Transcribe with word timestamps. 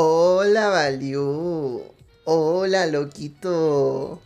Hola, 0.00 0.68
Valiu. 0.68 1.82
Hola, 2.24 2.86
loquito. 2.86 4.22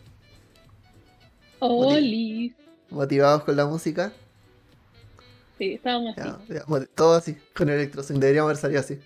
Oli. 1.60 2.54
¿Motivados 2.90 3.44
con 3.44 3.56
la 3.56 3.64
música? 3.64 4.12
Sí, 5.56 5.72
estábamos 5.72 6.18
así. 6.18 6.28
Ya, 6.50 6.56
ya, 6.56 6.64
moti- 6.66 6.88
todo 6.94 7.14
así, 7.14 7.38
con 7.54 7.70
electrosync. 7.70 8.18
Deberíamos 8.18 8.48
haber 8.50 8.58
salido 8.58 8.80
así. 8.80 8.98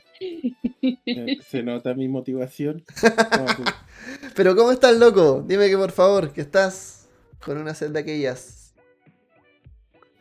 Eh, 1.07 1.39
Se 1.49 1.63
nota 1.63 1.95
mi 1.95 2.09
motivación. 2.09 2.83
Pero 4.35 4.57
¿cómo 4.57 4.73
estás, 4.73 4.97
loco? 4.99 5.45
Dime 5.47 5.69
que 5.69 5.77
por 5.79 5.93
favor, 5.93 6.33
que 6.33 6.41
estás 6.41 7.07
con 7.45 7.59
una 7.59 7.75
sed 7.77 7.93
de 7.93 8.01
aquellas. 8.01 8.75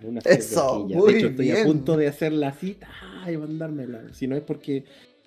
una 0.03 0.21
Eso, 0.25 0.73
cervejilla. 0.85 0.97
muy 0.99 1.11
De 1.13 1.17
hecho, 1.17 1.27
estoy 1.29 1.51
a 1.53 1.63
punto 1.63 1.97
de 1.97 2.07
hacer 2.07 2.33
la 2.33 2.51
cita 2.51 2.87
y 3.27 3.35
mandármela. 3.35 4.13
Si 4.13 4.27
no 4.27 4.35
es 4.35 4.43
porque 4.43 4.85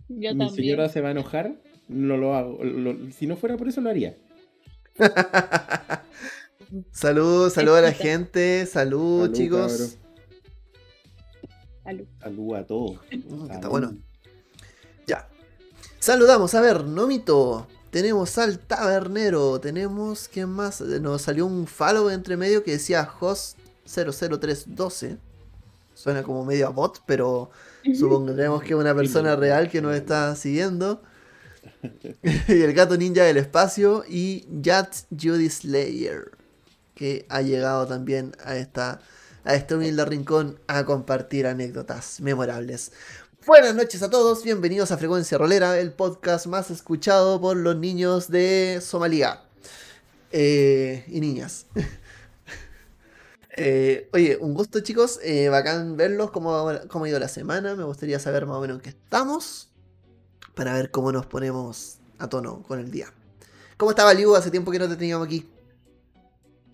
Yo 0.08 0.16
mi 0.34 0.38
también. 0.38 0.54
señora 0.54 0.88
se 0.88 1.00
va 1.00 1.08
a 1.08 1.12
enojar, 1.12 1.54
no 1.88 2.16
lo 2.16 2.34
hago. 2.34 2.62
Lo- 2.64 3.10
si 3.12 3.26
no 3.26 3.36
fuera 3.36 3.56
por 3.56 3.68
eso, 3.68 3.80
lo 3.80 3.90
haría. 3.90 4.16
salud, 6.92 7.50
salud 7.50 7.74
a 7.76 7.80
la 7.82 7.92
gente, 7.92 8.66
salud, 8.66 9.22
Salud, 9.22 9.36
chicos. 9.36 9.96
Salud. 11.84 12.06
Salud 12.20 12.54
a 12.54 12.66
todos. 12.66 12.98
Mm, 13.12 13.50
está 13.50 13.68
bueno. 13.68 13.96
Ya. 15.06 15.28
Saludamos, 15.98 16.54
a 16.54 16.60
ver, 16.60 16.84
Nomito. 16.84 17.66
Tenemos 17.90 18.36
al 18.36 18.58
tabernero. 18.58 19.58
Tenemos, 19.60 20.28
¿quién 20.28 20.50
más? 20.50 20.80
Nos 20.82 21.22
salió 21.22 21.46
un 21.46 21.66
follow 21.66 22.10
entre 22.10 22.36
medio 22.36 22.62
que 22.62 22.72
decía 22.72 23.08
host 23.20 23.58
00312. 23.86 25.16
Suena 25.98 26.22
como 26.22 26.44
medio 26.44 26.68
a 26.68 26.70
bot, 26.70 27.02
pero 27.06 27.50
supondremos 27.98 28.62
que 28.62 28.68
es 28.68 28.74
una 28.76 28.94
persona 28.94 29.34
real 29.34 29.68
que 29.68 29.82
nos 29.82 29.96
está 29.96 30.36
siguiendo. 30.36 31.02
y 32.22 32.62
el 32.62 32.72
gato 32.72 32.96
ninja 32.96 33.24
del 33.24 33.36
espacio. 33.36 34.05
Y 34.08 34.46
Jat 34.62 34.94
Judy 35.10 35.50
Slayer. 35.50 36.30
Que 36.94 37.27
ha 37.28 37.42
llegado 37.42 37.88
también 37.88 38.36
a 38.44 38.55
esta. 38.55 39.00
A 39.42 39.56
este 39.56 39.74
humilde 39.74 40.05
rincón 40.05 40.60
a 40.68 40.84
compartir 40.84 41.48
anécdotas 41.48 42.20
memorables. 42.20 42.92
Buenas 43.44 43.74
noches 43.74 44.00
a 44.00 44.08
todos, 44.08 44.44
bienvenidos 44.44 44.92
a 44.92 44.98
Frecuencia 44.98 45.36
Rolera, 45.36 45.80
el 45.80 45.92
podcast 45.92 46.46
más 46.46 46.70
escuchado 46.70 47.40
por 47.40 47.56
los 47.56 47.77
niños 47.77 48.30
de 48.30 48.78
Somalia. 48.80 49.40
Eh, 50.30 51.05
y 51.08 51.20
niñas. 51.20 51.66
Eh, 53.61 54.09
oye, 54.12 54.37
un 54.41 54.55
gusto 54.55 54.81
chicos, 54.81 55.19
eh, 55.25 55.48
bacán 55.48 55.97
verlos, 55.97 56.31
cómo, 56.31 56.70
cómo 56.89 57.05
ha 57.05 57.09
ido 57.09 57.19
la 57.19 57.27
semana, 57.27 57.75
me 57.75 57.83
gustaría 57.83 58.20
saber 58.20 58.47
más 58.47 58.56
o 58.56 58.61
menos 58.61 58.77
en 58.77 58.83
qué 58.83 58.91
estamos, 58.91 59.69
para 60.55 60.75
ver 60.75 60.92
cómo 60.92 61.11
nos 61.11 61.27
ponemos 61.27 61.98
a 62.19 62.29
tono 62.29 62.62
con 62.62 62.79
el 62.79 62.91
día. 62.91 63.12
¿Cómo 63.77 63.91
estaba 63.91 64.14
Liu? 64.14 64.34
Hace 64.34 64.51
tiempo 64.51 64.70
que 64.70 64.79
no 64.79 64.89
te 64.89 64.97
teníamos 64.97 65.27
aquí. 65.27 65.45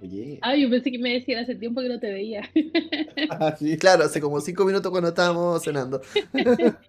Oye. 0.03 0.39
Ah, 0.43 0.55
yo 0.57 0.69
pensé 0.69 0.91
que 0.91 0.99
me 0.99 1.15
decían 1.15 1.43
hace 1.43 1.55
tiempo 1.55 1.81
que 1.81 1.89
no 1.89 1.99
te 1.99 2.13
veía. 2.13 2.51
Ah, 3.31 3.57
sí. 3.59 3.79
Claro, 3.79 4.05
hace 4.05 4.21
como 4.21 4.41
5 4.41 4.65
minutos 4.65 4.91
cuando 4.91 5.09
estábamos 5.09 5.63
cenando. 5.63 6.03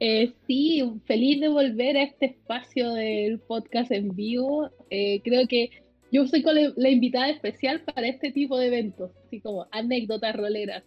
Eh, 0.00 0.32
sí, 0.46 1.00
feliz 1.06 1.40
de 1.40 1.48
volver 1.48 1.96
a 1.96 2.04
este 2.04 2.26
espacio 2.26 2.92
del 2.92 3.40
podcast 3.40 3.90
en 3.90 4.14
vivo. 4.14 4.70
Eh, 4.90 5.20
creo 5.24 5.48
que 5.48 5.70
yo 6.12 6.26
soy 6.26 6.42
con 6.42 6.54
la, 6.54 6.72
la 6.76 6.88
invitada 6.88 7.28
especial 7.30 7.80
para 7.82 8.06
este 8.08 8.30
tipo 8.32 8.58
de 8.58 8.66
eventos, 8.68 9.10
así 9.26 9.40
como 9.40 9.66
anécdotas 9.70 10.34
roleras, 10.36 10.82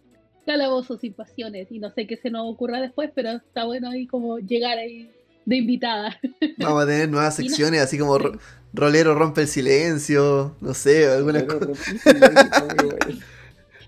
calabozos 0.46 1.04
y 1.04 1.10
pasiones, 1.10 1.70
y 1.70 1.78
no 1.78 1.90
sé 1.90 2.06
qué 2.06 2.16
se 2.16 2.30
nos 2.30 2.52
ocurra 2.52 2.80
después, 2.80 3.10
pero 3.14 3.30
está 3.32 3.64
bueno 3.64 3.90
ahí 3.90 4.06
como 4.06 4.38
llegar 4.38 4.78
ahí 4.78 5.10
de 5.46 5.56
invitada. 5.56 6.18
Vamos 6.58 6.82
a 6.82 6.86
tener 6.86 7.08
nuevas 7.08 7.38
no- 7.38 7.44
secciones, 7.44 7.80
así 7.80 7.98
como 7.98 8.18
ro- 8.18 8.38
rolero 8.72 9.14
rompe 9.14 9.42
el 9.42 9.48
silencio, 9.48 10.56
no 10.60 10.74
sé, 10.74 11.06
alguna 11.06 11.46
cosa. 11.46 11.66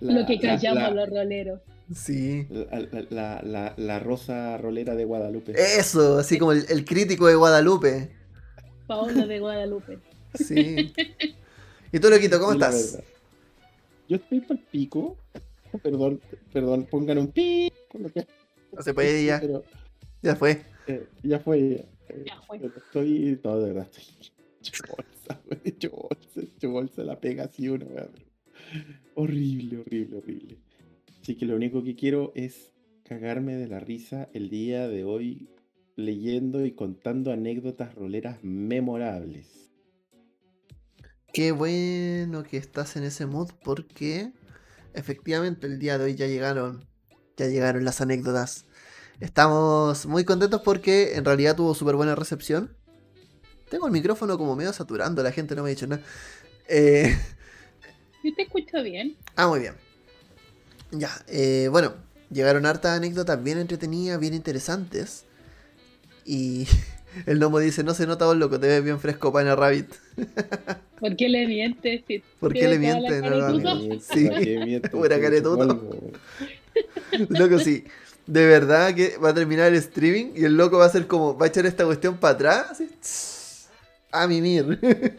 Lo 0.00 0.26
que 0.26 0.34
la- 0.34 0.40
callamos 0.40 0.82
la- 0.82 0.90
los 0.90 1.08
roleros. 1.10 1.60
Sí. 1.94 2.46
La, 2.50 2.80
la- 2.80 3.06
la- 3.10 3.42
la- 3.42 3.74
la 3.76 3.98
rosa 3.98 4.56
rolera 4.58 4.94
de 4.94 5.04
Guadalupe. 5.04 5.52
Eso, 5.56 6.18
así 6.18 6.38
como 6.38 6.52
el, 6.52 6.64
el 6.68 6.84
crítico 6.84 7.26
de 7.26 7.34
Guadalupe. 7.34 8.10
Paola 8.86 9.26
de 9.26 9.40
Guadalupe. 9.40 9.98
Sí. 10.34 10.92
¿Y 11.92 11.98
tú, 12.00 12.10
Loquito, 12.10 12.38
cómo 12.40 12.52
estás? 12.52 13.02
Yo 14.08 14.16
estoy 14.16 14.40
para 14.40 14.60
el 14.60 14.66
pico. 14.66 15.16
Perdón, 15.82 16.20
perdón, 16.52 16.86
pongan 16.90 17.18
un 17.18 17.28
pi. 17.32 17.72
que- 18.12 18.26
No 18.72 18.82
se 18.82 18.94
puede 18.94 19.24
ya. 19.24 19.40
Pero, 19.40 19.64
Ya 20.22 20.36
fue. 20.36 20.62
eh, 20.86 21.06
ya 21.22 21.38
fue. 21.40 21.58
eh, 22.08 22.24
Ya 22.26 22.40
fue. 22.42 22.58
Estoy. 22.58 23.40
No, 23.42 23.58
de 23.58 23.72
verdad, 23.72 23.88
estoy 23.90 24.04
hecho 24.62 24.82
bolsa, 24.96 25.40
güey, 25.46 25.60
hecho 25.64 25.90
bolsa, 25.90 26.40
hecho 26.40 26.70
bolsa, 26.70 27.02
la 27.04 27.20
pega 27.20 27.44
así 27.44 27.68
uno, 27.68 27.86
güey, 27.86 28.04
pero- 28.12 28.24
Horrible, 29.14 29.78
horrible, 29.78 30.16
horrible. 30.18 30.56
Así 31.22 31.36
que 31.36 31.46
lo 31.46 31.56
único 31.56 31.82
que 31.84 31.94
quiero 31.94 32.32
es 32.34 32.72
cagarme 33.04 33.54
de 33.56 33.68
la 33.68 33.78
risa 33.80 34.28
el 34.34 34.48
día 34.50 34.88
de 34.88 35.04
hoy 35.04 35.48
leyendo 35.96 36.64
y 36.66 36.72
contando 36.72 37.30
anécdotas 37.32 37.94
roleras 37.94 38.38
memorables. 38.42 39.63
Qué 41.34 41.50
bueno 41.50 42.44
que 42.44 42.56
estás 42.56 42.94
en 42.94 43.02
ese 43.02 43.26
mood 43.26 43.50
porque 43.64 44.30
efectivamente 44.94 45.66
el 45.66 45.80
día 45.80 45.98
de 45.98 46.04
hoy 46.04 46.14
ya 46.14 46.28
llegaron, 46.28 46.86
ya 47.36 47.46
llegaron 47.48 47.84
las 47.84 48.00
anécdotas. 48.00 48.66
Estamos 49.18 50.06
muy 50.06 50.24
contentos 50.24 50.62
porque 50.62 51.16
en 51.16 51.24
realidad 51.24 51.56
tuvo 51.56 51.74
súper 51.74 51.96
buena 51.96 52.14
recepción. 52.14 52.76
Tengo 53.68 53.86
el 53.86 53.92
micrófono 53.92 54.38
como 54.38 54.54
medio 54.54 54.72
saturando, 54.72 55.24
la 55.24 55.32
gente 55.32 55.56
no 55.56 55.64
me 55.64 55.70
ha 55.70 55.74
dicho 55.74 55.88
nada. 55.88 56.02
Eh, 56.68 57.18
Yo 58.22 58.32
te 58.36 58.42
escucho 58.42 58.80
bien. 58.84 59.16
ah, 59.34 59.48
muy 59.48 59.58
bien. 59.58 59.74
Ya, 60.92 61.10
eh, 61.26 61.66
bueno, 61.68 61.94
llegaron 62.30 62.64
hartas 62.64 62.96
anécdotas 62.96 63.42
bien 63.42 63.58
entretenidas, 63.58 64.20
bien 64.20 64.34
interesantes. 64.34 65.24
Y 66.24 66.68
el 67.26 67.38
gnomo 67.38 67.58
dice, 67.58 67.84
no 67.84 67.94
se 67.94 68.06
nota 68.06 68.26
vos 68.26 68.36
loco, 68.36 68.58
te 68.58 68.66
ves 68.66 68.84
bien 68.84 69.00
fresco, 69.00 69.32
pana 69.32 69.56
rabbit. 69.56 69.92
¿Por 71.00 71.16
qué 71.16 71.28
le 71.28 71.46
mientes? 71.46 72.02
Si 72.06 72.22
¿Por 72.40 72.52
qué 72.52 72.68
le 72.68 72.78
toda 72.78 73.00
la 73.00 73.08
miente? 73.10 73.20
cara 73.20 73.48
No, 73.48 73.58
no. 73.58 74.00
Sí. 74.00 74.30
Pura 74.90 75.20
caretudo. 75.20 76.12
Loco, 77.28 77.58
sí. 77.58 77.84
De 78.26 78.46
verdad 78.46 78.94
que 78.94 79.18
va 79.18 79.30
a 79.30 79.34
terminar 79.34 79.68
el 79.68 79.78
streaming 79.78 80.32
y 80.34 80.44
el 80.44 80.56
loco 80.56 80.78
va 80.78 80.84
a 80.84 80.86
hacer 80.86 81.06
como, 81.06 81.36
va 81.36 81.44
a 81.46 81.48
echar 81.48 81.66
esta 81.66 81.84
cuestión 81.84 82.16
para 82.16 82.34
atrás, 82.34 82.70
así, 82.70 82.88
a 84.10 84.26
mimir. 84.26 85.18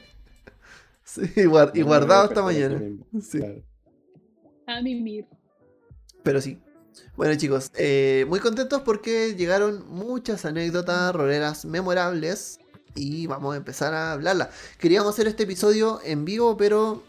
Sí, 1.04 1.22
y 1.36 1.82
guardado 1.82 2.24
hasta 2.24 2.42
mañana. 2.42 2.82
Sí. 3.22 3.40
A 4.66 4.82
mimir. 4.82 5.28
Pero 6.24 6.42
sí. 6.42 6.58
Bueno 7.16 7.36
chicos, 7.36 7.72
eh, 7.78 8.26
muy 8.28 8.40
contentos 8.40 8.82
porque 8.82 9.36
llegaron 9.36 9.88
muchas 9.90 10.46
anécdotas 10.46 11.14
roleras 11.14 11.66
memorables 11.66 12.60
y 12.96 13.28
vamos 13.28 13.54
a 13.54 13.58
empezar 13.58 13.94
a 13.94 14.14
hablarlas. 14.14 14.50
Queríamos 14.80 15.14
hacer 15.14 15.28
este 15.28 15.44
episodio 15.44 16.00
en 16.04 16.26
vivo, 16.26 16.58
pero 16.58 17.04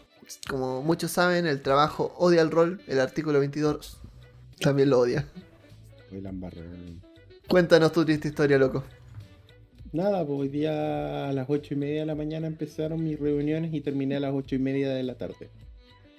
como 0.49 0.81
muchos 0.81 1.11
saben, 1.11 1.45
el 1.45 1.61
trabajo 1.61 2.13
odia 2.17 2.41
el 2.41 2.51
rol, 2.51 2.81
el 2.87 2.99
artículo 2.99 3.39
22 3.39 3.97
también 4.59 4.89
lo 4.89 4.99
odia. 4.99 5.25
Cuéntanos 7.47 7.91
tu 7.91 8.03
triste 8.03 8.27
historia, 8.29 8.57
loco. 8.57 8.83
Nada, 9.93 10.25
pues 10.25 10.39
hoy 10.39 10.49
día 10.49 11.29
a 11.29 11.33
las 11.33 11.49
ocho 11.49 11.73
y 11.73 11.77
media 11.77 12.01
de 12.01 12.05
la 12.05 12.15
mañana 12.15 12.47
empezaron 12.47 13.03
mis 13.03 13.19
reuniones 13.19 13.73
y 13.73 13.81
terminé 13.81 14.17
a 14.17 14.19
las 14.19 14.33
ocho 14.33 14.55
y 14.55 14.59
media 14.59 14.89
de 14.89 15.03
la 15.03 15.15
tarde. 15.15 15.49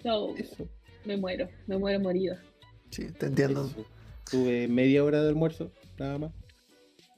No, 0.05 0.35
Eso. 0.37 0.67
me 1.05 1.17
muero, 1.17 1.49
me 1.67 1.77
muero 1.77 2.01
morida. 2.01 2.43
Sí, 2.91 3.07
te 3.13 3.27
entiendo. 3.27 3.67
eso. 3.67 3.85
Tuve 4.31 4.69
media 4.69 5.05
hora 5.05 5.23
de 5.23 5.29
almuerzo, 5.29 5.71
nada 5.99 6.19
más. 6.19 6.33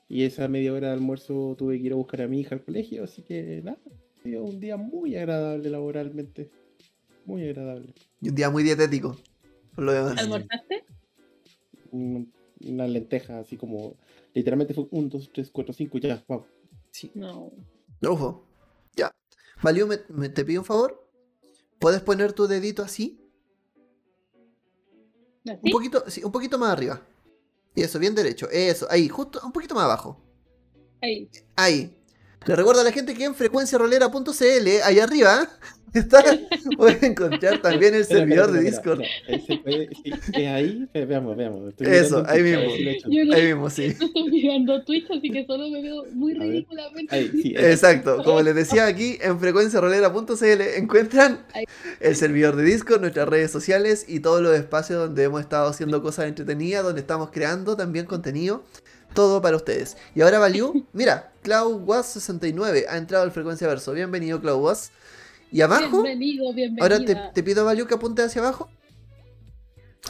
Y 0.08 0.25
esa 0.25 0.49
media 0.49 0.72
hora 0.72 0.88
de 0.88 0.94
almuerzo 0.94 1.55
tuve 1.56 1.78
que 1.78 1.87
ir 1.87 1.93
a 1.93 1.96
buscar 1.96 2.22
a 2.22 2.28
mi 2.28 2.40
hija 2.40 2.55
al 2.55 2.64
colegio, 2.64 3.05
así 3.05 3.22
que 3.22 3.61
nada. 3.62 3.78
ha 4.19 4.22
sido 4.22 4.44
un 4.44 4.61
día 4.61 4.76
muy 4.76 5.17
agradable 5.17 5.70
laboralmente. 5.70 6.50
Muy 7.25 7.44
agradable. 7.49 7.94
Y 8.20 8.28
un 8.31 8.34
día 8.34 8.50
muy 8.50 8.62
dietético. 8.62 9.17
Lo. 9.76 9.93
¿Almorzaste? 9.93 10.84
Un- 11.93 12.32
una 12.66 12.87
lenteja 12.87 13.38
así 13.38 13.56
como. 13.56 13.96
Literalmente 14.34 14.75
fue 14.75 14.87
1, 14.90 15.08
2, 15.08 15.31
3, 15.32 15.50
4, 15.50 15.73
5, 15.75 15.99
ya, 15.99 16.23
wow. 16.28 16.44
Sí. 16.90 17.11
No. 17.14 17.50
Ojo. 18.06 18.44
Ya. 18.96 19.11
Valió, 19.62 19.87
me, 19.87 19.99
me- 20.08 20.28
te 20.28 20.44
pido 20.44 20.61
un 20.61 20.64
favor. 20.66 21.08
¿Puedes 21.78 22.00
poner 22.02 22.32
tu 22.32 22.46
dedito 22.46 22.82
así? 22.82 23.20
Un 25.44 25.52
¿Así? 25.52 25.70
poquito, 25.70 26.04
sí, 26.08 26.22
un 26.25 26.32
poquito 26.32 26.58
más 26.58 26.70
arriba. 26.70 27.00
Y 27.75 27.82
eso, 27.82 27.98
bien 27.98 28.14
derecho. 28.14 28.48
Eso, 28.50 28.87
ahí, 28.90 29.08
justo 29.08 29.40
un 29.44 29.52
poquito 29.52 29.75
más 29.75 29.84
abajo. 29.84 30.20
Ahí. 31.00 31.31
Ahí. 31.56 31.96
Le 32.46 32.56
recuerdo 32.56 32.81
a 32.81 32.84
la 32.84 32.92
gente 32.92 33.14
que 33.14 33.25
en 33.25 33.34
frecuenciarolera.cl, 33.34 34.69
ahí 34.84 34.98
arriba, 34.98 35.46
está, 35.92 36.25
pueden 36.76 37.04
encontrar 37.12 37.60
también 37.60 37.94
el 37.94 38.04
servidor 38.06 38.50
de 38.50 38.62
Discord. 38.62 39.02
espera. 39.02 39.28
Ahí 39.28 39.44
se 39.46 39.56
puede- 39.58 39.88
sí, 40.02 40.10
es 40.40 40.46
ahí, 40.48 40.88
Ve- 40.94 41.04
veamos, 41.04 41.37
veamos. 41.37 41.69
Estoy 41.69 41.87
Eso, 41.88 42.25
ahí 42.26 42.42
mismo. 42.42 42.60
he 42.62 43.34
Ahí 43.34 43.46
mismo, 43.48 43.69
sí. 43.69 43.84
estoy 43.87 44.31
mirando 44.31 44.82
Twitch, 44.84 45.10
así 45.10 45.31
que 45.31 45.44
solo 45.44 45.69
me 45.69 45.82
veo 45.82 46.04
muy 46.12 46.32
ridículamente. 46.32 47.14
Ahí, 47.14 47.28
sí, 47.42 47.52
es- 47.54 47.62
Exacto, 47.75 48.22
como 48.25 48.40
les 48.40 48.54
decía 48.54 48.87
aquí, 48.87 49.19
en 49.20 49.38
frecuenciarolera.cl 49.38 50.60
encuentran 50.78 51.44
Ahí. 51.52 51.64
el 52.00 52.16
servidor 52.16 52.56
de 52.56 52.62
Discord, 52.64 53.02
nuestras 53.02 53.28
redes 53.28 53.50
sociales 53.50 54.06
y 54.08 54.20
todos 54.20 54.40
los 54.40 54.56
espacios 54.56 54.98
donde 54.98 55.25
hemos 55.25 55.42
estado 55.42 55.69
haciendo 55.69 56.00
cosas 56.02 56.26
entretenidas, 56.26 56.84
donde 56.84 57.02
estamos 57.02 57.31
creando 57.31 57.76
también 57.76 58.06
contenido. 58.06 58.64
Todo 59.14 59.42
para 59.42 59.56
ustedes. 59.56 59.96
Y 60.14 60.20
ahora 60.22 60.38
Valiu, 60.38 60.86
mira, 60.92 61.32
CloudWas69 61.44 62.86
ha 62.88 62.96
entrado 62.96 63.24
al 63.24 63.32
Frecuencia 63.32 63.66
Verso. 63.66 63.92
Bienvenido, 63.92 64.40
CloudWas. 64.40 64.92
Y 65.52 65.62
abajo, 65.62 66.02
Bienvenido, 66.02 66.52
bienvenida. 66.54 66.82
ahora 66.82 67.04
te, 67.04 67.16
te 67.34 67.42
pido, 67.42 67.64
Valiu, 67.64 67.86
que 67.86 67.94
apunte 67.94 68.22
hacia 68.22 68.40
abajo. 68.40 68.70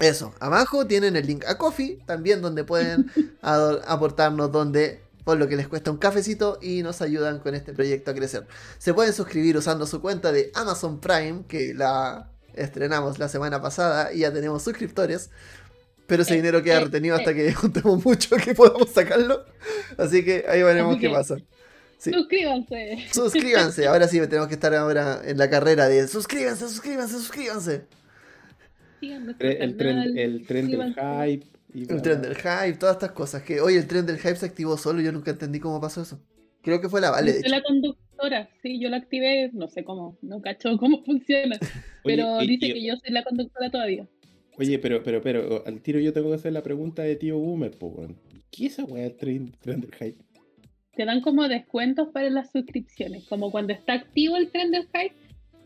Eso, 0.00 0.34
abajo 0.38 0.86
tienen 0.86 1.16
el 1.16 1.26
link 1.26 1.44
a 1.46 1.58
Coffee, 1.58 1.98
también 2.06 2.40
donde 2.42 2.64
pueden 2.64 3.10
aportarnos, 3.42 4.52
donde 4.52 5.02
por 5.24 5.38
lo 5.38 5.48
que 5.48 5.56
les 5.56 5.68
cuesta 5.68 5.90
un 5.90 5.98
cafecito 5.98 6.58
y 6.62 6.82
nos 6.82 7.02
ayudan 7.02 7.40
con 7.40 7.54
este 7.54 7.72
proyecto 7.72 8.10
a 8.10 8.14
crecer. 8.14 8.46
Se 8.78 8.94
pueden 8.94 9.12
suscribir 9.12 9.56
usando 9.56 9.86
su 9.86 10.00
cuenta 10.00 10.32
de 10.32 10.50
Amazon 10.54 11.00
Prime, 11.00 11.44
que 11.48 11.74
la 11.74 12.30
estrenamos 12.54 13.18
la 13.18 13.28
semana 13.28 13.60
pasada 13.60 14.12
y 14.12 14.20
ya 14.20 14.32
tenemos 14.32 14.62
suscriptores. 14.62 15.30
Pero 16.10 16.22
ese 16.22 16.34
Eh, 16.34 16.36
dinero 16.36 16.62
queda 16.62 16.76
eh, 16.80 16.84
retenido 16.84 17.16
hasta 17.16 17.30
eh. 17.30 17.34
que 17.34 17.52
juntemos 17.54 18.04
mucho 18.04 18.36
que 18.36 18.54
podamos 18.54 18.90
sacarlo. 18.90 19.46
Así 19.96 20.22
que 20.24 20.44
ahí 20.46 20.62
veremos 20.62 20.98
qué 20.98 21.08
pasa. 21.08 21.36
Sí. 21.96 22.12
Suscríbanse. 22.12 22.98
Suscríbanse, 23.12 23.86
ahora 23.86 24.08
sí 24.08 24.18
tenemos 24.20 24.48
que 24.48 24.54
estar 24.54 24.74
ahora 24.74 25.22
en 25.24 25.38
la 25.38 25.48
carrera 25.48 25.88
de 25.88 26.06
suscríbanse, 26.08 26.68
suscríbanse, 26.68 27.14
suscríbanse. 27.14 27.84
El 29.00 29.36
tren, 29.76 30.18
el 30.18 30.46
tren 30.46 30.68
del 30.70 30.94
hype. 30.94 31.46
y 31.72 31.90
El 31.90 32.02
tren 32.02 32.20
del 32.20 32.34
hype, 32.36 32.74
todas 32.78 32.96
estas 32.96 33.12
cosas. 33.12 33.42
Que 33.42 33.60
hoy 33.60 33.76
el 33.76 33.86
tren 33.86 34.04
del 34.04 34.18
hype 34.18 34.36
se 34.36 34.46
activó 34.46 34.76
solo, 34.76 35.00
yo 35.00 35.12
nunca 35.12 35.30
entendí 35.30 35.58
cómo 35.60 35.80
pasó 35.80 36.02
eso. 36.02 36.20
Creo 36.62 36.80
que 36.80 36.88
fue 36.90 37.00
la 37.00 37.10
Vale, 37.10 37.40
Yo 37.42 37.48
la 37.48 37.62
conductora, 37.62 38.50
sí, 38.62 38.78
yo 38.80 38.90
la 38.90 38.98
activé, 38.98 39.50
no 39.54 39.68
sé 39.68 39.82
cómo, 39.84 40.18
no 40.20 40.42
cacho 40.42 40.76
cómo 40.78 41.02
funciona, 41.06 41.58
pero 42.04 42.34
Oye, 42.36 42.44
y- 42.44 42.48
dice 42.48 42.66
y- 42.66 42.72
que 42.74 42.86
yo 42.86 42.96
soy 42.96 43.12
la 43.14 43.24
conductora 43.24 43.70
todavía. 43.70 44.06
Oye, 44.58 44.78
pero, 44.78 45.02
pero, 45.02 45.22
pero, 45.22 45.62
al 45.66 45.80
tiro 45.80 45.98
yo 46.00 46.12
tengo 46.12 46.28
que 46.28 46.34
hacer 46.36 46.52
la 46.52 46.62
pregunta 46.62 47.02
de 47.02 47.16
tío 47.16 47.38
Boomer, 47.38 47.70
po. 47.78 48.06
¿Qué 48.50 48.66
es 48.66 48.72
esa 48.74 48.84
weá 48.84 49.04
del 49.04 49.16
tren, 49.16 49.52
tren 49.60 49.80
del 49.80 49.94
hype? 49.94 50.18
Te 50.94 51.04
dan 51.04 51.20
como 51.22 51.48
descuentos 51.48 52.08
para 52.12 52.28
las 52.30 52.50
suscripciones, 52.50 53.24
como 53.28 53.50
cuando 53.50 53.72
está 53.72 53.94
activo 53.94 54.36
el 54.36 54.50
tren 54.50 54.70
del 54.70 54.82
hype, 54.92 55.14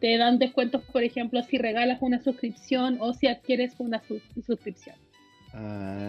te 0.01 0.17
dan 0.19 0.39
descuentos, 0.39 0.83
por 0.93 1.03
ejemplo, 1.03 1.43
si 1.43 1.59
regalas 1.59 1.99
una 2.03 2.23
suscripción 2.23 2.99
o 3.01 3.15
si 3.15 3.27
adquieres 3.27 3.73
una 3.79 4.03
su- 4.07 4.21
suscripción. 4.47 4.97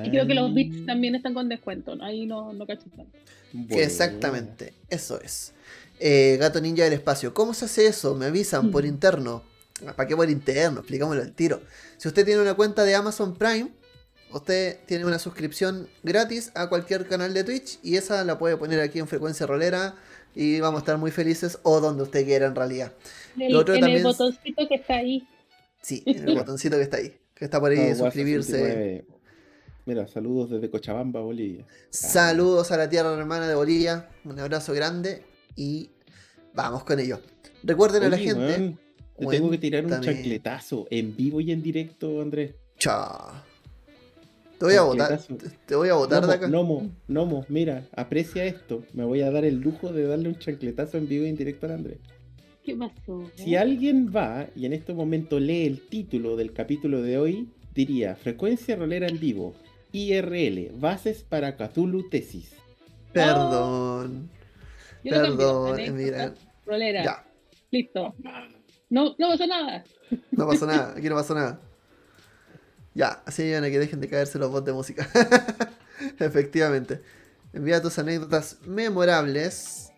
Y 0.04 0.10
creo 0.12 0.28
que 0.28 0.34
los 0.34 0.54
bits 0.54 0.86
también 0.86 1.16
están 1.16 1.34
con 1.34 1.48
descuento, 1.50 1.96
¿no? 1.96 2.04
ahí 2.04 2.26
no, 2.26 2.52
no 2.54 2.66
cacho 2.68 2.90
tanto. 2.96 3.18
buena. 3.54 3.84
Exactamente, 3.84 4.74
eso 4.90 5.20
es. 5.22 5.54
Eh, 6.00 6.38
Gato 6.40 6.60
Ninja 6.60 6.84
del 6.84 6.94
Espacio, 6.94 7.34
¿cómo 7.34 7.54
se 7.54 7.66
hace 7.66 7.88
eso? 7.88 8.16
Me 8.16 8.26
avisan 8.26 8.70
por 8.72 8.84
Mm. 8.84 8.88
interno. 8.88 9.44
¿Para 9.96 10.08
qué 10.08 10.16
por 10.16 10.30
interno? 10.30 10.80
Explicámoslo 10.80 11.22
al 11.22 11.34
tiro. 11.34 11.62
Si 11.98 12.08
usted 12.08 12.24
tiene 12.26 12.42
una 12.42 12.54
cuenta 12.54 12.84
de 12.84 12.96
Amazon 12.96 13.36
Prime, 13.36 13.72
usted 14.32 14.78
tiene 14.86 15.06
una 15.06 15.20
suscripción 15.20 15.88
gratis 16.04 16.52
a 16.56 16.70
cualquier 16.70 17.08
canal 17.08 17.34
de 17.34 17.44
Twitch 17.44 17.80
y 17.84 17.98
esa 17.98 18.24
la 18.24 18.38
puede 18.38 18.56
poner 18.58 18.80
aquí 18.80 19.00
en 19.00 19.08
frecuencia 19.08 19.46
rolera 19.46 19.96
y 20.34 20.60
vamos 20.60 20.80
a 20.80 20.82
estar 20.82 20.98
muy 20.98 21.12
felices 21.12 21.60
o 21.64 21.80
donde 21.82 22.04
usted 22.04 22.24
quiera 22.26 22.46
en 22.48 22.56
realidad. 22.56 22.94
En 23.36 23.44
el, 23.44 23.54
Lo 23.54 23.60
otro 23.60 23.74
en 23.76 23.82
también 23.82 24.02
el 24.06 24.10
es- 24.12 24.18
botoncito 24.18 24.68
que 24.68 24.76
está 24.76 24.96
ahí. 24.96 25.28
Sí, 25.82 26.04
en 26.06 26.28
el 26.30 26.36
botoncito 26.38 26.78
que 26.78 26.84
está 26.84 26.98
ahí, 26.98 27.16
que 27.36 27.46
está 27.46 27.60
por 27.60 27.72
ahí, 27.72 27.78
Ah, 27.78 27.86
Guasa 27.88 28.04
suscribirse. 28.06 28.52
69. 28.54 29.06
Mira, 29.86 30.08
saludos 30.08 30.50
desde 30.50 30.70
Cochabamba, 30.72 31.20
Bolivia. 31.22 31.64
Saludos 31.92 32.72
a 32.72 32.78
la 32.78 32.90
tierra 32.90 33.14
hermana 33.14 33.48
de 33.48 33.54
Bolivia, 33.56 34.10
un 34.24 34.40
abrazo 34.40 34.74
grande 34.74 35.24
y 35.56 35.92
vamos 36.56 36.84
con 36.86 37.00
ello. 37.00 37.20
Recuerden 37.62 38.04
a 38.04 38.10
la 38.10 38.18
gente. 38.18 38.78
Te 39.18 39.26
tengo 39.28 39.50
que 39.50 39.58
tirar 39.58 39.86
un 39.86 40.00
chancletazo 40.02 40.88
en 40.90 41.16
vivo 41.16 41.42
y 41.42 41.52
en 41.52 41.62
directo, 41.64 42.22
Andrés. 42.22 42.56
Chao. 42.78 43.32
Te 44.58 44.66
voy 44.66 44.76
a 44.76 44.82
votar. 44.84 45.20
Te- 45.66 45.76
voy 45.76 45.90
a 45.90 45.96
votar 45.96 46.22
de 46.22 46.28
Nomo, 46.28 46.34
acá. 46.38 46.48
Nomo, 46.48 46.90
Nomo, 47.08 47.46
mira, 47.50 47.88
aprecia 47.96 48.46
esto. 48.46 48.84
Me 48.94 49.04
voy 49.04 49.22
a 49.22 49.30
dar 49.32 49.44
el 49.46 49.56
lujo 49.60 49.92
de 49.92 50.08
darle 50.08 50.30
un 50.30 50.40
chancletazo 50.40 50.98
en 50.98 51.08
vivo 51.10 51.26
y 51.26 51.30
en 51.30 51.36
directo 51.36 51.66
al 51.66 51.74
Andrés. 51.74 51.98
¿Qué 52.64 52.76
pasó? 52.76 53.30
Si 53.36 53.56
alguien 53.56 54.12
va 54.16 54.48
y 54.56 54.66
en 54.66 54.74
este 54.74 54.94
momento 54.94 55.40
lee 55.40 55.66
el 55.68 55.82
título 55.88 56.36
del 56.36 56.52
capítulo 56.54 57.02
de 57.02 57.18
hoy, 57.18 57.50
diría 57.74 58.16
Frecuencia 58.16 58.76
Rolera 58.76 59.08
en 59.08 59.20
vivo, 59.20 59.54
IRL, 59.92 60.72
Bases 60.80 61.24
para 61.24 61.56
Cthulhu 61.58 62.10
Tesis. 62.10 62.54
Perdón. 63.14 64.30
Yo 65.04 65.12
Perdón, 65.12 65.96
mira. 65.96 66.34
rolera, 66.66 67.04
Ya. 67.04 67.28
listo. 67.72 68.16
No, 68.90 69.16
no 69.18 69.30
pasó 69.30 69.48
nada. 69.48 69.84
No 70.32 70.48
pasó 70.48 70.66
nada. 70.68 70.94
Aquí 70.98 71.10
no 71.10 71.16
pasó 71.16 71.34
nada. 71.34 71.60
Ya, 72.94 73.22
así 73.26 73.44
ayudan 73.44 73.66
a 73.66 73.70
que 73.70 73.80
dejen 73.80 74.00
de 74.00 74.08
caerse 74.08 74.40
los 74.40 74.52
bots 74.52 74.66
de 74.66 74.74
música. 74.74 75.08
Efectivamente. 76.20 77.02
Envía 77.54 77.82
tus 77.82 77.98
anécdotas 78.00 78.58
memorables 78.66 79.92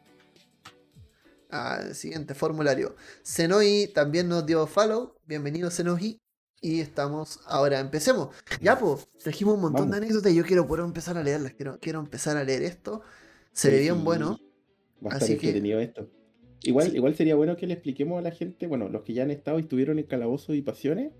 al 1.50 1.95
siguiente 1.95 2.34
formulario. 2.34 2.95
Senoi 3.24 3.88
también 3.94 4.28
nos 4.30 4.45
dio 4.45 4.66
follow. 4.68 5.16
Bienvenido, 5.25 5.69
Senoi. 5.72 6.19
Y 6.60 6.81
estamos 6.81 7.40
ahora, 7.45 7.80
empecemos. 7.80 8.36
Ya, 8.62 8.80
pues, 8.80 9.07
trajimos 9.22 9.56
un 9.56 9.62
montón 9.62 9.92
de 9.92 9.98
anécdotas 9.98 10.31
y 10.31 10.36
yo 10.36 10.44
quiero 10.44 10.66
poder 10.68 10.86
empezar 10.86 11.16
a 11.18 11.24
leerlas. 11.24 11.54
Quiero, 11.54 11.80
quiero 11.80 12.00
empezar 12.00 12.36
a 12.36 12.44
leer 12.44 12.63
esto. 12.63 13.01
Se 13.54 13.69
ve 13.69 13.80
bien 13.80 13.98
Sí, 13.98 14.01
bueno. 14.04 14.40
Va 15.06 15.12
a 15.12 15.13
estar 15.13 15.24
Así 15.24 15.38
que- 15.38 15.48
entretenido 15.48 15.80
esto. 15.80 16.10
Igual, 16.63 16.92
Sí. 16.92 16.98
igual 16.98 17.15
sería 17.15 17.36
bueno 17.36 17.56
que 17.56 17.68
le 17.68 17.74
expliquemos 17.74 18.19
a 18.19 18.21
la 18.21 18.31
gente, 18.31 18.68
bueno, 18.68 18.89
los 18.89 19.04
que 19.04 19.13
ya 19.13 19.24
han 19.24 19.31
estado 19.31 19.59
y 19.59 19.62
estuvieron 19.63 20.00
en 20.00 20.06
Calabozos 20.06 20.56
y 20.56 20.62
Pasiones, 20.62 21.13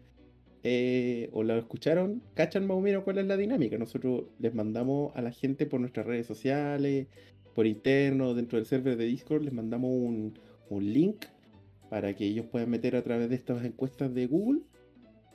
eh, 0.64 1.30
o 1.34 1.44
lo 1.44 1.58
escucharon, 1.58 2.24
cachan 2.34 2.68
más 2.68 2.78
o 2.78 2.82
menos 2.82 3.04
cuál 3.04 3.20
es 3.20 3.28
la 3.28 3.38
dinámica. 3.38 3.78
Nosotros 3.78 4.26
les 4.40 4.54
mandamos 4.54 5.16
a 5.16 5.22
la 5.22 5.32
gente 5.32 5.66
por 5.66 5.80
nuestras 5.80 6.06
redes 6.06 6.26
sociales, 6.28 7.08
por 7.54 7.68
interno, 7.68 8.34
dentro 8.34 8.58
del 8.58 8.66
server 8.66 8.98
de 8.98 9.06
Discord, 9.06 9.44
les 9.44 9.54
mandamos 9.54 9.92
un, 9.92 10.38
un 10.70 10.94
link 10.94 11.26
para 11.90 12.16
que 12.16 12.26
ellos 12.26 12.46
puedan 12.48 12.70
meter 12.70 12.96
a 12.96 13.04
través 13.04 13.30
de 13.30 13.36
estas 13.36 13.64
encuestas 13.66 14.14
de 14.14 14.28
Google. 14.28 14.62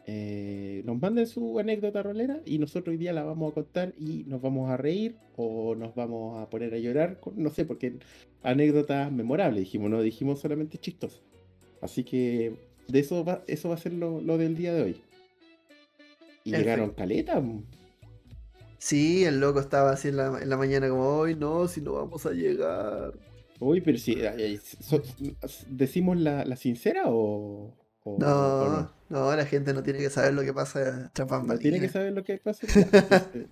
eh, 0.06 0.82
nos 0.84 1.00
manden 1.00 1.26
su 1.28 1.58
anécdota 1.60 2.02
rolera 2.02 2.40
y 2.44 2.58
nosotros 2.58 2.92
hoy 2.92 2.98
día 2.98 3.12
la 3.12 3.22
vamos 3.24 3.52
a 3.52 3.54
contar 3.54 3.94
y 3.96 4.24
nos 4.24 4.40
vamos 4.42 4.68
a 4.70 4.76
reír 4.76 5.16
o 5.36 5.74
nos 5.76 5.94
vamos 5.94 6.40
a 6.40 6.50
poner 6.50 6.74
a 6.74 6.78
llorar, 6.78 7.20
no 7.36 7.50
sé, 7.50 7.64
porque 7.64 7.98
anécdotas 8.42 9.10
memorables, 9.12 9.60
dijimos, 9.60 9.90
no 9.90 10.02
dijimos 10.02 10.40
solamente 10.40 10.78
chistosas. 10.78 11.20
Así 11.80 12.04
que 12.04 12.54
de 12.88 12.98
eso 12.98 13.24
va, 13.24 13.42
eso 13.46 13.68
va 13.68 13.74
a 13.74 13.78
ser 13.78 13.92
lo, 13.92 14.20
lo 14.20 14.38
del 14.38 14.56
día 14.56 14.72
de 14.74 14.82
hoy. 14.82 15.02
Y 16.44 16.50
Perfecto. 16.50 16.58
llegaron 16.58 16.90
caleta. 16.90 17.42
Sí, 18.78 19.24
el 19.24 19.38
loco 19.40 19.60
estaba 19.60 19.92
así 19.92 20.08
en 20.08 20.16
la, 20.16 20.40
en 20.42 20.48
la 20.48 20.56
mañana 20.56 20.88
como, 20.88 21.06
hoy 21.08 21.34
no, 21.36 21.68
si 21.68 21.80
no 21.80 21.92
vamos 21.92 22.26
a 22.26 22.32
llegar. 22.32 23.12
Uy, 23.60 23.80
pero 23.80 23.96
si 23.98 24.16
so- 24.80 25.02
decimos 25.68 26.16
la, 26.18 26.44
la 26.44 26.56
sincera 26.56 27.04
o, 27.06 27.76
o- 28.02 28.14
o 28.14 28.18
No, 28.18 28.90
no, 29.08 29.36
la 29.36 29.46
gente 29.46 29.72
no 29.72 29.84
tiene 29.84 30.00
que 30.00 30.10
saber 30.10 30.34
lo 30.34 30.42
que 30.42 30.52
pasa 30.52 31.12
tras 31.14 31.30
No 31.44 31.58
tiene 31.58 31.78
que 31.78 31.88
saber 31.88 32.12
lo 32.12 32.24
que 32.24 32.38
pasa. 32.38 32.66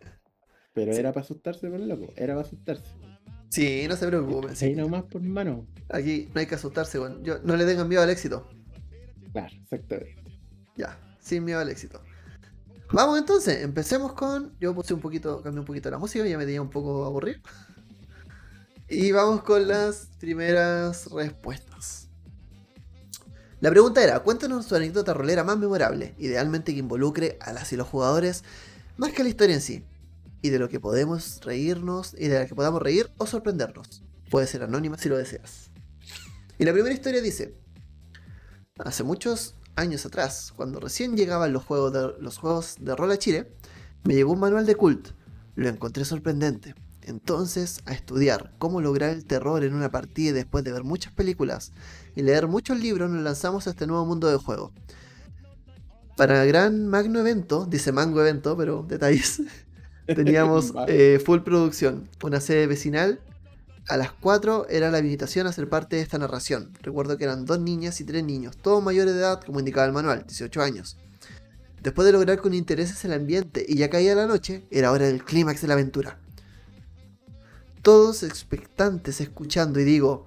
Pero 0.73 0.93
era 0.93 1.13
para 1.13 1.25
asustarse 1.25 1.69
con 1.71 1.81
el 1.81 1.89
loco, 1.89 2.13
era 2.17 2.35
para 2.35 2.47
asustarse. 2.47 2.91
Sí, 3.51 3.87
no 3.89 3.97
se 3.97 4.07
preocupen. 4.07 4.55
sí. 4.55 4.75
Nomás 4.75 5.03
por 5.05 5.21
mano. 5.23 5.67
Aquí 5.89 6.31
no 6.33 6.41
hay 6.41 6.47
que 6.47 6.55
asustarse, 6.55 6.99
bueno. 6.99 7.21
Yo, 7.23 7.41
no 7.43 7.57
le 7.57 7.67
tengan 7.67 7.89
miedo 7.89 8.03
al 8.03 8.11
éxito. 8.11 8.49
Claro, 9.33 9.55
exactamente. 9.63 10.15
Ya, 10.77 10.99
sin 11.21 11.45
miedo 11.45 11.59
al 11.59 11.69
éxito. 11.69 12.01
Vamos 12.93 13.19
entonces, 13.19 13.63
empecemos 13.63 14.13
con. 14.13 14.57
Yo 14.61 14.75
puse 14.75 14.95
un 14.95 15.01
poquito, 15.01 15.43
cambié 15.43 15.61
un 15.61 15.67
poquito 15.67 15.91
la 15.91 15.99
música, 15.99 16.25
ya 16.27 16.39
me 16.39 16.45
tenía 16.45 16.63
un 16.63 16.71
poco 16.71 17.05
aburrido. 17.05 17.41
Y 18.89 19.13
vamos 19.13 19.43
con 19.43 19.67
las 19.69 20.09
primeras 20.19 21.11
respuestas. 21.11 22.09
La 23.61 23.71
pregunta 23.71 24.03
era, 24.03 24.21
cuéntanos 24.21 24.67
tu 24.67 24.75
anécdota 24.75 25.13
rolera 25.13 25.45
más 25.45 25.59
memorable, 25.59 26.15
idealmente 26.19 26.73
que 26.73 26.79
involucre 26.79 27.37
a 27.41 27.53
las 27.53 27.73
y 27.73 27.77
los 27.77 27.87
jugadores, 27.87 28.43
más 28.97 29.13
que 29.13 29.23
a 29.23 29.25
la 29.25 29.29
historia 29.29 29.55
en 29.55 29.61
sí, 29.61 29.85
y 30.43 30.51
de 30.51 30.59
lo 30.59 30.69
que 30.69 30.81
podemos 30.81 31.41
reírnos, 31.43 32.15
y 32.19 32.29
de 32.29 32.39
la 32.39 32.47
que 32.47 32.55
podamos 32.55 32.83
reír 32.83 33.11
o 33.19 33.27
sorprendernos. 33.27 34.03
Puede 34.31 34.47
ser 34.47 34.63
anónima 34.63 34.97
si 34.99 35.09
lo 35.09 35.17
deseas. 35.17 35.71
Y 36.59 36.65
la 36.65 36.73
primera 36.73 36.95
historia 36.95 37.21
dice, 37.21 37.55
hace 38.79 39.03
muchos 39.03 39.55
años 39.77 40.05
atrás, 40.07 40.53
cuando 40.55 40.81
recién 40.81 41.17
llegaban 41.17 41.53
los 41.53 41.65
juegos 41.65 41.93
de, 41.93 42.23
los 42.23 42.39
juegos 42.39 42.77
de 42.81 42.95
rol 42.95 43.11
a 43.11 43.19
Chile, 43.19 43.53
me 44.05 44.15
llegó 44.15 44.33
un 44.33 44.41
manual 44.41 44.67
de 44.67 44.75
cult. 44.75 45.09
Lo 45.55 45.69
encontré 45.69 46.05
sorprendente. 46.05 46.75
entonces 47.03 47.81
a 47.87 47.93
estudiar 47.93 48.53
cómo 48.59 48.81
lograr 48.81 49.11
el 49.11 49.25
terror 49.25 49.65
en 49.65 49.75
una 49.75 49.91
partida 49.91 50.33
después 50.35 50.63
de 50.65 50.73
ver 50.73 50.85
muchas 50.85 51.13
películas 51.13 51.73
y 52.15 52.23
leer 52.23 52.47
muchos 52.47 52.79
libros 52.79 53.11
nos 53.11 53.23
lanzamos 53.23 53.67
a 53.67 53.71
este 53.71 53.87
nuevo 53.87 54.05
mundo 54.07 54.29
de 54.29 54.37
juego. 54.37 54.73
Para 56.17 56.45
gran 56.45 56.87
magno 56.87 57.21
evento, 57.21 57.67
dice 57.67 57.93
mango 57.93 58.21
evento, 58.21 58.57
pero 58.57 58.85
detalles, 58.87 59.41
teníamos 60.15 60.73
eh, 60.89 61.21
full 61.25 61.41
producción, 61.41 62.09
una 62.23 62.41
sede 62.41 62.67
vecinal. 62.67 63.21
A 63.89 63.97
las 63.97 64.13
4 64.13 64.69
era 64.69 64.91
la 64.91 65.01
invitación 65.01 65.47
a 65.47 65.53
ser 65.53 65.69
parte 65.69 65.97
de 65.97 66.03
esta 66.03 66.19
narración. 66.19 66.73
Recuerdo 66.83 67.17
que 67.17 67.25
eran 67.25 67.45
dos 67.45 67.59
niñas 67.59 68.01
y 68.01 68.05
tres 68.05 68.23
niños, 68.25 68.57
todos 68.57 68.83
mayores 68.83 69.15
de 69.15 69.21
edad, 69.21 69.43
como 69.43 69.59
indicaba 69.59 69.87
el 69.87 69.93
manual, 69.93 70.25
18 70.27 70.63
años. 70.63 70.97
Después 71.83 72.05
de 72.05 72.13
lograr 72.13 72.39
con 72.39 72.53
intereses 72.53 73.05
el 73.05 73.13
ambiente 73.15 73.65
y 73.67 73.77
ya 73.77 73.89
caía 73.89 74.15
la 74.15 74.27
noche, 74.27 74.67
era 74.71 74.93
hora 74.93 75.07
del 75.07 75.25
clímax 75.25 75.63
de 75.63 75.69
la 75.69 75.75
aventura. 75.75 76.19
Todos 77.83 78.23
expectantes 78.23 79.21
escuchando 79.23 79.81
y 79.81 79.85
digo, 79.85 80.27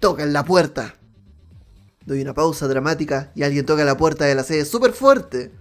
tocan 0.00 0.32
la 0.32 0.44
puerta. 0.44 0.94
Doy 2.06 2.22
una 2.22 2.32
pausa 2.32 2.66
dramática 2.68 3.32
y 3.34 3.42
alguien 3.42 3.66
toca 3.66 3.84
la 3.84 3.98
puerta 3.98 4.24
de 4.24 4.34
la 4.34 4.44
sede 4.44 4.64
súper 4.64 4.92
fuerte. 4.92 5.52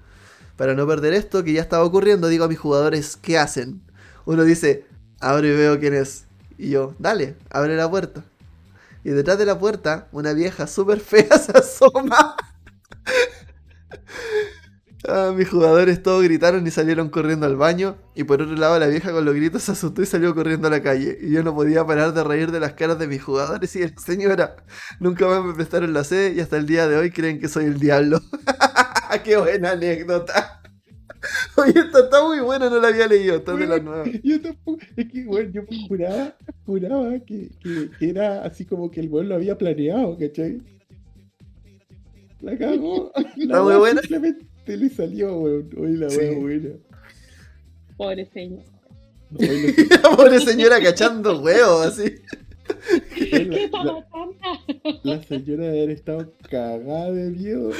Para 0.57 0.75
no 0.75 0.87
perder 0.87 1.13
esto 1.13 1.43
que 1.43 1.53
ya 1.53 1.61
estaba 1.61 1.83
ocurriendo, 1.83 2.27
digo 2.27 2.45
a 2.45 2.47
mis 2.47 2.59
jugadores, 2.59 3.17
¿qué 3.17 3.37
hacen? 3.37 3.81
Uno 4.25 4.43
dice, 4.43 4.85
abro 5.19 5.47
y 5.47 5.51
veo 5.55 5.79
quién 5.79 5.93
es. 5.95 6.25
Y 6.57 6.69
yo, 6.69 6.95
dale, 6.99 7.35
abre 7.49 7.75
la 7.75 7.89
puerta. 7.89 8.23
Y 9.03 9.09
detrás 9.11 9.37
de 9.37 9.45
la 9.45 9.59
puerta, 9.59 10.07
una 10.11 10.33
vieja 10.33 10.67
súper 10.67 10.99
fea 10.99 11.37
se 11.39 11.51
asoma. 11.57 12.35
Ah, 15.05 15.33
mis 15.35 15.49
jugadores 15.49 16.01
todos 16.01 16.23
gritaron 16.23 16.65
y 16.65 16.71
salieron 16.71 17.09
corriendo 17.09 17.45
al 17.45 17.57
baño. 17.57 17.97
Y 18.15 18.23
por 18.23 18.41
otro 18.41 18.55
lado, 18.55 18.79
la 18.79 18.87
vieja 18.87 19.11
con 19.11 19.25
los 19.25 19.35
gritos 19.35 19.63
se 19.63 19.73
asustó 19.73 20.01
y 20.01 20.05
salió 20.05 20.33
corriendo 20.33 20.67
a 20.67 20.71
la 20.71 20.81
calle. 20.81 21.17
Y 21.21 21.31
yo 21.31 21.43
no 21.43 21.53
podía 21.53 21.85
parar 21.85 22.13
de 22.13 22.23
reír 22.23 22.51
de 22.51 22.59
las 22.61 22.73
caras 22.73 22.99
de 22.99 23.07
mis 23.07 23.21
jugadores 23.21 23.75
y 23.75 23.79
de 23.79 23.93
señora. 23.97 24.55
Nunca 25.01 25.27
más 25.27 25.43
me 25.43 25.53
prestaron 25.53 25.91
la 25.93 26.05
sede 26.05 26.33
y 26.33 26.39
hasta 26.39 26.55
el 26.57 26.65
día 26.67 26.87
de 26.87 26.95
hoy 26.97 27.11
creen 27.11 27.39
que 27.39 27.49
soy 27.49 27.65
el 27.65 27.79
diablo. 27.79 28.21
¡Qué 29.23 29.37
buena 29.37 29.71
anécdota! 29.71 30.61
Oye, 31.57 31.73
esta 31.79 31.99
está 31.99 32.23
muy 32.25 32.39
buena, 32.41 32.69
no 32.69 32.79
la 32.79 32.89
había 32.89 33.07
leído, 33.07 33.37
esta 33.37 33.55
de 33.55 33.67
la 33.67 33.79
nueva. 33.79 34.03
Yo 34.23 34.41
tampoco, 34.41 34.79
es 34.97 35.07
que 35.11 35.23
bueno, 35.23 35.51
yo 35.51 35.61
juraba, 35.87 36.35
juraba 36.65 37.19
que, 37.19 37.49
que, 37.61 37.89
que 37.97 38.09
era 38.09 38.43
así 38.43 38.65
como 38.65 38.91
que 38.91 38.99
el 38.99 39.09
weón 39.09 39.29
lo 39.29 39.35
había 39.35 39.57
planeado, 39.57 40.17
¿cachai? 40.17 40.61
La 42.41 42.57
cagó. 42.57 43.11
Está 43.37 43.63
muy 43.63 43.75
buena. 43.75 44.01
Simplemente 44.01 44.45
le 44.77 44.89
salió, 44.89 45.37
weón. 45.37 45.69
Oye, 45.77 45.97
la 45.97 46.09
Sí. 46.09 46.17
wea 46.17 46.39
buena. 46.39 46.69
Pobre 47.95 48.25
señor. 48.33 48.63
La 49.31 50.01
pobre 50.17 50.39
señora 50.41 50.81
cachando 50.81 51.41
huevos, 51.41 51.85
así. 51.85 52.15
La- 52.67 53.55
¿Qué 53.55 53.63
está 53.65 53.83
la- 53.83 54.07
pasando? 54.09 54.35
La 55.03 55.23
señora 55.23 55.63
debe 55.65 55.77
haber 55.83 55.89
estado 55.91 56.33
cagada 56.49 57.11
de 57.11 57.29
miedo. 57.31 57.71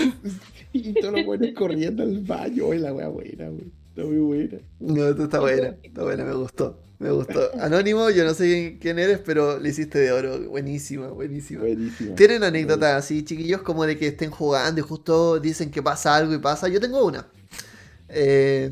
Y 0.74 0.94
todos 0.94 1.14
los 1.14 1.26
buenos 1.26 1.50
corriendo 1.56 2.04
al 2.04 2.20
baño. 2.22 2.68
Oye, 2.68 2.80
la 2.80 2.94
wea 2.94 3.08
buena, 3.08 3.46
weón. 3.46 3.72
Está 3.90 4.04
muy 4.06 4.18
buena. 4.18 4.58
No, 4.80 5.08
esto 5.08 5.24
está 5.26 5.40
buena, 5.40 5.76
está 5.84 6.04
buena, 6.04 6.24
me 6.26 6.34
gustó. 6.34 6.80
Me 7.00 7.12
gustó. 7.12 7.52
Anónimo, 7.60 8.10
yo 8.10 8.24
no 8.24 8.34
sé 8.34 8.78
quién 8.80 8.98
eres, 8.98 9.20
pero 9.20 9.60
le 9.60 9.70
hiciste 9.70 10.00
de 10.00 10.12
oro. 10.12 10.50
Buenísima, 10.50 11.10
buenísima. 11.10 11.62
Buenísima. 11.62 12.16
¿Tienen 12.16 12.44
anécdotas 12.44 12.94
así, 13.04 13.24
chiquillos, 13.24 13.62
como 13.62 13.86
de 13.86 13.98
que 13.98 14.08
estén 14.08 14.32
jugando 14.32 14.80
y 14.80 14.84
justo 14.84 15.40
dicen 15.40 15.70
que 15.70 15.84
pasa 15.84 16.16
algo 16.16 16.34
y 16.34 16.38
pasa? 16.40 16.70
Yo 16.70 16.80
tengo 16.80 17.06
una. 17.06 17.28
Eh, 18.10 18.72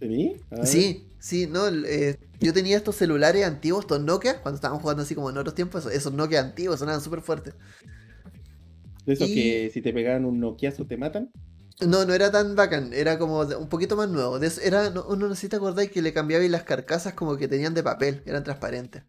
¿Tení? 0.00 0.36
Sí, 0.64 1.06
sí, 1.18 1.46
no, 1.46 1.68
eh, 1.68 2.16
yo 2.40 2.52
tenía 2.52 2.76
estos 2.76 2.96
celulares 2.96 3.44
antiguos, 3.44 3.84
estos 3.84 4.00
Nokia, 4.00 4.40
cuando 4.42 4.56
estábamos 4.56 4.82
jugando 4.82 5.02
así 5.02 5.14
como 5.14 5.30
en 5.30 5.38
otros 5.38 5.54
tiempos, 5.54 5.80
esos, 5.82 5.92
esos 5.92 6.12
Nokia 6.12 6.40
antiguos 6.40 6.78
sonaban 6.78 7.00
súper 7.00 7.20
fuertes. 7.20 7.54
De 9.06 9.14
esos 9.14 9.28
Y- 9.28 9.34
que 9.34 9.70
si 9.72 9.82
te 9.82 9.92
pegaban 9.92 10.24
un 10.24 10.38
noquiazo 10.40 10.86
te 10.86 10.96
matan. 10.96 11.30
No, 11.80 12.04
no 12.04 12.12
era 12.12 12.30
tan 12.32 12.56
bacán, 12.56 12.92
era 12.92 13.18
como 13.18 13.40
un 13.40 13.68
poquito 13.68 13.96
más 13.96 14.08
nuevo. 14.08 14.36
Eso- 14.38 14.60
era, 14.60 14.90
no, 14.90 15.04
no 15.16 15.34
sé 15.34 15.40
si 15.42 15.48
te 15.48 15.56
acordáis 15.56 15.90
que 15.90 16.02
le 16.02 16.12
cambiabais 16.12 16.50
las 16.50 16.64
carcasas 16.64 17.14
como 17.14 17.36
que 17.36 17.48
tenían 17.48 17.74
de 17.74 17.82
papel, 17.82 18.22
eran 18.26 18.42
transparentes. 18.44 19.02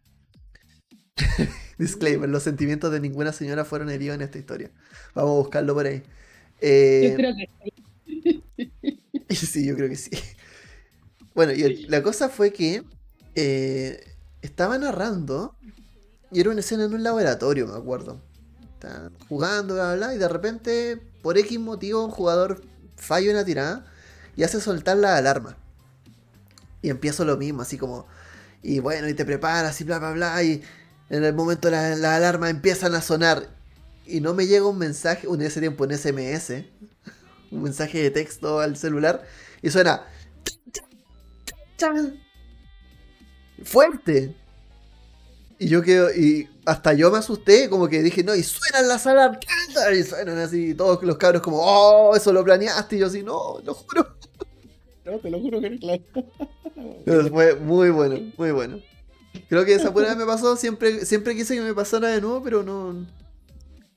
Disclaimer, 1.78 2.28
los 2.28 2.42
sentimientos 2.42 2.92
de 2.92 3.00
ninguna 3.00 3.32
señora 3.32 3.64
fueron 3.64 3.90
heridos 3.90 4.14
en 4.14 4.22
esta 4.22 4.38
historia. 4.38 4.70
Vamos 5.14 5.30
a 5.32 5.38
buscarlo 5.38 5.74
por 5.74 5.86
ahí. 5.86 6.02
Eh, 6.60 7.08
Yo 7.10 7.16
creo 7.16 7.34
que 7.36 7.48
sí. 7.64 7.72
Sí, 9.46 9.66
yo 9.66 9.76
creo 9.76 9.88
que 9.88 9.96
sí. 9.96 10.10
Bueno, 11.34 11.52
y 11.52 11.62
el- 11.62 11.86
la 11.88 12.02
cosa 12.02 12.28
fue 12.28 12.52
que 12.52 12.82
eh, 13.42 14.16
estaba 14.42 14.76
narrando 14.76 15.56
y 16.30 16.40
era 16.40 16.50
una 16.50 16.60
escena 16.60 16.84
en 16.84 16.92
un 16.92 17.02
laboratorio, 17.02 17.66
me 17.66 17.74
acuerdo. 17.74 18.20
Estaban 18.74 19.14
jugando, 19.28 19.74
bla, 19.74 19.94
bla, 19.94 20.06
bla, 20.08 20.14
y 20.14 20.18
de 20.18 20.28
repente, 20.28 21.00
por 21.22 21.38
X 21.38 21.58
motivo, 21.58 22.04
un 22.04 22.10
jugador 22.10 22.62
falla 22.96 23.30
una 23.30 23.44
tirada 23.44 23.86
y 24.36 24.42
hace 24.42 24.60
soltar 24.60 24.98
la 24.98 25.16
alarma. 25.16 25.56
Y 26.82 26.90
empiezo 26.90 27.24
lo 27.24 27.38
mismo, 27.38 27.62
así 27.62 27.78
como, 27.78 28.06
y 28.62 28.78
bueno, 28.80 29.08
y 29.08 29.14
te 29.14 29.24
preparas 29.24 29.80
y 29.80 29.84
bla, 29.84 29.98
bla, 29.98 30.12
bla, 30.12 30.42
y 30.42 30.62
en 31.08 31.24
el 31.24 31.34
momento 31.34 31.70
las 31.70 31.98
la 31.98 32.16
alarmas 32.16 32.50
empiezan 32.50 32.94
a 32.94 33.00
sonar 33.00 33.48
y 34.06 34.20
no 34.20 34.34
me 34.34 34.46
llega 34.46 34.66
un 34.66 34.78
mensaje, 34.78 35.26
en 35.26 35.40
ese 35.40 35.60
tiempo 35.60 35.84
un 35.84 35.96
SMS, 35.96 36.64
un 37.50 37.62
mensaje 37.62 38.02
de 38.02 38.10
texto 38.10 38.60
al 38.60 38.76
celular 38.76 39.22
y 39.62 39.70
suena 39.70 40.04
fuerte. 43.64 44.34
Y 45.58 45.68
yo 45.68 45.82
quedo, 45.82 46.08
y 46.14 46.48
hasta 46.64 46.94
yo 46.94 47.10
me 47.10 47.18
asusté, 47.18 47.68
como 47.68 47.86
que 47.88 48.02
dije, 48.02 48.24
no, 48.24 48.34
y 48.34 48.42
suenan 48.42 48.88
las 48.88 49.06
alarmas, 49.06 49.40
y 49.94 50.02
suenan 50.04 50.38
así, 50.38 50.74
todos 50.74 51.02
los 51.02 51.18
cabros 51.18 51.42
como, 51.42 51.58
oh, 51.60 52.16
eso 52.16 52.32
lo 52.32 52.42
planeaste, 52.42 52.96
y 52.96 53.00
yo 53.00 53.06
así, 53.08 53.22
no, 53.22 53.60
lo 53.62 53.74
juro. 53.74 54.06
No, 55.04 55.18
te 55.18 55.30
lo 55.30 55.38
juro 55.40 55.60
que 55.60 55.66
era 55.66 55.76
claro. 55.78 56.02
Pero 57.04 57.28
fue 57.28 57.56
muy 57.56 57.90
bueno, 57.90 58.32
muy 58.38 58.52
bueno. 58.52 58.80
Creo 59.48 59.64
que 59.66 59.74
esa 59.74 59.92
pura 59.92 60.08
vez 60.08 60.16
me 60.16 60.24
pasó, 60.24 60.56
siempre, 60.56 61.04
siempre 61.04 61.34
quise 61.36 61.54
que 61.54 61.60
me 61.60 61.74
pasara 61.74 62.08
de 62.08 62.20
nuevo, 62.22 62.42
pero 62.42 62.62
no. 62.62 63.06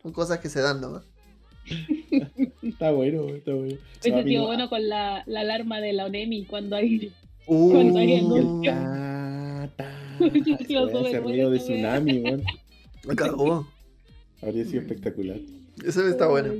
Son 0.02 0.12
cosas 0.12 0.40
que 0.40 0.50
se 0.50 0.60
dan 0.60 0.82
nomás. 0.82 1.04
Está 2.62 2.92
bueno, 2.92 3.28
está 3.30 3.54
bueno. 3.54 3.78
Hubiese 4.02 4.12
No, 4.12 4.24
sido 4.24 4.42
no. 4.42 4.48
bueno 4.48 4.70
con 4.70 4.90
la, 4.90 5.24
la 5.28 5.40
alarma 5.42 5.80
de 5.80 5.94
la 5.94 6.06
ONEMI 6.06 6.46
cuando 6.46 6.76
hay. 6.76 7.14
Cuando 7.46 8.00
hay 8.00 8.14
Ese 11.08 11.20
ruido 11.20 11.50
de 11.50 11.60
tsunami, 11.60 12.20
weón. 12.20 12.44
me 13.08 13.16
cagó. 13.16 13.68
Habría 14.42 14.66
sido 14.66 14.82
espectacular. 14.82 15.38
Eso 15.86 16.08
está 16.08 16.28
bueno. 16.28 16.54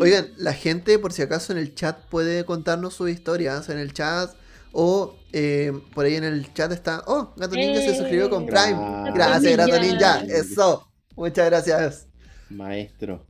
Oigan, 0.00 0.28
la 0.36 0.52
gente, 0.52 0.98
por 0.98 1.12
si 1.12 1.22
acaso, 1.22 1.52
en 1.52 1.58
el 1.58 1.74
chat 1.74 1.98
puede 2.08 2.44
contarnos 2.44 2.94
sus 2.94 3.10
historias 3.10 3.68
en 3.68 3.78
el 3.78 3.92
chat. 3.92 4.30
O 4.72 5.16
eh, 5.32 5.72
por 5.94 6.04
ahí 6.04 6.14
en 6.14 6.24
el 6.24 6.52
chat 6.54 6.70
está. 6.70 7.02
Oh, 7.06 7.34
Gato 7.36 7.56
Ninja 7.56 7.80
se 7.80 7.90
Eh, 7.90 7.96
suscribió 7.96 8.30
con 8.30 8.46
Prime. 8.46 9.10
Gracias. 9.14 9.56
Gracias, 9.56 9.56
Gato. 9.56 9.80
Ninja. 9.80 10.20
Eso. 10.24 10.88
Muchas 11.16 11.46
gracias. 11.46 12.06
Maestro. 12.50 13.26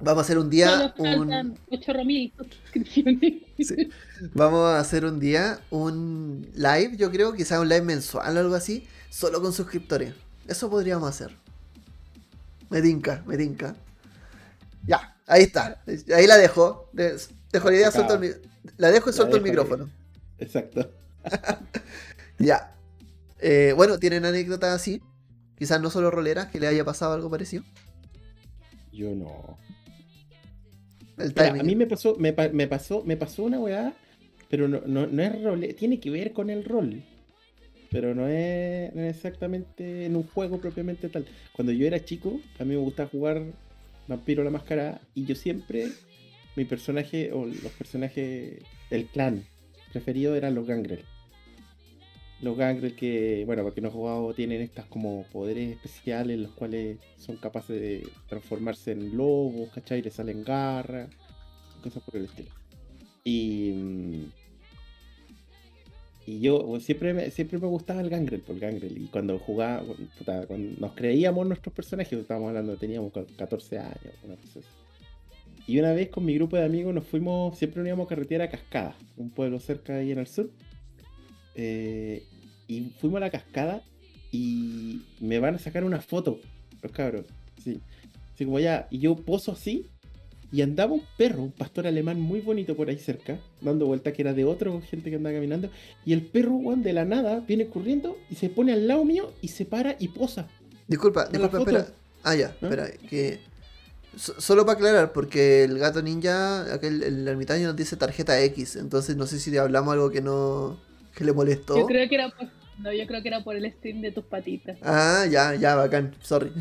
Vamos 0.00 0.18
a 0.18 0.24
hacer 0.24 0.38
un 0.38 0.44
Solo 0.44 0.50
día 0.50 0.94
un. 0.98 1.18
faltan 1.18 1.58
8 1.70 1.92
mil 2.04 2.32
suscripciones. 2.36 3.32
Sí. 3.58 3.90
Vamos 4.34 4.60
a 4.66 4.78
hacer 4.78 5.04
un 5.04 5.18
día 5.18 5.58
un 5.70 6.48
live, 6.54 6.96
yo 6.96 7.10
creo, 7.10 7.32
quizás 7.32 7.58
un 7.58 7.68
live 7.68 7.82
mensual 7.82 8.36
o 8.36 8.40
algo 8.40 8.54
así, 8.54 8.86
solo 9.10 9.40
con 9.42 9.52
suscriptores. 9.52 10.14
Eso 10.46 10.70
podríamos 10.70 11.08
hacer. 11.08 11.34
Me 12.70 12.80
tinca, 12.80 13.22
me 13.26 13.36
tinca. 13.36 13.74
Ya, 14.86 15.16
ahí 15.26 15.42
está. 15.44 15.82
Ahí 16.14 16.26
la 16.26 16.36
dejo. 16.36 16.88
De- 16.92 17.18
Dejo 17.50 17.70
la 17.70 17.76
idea, 17.76 17.90
suelto 17.90 18.14
el 18.14 18.20
mi- 18.20 18.28
La 18.76 18.90
dejo 18.90 19.08
y 19.10 19.12
suelto 19.14 19.36
el 19.36 19.42
micrófono. 19.42 19.88
Exacto. 20.38 20.90
Ya. 22.38 22.72
Eh, 23.40 23.72
bueno, 23.74 23.98
¿tienen 23.98 24.24
anécdotas 24.24 24.72
así? 24.74 25.02
Quizás 25.58 25.80
no 25.80 25.90
solo 25.90 26.08
roleras, 26.10 26.46
que 26.46 26.60
le 26.60 26.68
haya 26.68 26.84
pasado 26.84 27.14
algo 27.14 27.28
parecido. 27.28 27.64
Yo 28.92 29.12
no. 29.14 29.58
El 31.18 31.28
Mira, 31.28 31.46
timing. 31.46 31.60
a 31.60 31.64
mí 31.64 31.74
me 31.76 31.86
pasó, 31.86 32.16
me, 32.16 32.32
pa- 32.32 32.48
me 32.48 32.66
pasó, 32.68 33.02
me 33.04 33.16
pasó 33.16 33.44
una 33.44 33.58
weá, 33.58 33.92
pero 34.48 34.68
no, 34.68 34.80
no, 34.86 35.06
no 35.06 35.22
es 35.22 35.42
rol, 35.42 35.66
tiene 35.78 35.98
que 36.00 36.10
ver 36.10 36.32
con 36.32 36.50
el 36.50 36.64
rol. 36.64 37.02
Pero 37.90 38.14
no 38.14 38.28
es, 38.28 38.94
no 38.94 39.02
es 39.02 39.16
exactamente 39.16 40.04
en 40.04 40.14
un 40.16 40.24
juego 40.24 40.60
propiamente 40.60 41.08
tal. 41.08 41.24
Cuando 41.52 41.72
yo 41.72 41.86
era 41.86 42.04
chico, 42.04 42.38
a 42.58 42.64
mí 42.64 42.70
me 42.74 42.80
gustaba 42.80 43.08
jugar 43.08 43.42
Vampiro 44.06 44.44
la 44.44 44.50
Máscara 44.50 45.00
y 45.14 45.24
yo 45.24 45.34
siempre, 45.34 45.88
mi 46.54 46.64
personaje 46.66 47.32
o 47.32 47.46
los 47.46 47.72
personajes 47.78 48.58
del 48.90 49.06
clan 49.06 49.44
preferido 49.92 50.36
eran 50.36 50.54
los 50.54 50.66
Gangrel. 50.66 51.00
Los 52.40 52.56
Gangrel 52.56 52.94
que, 52.94 53.42
bueno, 53.46 53.64
porque 53.64 53.80
no 53.80 53.88
he 53.88 53.90
jugado, 53.90 54.32
tienen 54.32 54.60
estas 54.62 54.86
como 54.86 55.24
poderes 55.32 55.72
especiales, 55.72 56.38
los 56.38 56.52
cuales 56.52 56.98
son 57.16 57.36
capaces 57.36 57.80
de 57.80 58.08
transformarse 58.28 58.92
en 58.92 59.16
lobos, 59.16 59.70
¿cachai? 59.70 60.02
Le 60.02 60.10
salen 60.10 60.44
garras, 60.44 61.08
cosas 61.82 62.02
por 62.04 62.16
el 62.16 62.26
estilo. 62.26 62.50
Y, 63.24 63.72
mm, 63.74 64.24
y 66.26 66.40
yo 66.40 66.78
siempre 66.80 67.30
siempre 67.30 67.58
me 67.58 67.66
gustaba 67.66 68.02
el 68.02 68.10
Gangrel, 68.10 68.40
por 68.42 68.54
el 68.54 68.60
Gangrel. 68.60 68.98
Y 69.02 69.06
cuando 69.06 69.38
jugaba, 69.38 69.82
cuando 70.46 70.78
nos 70.78 70.92
creíamos 70.92 71.46
nuestros 71.46 71.74
personajes, 71.74 72.12
estábamos 72.18 72.48
hablando, 72.50 72.76
teníamos 72.76 73.12
ca- 73.12 73.24
14 73.36 73.78
años, 73.78 74.14
una 74.24 74.36
cosa 74.36 74.58
así. 74.60 74.68
Y 75.66 75.78
una 75.78 75.92
vez 75.92 76.08
con 76.10 76.24
mi 76.24 76.34
grupo 76.34 76.56
de 76.56 76.64
amigos 76.64 76.94
nos 76.94 77.04
fuimos, 77.04 77.58
siempre 77.58 77.80
nos 77.80 77.88
íbamos 77.88 78.06
a 78.06 78.08
carretera 78.10 78.44
a 78.44 78.48
Cascada, 78.50 78.94
un 79.16 79.30
pueblo 79.30 79.58
cerca 79.58 79.96
ahí 79.96 80.12
en 80.12 80.18
el 80.18 80.26
sur. 80.26 80.50
Eh, 81.60 82.24
y 82.68 82.92
fuimos 83.00 83.16
a 83.16 83.20
la 83.20 83.30
cascada 83.30 83.82
y 84.30 85.02
me 85.20 85.40
van 85.40 85.56
a 85.56 85.58
sacar 85.58 85.82
una 85.84 86.00
foto, 86.00 86.38
los 86.82 86.92
cabros. 86.92 87.24
Sí. 87.62 87.80
Así 88.34 88.44
como 88.44 88.60
ya, 88.60 88.86
y 88.90 88.98
yo 89.00 89.16
poso 89.16 89.50
así, 89.52 89.86
y 90.52 90.62
andaba 90.62 90.92
un 90.92 91.02
perro, 91.16 91.42
un 91.42 91.50
pastor 91.50 91.86
alemán 91.88 92.20
muy 92.20 92.40
bonito 92.40 92.76
por 92.76 92.88
ahí 92.88 92.98
cerca, 92.98 93.38
dando 93.60 93.86
vuelta 93.86 94.12
que 94.12 94.22
era 94.22 94.32
de 94.34 94.44
otro 94.44 94.80
gente 94.88 95.10
que 95.10 95.16
andaba 95.16 95.34
caminando. 95.34 95.68
Y 96.06 96.12
el 96.12 96.22
perro, 96.22 96.52
weón, 96.52 96.82
de 96.84 96.92
la 96.92 97.04
nada, 97.04 97.40
viene 97.40 97.66
corriendo 97.66 98.16
y 98.30 98.36
se 98.36 98.48
pone 98.48 98.72
al 98.72 98.86
lado 98.86 99.04
mío 99.04 99.32
y 99.42 99.48
se 99.48 99.64
para 99.64 99.96
y 99.98 100.08
posa. 100.08 100.46
Disculpa, 100.86 101.26
disculpa, 101.26 101.58
espera. 101.58 101.86
Ah, 102.22 102.36
ya, 102.36 102.46
espera, 102.60 102.88
que... 103.10 103.40
so- 104.16 104.40
Solo 104.40 104.64
para 104.64 104.78
aclarar, 104.78 105.12
porque 105.12 105.64
el 105.64 105.78
gato 105.78 106.00
ninja, 106.02 106.72
aquel, 106.72 107.02
el 107.02 107.26
ermitaño 107.26 107.66
nos 107.66 107.76
dice 107.76 107.96
tarjeta 107.96 108.40
X, 108.42 108.76
entonces 108.76 109.16
no 109.16 109.26
sé 109.26 109.40
si 109.40 109.50
le 109.50 109.58
hablamos 109.58 109.92
algo 109.92 110.10
que 110.10 110.20
no... 110.22 110.78
que 111.18 111.24
le 111.24 111.32
molestó. 111.32 111.76
Yo 111.76 111.86
creo 111.86 112.08
que 112.08 112.14
era 112.14 112.30
por, 112.30 112.46
no, 112.78 112.92
yo 112.92 113.06
creo 113.06 113.20
que 113.22 113.28
era 113.28 113.42
por 113.42 113.56
el 113.56 113.70
stream 113.72 114.00
de 114.00 114.12
tus 114.12 114.24
patitas. 114.24 114.78
Ah, 114.82 115.26
ya, 115.28 115.54
ya, 115.56 115.74
bacán, 115.74 116.14
sorry. 116.20 116.52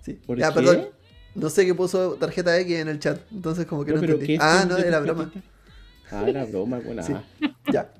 Sí. 0.00 0.14
¿Por 0.14 0.38
ya, 0.38 0.48
qué? 0.48 0.54
perdón. 0.54 0.88
No 1.34 1.50
sé 1.50 1.66
qué 1.66 1.74
puso 1.74 2.14
tarjeta 2.14 2.58
X 2.60 2.76
en 2.76 2.88
el 2.88 2.98
chat, 2.98 3.20
entonces 3.32 3.66
como 3.66 3.84
que 3.84 3.92
no, 3.92 4.00
entendí. 4.00 4.26
¿qué 4.26 4.38
Ah, 4.40 4.64
no, 4.68 4.76
de 4.76 4.86
era 4.88 5.00
broma. 5.00 5.30
Ah, 6.10 6.24
era 6.28 6.44
broma, 6.46 6.80
bueno. 6.84 7.02
Sí. 7.02 7.12
Ya. 7.72 7.92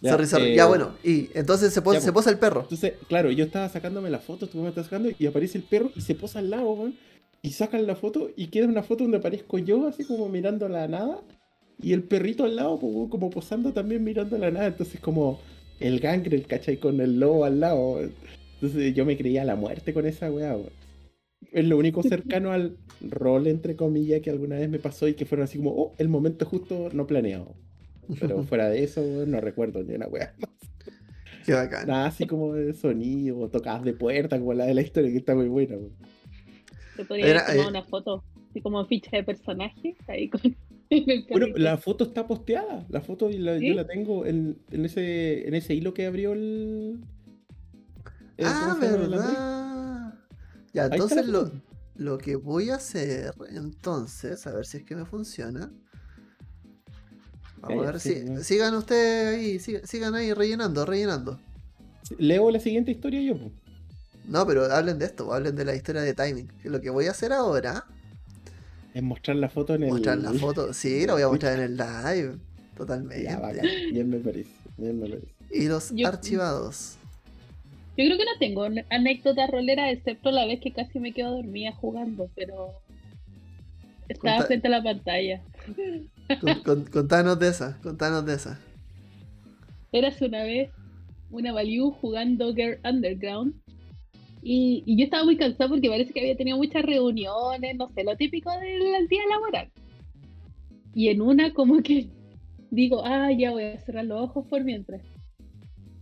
Ya, 0.00 0.10
sorry, 0.12 0.26
sorry. 0.26 0.44
eh, 0.52 0.56
Ya, 0.56 0.66
bueno. 0.66 0.94
Y 1.04 1.28
entonces 1.34 1.72
se, 1.72 1.80
posa, 1.82 1.98
ya, 1.98 2.00
se 2.00 2.12
pues. 2.12 2.24
posa 2.24 2.30
el 2.30 2.38
perro. 2.38 2.62
Entonces, 2.62 2.94
claro, 3.08 3.30
yo 3.30 3.44
estaba 3.44 3.68
sacándome 3.68 4.10
la 4.10 4.18
foto, 4.18 4.48
tú 4.48 4.58
me 4.60 4.68
estás 4.70 4.86
sacando, 4.86 5.10
y 5.16 5.26
aparece 5.26 5.58
el 5.58 5.64
perro 5.64 5.92
y 5.94 6.00
se 6.00 6.14
posa 6.16 6.40
al 6.40 6.50
lado, 6.50 6.72
weón. 6.72 6.96
Y 7.42 7.50
sacan 7.52 7.86
la 7.86 7.94
foto 7.94 8.30
y 8.36 8.48
queda 8.48 8.66
una 8.66 8.82
foto 8.82 9.04
donde 9.04 9.18
aparezco 9.18 9.58
yo, 9.58 9.86
así 9.86 10.04
como 10.04 10.28
mirando 10.28 10.66
a 10.66 10.68
la 10.68 10.88
nada. 10.88 11.20
Y 11.82 11.92
el 11.92 12.04
perrito 12.04 12.44
al 12.44 12.56
lado, 12.56 12.78
como 12.78 13.30
posando 13.30 13.72
también 13.72 14.04
mirando 14.04 14.36
a 14.36 14.38
la 14.38 14.50
nada. 14.50 14.66
Entonces, 14.68 15.00
como 15.00 15.40
el 15.80 15.98
gangrel, 15.98 16.46
¿cachai? 16.46 16.76
Con 16.76 17.00
el 17.00 17.18
lobo 17.18 17.44
al 17.44 17.60
lado. 17.60 18.00
Entonces, 18.54 18.94
yo 18.94 19.04
me 19.04 19.16
creía 19.16 19.44
la 19.44 19.56
muerte 19.56 19.92
con 19.92 20.06
esa 20.06 20.30
weá, 20.30 20.54
weón. 20.54 20.70
Es 21.50 21.64
lo 21.66 21.76
único 21.76 22.02
cercano 22.04 22.52
al 22.52 22.76
rol, 23.00 23.48
entre 23.48 23.74
comillas, 23.74 24.20
que 24.20 24.30
alguna 24.30 24.56
vez 24.56 24.70
me 24.70 24.78
pasó 24.78 25.08
y 25.08 25.14
que 25.14 25.26
fueron 25.26 25.44
así 25.44 25.58
como, 25.58 25.70
oh, 25.70 25.92
el 25.98 26.08
momento 26.08 26.46
justo 26.46 26.88
no 26.92 27.06
planeado. 27.06 27.54
Pero 28.20 28.42
fuera 28.44 28.68
de 28.68 28.84
eso, 28.84 29.02
no 29.26 29.40
recuerdo 29.40 29.82
ni 29.82 29.94
una 29.94 30.06
weá. 30.06 30.34
Qué 31.44 31.52
bacán. 31.52 31.88
Nada 31.88 32.06
así 32.06 32.26
como 32.26 32.54
de 32.54 32.72
sonido, 32.74 33.40
o 33.40 33.48
tocadas 33.48 33.82
de 33.82 33.92
puerta, 33.92 34.38
como 34.38 34.54
la 34.54 34.66
de 34.66 34.74
la 34.74 34.82
historia, 34.82 35.10
que 35.10 35.18
está 35.18 35.34
muy 35.34 35.48
buena. 35.48 35.76
weón. 35.76 35.96
Te 36.96 37.04
podría 37.04 37.24
haber 37.26 37.40
tomado 37.40 37.62
eh, 37.62 37.70
una 37.70 37.82
foto, 37.82 38.24
así 38.50 38.60
como 38.60 38.86
ficha 38.86 39.16
de 39.16 39.24
personaje, 39.24 39.96
ahí 40.06 40.28
con 40.28 40.54
Bueno, 41.30 41.46
la 41.56 41.76
foto 41.78 42.04
está 42.04 42.26
posteada. 42.26 42.86
La 42.88 43.00
foto 43.00 43.30
y 43.30 43.38
la- 43.38 43.58
¿Sí? 43.58 43.68
yo 43.68 43.74
la 43.74 43.86
tengo 43.86 44.26
en, 44.26 44.58
en 44.70 44.84
ese, 44.84 45.46
en 45.48 45.54
ese 45.54 45.74
hilo 45.74 45.94
que 45.94 46.06
abrió 46.06 46.32
el. 46.32 47.00
el- 48.36 48.46
Ah. 48.46 48.76
El 48.80 48.86
Andrés. 48.88 49.10
verdad. 49.10 50.14
Ya, 50.74 50.84
Ahí 50.84 50.88
entonces 50.92 51.26
lo, 51.26 51.50
lo 51.96 52.18
que 52.18 52.36
voy 52.36 52.70
a 52.70 52.76
hacer, 52.76 53.34
entonces, 53.50 54.46
a 54.46 54.52
ver 54.52 54.64
si 54.66 54.78
es 54.78 54.84
que 54.84 54.96
me 54.96 55.04
funciona. 55.04 55.70
Vamos 57.60 57.82
a 57.82 57.86
ya, 57.86 57.92
ver 57.92 58.00
sí, 58.00 58.14
si. 58.14 58.26
ya. 58.26 58.40
Sigan 58.42 58.74
ustedes 58.74 59.36
ahí, 59.38 59.58
sigan, 59.58 59.86
sigan 59.86 60.14
ahí 60.14 60.32
rellenando, 60.32 60.84
rellenando. 60.86 61.38
Leo 62.18 62.50
la 62.50 62.58
siguiente 62.58 62.90
historia 62.90 63.20
yo. 63.20 63.50
No, 64.26 64.46
pero 64.46 64.64
hablen 64.64 64.98
de 64.98 65.04
esto, 65.06 65.32
hablen 65.32 65.54
de 65.56 65.64
la 65.64 65.74
historia 65.74 66.02
de 66.02 66.14
timing. 66.14 66.50
Lo 66.64 66.80
que 66.80 66.90
voy 66.90 67.06
a 67.06 67.10
hacer 67.12 67.32
ahora, 67.32 67.86
Es 68.94 69.02
mostrar 69.02 69.36
la 69.36 69.48
foto 69.48 69.74
en 69.74 69.84
el. 69.84 69.90
mostrar 69.90 70.18
la 70.18 70.32
foto. 70.32 70.72
Sí, 70.74 71.06
la 71.06 71.14
voy 71.14 71.22
a 71.22 71.28
mostrar 71.28 71.54
en 71.58 71.60
el 71.64 71.76
live. 71.76 72.36
Totalmente. 72.76 73.24
Ya, 73.24 73.38
bacán. 73.38 73.66
Bien 73.92 74.08
me 74.10 74.18
parece. 74.18 74.50
Bien 74.76 74.98
me 75.00 75.08
parece. 75.08 75.28
Y 75.50 75.66
los 75.68 75.90
Yo- 75.94 76.08
archivados. 76.08 76.96
Yo 77.96 78.06
creo 78.06 78.16
que 78.16 78.24
no 78.24 78.38
tengo 78.38 78.66
anécdotas 78.90 79.50
roleras, 79.50 79.92
excepto 79.92 80.30
la 80.30 80.46
vez 80.46 80.60
que 80.60 80.72
casi 80.72 80.98
me 80.98 81.12
quedo 81.12 81.32
dormida 81.36 81.72
jugando, 81.72 82.30
pero 82.34 82.70
estaba 84.08 84.36
Conta- 84.36 84.46
frente 84.46 84.68
a 84.68 84.70
la 84.70 84.82
pantalla. 84.82 85.42
Con- 86.40 86.60
con- 86.62 86.84
contanos 86.86 87.38
de 87.38 87.48
esa, 87.48 87.78
contanos 87.82 88.24
de 88.24 88.34
esa. 88.34 88.58
Eras 89.92 90.20
una 90.22 90.42
vez 90.42 90.70
una 91.30 91.52
Value 91.52 91.90
jugando 91.92 92.54
Girl 92.54 92.78
Underground 92.84 93.54
y, 94.42 94.82
y 94.86 94.96
yo 94.96 95.04
estaba 95.04 95.24
muy 95.24 95.36
cansada 95.36 95.68
porque 95.70 95.88
parece 95.88 96.12
que 96.12 96.20
había 96.20 96.36
tenido 96.36 96.56
muchas 96.56 96.82
reuniones, 96.82 97.76
no 97.76 97.88
sé, 97.90 98.04
lo 98.04 98.16
típico 98.16 98.50
del 98.60 99.08
día 99.08 99.22
laboral. 99.30 99.68
Y 100.94 101.08
en 101.08 101.22
una 101.22 101.52
como 101.54 101.82
que 101.82 102.08
digo, 102.70 103.02
ah, 103.04 103.30
ya 103.32 103.52
voy 103.52 103.64
a 103.64 103.78
cerrar 103.80 104.04
los 104.04 104.20
ojos 104.20 104.46
por 104.48 104.64
mientras. 104.64 105.00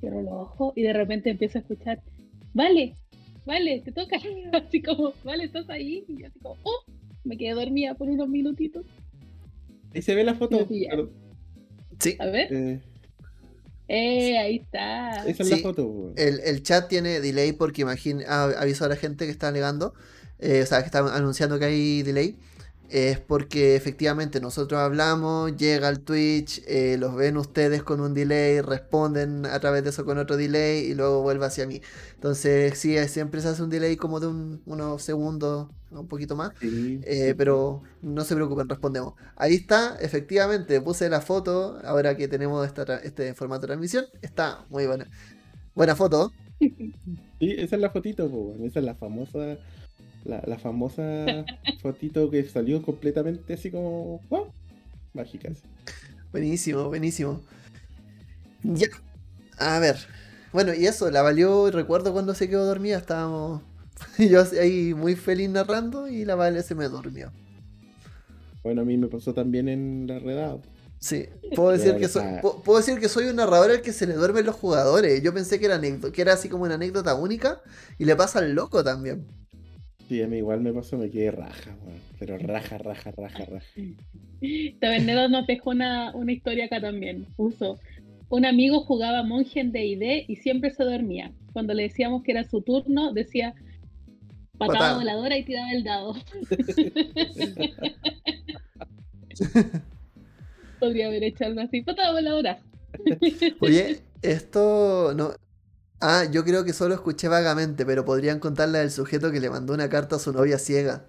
Cierro 0.01 0.23
los 0.23 0.33
ojos 0.33 0.73
y 0.77 0.83
de 0.83 0.93
repente 0.93 1.31
empiezo 1.31 1.59
a 1.59 1.61
escuchar, 1.61 2.01
vale, 2.55 2.95
vale, 3.45 3.81
te 3.81 3.93
toca. 3.93 4.19
Así 4.53 4.81
como, 4.81 5.13
vale, 5.25 5.45
estás 5.45 5.69
ahí. 5.69 6.05
Y 6.09 6.21
yo 6.21 6.27
así 6.27 6.39
como, 6.41 6.57
oh, 6.63 6.85
me 7.25 7.37
quedé 7.37 7.53
dormida 7.53 7.95
por 7.95 8.09
unos 8.09 8.29
minutitos. 8.29 8.87
Ahí 9.95 10.03
se 10.03 10.15
ve 10.15 10.25
la 10.25 10.35
foto. 10.35 10.67
Sí, 10.69 10.87
A 12.19 12.27
ver, 12.27 12.53
Eh, 12.53 12.81
eh, 13.91 14.39
ahí 14.39 14.57
está. 14.57 15.25
esa 15.27 15.43
es 15.43 15.49
Sí. 15.49 15.57
la 15.57 15.59
foto. 15.59 16.13
el, 16.17 16.41
el 16.41 16.63
chat 16.63 16.89
tiene 16.89 17.21
delay 17.21 17.53
porque 17.53 17.83
imagín, 17.83 18.23
ah, 18.29 18.51
aviso 18.59 18.85
a 18.85 18.89
la 18.89 18.97
gente 18.97 19.25
que 19.27 19.33
está 19.33 19.49
alegando, 19.49 19.95
eh, 20.39 20.63
o 20.63 20.67
sea, 20.67 20.81
que 20.81 20.87
está 20.87 21.01
anunciando 21.15 21.59
que 21.59 21.65
hay 21.67 22.03
delay. 22.03 22.39
Es 22.93 23.21
porque 23.21 23.77
efectivamente 23.77 24.41
nosotros 24.41 24.81
hablamos, 24.81 25.57
llega 25.57 25.87
al 25.87 26.01
Twitch, 26.01 26.61
eh, 26.67 26.97
los 26.99 27.15
ven 27.15 27.37
ustedes 27.37 27.85
con 27.85 28.01
un 28.01 28.15
delay, 28.15 28.61
responden 28.63 29.47
a 29.47 29.61
través 29.61 29.85
de 29.85 29.91
eso 29.91 30.05
con 30.05 30.19
otro 30.19 30.37
delay 30.37 30.87
y 30.91 30.95
luego 30.95 31.23
vuelve 31.23 31.47
hacia 31.47 31.69
mí. 31.69 31.81
Entonces, 32.17 32.77
sí, 32.77 32.97
siempre 33.07 33.41
se 33.43 33.49
hace 33.49 33.63
un 33.63 33.71
delay 33.71 33.97
como 33.97 34.19
de 34.19 34.27
un- 34.27 34.63
unos 34.67 35.03
segundos, 35.05 35.69
un 35.93 36.09
poquito 36.09 36.35
más. 36.35 36.51
Sí, 36.61 37.01
Eh, 37.05 37.29
sí. 37.29 37.35
pero 37.35 37.83
no 38.03 38.25
se 38.25 38.35
preocupen, 38.35 38.69
respondemos. 38.69 39.15
Ahí 39.37 39.55
está, 39.55 39.97
efectivamente, 40.01 40.81
puse 40.81 41.09
la 41.09 41.21
foto, 41.21 41.79
ahora 41.85 42.17
que 42.17 42.27
tenemos 42.27 42.67
esta 42.67 42.85
tra- 42.85 43.01
este 43.05 43.35
formato 43.35 43.63
de 43.63 43.67
transmisión, 43.69 44.07
está 44.21 44.67
muy 44.69 44.87
buena. 44.87 45.07
Buena 45.75 45.95
foto. 45.95 46.33
Sí, 47.41 47.55
esa 47.57 47.77
es 47.77 47.81
la 47.83 47.89
fotito, 47.91 48.31
esa 48.65 48.81
es 48.81 48.85
la 48.85 48.95
famosa, 48.95 49.57
la, 50.25 50.43
la 50.47 50.59
famosa 50.59 51.45
fotito 51.83 52.31
que 52.31 52.45
salió 52.45 52.83
completamente 52.83 53.55
así 53.55 53.71
como, 53.71 54.21
wow, 54.29 54.47
mágica. 55.15 55.51
así. 55.51 55.63
Buenísimo, 56.33 56.89
buenísimo. 56.89 57.41
Ya. 58.63 58.89
A 59.59 59.79
ver. 59.79 59.97
Bueno, 60.53 60.75
y 60.75 60.87
eso, 60.87 61.11
la 61.11 61.23
valió, 61.23 61.71
recuerdo 61.71 62.13
cuando 62.13 62.35
se 62.35 62.49
quedó 62.49 62.67
dormida, 62.67 62.99
estábamos 62.99 63.63
yo 64.19 64.43
ahí 64.61 64.95
muy 64.95 65.15
feliz 65.17 65.49
narrando 65.51 66.09
y 66.09 66.25
la 66.25 66.35
Vale 66.35 66.63
se 66.63 66.75
me 66.75 66.89
durmió. 66.89 67.33
Bueno, 68.63 68.83
a 68.83 68.85
mí 68.85 68.97
me 68.97 69.07
pasó 69.09 69.33
también 69.33 69.69
en 69.69 70.07
la 70.07 70.19
redada. 70.19 70.59
Sí, 70.99 71.29
puedo 71.57 71.71
decir, 71.71 71.97
que 71.97 72.09
soy, 72.09 72.25
puedo 72.63 72.79
decir 72.79 73.01
que 73.01 73.09
soy 73.09 73.25
un 73.25 73.37
narrador 73.37 73.71
al 73.71 73.81
que 73.81 73.93
se 73.93 74.07
le 74.07 74.15
duermen 74.15 74.45
los 74.45 74.55
jugadores. 74.55 75.23
Yo 75.23 75.33
pensé 75.33 75.59
que 75.59 75.65
era, 75.65 75.77
anécdota, 75.77 76.13
que 76.13 76.21
era 76.21 76.35
así 76.35 76.51
como 76.51 76.65
una 76.65 76.75
anécdota 76.75 77.15
única 77.15 77.63
y 77.99 78.05
le 78.05 78.15
pasa 78.17 78.41
al 78.41 78.53
loco 78.53 78.85
también. 78.85 79.27
Sí, 80.11 80.21
a 80.23 80.27
mí 80.27 80.39
igual 80.39 80.61
me 80.61 80.73
pasó, 80.73 80.99
me 80.99 81.09
quedé 81.09 81.31
raja, 81.31 81.77
weón. 81.85 82.01
Pero 82.19 82.37
raja, 82.37 82.79
raja, 82.79 83.13
raja, 83.13 83.45
raja. 83.45 83.71
Tabernero 84.81 85.29
nos 85.29 85.47
dejó 85.47 85.71
una, 85.71 86.13
una 86.17 86.33
historia 86.33 86.65
acá 86.65 86.81
también. 86.81 87.27
Puso, 87.37 87.79
un 88.29 88.45
amigo 88.45 88.81
jugaba 88.81 89.23
monje 89.23 89.61
en 89.61 89.71
D&D 89.71 90.25
y 90.27 90.35
siempre 90.35 90.73
se 90.73 90.83
dormía. 90.83 91.31
Cuando 91.53 91.75
le 91.75 91.85
decíamos 91.85 92.25
que 92.25 92.33
era 92.33 92.43
su 92.43 92.61
turno, 92.61 93.13
decía 93.13 93.55
patada 94.59 94.73
Patada. 94.73 94.95
voladora 94.97 95.39
y 95.39 95.45
tiraba 95.45 95.71
el 95.71 95.85
dado. 95.85 96.17
Podría 100.81 101.07
haber 101.07 101.23
hecho 101.23 101.45
algo 101.45 101.61
así, 101.61 101.83
patada 101.83 102.11
voladora. 102.11 102.59
Oye, 103.61 104.01
esto 104.23 105.15
no. 105.15 105.35
Ah, 106.01 106.25
yo 106.31 106.45
creo 106.45 106.65
que 106.65 106.73
solo 106.73 106.95
escuché 106.95 107.29
vagamente, 107.29 107.85
pero 107.85 108.05
podrían 108.05 108.39
contarle 108.41 108.79
del 108.79 108.91
sujeto 108.91 109.31
que 109.31 109.41
le 109.41 109.51
mandó 109.51 109.75
una 109.75 109.89
carta 109.89 110.17
a 110.17 110.19
su 110.19 110.33
novia 110.33 110.59
ciega. 110.59 111.05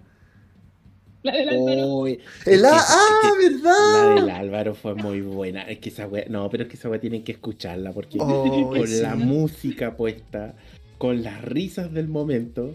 La 1.22 1.32
del 1.32 1.48
Álvaro. 1.50 2.06
Es 2.08 2.18
El 2.46 2.60
que- 2.60 2.66
A- 2.66 2.76
es 2.76 2.84
¡Ah, 2.88 3.18
que 3.22 3.48
verdad! 3.48 3.72
La 3.92 4.14
del 4.16 4.30
Álvaro 4.30 4.74
fue 4.74 4.94
muy 4.94 5.20
buena. 5.20 5.62
Es 5.62 5.78
que 5.78 5.88
esa 5.88 6.06
wea, 6.08 6.24
no, 6.28 6.50
pero 6.50 6.64
es 6.64 6.68
que 6.68 6.76
esa 6.76 6.88
wea 6.90 7.00
tienen 7.00 7.22
que 7.24 7.32
escucharla 7.32 7.92
porque 7.92 8.18
Oh, 8.20 8.70
con 8.76 8.86
sí. 8.88 9.00
la 9.00 9.14
música 9.14 9.96
puesta, 9.96 10.54
con 10.98 11.22
las 11.22 11.42
risas 11.42 11.92
del 11.92 12.08
momento, 12.08 12.74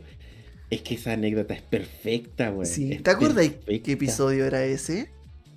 es 0.70 0.82
que 0.82 0.96
esa 0.96 1.12
anécdota 1.14 1.54
es 1.54 1.62
perfecta, 1.62 2.52
weón. 2.52 2.66
Sí, 2.66 2.94
es 2.94 3.04
¿Te 3.04 3.12
acuerdas 3.12 3.50
qué 3.68 3.92
episodio 3.92 4.46
era 4.46 4.64
ese? 4.64 5.10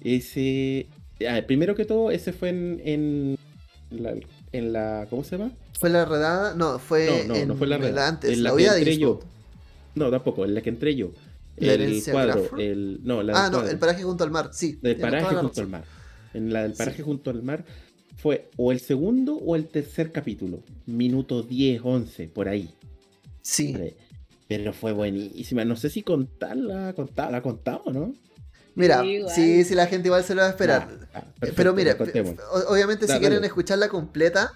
Ese. 0.02 0.88
ah, 1.28 1.40
primero 1.46 1.74
que 1.74 1.84
todo, 1.84 2.10
ese 2.10 2.32
fue 2.32 2.48
en, 2.50 2.80
en 2.84 3.38
la- 3.90 4.14
en 4.52 4.72
la. 4.72 5.06
¿Cómo 5.10 5.24
se 5.24 5.36
llama? 5.38 5.52
¿Fue 5.78 5.90
la 5.90 6.04
redada? 6.04 6.54
No, 6.54 6.78
fue, 6.78 7.24
No, 7.26 7.34
no, 7.34 7.46
no 7.46 7.54
fue 7.56 7.66
la 7.66 7.78
redada. 7.78 8.08
antes, 8.08 8.30
En 8.32 8.42
la, 8.42 8.50
la 8.50 8.56
que 8.56 8.66
entré 8.66 8.98
yo. 8.98 9.20
No, 9.94 10.10
tampoco, 10.10 10.44
en 10.44 10.54
la 10.54 10.60
que 10.62 10.70
entré 10.70 10.94
yo. 10.94 11.10
¿La 11.56 11.74
el 11.74 12.02
cuadro, 12.10 12.56
el. 12.58 13.00
No, 13.02 13.22
la 13.22 13.32
Ah, 13.34 13.46
no, 13.50 13.58
cuadro. 13.58 13.70
el 13.70 13.78
paraje 13.78 14.02
junto 14.02 14.24
al 14.24 14.30
mar, 14.30 14.50
sí. 14.52 14.76
Tienes 14.76 15.00
paraje 15.00 15.34
junto 15.34 15.60
al 15.60 15.68
mar. 15.68 15.84
En 16.32 16.52
la 16.52 16.62
del 16.62 16.72
Sí. 16.72 16.78
paraje 16.78 17.02
junto 17.02 17.30
al 17.30 17.42
mar 17.42 17.64
fue 18.16 18.48
o 18.56 18.72
el 18.72 18.80
segundo 18.80 19.34
o 19.36 19.56
el 19.56 19.66
tercer 19.66 20.12
capítulo. 20.12 20.60
Minuto 20.86 21.42
10, 21.42 21.80
11, 21.84 22.28
por 22.28 22.48
ahí. 22.48 22.70
Sí. 23.42 23.76
Pero 24.48 24.72
fue 24.72 24.92
buenísima. 24.92 25.64
No 25.64 25.76
sé 25.76 25.90
si 25.90 26.02
contarla, 26.02 26.92
contarla, 26.94 27.32
la 27.38 27.42
contamos, 27.42 27.92
¿no? 27.94 28.14
Mira, 28.74 29.02
Sí, 29.02 29.22
sí, 29.35 29.64
sí, 29.64 29.74
la 29.74 29.87
gente 29.87 30.09
igual 30.09 30.24
se 30.24 30.35
lo 30.35 30.42
va 30.42 30.48
a 30.48 30.50
esperar. 30.50 30.88
Ah, 30.90 31.06
ah, 31.14 31.20
perfecto, 31.38 31.54
Pero 31.56 31.74
mire, 31.74 31.96
obviamente 32.68 33.06
si 33.06 33.12
quieren 33.18 33.35
dale. 33.37 33.46
escucharla 33.46 33.88
completa, 33.88 34.52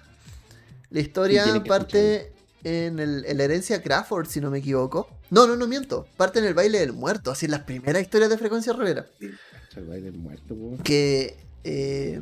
la 0.89 0.99
historia 0.99 1.45
parte 1.67 2.33
en, 2.63 2.99
el, 2.99 3.25
en 3.25 3.37
la 3.37 3.43
herencia 3.43 3.81
Crawford, 3.81 4.27
si 4.27 4.41
no 4.41 4.49
me 4.49 4.59
equivoco. 4.59 5.09
No, 5.29 5.47
no, 5.47 5.55
no 5.55 5.67
miento. 5.67 6.07
Parte 6.17 6.39
en 6.39 6.45
el 6.45 6.53
baile 6.53 6.79
del 6.79 6.93
muerto, 6.93 7.31
así 7.31 7.45
en 7.45 7.51
las 7.51 7.61
primeras 7.61 8.01
historias 8.01 8.29
de 8.29 8.37
Frecuencia 8.37 8.73
Rivera. 8.73 9.05
El 9.19 9.85
baile 9.85 10.11
del 10.11 10.19
muerto. 10.19 10.55
Que 10.83 11.37
eh, 11.63 12.21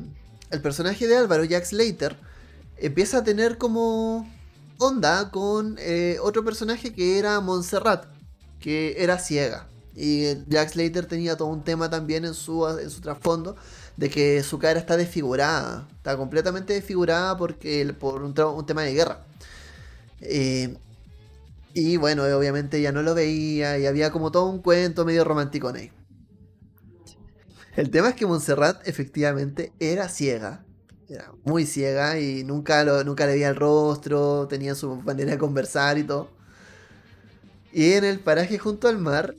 el 0.50 0.62
personaje 0.62 1.08
de 1.08 1.18
Álvaro, 1.18 1.44
Jack 1.44 1.66
Slater, 1.66 2.18
empieza 2.78 3.20
a 3.20 3.24
tener 3.24 3.58
como 3.58 4.30
onda 4.80 5.30
con 5.32 5.78
eh, 5.80 6.18
otro 6.22 6.44
personaje 6.44 6.94
que 6.94 7.20
era 7.20 7.40
Montserrat, 7.40 8.06
que 8.60 8.96
era 8.98 9.20
ciega. 9.20 9.68
Y 9.96 10.44
Jack 10.48 10.70
Slater 10.72 11.06
tenía 11.06 11.38
todo 11.38 11.50
un 11.50 11.64
tema 11.64 11.90
también 11.90 12.26
en 12.26 12.34
su, 12.34 12.68
en 12.68 12.90
su 12.90 13.02
trasfondo 13.02 13.56
de 13.98 14.10
que 14.10 14.42
su 14.44 14.58
cara 14.58 14.80
está 14.80 14.98
desfigurada, 14.98 15.88
está 15.98 16.18
completamente 16.18 16.74
desfigurada 16.74 17.38
porque, 17.38 17.94
por 18.00 18.24
un, 18.24 18.34
tema 18.66 18.82
de 18.82 18.94
guerra. 18.94 19.20
Eh, 20.22 20.78
y 21.74 21.98
bueno, 21.98 22.24
obviamente 22.24 22.82
ya 22.82 22.92
no 22.92 23.02
lo 23.02 23.16
veía 23.16 23.78
y 23.80 23.86
había 23.86 24.12
como 24.12 24.32
todo 24.32 24.46
un 24.48 24.60
cuento 24.62 25.06
medio 25.06 25.24
romántico 25.24 25.70
en 25.70 25.76
ahí. 25.76 25.92
El 27.76 27.90
tema 27.90 28.10
es 28.10 28.16
que 28.16 28.26
Montserrat 28.26 28.88
efectivamente 28.88 29.72
era 29.80 30.08
ciega. 30.10 30.64
Era 31.10 31.32
muy 31.44 31.66
ciega 31.66 32.20
y 32.20 32.44
nunca, 32.44 32.84
lo- 32.84 33.04
nunca 33.04 33.26
le 33.26 33.34
veía 33.34 33.50
el 33.50 33.56
rostro, 33.56 34.48
tenía 34.48 34.76
su 34.76 34.96
manera 34.98 35.32
de 35.32 35.38
conversar 35.38 35.98
y 35.98 36.04
todo. 36.04 36.30
Y 37.72 37.94
en 37.94 38.04
el 38.04 38.20
paraje 38.20 38.58
junto 38.58 38.88
al 38.88 39.00
mar 39.00 39.36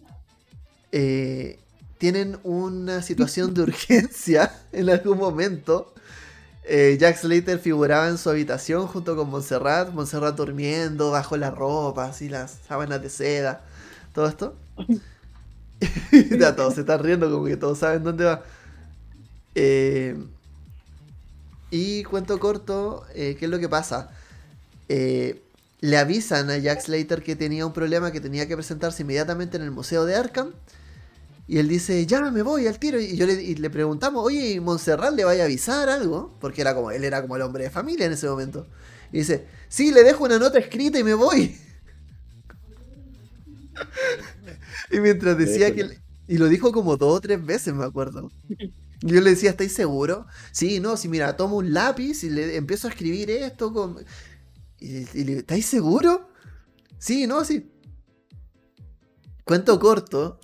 eh, 0.97 1.59
tienen 1.99 2.39
una 2.45 3.03
situación 3.03 3.53
de 3.53 3.63
urgencia 3.63 4.53
en 4.73 4.89
algún 4.89 5.19
momento. 5.19 5.93
Eh, 6.63 6.97
Jack 7.01 7.17
Slater 7.17 7.59
figuraba 7.59 8.09
en 8.09 8.17
su 8.17 8.31
habitación 8.31 8.87
junto 8.87 9.17
con 9.17 9.29
Montserrat, 9.29 9.93
Montserrat 9.93 10.37
durmiendo 10.37 11.11
bajo 11.11 11.37
la 11.37 11.51
ropa, 11.51 12.05
así 12.05 12.29
las 12.29 12.59
sábanas 12.69 13.03
de 13.03 13.11
seda, 13.11 13.65
todo 14.15 14.29
esto. 14.29 14.55
ya 16.39 16.55
todos 16.55 16.75
se 16.75 16.83
están 16.83 17.03
riendo, 17.03 17.29
como 17.29 17.47
que 17.47 17.57
todos 17.57 17.79
saben 17.79 18.05
dónde 18.05 18.27
va. 18.27 18.45
Eh, 19.57 20.17
y 21.73 22.05
cuento 22.05 22.39
corto, 22.39 23.05
¿qué 23.15 23.37
es 23.41 23.49
lo 23.49 23.59
que 23.59 23.69
pasa? 23.69 24.11
Le 24.87 25.99
avisan 25.99 26.51
a 26.51 26.59
Jack 26.59 26.83
Slater 26.83 27.25
que 27.25 27.35
tenía 27.35 27.67
un 27.67 27.73
problema, 27.73 28.13
que 28.13 28.21
tenía 28.21 28.47
que 28.47 28.55
presentarse 28.55 29.03
inmediatamente 29.03 29.57
en 29.57 29.65
el 29.65 29.73
Museo 29.73 30.05
de 30.05 30.15
Arkham. 30.15 30.53
Y 31.47 31.59
él 31.59 31.69
dice, 31.69 32.07
ya 32.07 32.31
me 32.31 32.43
voy 32.43 32.67
al 32.67 32.79
tiro. 32.79 32.99
Y 32.99 33.17
yo 33.17 33.27
le, 33.27 33.35
y 33.43 33.55
le 33.57 33.69
preguntamos, 33.69 34.25
oye, 34.25 34.53
¿y 34.53 34.61
Montserrat 34.61 35.15
le 35.15 35.25
vaya 35.25 35.43
a 35.43 35.47
avisar 35.47 35.89
algo? 35.89 36.37
Porque 36.41 36.63
era 36.63 36.75
como, 36.75 36.91
él 36.91 37.05
era 37.05 37.21
como 37.21 37.37
el 37.37 37.43
hombre 37.43 37.65
de 37.65 37.71
familia 37.71 38.07
en 38.07 38.13
ese 38.13 38.29
momento. 38.29 38.67
Y 39.13 39.19
dice, 39.19 39.47
sí, 39.69 39.93
le 39.93 40.03
dejo 40.03 40.25
una 40.25 40.39
nota 40.39 40.59
escrita 40.59 40.99
y 40.99 41.05
me 41.05 41.15
voy. 41.15 41.57
y 44.91 45.01
mientras 45.01 45.37
decía 45.37 45.75
que... 45.75 46.03
Y 46.27 46.39
lo 46.39 46.49
dijo 46.49 46.73
como 46.73 46.97
dos 46.97 47.19
o 47.19 47.21
tres 47.21 47.45
veces, 47.45 47.75
me 47.75 47.85
acuerdo. 47.85 48.31
Yo 49.03 49.21
le 49.21 49.31
decía, 49.31 49.51
¿estáis 49.51 49.75
seguro? 49.75 50.27
Sí, 50.53 50.81
no, 50.81 50.97
si 50.97 51.09
mira, 51.09 51.37
tomo 51.37 51.59
un 51.59 51.75
lápiz 51.75 52.25
y 52.25 52.31
le 52.31 52.57
empiezo 52.57 52.89
a 52.89 52.91
escribir 52.91 53.31
esto 53.31 53.71
con... 53.75 54.03
Y, 54.81 55.07
y 55.13 55.25
le, 55.25 55.39
¿estáis 55.39 55.67
seguro? 55.67 56.31
Sí, 56.99 57.27
no, 57.27 57.45
sí. 57.45 57.71
Cuento 59.45 59.79
corto. 59.79 60.41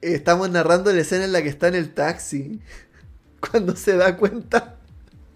Estamos 0.00 0.50
narrando 0.50 0.92
la 0.92 1.00
escena 1.00 1.24
en 1.24 1.32
la 1.32 1.42
que 1.42 1.48
está 1.48 1.68
en 1.68 1.74
el 1.74 1.92
taxi. 1.94 2.60
Cuando 3.40 3.76
se 3.76 3.96
da 3.96 4.16
cuenta 4.16 4.76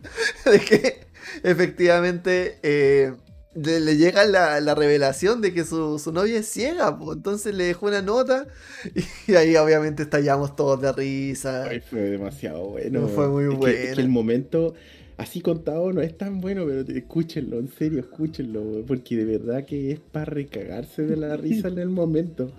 de 0.44 0.58
que 0.60 1.00
efectivamente 1.44 2.58
eh, 2.62 3.12
le, 3.54 3.80
le 3.80 3.96
llega 3.96 4.24
la, 4.24 4.60
la 4.60 4.74
revelación 4.74 5.40
de 5.40 5.52
que 5.54 5.64
su, 5.64 5.98
su 5.98 6.12
novia 6.12 6.38
es 6.40 6.46
ciega. 6.48 6.98
po. 6.98 7.12
Entonces 7.12 7.54
le 7.54 7.64
dejó 7.64 7.86
una 7.86 8.02
nota 8.02 8.46
y 9.28 9.34
ahí 9.34 9.54
obviamente 9.56 10.02
estallamos 10.02 10.56
todos 10.56 10.80
de 10.80 10.92
risa. 10.92 11.64
Ay, 11.64 11.80
fue 11.80 12.00
demasiado 12.00 12.66
bueno. 12.70 13.06
Fue 13.08 13.28
muy 13.28 13.44
Es 13.44 13.50
que- 13.50 13.56
bueno. 13.56 13.78
es 13.78 13.94
que 13.94 14.00
el 14.00 14.08
momento 14.08 14.74
así 15.16 15.40
contado 15.40 15.92
no 15.92 16.00
es 16.02 16.16
tan 16.18 16.40
bueno, 16.40 16.64
pero 16.66 16.80
escúchenlo, 16.98 17.58
en 17.58 17.68
serio, 17.72 18.00
escúchenlo, 18.00 18.84
porque 18.86 19.16
de 19.16 19.24
verdad 19.38 19.64
que 19.64 19.92
es 19.92 20.00
para 20.00 20.24
recagarse 20.24 21.02
de 21.02 21.16
la 21.16 21.36
risa 21.36 21.68
en 21.68 21.78
el 21.78 21.90
momento. 21.90 22.50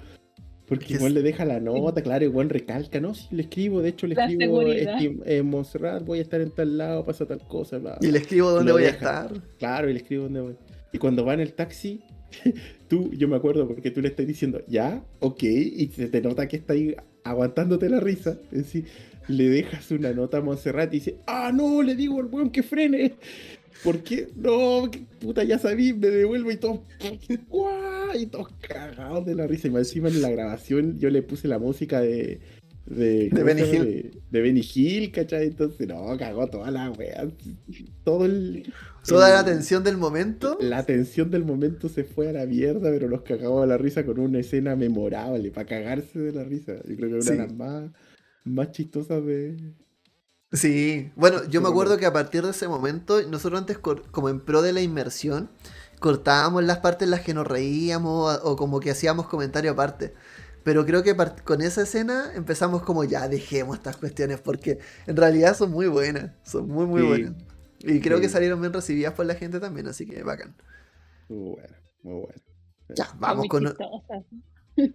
Porque 0.67 0.85
Que 0.85 0.93
igual 0.93 1.11
es- 1.11 1.15
le 1.15 1.21
deja 1.23 1.45
la 1.45 1.59
nota, 1.59 2.01
claro, 2.03 2.23
igual 2.25 2.49
recalca, 2.49 2.99
no, 3.01 3.13
sí, 3.13 3.27
le 3.31 3.43
escribo, 3.43 3.81
de 3.81 3.89
hecho 3.89 4.07
le 4.07 4.15
La 4.15 4.25
escribo, 4.25 4.61
estim- 4.63 5.21
eh, 5.25 5.41
Montserrat, 5.43 6.03
voy 6.05 6.19
a 6.19 6.21
estar 6.21 6.39
en 6.41 6.51
tal 6.51 6.77
lado, 6.77 7.03
pasa 7.05 7.25
tal 7.25 7.39
cosa, 7.47 7.77
bla, 7.79 7.97
Y 8.01 8.07
le 8.11 8.19
escribo 8.19 8.51
dónde 8.51 8.71
voy 8.71 8.83
a 8.85 8.89
estar. 8.89 9.31
Claro, 9.59 9.89
y 9.89 9.93
le 9.93 9.99
escribo 9.99 10.23
dónde 10.23 10.41
voy. 10.41 10.55
Y 10.91 10.97
cuando 10.99 11.25
va 11.25 11.33
en 11.33 11.39
el 11.41 11.53
taxi, 11.53 12.01
tú, 12.87 13.11
yo 13.11 13.27
me 13.27 13.35
acuerdo 13.35 13.67
porque 13.67 13.91
tú 13.91 14.01
le 14.01 14.07
estás 14.07 14.25
diciendo, 14.25 14.61
ya, 14.67 15.03
ok, 15.19 15.43
y 15.43 15.87
se 15.93 16.07
te 16.07 16.21
nota 16.21 16.47
que 16.47 16.55
está 16.57 16.73
ahí 16.73 16.95
aguantándote 17.23 17.89
la 17.89 17.99
risa. 17.99 18.37
Es 18.51 18.59
decir, 18.59 18.85
le 19.27 19.49
dejas 19.49 19.89
una 19.91 20.11
nota 20.13 20.37
a 20.37 20.41
Montserrat 20.41 20.93
y 20.93 20.97
dice, 20.97 21.15
ah, 21.27 21.51
no, 21.53 21.81
le 21.81 21.95
digo 21.95 22.19
al 22.19 22.25
weón 22.27 22.49
que 22.49 22.63
frene. 22.63 23.13
¿Por 23.83 24.03
qué? 24.03 24.27
No, 24.35 24.89
puta, 25.19 25.43
ya 25.43 25.57
sabí, 25.59 25.93
me 25.93 26.07
devuelvo 26.07 26.51
y 26.51 26.57
todos, 26.57 26.79
¡guau! 27.49 28.17
y 28.17 28.27
todos 28.27 28.47
cagados 28.67 29.25
de 29.25 29.35
la 29.35 29.47
risa. 29.47 29.67
Y 29.67 29.71
más 29.71 29.87
encima 29.87 30.09
en 30.09 30.21
la 30.21 30.29
grabación 30.29 30.97
yo 30.99 31.09
le 31.09 31.21
puse 31.23 31.47
la 31.47 31.59
música 31.59 32.01
de. 32.01 32.39
De, 32.85 33.29
¿cómo 33.31 33.45
Benny? 33.45 33.61
Hill. 33.61 33.83
De, 33.85 34.11
de 34.29 34.41
Benny 34.41 34.61
Hill, 34.75 35.11
¿cachai? 35.11 35.47
Entonces, 35.47 35.87
no, 35.87 36.17
cagó 36.17 36.47
toda 36.47 36.69
la 36.69 36.91
wea. 36.91 37.25
Todo 38.03 38.25
el. 38.25 38.71
Toda 39.07 39.27
el- 39.29 39.33
la 39.35 39.39
atención 39.39 39.83
del 39.85 39.95
momento. 39.97 40.57
la 40.59 40.85
tensión 40.85 41.31
del 41.31 41.45
momento 41.45 41.87
se 41.87 42.03
fue 42.03 42.27
a 42.29 42.33
la 42.33 42.45
mierda, 42.45 42.91
pero 42.91 43.07
nos 43.09 43.21
cagamos 43.21 43.61
de 43.61 43.67
la 43.67 43.77
risa 43.77 44.05
con 44.05 44.19
una 44.19 44.39
escena 44.39 44.75
memorable, 44.75 45.49
para 45.51 45.65
cagarse 45.65 46.19
de 46.19 46.33
la 46.33 46.43
risa. 46.43 46.75
Yo 46.87 46.95
creo 46.97 47.09
que 47.09 47.17
es 47.19 47.25
una 47.25 47.31
Sí. 47.31 47.31
de 47.31 47.37
las 47.37 47.53
más, 47.53 47.91
más 48.43 48.71
chistosas 48.71 49.25
de. 49.25 49.55
Sí, 50.53 51.11
bueno, 51.15 51.43
yo 51.49 51.61
me 51.61 51.69
acuerdo 51.69 51.97
que 51.97 52.05
a 52.05 52.13
partir 52.13 52.43
de 52.43 52.51
ese 52.51 52.67
momento, 52.67 53.21
nosotros 53.23 53.59
antes, 53.59 53.77
como 53.79 54.29
en 54.29 54.39
pro 54.39 54.61
de 54.61 54.71
la 54.71 54.81
inmersión, 54.81 55.49
cortábamos 55.99 56.63
las 56.63 56.77
partes 56.77 57.07
en 57.07 57.11
las 57.11 57.21
que 57.21 57.33
nos 57.33 57.47
reíamos 57.47 58.39
o, 58.43 58.55
como 58.55 58.79
que 58.79 58.91
hacíamos 58.91 59.27
comentario 59.27 59.71
aparte. 59.71 60.13
Pero 60.63 60.85
creo 60.85 61.03
que 61.03 61.15
con 61.43 61.61
esa 61.61 61.81
escena 61.81 62.31
empezamos 62.35 62.83
como 62.83 63.03
ya, 63.03 63.27
dejemos 63.27 63.77
estas 63.77 63.97
cuestiones 63.97 64.39
porque 64.39 64.79
en 65.07 65.17
realidad 65.17 65.57
son 65.57 65.71
muy 65.71 65.87
buenas, 65.87 66.31
son 66.43 66.67
muy, 66.67 66.85
muy 66.85 67.01
Sí. 67.01 67.07
buenas. 67.07 67.33
Y 67.79 67.99
creo 67.99 68.21
que 68.21 68.29
salieron 68.29 68.61
bien 68.61 68.71
recibidas 68.71 69.13
por 69.13 69.25
la 69.25 69.35
gente 69.35 69.59
también, 69.59 69.87
así 69.87 70.05
que 70.05 70.23
bacán. 70.23 70.55
Muy 71.27 71.55
bueno, 71.55 71.75
muy 72.03 72.13
bueno. 72.13 72.41
Ya, 72.95 73.09
vamos 73.19 73.39
muy 73.39 73.49
con... 73.49 73.65
chistosa. 73.65 74.23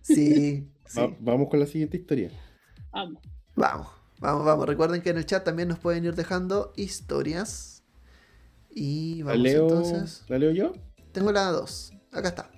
Sí, 0.02 0.72
sí. 0.86 1.00
Va- 1.00 1.16
vamos 1.20 1.48
con 1.50 1.60
la 1.60 1.66
siguiente 1.66 1.96
historia. 1.98 2.30
Vamos. 2.92 3.22
Vamos, 3.56 3.88
vamos, 4.20 4.44
vamos. 4.44 4.66
Recuerden 4.66 5.02
que 5.02 5.10
en 5.10 5.18
el 5.18 5.26
chat 5.26 5.44
también 5.44 5.68
nos 5.68 5.78
pueden 5.78 6.04
ir 6.04 6.14
dejando 6.14 6.72
historias. 6.76 7.82
Y 8.70 9.18
¿La 9.18 9.32
vamos 9.32 9.42
leo, 9.42 9.62
entonces. 9.62 10.24
¿La 10.28 10.38
leo 10.38 10.50
yo? 10.52 10.72
Tengo 11.12 11.32
la 11.32 11.50
2. 11.50 11.92
Acá 12.12 12.28
está. 12.28 12.50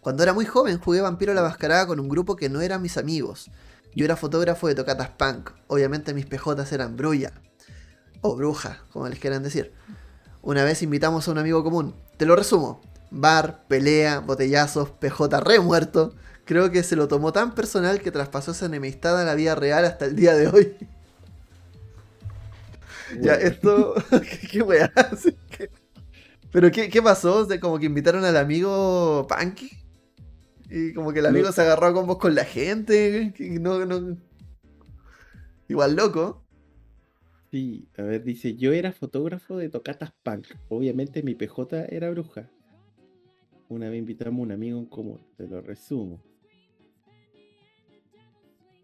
Cuando 0.00 0.22
era 0.22 0.34
muy 0.34 0.44
joven 0.44 0.78
jugué 0.78 1.00
Vampiro 1.00 1.32
la 1.32 1.42
Mascarada 1.42 1.86
con 1.86 1.98
un 1.98 2.08
grupo 2.10 2.36
que 2.36 2.50
no 2.50 2.60
eran 2.60 2.82
mis 2.82 2.98
amigos. 2.98 3.50
Yo 3.94 4.04
era 4.04 4.16
fotógrafo 4.16 4.68
de 4.68 4.74
tocatas 4.74 5.08
punk. 5.08 5.50
Obviamente 5.66 6.12
mis 6.12 6.26
PJs 6.26 6.72
eran 6.72 6.96
brulla. 6.96 7.32
O 8.20 8.36
bruja, 8.36 8.84
como 8.92 9.08
les 9.08 9.18
quieran 9.18 9.42
decir. 9.42 9.72
Una 10.42 10.62
vez 10.62 10.82
invitamos 10.82 11.26
a 11.26 11.30
un 11.30 11.38
amigo 11.38 11.64
común. 11.64 11.94
Te 12.18 12.26
lo 12.26 12.36
resumo. 12.36 12.82
Bar, 13.10 13.66
pelea, 13.66 14.20
botellazos, 14.20 14.90
PJ 14.90 15.40
re 15.40 15.60
muerto. 15.60 16.14
Creo 16.44 16.70
que 16.70 16.82
se 16.82 16.96
lo 16.96 17.08
tomó 17.08 17.32
tan 17.32 17.54
personal 17.54 18.00
que 18.00 18.10
traspasó 18.10 18.50
esa 18.52 18.66
enemistad 18.66 19.20
a 19.20 19.24
la 19.24 19.34
vida 19.34 19.54
real 19.54 19.84
hasta 19.84 20.04
el 20.06 20.16
día 20.16 20.34
de 20.34 20.48
hoy. 20.48 20.74
Ya, 23.20 23.34
esto. 23.34 23.94
¿Qué, 24.10 24.48
qué 24.50 24.62
weá? 24.62 24.92
¿Pero 26.50 26.70
qué, 26.70 26.88
qué 26.88 27.02
pasó? 27.02 27.44
¿De 27.46 27.60
como 27.60 27.78
que 27.78 27.86
invitaron 27.86 28.24
al 28.24 28.36
amigo 28.36 29.26
Punky? 29.28 29.70
Y 30.70 30.92
como 30.94 31.12
que 31.12 31.20
el 31.20 31.26
amigo 31.26 31.46
No. 31.46 31.52
se 31.52 31.60
agarró 31.62 31.86
a 31.86 31.92
combos 31.92 32.18
con 32.18 32.34
la 32.34 32.44
gente. 32.44 33.32
que 33.36 33.50
no, 33.60 33.84
no... 33.84 34.16
Igual 35.68 35.94
loco. 35.96 36.44
Sí, 37.50 37.88
a 37.96 38.02
ver, 38.02 38.24
dice, 38.24 38.56
yo 38.56 38.72
era 38.72 38.92
fotógrafo 38.92 39.56
de 39.58 39.68
tocatas 39.68 40.12
punk. 40.22 40.48
Obviamente 40.68 41.22
mi 41.22 41.34
PJ 41.34 41.86
era 41.88 42.10
bruja. 42.10 42.50
Una 43.68 43.88
vez 43.88 43.98
invitamos 43.98 44.40
a 44.40 44.42
un 44.42 44.52
amigo 44.52 44.78
en 44.78 44.86
común, 44.86 45.20
te 45.36 45.46
lo 45.46 45.60
resumo. 45.60 46.22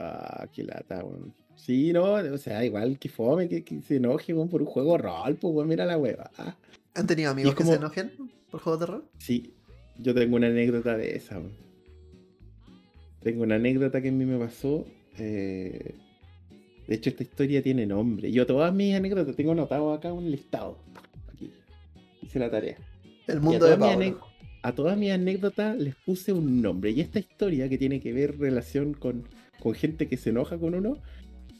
Ah, 0.02 0.48
qué 0.52 0.64
lata, 0.64 1.04
weón. 1.04 1.34
Sí, 1.56 1.92
no, 1.92 2.14
o 2.14 2.38
sea, 2.38 2.64
igual 2.64 2.98
que 2.98 3.08
fome, 3.10 3.48
que, 3.48 3.62
que 3.62 3.82
se 3.82 3.96
enoje, 3.96 4.32
weón, 4.32 4.48
por 4.48 4.62
un 4.62 4.66
juego 4.68 4.96
rol, 4.96 5.36
pues, 5.36 5.52
weón, 5.54 5.68
mira 5.68 5.84
la 5.84 5.98
hueva. 5.98 6.30
Ah, 6.38 6.56
¿Han 6.94 7.06
tenido 7.06 7.30
amigos 7.30 7.54
que 7.54 7.64
se 7.64 7.74
enojen 7.74 8.12
por 8.50 8.60
juegos 8.60 8.80
de 8.80 8.86
rol? 8.86 9.04
sí, 9.18 9.52
yo 9.98 10.14
tengo 10.14 10.36
una 10.36 10.46
anécdota 10.46 10.96
de 10.96 11.16
esa, 11.16 11.38
weón. 11.38 11.52
Tengo 13.22 13.42
una 13.42 13.56
anécdota 13.56 14.00
que 14.00 14.08
a 14.08 14.12
mí 14.12 14.24
me 14.24 14.38
pasó. 14.38 14.86
eh, 15.18 15.94
De 16.88 16.94
hecho, 16.94 17.10
esta 17.10 17.22
historia 17.22 17.62
tiene 17.62 17.84
nombre. 17.86 18.32
Yo 18.32 18.46
todas 18.46 18.72
mis 18.72 18.94
anécdotas 18.94 19.36
tengo 19.36 19.52
anotado 19.52 19.92
acá 19.92 20.10
un 20.12 20.30
listado. 20.30 20.78
Aquí. 21.34 21.50
Hice 22.22 22.38
la 22.38 22.50
tarea. 22.50 22.78
El 23.26 23.40
mundo 23.42 23.66
de 23.66 23.76
Pablo. 23.76 24.20
a 24.62 24.72
todas 24.74 24.96
mis 24.96 25.10
anécdotas 25.12 25.76
les 25.76 25.94
puse 25.96 26.32
un 26.32 26.62
nombre. 26.62 26.90
Y 26.92 27.00
esta 27.02 27.18
historia 27.18 27.68
que 27.68 27.76
tiene 27.76 28.00
que 28.00 28.12
ver 28.14 28.38
relación 28.38 28.94
con, 28.94 29.24
con 29.61 29.75
gente 29.75 30.09
que 30.09 30.16
se 30.16 30.31
enoja 30.31 30.59
con 30.59 30.75
uno, 30.75 30.96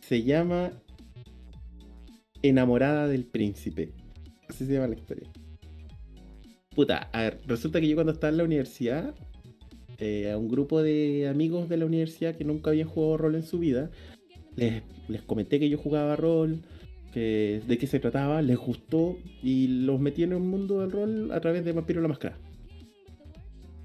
se 0.01 0.23
llama 0.23 0.73
Enamorada 2.43 3.07
del 3.07 3.25
Príncipe. 3.25 3.93
Así 4.49 4.67
se 4.67 4.73
llama 4.73 4.89
la 4.89 4.97
historia. 4.97 5.29
Puta, 6.75 7.11
a 7.13 7.23
ver, 7.23 7.41
resulta 7.47 7.81
que 7.81 7.89
yo 7.89 7.95
cuando 7.95 8.13
estaba 8.13 8.31
en 8.31 8.39
la 8.39 8.45
universidad, 8.45 9.15
eh, 9.99 10.31
a 10.31 10.39
un 10.39 10.49
grupo 10.49 10.83
de 10.83 11.29
amigos 11.29 11.69
de 11.69 11.77
la 11.77 11.87
universidad 11.87 12.35
que 12.35 12.45
nunca 12.45 12.71
habían 12.71 12.89
jugado 12.89 13.19
rol 13.19 13.35
en 13.35 13.43
su 13.43 13.59
vida, 13.59 13.91
les, 14.57 14.83
les 15.09 15.23
comenté 15.23 15.61
que 15.61 15.69
yo 15.69 15.79
jugaba 15.79 16.17
rol, 16.17 16.63
que, 17.13 17.61
de 17.67 17.79
qué 17.79 17.87
se 17.87 18.01
trataba, 18.01 18.41
les 18.43 18.57
gustó 18.57 19.17
y 19.43 19.67
los 19.69 20.01
metí 20.01 20.23
en 20.23 20.33
el 20.33 20.41
mundo 20.41 20.81
del 20.81 20.91
rol 20.91 21.33
a 21.33 21.41
través 21.41 21.65
de 21.65 21.73
Vampiro 21.73 22.01
la 22.01 22.09
Máscara. 22.09 22.39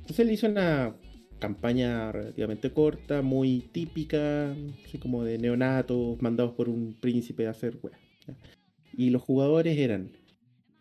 Entonces 0.01 0.25
le 0.25 0.33
hice 0.33 0.47
una 0.47 0.95
campaña 1.39 2.11
relativamente 2.11 2.71
corta, 2.71 3.21
muy 3.21 3.59
típica, 3.71 4.51
así 4.85 4.97
como 4.97 5.23
de 5.23 5.37
neonatos 5.37 6.21
mandados 6.21 6.53
por 6.53 6.69
un 6.69 6.95
príncipe 6.99 7.47
a 7.47 7.51
hacer 7.51 7.77
weas. 7.81 7.99
Y 8.97 9.09
los 9.09 9.21
jugadores 9.21 9.77
eran 9.77 10.11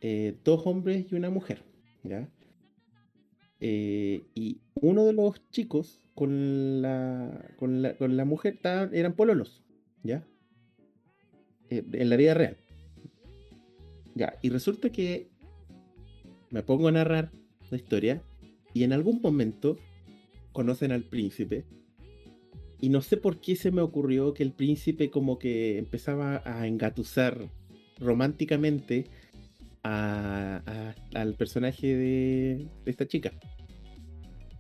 eh, 0.01 0.37
dos 0.45 0.63
hombres 0.67 1.07
y 1.11 1.15
una 1.15 1.31
mujer. 1.31 1.63
¿ya? 2.03 2.29
Eh, 3.61 4.23
y 4.35 4.59
uno 4.75 5.05
de 5.07 5.13
los 5.13 5.49
chicos 5.51 6.01
con 6.15 6.83
la, 6.83 7.51
con 7.57 7.83
la, 7.83 7.97
con 7.97 8.17
la 8.17 8.25
mujer 8.25 8.55
estaban- 8.55 8.95
eran 8.95 9.15
pololos. 9.15 9.63
¿Ya? 10.03 10.25
Eh, 11.71 11.83
en 11.93 12.11
la 12.11 12.17
vida 12.17 12.35
real. 12.35 12.57
Ya, 14.15 14.39
y 14.43 14.51
resulta 14.51 14.91
que 14.91 15.29
me 16.51 16.63
pongo 16.63 16.87
a 16.89 16.93
narrar 16.93 17.33
la 17.71 17.77
historia 17.77 18.23
y 18.73 18.85
en 18.85 18.93
algún 18.93 19.21
momento 19.21 19.77
conocen 20.55 20.93
al 20.93 21.03
príncipe 21.03 21.67
y 22.85 22.91
no 22.91 23.01
sé 23.01 23.17
por 23.17 23.41
qué 23.41 23.57
se 23.57 23.71
me 23.71 23.81
ocurrió 23.83 24.35
que 24.35 24.43
el 24.43 24.53
príncipe 24.53 25.11
como 25.11 25.39
que 25.39 25.79
empezaba 25.79 26.43
a 26.45 26.67
engatusar 26.67 27.51
románticamente 27.99 29.07
al 29.83 31.35
personaje 31.39 31.97
de, 31.97 32.69
esta 32.85 33.07
chica. 33.07 33.33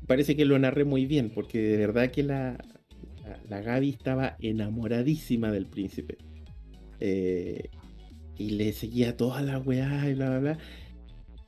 Parece 0.07 0.37
que 0.37 0.45
lo 0.45 0.59
narré 0.59 0.85
muy 0.85 1.05
bien 1.07 1.31
porque 1.35 1.59
de 1.59 1.77
verdad 1.77 2.11
que 2.11 2.23
la, 2.23 2.57
la, 3.49 3.61
Gaby 3.61 3.91
estaba 3.91 4.37
enamoradísima 4.41 5.51
del 5.51 5.67
príncipe. 5.67 6.17
Eh, 7.01 7.69
y 8.39 8.51
le 8.51 8.73
seguía 8.73 9.19
toda 9.19 9.43
la 9.43 9.59
weá 9.59 10.09
y 10.09 10.15
bla 10.15 10.31
bla 10.31 10.39
bla. 10.39 10.59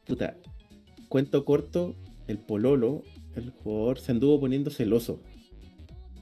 Puta, 0.05 0.37
cuento 1.09 1.45
corto, 1.45 1.97
el 2.29 2.39
pololo, 2.39 3.03
el 3.37 3.51
jugador, 3.51 3.99
se 3.99 4.12
anduvo 4.12 4.40
poniendo 4.40 4.70
celoso. 4.70 5.20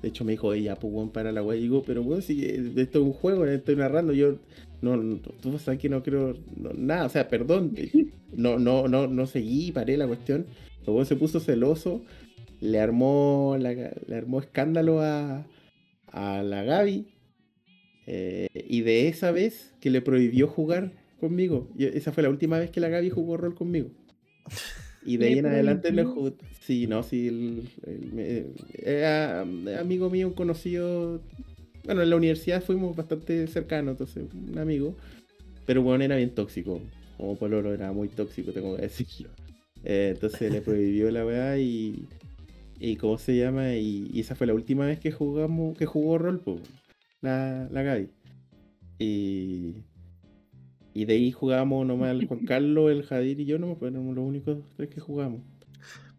De 0.03 0.09
hecho 0.09 0.24
me 0.24 0.33
dijo, 0.33 0.53
ella, 0.53 0.77
pues 0.77 1.11
para 1.11 1.33
la 1.33 1.42
weá. 1.42 1.57
Y 1.59 1.62
digo, 1.62 1.83
pero 1.85 2.03
weón, 2.03 2.22
si 2.22 2.44
eh, 2.44 2.72
esto 2.77 2.98
es 3.00 3.05
un 3.05 3.12
juego, 3.12 3.46
estoy 3.46 3.77
narrando, 3.77 4.12
yo 4.12 4.38
no, 4.83 5.18
tú 5.40 5.59
sabes 5.59 5.81
que 5.81 5.88
no 5.88 6.03
creo 6.03 6.35
nada, 6.77 7.07
o 7.07 7.09
sea, 7.09 7.29
perdón, 7.29 7.72
eh, 7.77 7.90
no, 8.37 8.59
no, 8.59 8.87
no, 8.88 9.07
no 9.07 9.27
seguí, 9.27 9.72
paré 9.72 9.96
la 9.96 10.07
cuestión. 10.07 10.46
El 10.87 10.90
weón 10.92 11.07
se 11.07 11.16
puso 11.16 11.40
celoso, 11.40 12.03
le 12.61 12.81
armó, 12.81 13.57
le 13.59 14.14
armó 14.16 14.40
escándalo 14.40 15.00
a, 15.00 15.46
a 16.09 16.42
la 16.42 16.64
Gaby. 16.64 17.07
eh, 18.07 18.48
y 18.68 18.83
de 18.83 19.09
esa 19.09 19.31
vez 19.33 19.74
que 19.81 19.90
le 19.90 20.03
prohibió 20.03 20.48
jugar 20.48 20.92
conmigo. 21.20 21.70
Esa 21.79 22.12
fue 22.12 22.22
la 22.22 22.31
última 22.31 22.59
vez 22.59 22.70
que 22.70 22.81
la 22.81 22.88
Gaby 22.88 23.11
jugó 23.11 23.37
rol 23.37 23.55
conmigo. 23.55 23.90
Y 25.05 25.17
de 25.19 25.27
ahí 25.27 25.38
en 25.38 25.47
adelante 25.47 25.93
jugó. 26.05 26.33
Sí, 26.61 26.87
no, 26.87 27.03
sí. 27.03 27.29
el- 27.29 27.69
el- 27.87 28.12
me- 28.12 28.45
era 28.83 29.43
amigo 29.43 30.09
mío, 30.11 30.29
un 30.29 30.35
conocido. 30.35 31.21
Bueno, 31.85 32.03
en 32.03 32.11
la 32.11 32.17
universidad 32.17 32.62
fuimos 32.62 32.97
bastante 32.97 33.47
cercanos, 33.47 33.93
entonces, 33.93 34.25
un 34.33 34.59
amigo. 34.59 34.97
Pero 35.67 35.83
bueno, 35.83 36.05
era 36.05 36.17
bien 36.17 36.31
tóxico. 36.31 36.81
Como 37.17 37.37
Pololo 37.37 37.73
era 37.75 37.93
muy 37.93 38.09
tóxico, 38.09 38.53
tengo 38.53 38.77
que 38.77 38.83
decirlo. 38.83 39.31
Eh, 39.87 40.12
entonces 40.14 40.51
le 40.51 40.62
prohibió 40.62 41.11
la 41.11 41.27
weá 41.27 41.59
y. 41.59 42.07
¿Y 42.81 42.97
cómo 42.97 43.19
se 43.19 43.37
llama? 43.37 43.75
Y, 43.75 44.09
y 44.14 44.21
esa 44.21 44.35
fue 44.35 44.47
la 44.47 44.55
última 44.55 44.87
vez 44.87 44.99
que 44.99 45.12
jugamos, 45.12 45.77
que 45.77 45.85
jugó 45.85 46.17
rol, 46.17 46.40
po, 46.40 46.59
la, 47.21 47.69
la 47.71 47.83
Gaby. 47.83 48.09
Y, 48.99 49.75
y 50.94 51.04
de 51.04 51.14
ahí 51.14 51.33
jugábamos 51.33 51.87
nomás 51.87 52.12
el 52.12 52.26
Juan 52.26 52.40
Carlos, 52.46 52.90
el 52.90 53.02
Jadir 53.02 53.40
y 53.40 53.44
yo, 53.44 53.59
no, 53.59 53.74
pues 53.76 53.92
éramos 53.92 54.14
los 54.14 54.24
únicos 54.24 54.59
tres 54.76 54.88
que 54.88 55.00
jugamos. 55.00 55.40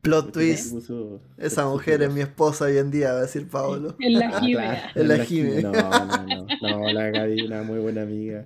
Plot 0.01 0.25
Porque 0.25 0.39
twist. 0.39 0.71
puso- 0.71 1.19
Esa 1.37 1.63
puso 1.63 1.73
mujer 1.73 2.03
es 2.03 2.13
mi 2.13 2.21
esposa 2.21 2.65
hoy 2.65 2.77
en 2.77 2.91
día, 2.91 3.13
va 3.13 3.19
a 3.19 3.21
decir 3.23 3.47
Pablo. 3.47 3.95
En 3.99 4.13
la 4.19 4.27
Ah, 4.27 4.39
Jime. 4.39 4.67
En 4.93 5.07
la 5.07 5.17
Jime. 5.25 5.61
No, 5.63 5.71
no, 5.71 6.25
no, 6.27 6.47
no, 6.61 6.93
la 6.93 7.09
Gaby, 7.09 7.41
una 7.41 7.63
muy 7.63 7.79
buena 7.79 8.03
amiga. 8.03 8.45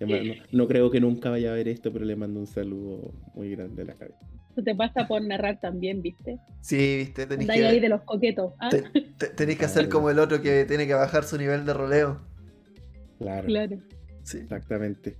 Además, 0.00 0.20
No, 0.50 0.58
no 0.64 0.68
creo 0.68 0.90
que 0.90 1.00
nunca 1.00 1.30
vaya 1.30 1.52
a 1.52 1.54
ver 1.54 1.68
esto, 1.68 1.92
pero 1.92 2.04
le 2.04 2.16
mando 2.16 2.40
un 2.40 2.46
saludo 2.48 3.12
muy 3.34 3.50
grande 3.50 3.82
a 3.82 3.84
la 3.86 3.94
Gaby. 3.94 4.12
Eso 4.50 4.62
te 4.64 4.74
pasa 4.74 5.06
por 5.06 5.22
narrar 5.22 5.60
también, 5.60 6.02
¿viste? 6.02 6.38
Sí, 6.62 6.96
viste, 6.96 7.26
tenéis 7.26 7.48
Andáis 7.50 7.66
ahí 7.66 7.74
de 7.76 7.80
que, 7.82 7.88
los 7.90 8.02
coquetos. 8.02 8.52
¿ah? 8.58 8.68
te- 8.70 8.82
te- 9.18 9.28
tenéis 9.28 9.58
que 9.58 9.64
hacer 9.66 9.88
como 9.88 10.10
el 10.10 10.18
otro 10.18 10.40
que 10.42 10.64
tiene 10.64 10.86
que 10.88 10.94
bajar 10.94 11.22
su 11.24 11.36
nivel 11.38 11.64
de 11.66 11.72
roleo. 11.74 12.20
Claro, 13.18 13.46
Claro. 13.46 13.76
Sí. 14.24 14.38
exactamente. 14.38 15.16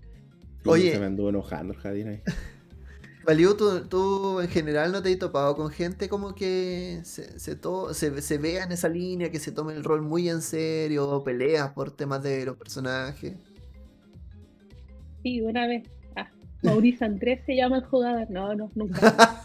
Sí, 0.67 0.71
Oye. 0.83 0.93
Se 0.93 0.99
me 1.01 1.07
anduvo 1.07 1.29
enojando 1.31 1.73
el 1.75 1.79
Jadir 1.81 2.09
ahí. 2.09 2.21
Valiu, 3.27 3.57
¿tú, 3.57 3.81
tú 3.89 4.41
en 4.41 4.49
general 4.49 4.93
no 4.93 5.03
te 5.03 5.13
has 5.13 5.19
topado 5.19 5.57
con 5.57 5.69
gente 5.71 6.09
como 6.09 6.35
que 6.37 7.01
se, 7.03 7.41
se, 7.41 7.57
to- 7.57 7.93
se, 7.93 8.23
se 8.23 8.39
vea 8.39 8.63
en 8.63 8.71
esa 8.71 8.89
línea, 8.89 9.33
que 9.33 9.41
se 9.41 9.51
tome 9.51 9.73
el 9.73 9.83
rol 9.83 10.01
muy 10.03 10.29
en 10.29 10.43
serio, 10.43 11.09
o 11.11 11.25
peleas 11.25 11.73
por 11.73 11.91
temas 11.91 12.23
de 12.23 12.47
los 12.47 12.57
personajes. 12.57 13.35
Sí, 15.25 15.41
una 15.41 15.67
vez. 15.67 15.89
Ah, 16.15 16.31
Mauricio 16.63 17.05
Andrés 17.07 17.41
se 17.47 17.57
llama 17.57 17.79
el 17.79 17.85
jugador. 17.87 18.31
No, 18.31 18.55
no, 18.55 18.71
nunca. 18.77 19.43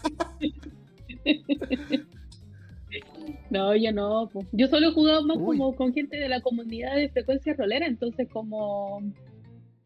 No, 3.50 3.74
yo 3.76 3.92
no. 3.92 4.28
po. 4.32 4.44
Yo 4.52 4.66
solo 4.68 4.88
he 4.88 4.92
jugado 4.92 5.24
más 5.26 5.36
Uy. 5.38 5.58
como 5.58 5.74
con 5.76 5.92
gente 5.92 6.16
de 6.16 6.28
la 6.28 6.40
comunidad 6.40 6.96
de 6.96 7.08
frecuencia 7.10 7.54
rolera, 7.54 7.86
entonces 7.86 8.28
como 8.30 9.02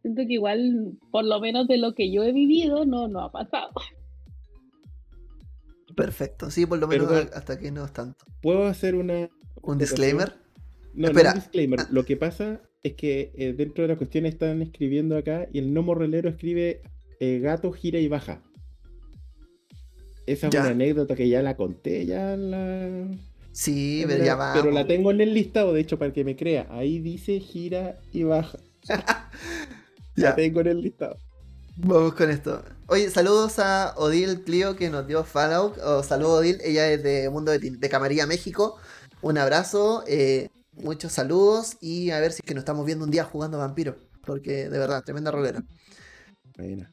siento 0.06 0.22
que 0.28 0.34
igual, 0.34 0.92
por 1.10 1.24
lo 1.24 1.40
menos 1.40 1.66
de 1.66 1.78
lo 1.78 1.92
que 1.94 2.12
yo 2.12 2.22
he 2.22 2.32
vivido, 2.32 2.84
no, 2.84 3.08
no 3.08 3.20
ha 3.20 3.32
pasado. 3.32 3.72
Perfecto, 5.96 6.50
sí, 6.50 6.66
por 6.66 6.78
lo 6.78 6.86
menos 6.86 7.08
Perdón. 7.08 7.30
hasta 7.34 7.58
que 7.58 7.70
no 7.70 7.84
es 7.84 7.92
tanto. 7.92 8.24
¿Puedo 8.42 8.66
hacer 8.66 8.94
una. 8.94 9.28
¿Un 9.62 9.78
disclaimer? 9.78 10.34
No, 10.94 11.08
Espera. 11.08 11.30
no 11.30 11.36
un 11.36 11.40
disclaimer. 11.42 11.80
Lo 11.90 12.04
que 12.04 12.16
pasa 12.16 12.60
es 12.82 12.94
que 12.94 13.32
eh, 13.34 13.52
dentro 13.52 13.82
de 13.82 13.88
la 13.88 13.96
cuestión 13.96 14.26
están 14.26 14.62
escribiendo 14.62 15.16
acá 15.16 15.48
y 15.52 15.58
el 15.58 15.72
no 15.72 15.82
morrelero 15.82 16.28
escribe 16.28 16.82
eh, 17.18 17.38
gato 17.40 17.72
gira 17.72 17.98
y 17.98 18.08
baja. 18.08 18.42
Esa 20.26 20.48
es 20.48 20.54
una 20.54 20.68
anécdota 20.68 21.14
que 21.16 21.28
ya 21.28 21.42
la 21.42 21.56
conté, 21.56 22.04
ya 22.06 22.36
la. 22.36 23.08
Sí, 23.52 24.04
pero 24.06 24.18
la- 24.18 24.24
ya 24.24 24.34
va. 24.36 24.52
pero 24.54 24.70
la 24.70 24.86
tengo 24.86 25.10
en 25.10 25.20
el 25.22 25.32
listado, 25.34 25.72
de 25.72 25.80
hecho, 25.80 25.98
para 25.98 26.12
que 26.12 26.24
me 26.24 26.36
crea. 26.36 26.66
Ahí 26.70 26.98
dice 26.98 27.40
gira 27.40 27.96
y 28.12 28.24
baja. 28.24 28.58
Ya. 30.16 30.30
La 30.30 30.34
tengo 30.34 30.60
en 30.60 30.66
el 30.68 30.80
listado. 30.80 31.18
Vamos 31.76 32.14
con 32.14 32.30
esto. 32.30 32.62
Oye, 32.86 33.10
saludos 33.10 33.58
a 33.58 33.92
Odil 33.96 34.42
Clio 34.44 34.76
que 34.76 34.88
nos 34.88 35.06
dio 35.06 35.24
follow. 35.24 35.74
Oh, 35.84 36.02
saludos 36.02 36.40
Odil, 36.40 36.58
ella 36.62 36.90
es 36.90 37.02
de 37.02 37.28
Mundo 37.28 37.52
de, 37.52 37.58
de 37.58 37.88
Camarilla, 37.88 38.26
México. 38.26 38.78
Un 39.20 39.38
abrazo, 39.38 40.04
eh, 40.06 40.48
muchos 40.72 41.12
saludos 41.12 41.76
y 41.80 42.10
a 42.10 42.20
ver 42.20 42.32
si 42.32 42.40
es 42.42 42.46
que 42.46 42.54
nos 42.54 42.62
estamos 42.62 42.86
viendo 42.86 43.04
un 43.04 43.10
día 43.10 43.24
jugando 43.24 43.58
vampiro. 43.58 43.96
Porque 44.24 44.68
de 44.68 44.78
verdad, 44.78 45.04
tremenda 45.04 45.30
rolera. 45.30 45.62
Buena. 46.56 46.92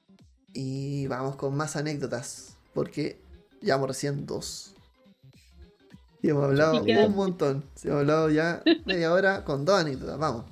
Y 0.54 1.08
vamos 1.08 1.36
con 1.36 1.56
más 1.56 1.76
anécdotas. 1.76 2.58
Porque 2.74 3.22
llevamos 3.62 3.88
recién 3.88 4.26
dos. 4.26 4.76
Y 6.22 6.30
hemos 6.30 6.44
hablado 6.46 6.88
Y 6.88 6.96
un 6.96 7.16
montón. 7.16 7.64
Hemos 7.84 8.00
hablado 8.00 8.30
ya 8.30 8.64
media 8.86 9.14
hora 9.14 9.44
con 9.44 9.66
dos 9.66 9.80
anécdotas. 9.80 10.18
Vamos. 10.18 10.46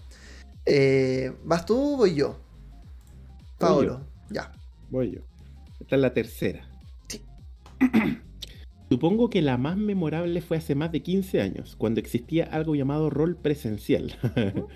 Eh, 0.65 1.35
¿Vas 1.43 1.65
tú 1.65 1.95
o 1.95 1.97
voy 1.97 2.15
yo? 2.15 2.37
Paolo, 3.61 4.05
ya. 4.29 4.51
Voy 4.89 5.11
yo. 5.11 5.21
Esta 5.79 5.95
es 5.95 6.01
la 6.01 6.13
tercera. 6.13 6.67
Sí. 7.07 7.21
Supongo 8.89 9.29
que 9.29 9.41
la 9.41 9.57
más 9.57 9.77
memorable 9.77 10.41
fue 10.41 10.57
hace 10.57 10.75
más 10.75 10.91
de 10.91 11.01
15 11.01 11.41
años, 11.41 11.77
cuando 11.77 12.01
existía 12.01 12.43
algo 12.43 12.75
llamado 12.75 13.09
rol 13.09 13.37
presencial. 13.37 14.13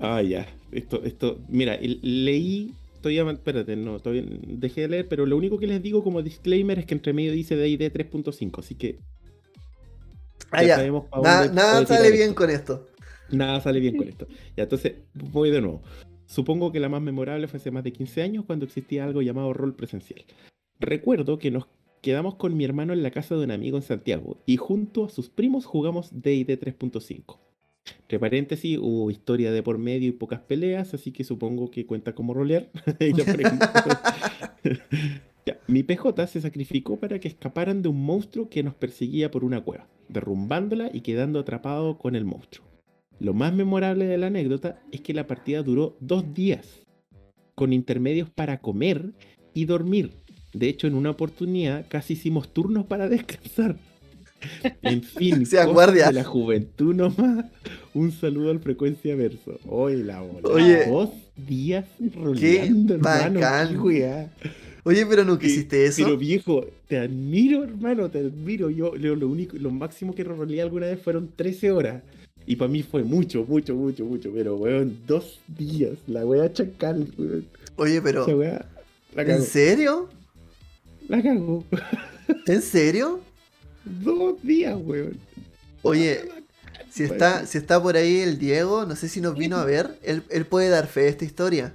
ah, 0.00 0.22
ya. 0.22 0.46
Esto, 0.72 1.02
esto, 1.04 1.40
mira, 1.48 1.78
leí. 1.80 2.72
Todavía, 3.02 3.30
espérate, 3.30 3.76
no, 3.76 4.00
todavía 4.00 4.24
dejé 4.26 4.80
de 4.80 4.88
leer, 4.88 5.08
pero 5.08 5.26
lo 5.26 5.36
único 5.36 5.58
que 5.58 5.66
les 5.66 5.82
digo 5.82 6.02
como 6.02 6.22
disclaimer 6.22 6.78
es 6.78 6.86
que 6.86 6.94
entre 6.94 7.12
medio 7.12 7.32
dice 7.32 7.56
DD 7.56 7.92
3.5, 7.92 8.58
así 8.58 8.74
que. 8.74 8.98
Ah, 10.50 10.62
ya. 10.62 10.78
Nada, 11.22 11.48
nada 11.52 11.86
sale 11.86 12.10
bien 12.10 12.30
esto. 12.30 12.34
con 12.34 12.50
esto. 12.50 12.86
Nada 13.30 13.60
sale 13.60 13.80
bien 13.80 13.96
con 13.96 14.08
esto. 14.08 14.26
Ya, 14.56 14.62
entonces, 14.62 14.94
voy 15.14 15.50
de 15.50 15.60
nuevo. 15.60 15.82
Supongo 16.26 16.72
que 16.72 16.80
la 16.80 16.88
más 16.88 17.02
memorable 17.02 17.48
fue 17.48 17.58
hace 17.58 17.70
más 17.70 17.84
de 17.84 17.92
15 17.92 18.22
años 18.22 18.44
cuando 18.44 18.66
existía 18.66 19.04
algo 19.04 19.22
llamado 19.22 19.52
rol 19.52 19.74
presencial. 19.74 20.24
Recuerdo 20.78 21.38
que 21.38 21.50
nos 21.50 21.66
quedamos 22.02 22.34
con 22.34 22.56
mi 22.56 22.64
hermano 22.64 22.92
en 22.92 23.02
la 23.02 23.10
casa 23.10 23.36
de 23.36 23.44
un 23.44 23.50
amigo 23.50 23.76
en 23.76 23.82
Santiago 23.82 24.38
y 24.46 24.56
junto 24.56 25.04
a 25.04 25.08
sus 25.08 25.28
primos 25.28 25.64
jugamos 25.64 26.10
D&D 26.12 26.60
3.5. 26.60 27.38
Entre 28.02 28.18
paréntesis, 28.18 28.78
hubo 28.78 29.10
historia 29.10 29.52
de 29.52 29.62
por 29.62 29.78
medio 29.78 30.08
y 30.08 30.12
pocas 30.12 30.40
peleas, 30.40 30.94
así 30.94 31.12
que 31.12 31.24
supongo 31.24 31.70
que 31.70 31.86
cuenta 31.86 32.14
como 32.14 32.34
rolear. 32.34 32.70
Mi 35.68 35.82
PJ 35.82 36.26
se 36.26 36.40
sacrificó 36.40 36.98
para 36.98 37.20
que 37.20 37.28
escaparan 37.28 37.82
de 37.82 37.88
un 37.88 38.04
monstruo 38.04 38.48
que 38.48 38.62
nos 38.62 38.74
perseguía 38.74 39.30
por 39.30 39.44
una 39.44 39.62
cueva, 39.62 39.88
derrumbándola 40.08 40.90
y 40.92 41.02
quedando 41.02 41.38
atrapado 41.38 41.98
con 41.98 42.16
el 42.16 42.24
monstruo. 42.24 42.66
Lo 43.20 43.32
más 43.34 43.52
memorable 43.54 44.06
de 44.06 44.18
la 44.18 44.26
anécdota 44.26 44.80
es 44.92 45.00
que 45.00 45.14
la 45.14 45.26
partida 45.26 45.62
duró 45.62 45.96
dos 46.00 46.34
días, 46.34 46.66
con 47.54 47.72
intermedios 47.72 48.28
para 48.30 48.58
comer 48.58 49.12
y 49.54 49.64
dormir. 49.64 50.10
De 50.52 50.68
hecho, 50.68 50.86
en 50.86 50.94
una 50.94 51.10
oportunidad 51.10 51.86
casi 51.88 52.12
hicimos 52.14 52.52
turnos 52.52 52.86
para 52.86 53.08
descansar. 53.10 53.76
En 54.82 55.02
fin, 55.02 55.46
Sea 55.46 55.64
guardia. 55.64 56.08
de 56.08 56.12
la 56.12 56.24
juventud 56.24 56.94
nomás. 56.94 57.46
Un 57.94 58.12
saludo 58.12 58.50
al 58.50 58.60
frecuencia 58.60 59.16
verso. 59.16 59.58
Hoy 59.66 60.02
la 60.02 60.20
bola. 60.20 60.48
Oye. 60.48 60.86
dos 60.86 61.10
días 61.36 61.86
roleando, 62.14 62.94
hermano. 62.94 63.40
bacán. 63.40 63.82
qué. 63.82 64.26
Oye, 64.84 65.04
pero 65.06 65.22
Eh, 65.22 65.38
hiciste 65.42 65.86
eso. 65.86 66.04
Pero 66.04 66.16
viejo, 66.18 66.66
te 66.86 66.98
admiro, 66.98 67.64
hermano, 67.64 68.08
te 68.10 68.18
admiro. 68.18 68.70
Yo 68.70 68.94
lo, 68.94 69.16
lo 69.16 69.28
único, 69.28 69.56
lo 69.56 69.70
máximo 69.70 70.14
que 70.14 70.22
roleé 70.22 70.62
alguna 70.62 70.86
vez 70.86 71.00
fueron 71.00 71.30
13 71.34 71.72
horas. 71.72 72.02
Y 72.46 72.56
para 72.56 72.70
mí 72.70 72.82
fue 72.82 73.02
mucho, 73.02 73.44
mucho, 73.44 73.74
mucho, 73.74 74.04
mucho. 74.04 74.30
Pero 74.32 74.56
weón, 74.56 75.00
dos 75.06 75.40
días. 75.48 75.98
La 76.06 76.24
wea 76.24 76.52
chacal, 76.52 77.12
weón. 77.18 77.46
Oye, 77.76 78.00
pero. 78.00 78.26
La 79.14 79.22
¿En 79.22 79.42
serio? 79.42 80.08
La 81.08 81.22
cago. 81.22 81.64
¿En 82.46 82.62
serio? 82.62 83.20
Dos 83.84 84.40
días, 84.42 84.76
weón. 84.80 85.18
Oye, 85.82 86.28
si 86.90 87.04
está, 87.04 87.46
si 87.46 87.58
está 87.58 87.82
por 87.82 87.96
ahí 87.96 88.20
el 88.20 88.38
Diego, 88.38 88.86
no 88.86 88.96
sé 88.96 89.08
si 89.08 89.20
nos 89.20 89.36
vino 89.36 89.56
a 89.56 89.64
ver, 89.64 89.98
él, 90.02 90.22
él 90.30 90.46
puede 90.46 90.68
dar 90.68 90.86
fe 90.86 91.02
de 91.02 91.08
esta 91.08 91.24
historia. 91.24 91.74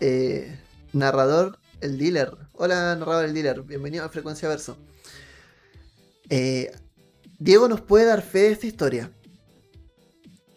Eh, 0.00 0.56
narrador, 0.92 1.58
el 1.80 1.98
dealer. 1.98 2.32
Hola, 2.54 2.96
narrador, 2.96 3.24
el 3.24 3.34
dealer. 3.34 3.62
Bienvenido 3.62 4.04
a 4.04 4.08
Frecuencia 4.08 4.48
Verso. 4.48 4.76
Eh, 6.30 6.72
Diego 7.38 7.68
nos 7.68 7.80
puede 7.80 8.06
dar 8.06 8.22
fe 8.22 8.40
de 8.40 8.52
esta 8.52 8.66
historia. 8.66 9.10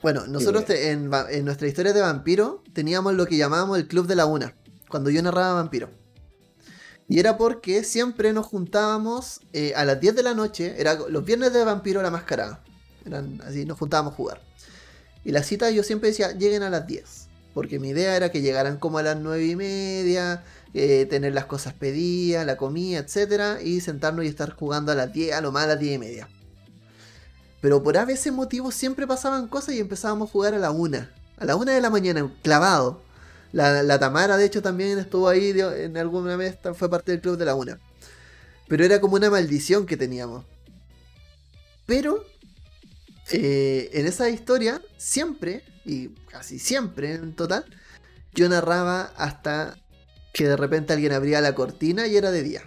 Bueno, 0.01 0.25
nosotros 0.27 0.65
te- 0.65 0.91
en, 0.91 1.11
en 1.29 1.45
nuestra 1.45 1.67
historia 1.67 1.93
de 1.93 2.01
vampiro 2.01 2.63
teníamos 2.73 3.13
lo 3.13 3.25
que 3.27 3.37
llamábamos 3.37 3.77
el 3.77 3.87
Club 3.87 4.07
de 4.07 4.15
la 4.15 4.25
Una, 4.25 4.55
cuando 4.89 5.09
yo 5.09 5.21
narraba 5.21 5.53
vampiro. 5.53 5.89
Y 7.07 7.19
era 7.19 7.37
porque 7.37 7.83
siempre 7.83 8.31
nos 8.33 8.45
juntábamos 8.47 9.41
eh, 9.53 9.73
a 9.75 9.83
las 9.85 9.99
10 9.99 10.15
de 10.15 10.23
la 10.23 10.33
noche, 10.33 10.75
era 10.79 10.95
los 10.95 11.25
viernes 11.25 11.51
de 11.53 11.63
vampiro 11.65 12.01
la 12.01 12.09
mascarada. 12.09 12.63
Eran 13.05 13.41
así, 13.45 13.65
nos 13.65 13.77
juntábamos 13.77 14.13
a 14.13 14.15
jugar. 14.15 14.41
Y 15.23 15.31
la 15.31 15.43
cita 15.43 15.69
yo 15.71 15.83
siempre 15.83 16.09
decía, 16.09 16.31
lleguen 16.31 16.63
a 16.63 16.69
las 16.69 16.87
10. 16.87 17.27
Porque 17.53 17.79
mi 17.79 17.89
idea 17.89 18.15
era 18.15 18.31
que 18.31 18.41
llegaran 18.41 18.77
como 18.77 18.97
a 18.97 19.03
las 19.03 19.17
9 19.17 19.45
y 19.45 19.55
media, 19.57 20.43
eh, 20.73 21.05
tener 21.09 21.33
las 21.33 21.45
cosas 21.45 21.73
pedidas, 21.73 22.45
la 22.45 22.55
comida, 22.55 22.99
etcétera, 22.99 23.61
y 23.61 23.81
sentarnos 23.81 24.23
y 24.23 24.29
estar 24.29 24.53
jugando 24.55 24.93
a 24.93 24.95
las 24.95 25.11
10, 25.11 25.33
a 25.35 25.41
lo 25.41 25.51
más 25.51 25.65
a 25.65 25.67
las 25.67 25.79
10 25.79 25.95
y 25.95 25.97
media. 25.97 26.29
Pero 27.61 27.83
por 27.83 27.97
a 27.97 28.05
veces 28.05 28.33
motivos 28.33 28.73
siempre 28.73 29.07
pasaban 29.07 29.47
cosas 29.47 29.75
y 29.75 29.79
empezábamos 29.79 30.29
a 30.29 30.31
jugar 30.31 30.55
a 30.55 30.57
la 30.57 30.71
1. 30.71 31.07
A 31.37 31.45
la 31.45 31.55
1 31.55 31.71
de 31.71 31.81
la 31.81 31.89
mañana, 31.89 32.31
clavado. 32.41 33.01
La, 33.53 33.83
la 33.83 33.99
Tamara, 33.99 34.37
de 34.37 34.45
hecho, 34.45 34.61
también 34.61 34.97
estuvo 34.97 35.27
ahí 35.27 35.53
en 35.59 35.97
alguna 35.97 36.35
vez, 36.35 36.57
fue 36.75 36.89
parte 36.89 37.11
del 37.11 37.21
club 37.21 37.37
de 37.37 37.45
la 37.45 37.55
1. 37.55 37.77
Pero 38.67 38.85
era 38.85 38.99
como 38.99 39.15
una 39.15 39.29
maldición 39.29 39.85
que 39.85 39.97
teníamos. 39.97 40.45
Pero 41.85 42.25
eh, 43.31 43.89
en 43.93 44.07
esa 44.07 44.29
historia, 44.29 44.81
siempre, 44.97 45.63
y 45.85 46.09
casi 46.29 46.57
siempre 46.57 47.13
en 47.13 47.35
total, 47.35 47.65
yo 48.33 48.49
narraba 48.49 49.11
hasta 49.17 49.77
que 50.33 50.47
de 50.47 50.57
repente 50.57 50.93
alguien 50.93 51.11
abría 51.11 51.41
la 51.41 51.53
cortina 51.53 52.07
y 52.07 52.17
era 52.17 52.31
de 52.31 52.43
día. 52.43 52.63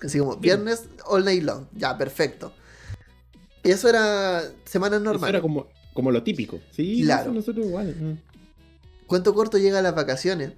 Así 0.00 0.18
como, 0.18 0.36
viernes, 0.36 0.84
all 1.04 1.24
night 1.24 1.42
long. 1.42 1.66
Ya, 1.72 1.98
perfecto. 1.98 2.52
Y 3.68 3.70
eso 3.70 3.86
era 3.86 4.40
semanas 4.64 4.96
Eso 5.00 5.04
normales. 5.04 5.28
era 5.28 5.42
como, 5.42 5.66
como 5.92 6.10
lo 6.10 6.22
típico. 6.22 6.58
Sí, 6.70 7.02
Claro. 7.04 7.24
eso 7.24 7.32
nosotros 7.34 7.66
igual. 7.66 7.94
mm. 7.94 9.06
Cuento 9.06 9.34
corto 9.34 9.58
llega 9.58 9.80
a 9.80 9.82
las 9.82 9.94
vacaciones. 9.94 10.52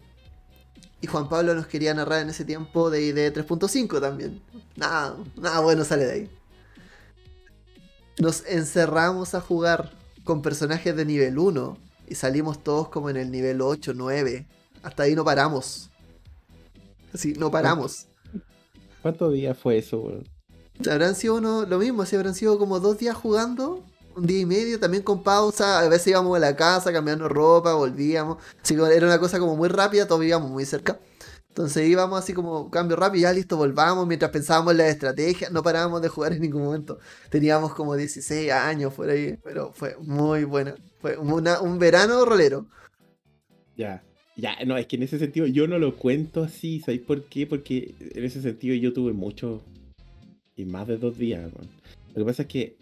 Y 1.01 1.09
Juan 1.09 1.29
Pablo 1.29 1.57
nos 1.57 1.67
quería 1.67 1.93
narrar 1.93 2.23
en 2.23 2.29
ese 2.29 2.45
tiempo 2.45 2.89
de 2.89 3.03
ID 3.03 3.33
3.5 3.33 4.01
también. 4.01 4.41
Nada, 4.77 5.17
nada 5.37 5.59
bueno 5.59 5.85
sale 5.85 6.05
de 6.07 6.13
ahí. 6.13 6.31
Nos 8.21 8.47
encerramos 8.47 9.35
a 9.35 9.41
jugar 9.41 9.91
con 10.23 10.41
personajes 10.41 10.95
de 10.95 11.05
nivel 11.05 11.37
1. 11.37 11.79
Y 12.07 12.15
salimos 12.15 12.63
todos 12.63 12.91
como 12.91 13.11
en 13.11 13.17
el 13.17 13.33
nivel 13.33 13.61
8, 13.61 13.93
9. 13.97 14.47
Hasta 14.85 15.03
ahí 15.03 15.17
no 15.17 15.25
paramos. 15.25 15.91
Así, 17.13 17.33
no 17.33 17.51
paramos. 17.51 18.07
¿Cuántos 19.03 19.33
días 19.33 19.59
fue 19.59 19.79
eso? 19.79 20.23
Habrán 20.89 21.15
sido 21.15 21.37
uno, 21.37 21.67
lo 21.67 21.79
mismo, 21.79 22.03
así 22.03 22.17
habrán 22.17 22.35
sido 22.35 22.59
como 22.59 22.81
dos 22.81 22.99
días 22.99 23.17
jugando, 23.17 23.85
un 24.17 24.27
día 24.27 24.41
y 24.41 24.47
medio, 24.47 24.81
también 24.81 25.03
con 25.03 25.23
pausa, 25.23 25.81
a 25.81 25.89
veces 25.89 26.09
íbamos 26.09 26.37
a 26.37 26.41
la 26.41 26.57
casa, 26.57 26.93
cambiando 26.93 27.29
ropa, 27.29 27.75
volvíamos, 27.75 28.39
así 28.63 28.75
que 28.75 28.83
era 28.83 29.07
una 29.07 29.19
cosa 29.19 29.39
como 29.39 29.57
muy 29.57 29.69
rápida, 29.69 30.07
todos 30.07 30.21
vivíamos 30.21 30.51
muy 30.51 30.65
cerca. 30.65 30.99
Entonces 31.49 31.89
íbamos 31.89 32.19
así 32.19 32.33
como 32.33 32.71
cambio 32.71 32.97
rápido, 32.97 33.23
ya 33.23 33.33
listo, 33.33 33.57
volvamos, 33.57 34.07
mientras 34.07 34.31
pensábamos 34.31 34.73
en 34.73 34.79
la 34.79 34.89
estrategia, 34.89 35.51
no 35.51 35.63
parábamos 35.63 36.01
de 36.01 36.09
jugar 36.09 36.33
en 36.33 36.43
ningún 36.43 36.63
momento. 36.63 36.99
Teníamos 37.29 37.75
como 37.75 37.97
16 37.97 38.53
años 38.53 38.95
por 38.95 39.11
ahí, 39.11 39.37
pero 39.43 39.73
fue 39.73 39.97
muy 40.01 40.45
buena. 40.45 40.77
Fue 41.01 41.17
un 41.17 41.79
verano 41.79 42.25
rolero. 42.25 42.67
Ya. 43.77 44.03
Ya, 44.37 44.57
no, 44.65 44.79
es 44.79 44.87
que 44.87 44.97
en 44.97 45.03
ese 45.03 45.19
sentido 45.19 45.47
yo 45.47 45.67
no 45.67 45.79
lo 45.79 45.97
cuento 45.97 46.45
así, 46.45 46.81
¿sabéis 46.81 47.03
por 47.03 47.25
qué? 47.25 47.47
Porque 47.47 47.95
en 47.99 48.25
ese 48.25 48.41
sentido 48.41 48.75
yo 48.77 48.93
tuve 48.93 49.13
mucho 49.13 49.63
y 50.61 50.65
más 50.65 50.87
de 50.87 50.97
dos 50.97 51.19
días. 51.19 51.51
Lo 52.15 52.23
que 52.23 52.25
pasa 52.25 52.43
es 52.43 52.49
que, 52.49 52.77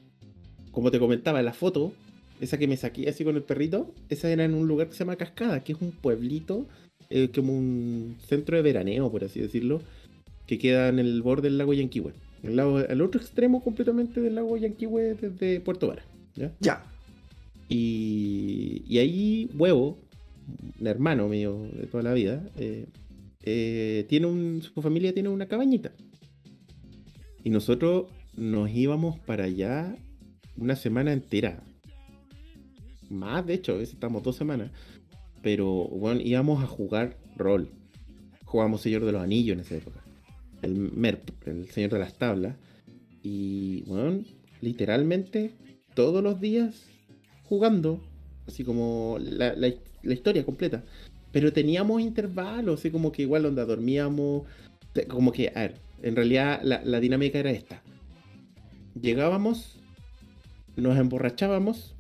como 0.73 0.91
te 0.91 0.99
comentaba, 0.99 1.43
la 1.43 1.53
foto, 1.53 1.93
esa 2.41 2.59
que 2.59 2.69
me 2.69 2.77
saqué 2.77 3.09
así 3.09 3.25
con 3.25 3.37
el 3.37 3.43
perrito, 3.43 3.93
esa 4.09 4.31
era 4.31 4.45
en 4.45 4.55
un 4.55 4.69
lugar 4.69 4.89
que 4.89 4.95
se 4.95 5.01
llama 5.01 5.17
Cascada, 5.17 5.63
que 5.65 5.73
es 5.73 5.81
un 5.81 5.93
pueblito, 5.93 6.67
eh, 7.11 7.31
como 7.35 7.57
un 7.57 8.17
centro 8.27 8.57
de 8.57 8.63
veraneo, 8.63 9.11
por 9.11 9.25
así 9.25 9.41
decirlo, 9.41 9.81
que 10.47 10.59
queda 10.59 10.89
en 10.89 10.99
el 10.99 11.23
borde 11.23 11.49
del 11.49 11.59
lago 11.59 11.75
Yanquihue. 11.75 12.13
El 12.43 12.57
lago, 12.57 12.79
otro 13.05 13.21
extremo 13.21 13.63
completamente 13.63 14.21
del 14.21 14.35
lago 14.37 14.57
Yanquihue 14.57 15.15
desde 15.15 15.61
Puerto 15.61 15.89
Vara. 15.89 16.05
¿ya? 16.35 16.53
Ya. 16.61 16.85
Y, 17.69 18.83
y 18.89 18.99
ahí, 18.99 19.51
Huevo, 19.55 19.99
un 20.81 20.87
hermano 20.87 21.29
mío 21.29 21.69
de 21.73 21.87
toda 21.87 22.03
la 22.03 22.15
vida, 22.15 22.43
eh, 22.57 22.87
eh, 23.43 24.07
tiene 24.09 24.27
un, 24.27 24.63
su 24.63 24.81
familia 24.83 25.13
tiene 25.13 25.29
una 25.29 25.47
cabañita. 25.47 25.93
Y 27.49 27.51
nosotros 27.51 28.09
nos 28.37 28.69
íbamos 28.71 29.19
para 29.21 29.45
allá 29.45 29.97
una 30.59 30.77
semana 30.77 31.15
entera. 31.15 31.63
Más, 33.09 33.47
de 33.47 33.55
hecho, 33.55 33.81
estamos 33.81 34.23
dos 34.23 34.37
semanas. 34.37 34.71
Pero, 35.41 35.89
bueno, 35.89 36.21
íbamos 36.23 36.63
a 36.63 36.67
jugar 36.67 37.17
rol. 37.39 37.71
Jugábamos 38.45 38.83
Señor 38.83 39.07
de 39.07 39.13
los 39.13 39.23
Anillos 39.23 39.55
en 39.55 39.61
esa 39.61 39.77
época. 39.77 40.05
El 40.61 40.75
MERP, 40.75 41.31
el 41.47 41.71
Señor 41.71 41.89
de 41.93 41.99
las 42.01 42.19
Tablas. 42.19 42.55
Y, 43.23 43.81
bueno, 43.87 44.23
literalmente 44.61 45.53
todos 45.95 46.23
los 46.23 46.43
días 46.43 46.85
jugando. 47.45 47.99
Así 48.47 48.63
como 48.63 49.17
la, 49.19 49.55
la- 49.55 49.73
la 50.03 50.13
historia 50.13 50.45
completa. 50.45 50.85
Pero 51.33 51.51
teníamos 51.55 52.03
intervalos, 52.03 52.81
así 52.81 52.91
como 52.91 53.11
que 53.11 53.23
igual 53.23 53.47
onda 53.47 53.65
dormíamos. 53.65 54.43
Como 55.09 55.33
que, 55.33 55.49
a 55.49 55.61
ver, 55.61 55.88
en 56.03 56.17
realidad 56.17 56.61
la, 56.63 57.01
dinámica 57.01 57.39
era 57.39 57.51
esta. 57.51 57.83
Llegábamos, 59.01 59.81
nos 60.77 60.99
emborrachábamos, 60.99 61.95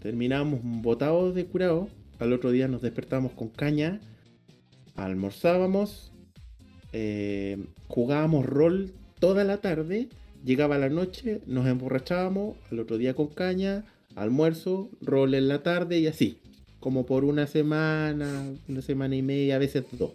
terminábamos 0.00 0.60
botados 0.62 1.34
de 1.34 1.46
curado, 1.46 1.88
al 2.18 2.32
otro 2.32 2.50
día 2.50 2.68
nos 2.68 2.82
despertábamos 2.82 3.32
con 3.32 3.48
caña 3.48 4.00
almorzábamos, 4.96 6.10
eh, 6.92 7.58
jugábamos 7.88 8.46
rol 8.46 8.92
toda 9.18 9.44
la 9.44 9.58
tarde, 9.58 10.08
llegaba 10.44 10.78
la 10.78 10.88
noche, 10.88 11.40
nos 11.46 11.66
emborrachábamos, 11.66 12.56
al 12.70 12.80
otro 12.80 12.98
día 12.98 13.14
con 13.14 13.28
caña, 13.28 13.84
almuerzo, 14.14 14.90
rol 15.00 15.34
en 15.34 15.48
la 15.48 15.62
tarde 15.62 15.98
y 15.98 16.06
así. 16.06 16.38
Como 16.80 17.06
por 17.06 17.24
una 17.24 17.46
semana, 17.46 18.44
una 18.68 18.82
semana 18.82 19.16
y 19.16 19.22
media, 19.22 19.56
a 19.56 19.58
veces 19.58 19.84
dos. 19.92 20.12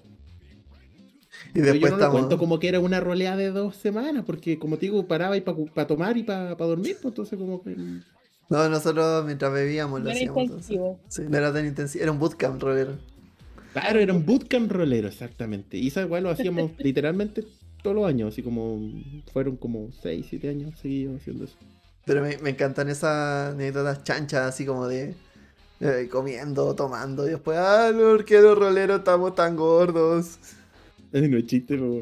Y 1.54 1.62
después 1.62 1.82
yo 1.82 1.90
no 1.92 1.98
lo 1.98 2.06
estamos. 2.06 2.12
cuento 2.12 2.38
como 2.38 2.60
que 2.60 2.70
era 2.70 2.80
una 2.80 3.00
roleada 3.00 3.38
de 3.38 3.52
dos 3.52 3.76
semanas, 3.76 4.24
porque 4.26 4.60
como 4.60 4.78
te 4.78 4.88
digo, 4.88 5.08
paraba 5.08 5.38
y 5.38 5.42
para 5.42 5.88
tomar 5.88 6.18
y 6.18 6.24
para 6.24 6.56
dormir, 6.56 6.98
pues 7.02 7.12
entonces 7.12 7.38
como 7.40 7.64
que... 7.64 8.04
No, 8.50 8.68
nosotros 8.70 9.26
mientras 9.26 9.52
bebíamos 9.54 10.02
lo 10.02 10.06
No 10.06 10.12
era 10.12 10.16
hacíamos. 10.18 10.44
intensivo. 10.44 11.00
Sí, 11.08 11.24
no 11.30 11.38
era 11.38 11.54
tan 11.54 11.66
intensivo. 11.66 12.04
Era 12.04 12.12
un 12.12 12.20
bootcamp, 12.20 12.62
rolero. 12.62 12.98
Claro, 13.74 14.00
era 14.00 14.14
un 14.14 14.26
bootcamp 14.26 14.72
rolero, 14.72 15.08
exactamente. 15.08 15.78
Y 15.78 15.88
esa 15.88 16.02
igual 16.02 16.24
lo 16.24 16.30
hacíamos 16.30 16.72
literalmente 16.80 17.44
todos 17.82 17.96
los 17.96 18.06
años, 18.08 18.34
así 18.34 18.44
como 18.44 18.80
fueron 19.32 19.58
como 19.58 19.92
6, 19.92 20.26
7 20.30 20.50
años 20.50 20.78
seguidos 20.80 21.22
haciendo 21.22 21.46
eso. 21.46 21.58
Pero 22.06 22.22
me, 22.22 22.38
me 22.40 22.50
encantan 22.52 22.90
esas 22.90 23.54
anécdotas 23.54 24.04
chanchas, 24.04 24.42
así 24.50 24.66
como 24.66 24.88
de 24.88 25.16
eh, 25.80 26.10
comiendo, 26.12 26.76
tomando. 26.76 27.28
Y 27.28 27.32
después, 27.32 27.58
ah, 27.60 27.92
no, 27.94 28.02
¿por 28.12 28.26
qué 28.26 28.42
los 28.42 28.58
roleros 28.58 29.00
estamos 29.00 29.36
tan 29.36 29.56
gordos? 29.56 30.40
No 31.12 31.38
es 31.38 31.46
chiste, 31.46 31.76
pero 31.76 32.02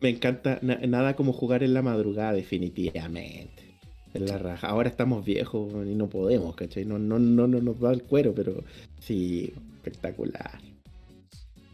me 0.00 0.08
encanta 0.08 0.58
na- 0.62 0.80
nada 0.86 1.14
como 1.14 1.32
jugar 1.32 1.62
en 1.62 1.74
la 1.74 1.82
madrugada, 1.82 2.32
definitivamente. 2.32 3.70
En 4.12 4.26
la 4.26 4.38
raja. 4.38 4.66
Ahora 4.68 4.88
estamos 4.88 5.24
viejos 5.24 5.72
y 5.86 5.94
no 5.94 6.08
podemos, 6.08 6.56
¿cachai? 6.56 6.84
No, 6.84 6.98
no, 6.98 7.18
no, 7.20 7.46
no 7.46 7.60
nos 7.60 7.78
da 7.78 7.92
el 7.92 8.02
cuero, 8.02 8.34
pero 8.34 8.64
sí, 8.98 9.52
espectacular. 9.76 10.58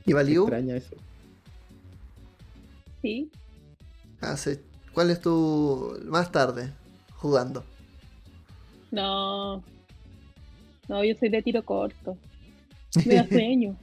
¿Y 0.05 0.13
Valiu? 0.13 0.43
Extraña 0.43 0.77
eso. 0.77 0.95
Sí. 3.01 3.31
Ah, 4.21 4.37
sí. 4.37 4.59
¿Cuál 4.93 5.11
es 5.11 5.21
tu 5.21 5.99
más 6.05 6.31
tarde 6.31 6.71
jugando? 7.17 7.65
No. 8.91 9.63
No, 10.89 11.03
yo 11.05 11.15
soy 11.15 11.31
de 11.31 11.43
tiro 11.43 11.63
corto. 11.65 12.17
Me 13.07 13.15
da 13.15 13.27
sueño. 13.29 13.77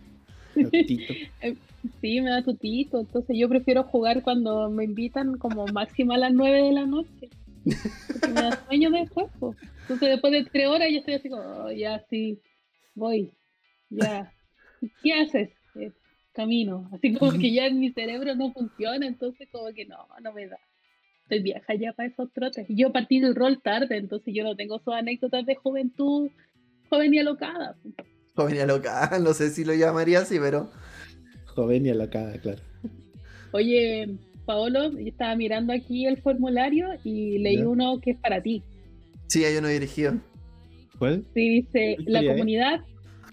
Sí, 2.01 2.21
me 2.21 2.29
da 2.29 2.43
tutito. 2.43 2.99
Entonces 2.99 3.35
yo 3.37 3.49
prefiero 3.49 3.83
jugar 3.83 4.21
cuando 4.23 4.69
me 4.69 4.83
invitan 4.85 5.37
como 5.37 5.65
máximo 5.67 6.13
a 6.13 6.17
las 6.17 6.33
9 6.33 6.61
de 6.63 6.71
la 6.71 6.85
noche. 6.85 7.29
Porque 8.07 8.27
me 8.27 8.41
da 8.41 8.51
sueño 8.67 8.91
después. 8.91 9.27
Entonces 9.81 10.09
después 10.09 10.33
de 10.33 10.43
tres 10.45 10.67
horas 10.67 10.89
yo 10.91 10.99
estoy 10.99 11.13
así 11.15 11.29
como, 11.29 11.43
"Oh, 11.43 11.71
ya 11.71 12.03
sí, 12.09 12.39
voy. 12.95 13.33
Ya. 13.89 14.31
¿Qué 15.01 15.13
haces? 15.13 15.49
"Eh, 15.75 15.91
camino. 16.33 16.89
Así 16.93 17.13
como 17.13 17.31
que 17.33 17.53
ya 17.53 17.69
mi 17.69 17.91
cerebro 17.91 18.35
no 18.35 18.51
funciona. 18.53 19.05
Entonces 19.05 19.47
como 19.51 19.67
que 19.73 19.85
no, 19.85 19.97
no 20.21 20.33
me 20.33 20.47
da. 20.47 20.57
Estoy 21.23 21.41
vieja 21.41 21.73
ya 21.75 21.93
para 21.93 22.09
esos 22.09 22.31
trotes. 22.33 22.69
Y 22.69 22.75
yo 22.75 22.91
partí 22.91 23.19
del 23.19 23.35
rol 23.35 23.61
tarde. 23.61 23.97
Entonces 23.97 24.33
yo 24.33 24.43
no 24.43 24.55
tengo 24.55 24.79
sus 24.79 24.93
anécdotas 24.93 25.45
de 25.45 25.55
juventud 25.55 26.29
joven 26.89 27.13
y 27.13 27.19
alocada. 27.19 27.75
Joven 28.35 28.55
y 28.55 28.65
loca, 28.67 29.09
no 29.21 29.33
sé 29.33 29.49
si 29.49 29.63
lo 29.65 29.73
llamaría 29.73 30.19
así, 30.19 30.37
pero. 30.39 30.69
Joven 31.55 31.85
y 31.85 31.89
alocada, 31.89 32.33
claro. 32.39 32.61
Oye, 33.51 34.15
Paolo, 34.45 34.91
yo 34.91 35.07
estaba 35.07 35.35
mirando 35.35 35.73
aquí 35.73 36.05
el 36.05 36.17
formulario 36.17 36.87
y 37.03 37.37
leí 37.39 37.57
Ya. 37.57 37.67
uno 37.67 37.99
que 38.01 38.11
es 38.11 38.17
para 38.17 38.41
ti. 38.41 38.63
Sí, 39.27 39.43
hay 39.45 39.55
uno 39.57 39.67
dirigido. 39.67 40.15
¿Cuál? 40.99 41.23
Sí, 41.33 41.49
dice, 41.61 41.95
¿Qué 41.97 42.03
la 42.07 42.21
es? 42.21 42.27
comunidad 42.27 42.81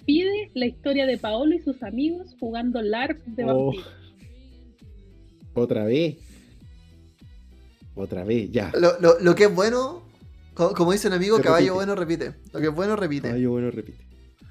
pide 0.07 0.51
la 0.55 0.67
historia 0.67 1.07
de 1.07 1.19
Paolo 1.19 1.55
y 1.55 1.61
sus 1.61 1.83
amigos 1.83 2.35
jugando 2.41 2.81
LARP 2.83 3.19
de 3.27 3.45
Oh, 3.45 3.65
vampiros. 3.67 3.89
Otra 5.55 5.85
vez. 5.85 6.17
Otra 7.95 8.25
vez, 8.25 8.51
ya. 8.51 8.73
Lo, 8.79 8.99
lo- 9.01 9.19
lo 9.21 9.35
que 9.35 9.45
es 9.45 9.55
bueno, 9.55 10.03
co- 10.55 10.73
como 10.75 10.93
dice 10.93 11.09
un 11.09 11.15
amigo, 11.15 11.37
Se 11.37 11.43
caballo 11.43 11.65
repite. 11.67 11.75
bueno 11.75 11.95
repite. 11.95 12.33
Lo 12.53 12.61
que 12.61 12.67
es 12.69 12.75
bueno 12.75 12.97
repite. 12.97 13.29
Caballo 13.29 13.51
bueno 13.51 13.71
repite. 13.71 14.05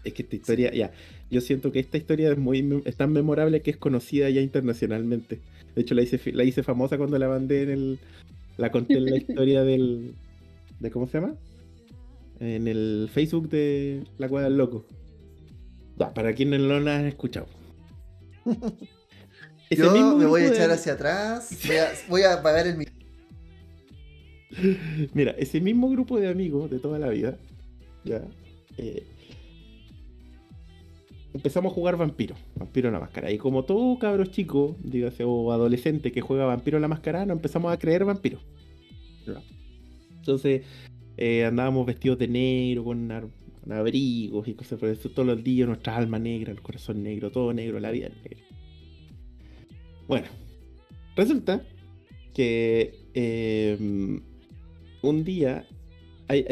Es 0.04 0.14
que 0.14 0.24
esta 0.24 0.36
historia, 0.36 0.74
ya. 0.74 0.92
Yo 1.30 1.42
siento 1.42 1.72
que 1.72 1.80
esta 1.80 1.98
historia 1.98 2.32
es 2.32 2.38
muy 2.38 2.82
es 2.86 2.96
tan 2.96 3.12
memorable 3.12 3.62
que 3.62 3.72
es 3.72 3.78
conocida 3.78 4.30
ya 4.30 4.42
internacionalmente. 4.42 5.40
De 5.76 5.82
hecho, 5.82 5.94
la 5.96 6.02
hice, 6.02 6.20
la 6.34 6.44
hice 6.44 6.64
famosa 6.64 6.98
cuando 6.98 7.18
la 7.20 7.28
mandé 7.28 7.64
en 7.64 7.70
el. 7.70 8.00
La 8.58 8.72
conté 8.72 8.94
en 8.96 9.06
la 9.06 9.18
historia 9.18 9.64
del. 9.64 10.14
De, 10.80 10.90
¿Cómo 10.92 11.08
se 11.08 11.20
llama? 11.20 11.36
En 12.40 12.68
el 12.68 13.10
Facebook 13.14 13.50
de 13.50 14.04
La 14.18 14.30
Cueva 14.30 14.46
del 14.48 14.58
Loco. 14.58 14.86
Para 16.16 16.34
quienes 16.34 16.62
no 16.62 16.80
la 16.80 16.98
han 17.00 17.06
escuchado. 17.06 17.48
Ese 19.70 19.84
Yo 19.84 19.92
mismo 19.92 20.16
me 20.16 20.26
voy 20.26 20.42
a 20.44 20.46
de- 20.50 20.56
echar 20.56 20.72
hacia 20.72 20.94
atrás. 20.94 21.50
Voy 21.68 21.76
a, 21.78 21.90
voy 22.08 22.22
a 22.24 22.34
apagar 22.36 22.66
el 22.66 22.78
micrófono. 22.78 23.00
Mira, 25.14 25.32
ese 25.38 25.62
mismo 25.62 25.90
grupo 25.90 26.20
de 26.20 26.28
amigos 26.28 26.72
de 26.72 26.80
toda 26.80 26.98
la 26.98 27.10
vida, 27.10 27.38
ya, 28.04 28.24
eh, 28.78 29.06
empezamos 31.34 31.72
a 31.72 31.76
jugar 31.76 31.98
Vampiro, 31.98 32.36
Vampiro 32.56 32.88
en 32.90 32.94
la 32.94 33.00
Máscara. 33.00 33.32
Y 33.32 33.38
como 33.38 33.64
todo 33.64 33.98
cabros 34.00 34.32
chico, 34.32 34.76
dígase, 34.84 35.24
o 35.26 35.52
adolescente 35.52 36.12
que 36.12 36.22
juega 36.22 36.46
Vampiro 36.46 36.78
en 36.78 36.82
la 36.82 36.88
Máscara, 36.88 37.26
nos 37.26 37.38
empezamos 37.38 37.72
a 37.72 37.78
creer 37.78 38.06
Vampiro. 38.06 38.40
Entonces, 40.18 40.64
eh, 41.18 41.46
andábamos 41.46 41.86
vestidos 41.86 42.20
de 42.20 42.28
negro, 42.28 42.84
con, 42.84 43.32
abrigos 43.70 44.48
y 44.48 44.54
cosas 44.54 44.80
por 44.80 44.90
eso, 44.90 45.10
todos 45.10 45.28
los 45.28 45.44
días, 45.44 45.68
nuestra 45.68 45.96
alma 45.96 46.18
negra, 46.18 46.52
el 46.52 46.62
corazón 46.62 47.04
negro, 47.04 47.32
todo 47.32 47.54
negro, 47.54 47.80
la 47.80 47.92
vida 47.92 48.10
negra. 48.10 48.44
Bueno, 50.08 50.28
resulta 51.16 51.64
que 52.34 52.96
eh, 53.14 53.78
un 55.02 55.24
día 55.24 55.68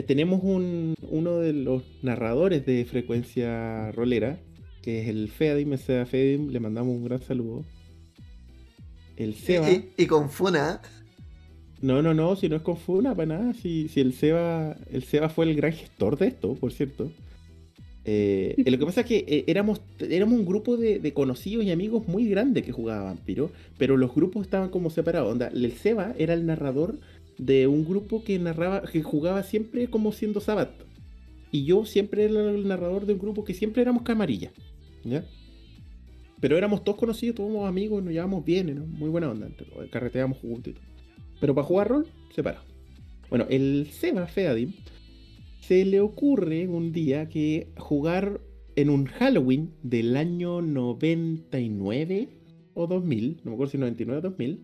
tenemos 0.08 0.42
un, 0.44 0.96
uno 1.10 1.38
de 1.38 1.54
los 1.54 1.84
narradores 2.02 2.66
de 2.66 2.86
frecuencia 2.86 3.92
rolera, 3.92 4.40
que 4.82 5.02
es 5.02 5.08
el 5.08 5.30
Feadim, 5.30 5.74
el 5.74 5.80
Seba 5.80 6.06
Feadim, 6.06 6.50
le 6.50 6.60
mandamos 6.60 6.96
un 6.96 7.06
gran 7.06 7.22
saludo. 7.22 7.64
El 9.16 9.36
Seba. 9.36 9.70
Y, 9.72 9.90
y 9.98 10.06
con 10.06 10.30
Funa. 10.30 10.82
No, 11.82 12.02
no, 12.02 12.14
no, 12.14 12.36
si 12.36 12.50
no 12.50 12.56
es 12.56 12.62
con 12.62 12.78
Funa, 12.78 13.16
para 13.16 13.38
nada. 13.38 13.54
Si, 13.54 13.88
si 13.88 14.02
el 14.02 14.14
Seba. 14.14 14.76
El 14.92 15.04
Seba 15.04 15.30
fue 15.30 15.46
el 15.46 15.56
gran 15.56 15.74
gestor 15.74 16.18
de 16.18 16.28
esto, 16.28 16.56
por 16.56 16.72
cierto. 16.72 17.12
Eh, 18.06 18.56
eh, 18.58 18.72
lo 18.72 18.78
que 18.78 18.86
pasa 18.86 19.02
es 19.02 19.08
que 19.08 19.26
eh, 19.28 19.44
éramos, 19.48 19.82
éramos 20.00 20.40
un 20.40 20.46
grupo 20.46 20.78
de, 20.78 21.00
de 21.00 21.14
conocidos 21.14 21.66
y 21.66 21.72
amigos 21.72 22.08
muy 22.08 22.30
grande 22.30 22.64
que 22.64 22.72
jugaba 22.72 23.04
Vampiro, 23.04 23.52
pero 23.78 23.98
los 23.98 24.16
grupos 24.16 24.44
estaban 24.44 24.70
como 24.70 24.90
separados. 24.90 25.32
Onda, 25.32 25.48
el 25.48 25.74
Seba 25.74 26.14
era 26.18 26.34
el 26.34 26.46
narrador 26.46 27.00
de 27.38 27.68
un 27.68 27.86
grupo 27.86 28.24
que 28.24 28.40
narraba, 28.40 28.84
que 28.84 29.04
jugaba 29.04 29.44
siempre 29.44 29.88
como 29.88 30.12
siendo 30.12 30.40
Sabat. 30.40 30.72
Y 31.52 31.66
yo 31.66 31.86
siempre 31.86 32.26
era 32.26 32.52
el 32.52 32.68
narrador 32.68 33.06
de 33.06 33.14
un 33.14 33.20
grupo 33.20 33.44
que 33.44 33.54
siempre 33.54 33.82
éramos 33.82 34.04
camarilla. 34.04 34.52
¿Ya? 35.04 35.26
Pero 36.40 36.58
éramos 36.58 36.84
todos 36.84 36.98
conocidos, 36.98 37.36
todos 37.36 37.68
amigos, 37.68 38.04
nos 38.04 38.14
llevamos 38.14 38.46
bien, 38.46 38.92
muy 38.92 39.10
buena 39.10 39.32
onda. 39.32 39.50
Carreteábamos 39.92 40.38
juntos 40.38 40.72
y 40.72 40.74
todo. 40.74 40.86
Pero 41.40 41.56
para 41.56 41.68
jugar 41.68 41.88
rol, 41.90 42.08
separado. 42.34 42.64
Bueno, 43.30 43.46
el 43.50 43.88
Seba 43.92 44.28
Feadim 44.28 44.74
se 45.62 45.84
le 45.86 46.00
ocurre 46.00 46.68
un 46.68 46.92
día 46.92 47.28
que 47.28 47.68
jugar 47.78 48.40
en 48.76 48.90
un 48.90 49.06
Halloween 49.06 49.74
del 49.84 50.16
año 50.16 50.62
99 50.62 52.30
o 52.76 52.88
2000, 52.88 53.42
no 53.44 53.52
me 53.52 53.56
acuerdo 53.56 53.72
si 53.72 53.78
99 53.78 54.20
o 54.20 54.22
2000, 54.22 54.64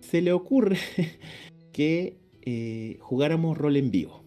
se 0.00 0.22
le 0.22 0.32
ocurre 0.32 0.78
que 1.72 2.18
eh, 2.42 2.96
jugáramos 3.00 3.58
rol 3.58 3.76
en 3.76 3.90
vivo. 3.90 4.21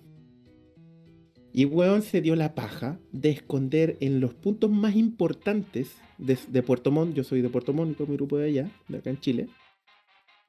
Y 1.58 1.64
weón 1.64 2.02
se 2.02 2.20
dio 2.20 2.36
la 2.36 2.54
paja 2.54 3.00
de 3.14 3.30
esconder 3.30 3.96
en 4.02 4.20
los 4.20 4.34
puntos 4.34 4.70
más 4.70 4.94
importantes 4.98 5.96
de, 6.18 6.62
Puerto 6.64 6.92
Montt, 6.92 7.16
yo 7.16 7.24
soy 7.24 7.42
de 7.42 7.48
Puerto 7.48 7.72
Montt 7.72 7.94
y 7.94 7.96
todo 7.96 8.08
mi 8.08 8.18
grupo 8.18 8.38
de 8.38 8.50
allá, 8.50 8.70
de 8.90 8.98
acá 8.98 9.10
en 9.10 9.22
Chile, 9.22 9.48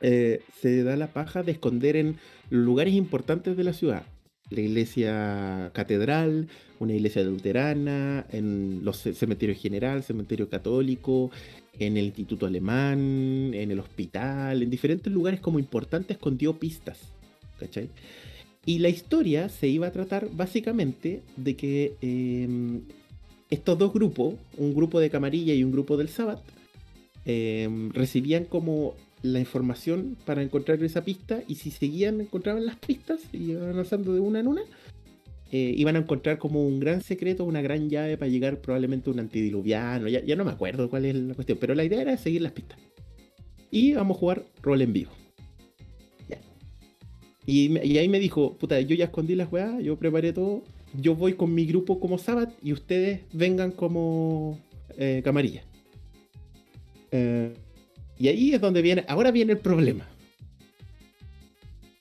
eh, 0.01 0.41
se 0.61 0.83
da 0.83 0.97
la 0.97 1.07
paja 1.13 1.45
de 1.45 1.53
esconder 1.53 1.95
en 1.95 2.17
lugares 2.51 2.93
importantes 2.93 3.57
de 3.57 3.63
la 3.63 3.73
ciudad. 3.73 4.05
La 4.51 4.61
iglesia 4.61 5.71
catedral, 5.75 6.49
una 6.81 6.95
iglesia 6.95 7.23
luterana, 7.23 8.27
en 8.33 8.81
los 8.85 8.97
ce- 8.97 9.15
cementerios 9.15 9.61
general, 9.63 10.03
cementerio 10.03 10.49
católico, 10.49 11.31
en 11.79 11.97
el 11.97 12.07
instituto 12.07 12.47
alemán, 12.47 13.53
en 13.55 13.71
el 13.71 13.79
hospital, 13.79 14.61
en 14.61 14.71
diferentes 14.71 15.13
lugares 15.13 15.39
como 15.39 15.61
importantes 15.61 16.17
escondió 16.17 16.59
pistas. 16.59 17.13
¿Cachai? 17.61 17.91
Y 18.67 18.81
la 18.81 18.89
historia 18.89 19.49
se 19.49 19.69
iba 19.69 19.87
a 19.87 19.93
tratar 19.93 20.29
básicamente 20.33 21.23
de 21.37 21.55
que 21.55 21.95
eh, 22.03 22.49
estos 23.49 23.79
dos 23.79 23.93
grupos, 23.93 24.35
un 24.59 24.75
grupo 24.75 24.99
de 24.99 25.09
Camarilla 25.09 25.55
y 25.55 25.63
un 25.63 25.71
grupo 25.71 25.97
del 25.97 26.09
Sabbat, 26.09 26.41
eh, 27.25 27.69
recibían 27.93 28.45
como 28.45 28.95
la 29.23 29.39
información 29.39 30.17
para 30.25 30.43
encontrar 30.43 30.83
esa 30.83 31.05
pista 31.05 31.43
y 31.47 31.55
si 31.55 31.71
seguían, 31.71 32.21
encontraban 32.21 32.67
las 32.67 32.77
pistas 32.77 33.21
y 33.33 33.53
iban 33.53 33.71
avanzando 33.71 34.13
de 34.13 34.21
una 34.21 34.41
en 34.41 34.49
una, 34.49 34.63
eh, 35.53 35.73
iban 35.77 35.95
a 35.95 36.01
encontrar 36.01 36.39
como 36.39 36.67
un 36.67 36.81
gran 36.81 37.03
secreto, 37.03 37.45
una 37.45 37.63
gran 37.63 37.89
llave 37.89 38.19
para 38.19 38.31
llegar 38.31 38.61
probablemente 38.61 39.11
a 39.11 39.13
un 39.13 39.21
antidiluviano. 39.21 40.09
Ya, 40.09 40.25
ya 40.25 40.35
no 40.35 40.45
me 40.45 40.51
acuerdo 40.51 40.91
cuál 40.91 41.05
es 41.05 41.15
la 41.15 41.35
cuestión, 41.35 41.59
pero 41.61 41.75
la 41.77 41.85
idea 41.85 42.03
era 42.03 42.17
seguir 42.17 42.43
las 42.43 42.53
pistas. 42.53 42.79
Y 43.71 43.95
vamos 43.95 44.17
a 44.17 44.21
jugar 44.21 44.45
rol 44.63 44.83
en 44.83 44.93
vivo. 44.93 45.26
Y, 47.47 47.97
ahí 47.97 48.09
me 48.09 48.19
dijo, 48.19 48.55
puta, 48.55 48.81
yo 48.81 48.97
ya 48.97 49.05
escondí 49.05 49.37
las 49.37 49.51
weas, 49.53 49.81
yo 49.81 49.97
preparé 49.97 50.33
todo, 50.33 50.65
yo 51.01 51.15
voy 51.15 51.35
con 51.35 51.55
mi 51.55 51.65
grupo 51.65 52.01
como 52.01 52.19
Sabbath 52.19 52.53
y 52.61 52.73
ustedes 52.73 53.21
vengan 53.33 53.71
como 53.71 54.59
eh, 54.99 55.23
camarilla. 55.25 55.63
Eh, 57.13 57.53
y 58.19 58.29
ahí 58.29 58.53
es 58.53 58.61
donde 58.61 58.83
viene, 58.83 59.05
ahora 59.07 59.31
viene 59.31 59.53
el 59.53 59.59
problema. 59.59 60.09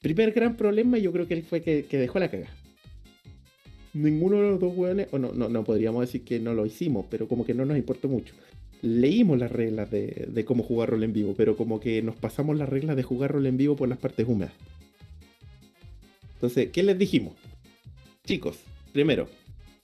Primer 0.01 0.31
gran 0.31 0.57
problema, 0.57 0.97
yo 0.97 1.11
creo 1.11 1.27
que 1.27 1.41
fue 1.43 1.61
que, 1.61 1.85
dejó 1.91 2.17
la 2.17 2.31
caga. 2.31 2.47
Ninguno 3.93 4.41
de 4.41 4.49
los 4.49 4.59
dos 4.59 4.75
weones, 4.75 5.07
o 5.11 5.19
no, 5.19 5.31
no, 5.31 5.47
no 5.47 5.63
podríamos 5.63 6.01
decir 6.01 6.23
que 6.23 6.39
no 6.39 6.55
lo 6.55 6.65
hicimos, 6.65 7.05
pero 7.09 7.27
como 7.27 7.45
que 7.45 7.53
no 7.53 7.65
nos 7.65 7.77
importó 7.77 8.09
mucho. 8.09 8.33
Leímos 8.81 9.37
las 9.37 9.51
reglas 9.51 9.91
de, 9.91 10.27
de 10.27 10.45
cómo 10.45 10.63
jugar 10.63 10.89
rol 10.89 11.03
en 11.03 11.13
vivo, 11.13 11.35
pero 11.37 11.55
como 11.55 11.79
que 11.79 12.01
nos 12.01 12.15
pasamos 12.15 12.57
las 12.57 12.67
reglas 12.67 12.95
de 12.95 13.03
jugar 13.03 13.31
rol 13.31 13.45
en 13.45 13.57
vivo 13.57 13.75
por 13.75 13.87
las 13.87 13.99
partes 13.99 14.27
húmedas. 14.27 14.53
Entonces, 16.45 16.69
¿qué 16.71 16.83
les 16.83 16.99
dijimos? 16.99 17.33
Chicos, 18.23 18.59
primero, 18.93 19.27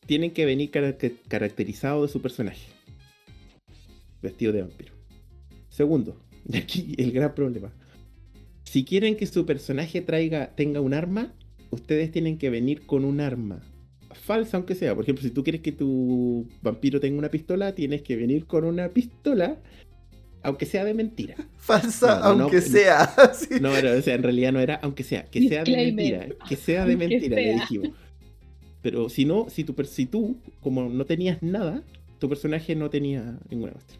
tienen 0.06 0.30
que 0.30 0.46
venir 0.46 0.70
carac- 0.70 1.16
caracterizados 1.28 2.08
de 2.08 2.14
su 2.14 2.22
personaje. 2.22 2.68
Vestido 4.22 4.54
de 4.54 4.62
vampiro. 4.62 4.94
Segundo, 5.70 6.22
y 6.48 6.58
aquí 6.58 6.94
el 7.00 7.14
gran 7.14 7.34
problema. 7.34 7.74
Si 8.64 8.84
quieren 8.84 9.16
que 9.16 9.26
su 9.26 9.44
personaje 9.48 10.02
traiga, 10.02 10.56
tenga 10.56 10.82
un 10.82 10.94
arma, 10.94 11.34
ustedes 11.72 12.12
tienen 12.12 12.38
que 12.38 12.52
venir 12.52 12.86
con 12.86 13.06
un 13.06 13.22
arma. 13.22 13.64
Falsa, 14.12 14.58
aunque 14.58 14.76
sea. 14.76 14.94
Por 14.94 15.04
ejemplo, 15.04 15.24
si 15.24 15.32
tú 15.32 15.44
quieres 15.44 15.62
que 15.62 15.72
tu 15.72 16.48
vampiro 16.62 17.00
tenga 17.00 17.18
una 17.18 17.32
pistola, 17.32 17.74
tienes 17.74 18.04
que 18.04 18.18
venir 18.18 18.46
con 18.46 18.66
una 18.66 18.90
pistola, 18.90 19.60
aunque 20.44 20.66
sea 20.66 20.84
de 20.86 20.94
mentira. 20.94 21.36
Falsa, 21.58 22.20
No, 22.20 22.44
aunque 22.44 22.58
no. 22.58 22.62
sea. 22.62 23.14
Sí. 23.34 23.60
No, 23.62 23.72
pero, 23.72 23.98
o 23.98 24.02
sea, 24.02 24.16
en 24.16 24.24
realidad 24.24 24.52
no 24.52 24.60
era, 24.60 24.76
aunque 24.84 25.04
sea, 25.04 25.24
que 25.26 25.48
sea 25.48 25.64
de 25.64 25.72
mentira, 25.94 26.28
que 26.48 26.56
sea 26.56 26.86
de 26.86 26.94
Aunque 26.94 27.08
mentira, 27.10 27.36
le 27.36 27.54
dijimos. 27.54 27.90
Pero 28.82 29.10
si 29.10 29.26
no, 29.26 29.48
si 29.50 29.64
tú, 29.64 29.76
per- 29.76 29.86
si 29.88 30.06
tú, 30.08 30.38
como 30.62 30.90
no 30.90 31.06
tenías 31.06 31.42
nada, 31.44 31.84
tu 32.20 32.28
personaje 32.28 32.76
no 32.76 32.90
tenía 32.90 33.38
ninguna 33.50 33.74
cuestión. 33.74 34.00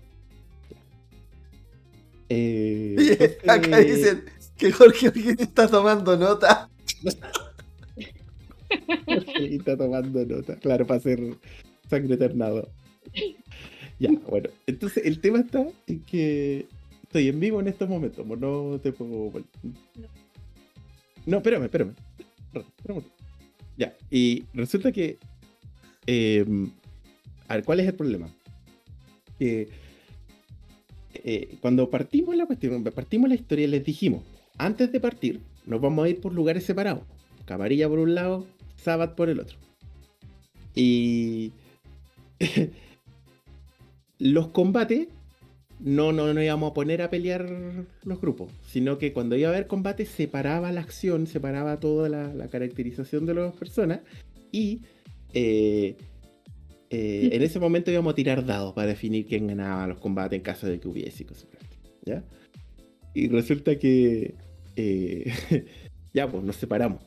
Eh, 2.30 2.96
entonces- 2.98 3.38
acá 3.48 3.78
dicen 3.80 4.24
que 4.58 4.72
Jorge 4.72 5.08
Orguín 5.10 5.36
está 5.40 5.68
tomando 5.68 6.18
nota. 6.18 6.70
Y 9.40 9.58
está 9.58 9.76
tomando 9.78 10.26
nota, 10.26 10.56
claro, 10.58 10.88
para 10.88 10.98
hacer 11.00 11.20
sangre 11.90 12.16
eternado. 12.16 12.72
Ya, 14.02 14.10
bueno, 14.28 14.50
entonces 14.66 15.06
el 15.06 15.22
tema 15.22 15.42
está 15.42 15.64
en 15.86 16.00
que 16.00 16.66
estoy 17.04 17.28
en 17.28 17.40
vivo 17.40 17.60
en 17.60 17.68
estos 17.68 17.88
momentos, 17.88 18.26
mo, 18.26 18.36
no 18.36 18.80
te 18.80 18.92
puedo... 18.92 19.32
No, 21.28 21.38
espérame, 21.38 21.66
espérame. 21.66 21.94
Espérame. 22.52 23.04
Ya, 23.78 23.96
y 24.10 24.44
resulta 24.56 24.92
que... 24.92 25.20
eh, 26.08 26.44
a 27.48 27.56
ver, 27.58 27.64
¿cuál 27.64 27.80
es 27.80 27.88
el 27.90 27.94
problema? 27.94 28.28
Que 29.38 29.70
eh, 31.14 31.58
cuando 31.62 31.92
partimos 31.92 32.36
la 32.36 32.48
cuestión, 32.48 32.84
partimos 32.84 33.30
la 33.30 33.36
historia, 33.36 33.68
les 33.68 33.86
dijimos, 33.86 34.24
antes 34.58 34.92
de 34.92 35.00
partir, 35.00 35.42
nos 35.68 35.80
vamos 35.80 36.06
a 36.06 36.10
ir 36.10 36.20
por 36.22 36.34
lugares 36.34 36.64
separados. 36.64 37.04
Camarilla 37.46 37.88
por 37.88 38.00
un 38.00 38.16
lado, 38.16 38.48
Sabbath 38.78 39.14
por 39.14 39.30
el 39.30 39.42
otro. 39.42 39.60
Y 40.74 41.52
los 44.22 44.50
combates 44.50 45.08
no, 45.80 46.12
no 46.12 46.32
nos 46.32 46.44
íbamos 46.44 46.72
a 46.72 46.74
poner 46.76 47.02
a 47.02 47.10
pelear 47.10 47.50
los 48.04 48.22
grupos, 48.22 48.52
sino 48.68 49.00
que 49.00 49.14
cuando 49.14 49.36
iba 49.36 49.50
a 49.50 49.52
haber 49.52 49.66
combate 49.66 50.06
separaba 50.06 50.72
la 50.72 50.82
acción, 50.82 51.26
separaba 51.26 51.80
toda 51.80 52.08
la, 52.08 52.32
la 52.32 52.48
caracterización 52.48 53.26
de 53.26 53.34
las 53.34 53.56
personas 53.56 54.02
y 54.52 54.82
eh, 55.34 55.96
eh, 56.92 57.30
en 57.32 57.42
ese 57.42 57.60
momento 57.66 57.90
íbamos 57.90 58.14
a 58.14 58.16
tirar 58.16 58.46
dados 58.46 58.74
para 58.74 58.88
definir 58.88 59.26
quién 59.26 59.48
ganaba 59.48 59.88
los 59.88 59.98
combates 59.98 60.38
en 60.38 60.44
caso 60.44 60.68
de 60.68 60.80
que 60.80 60.88
hubiese 60.88 61.26
cosas 61.26 61.48
¿ya? 62.06 62.24
Y 63.16 63.28
resulta 63.28 63.80
que 63.80 64.36
eh, 64.76 65.34
ya 66.14 66.30
pues 66.30 66.44
nos 66.44 66.58
separamos. 66.58 67.02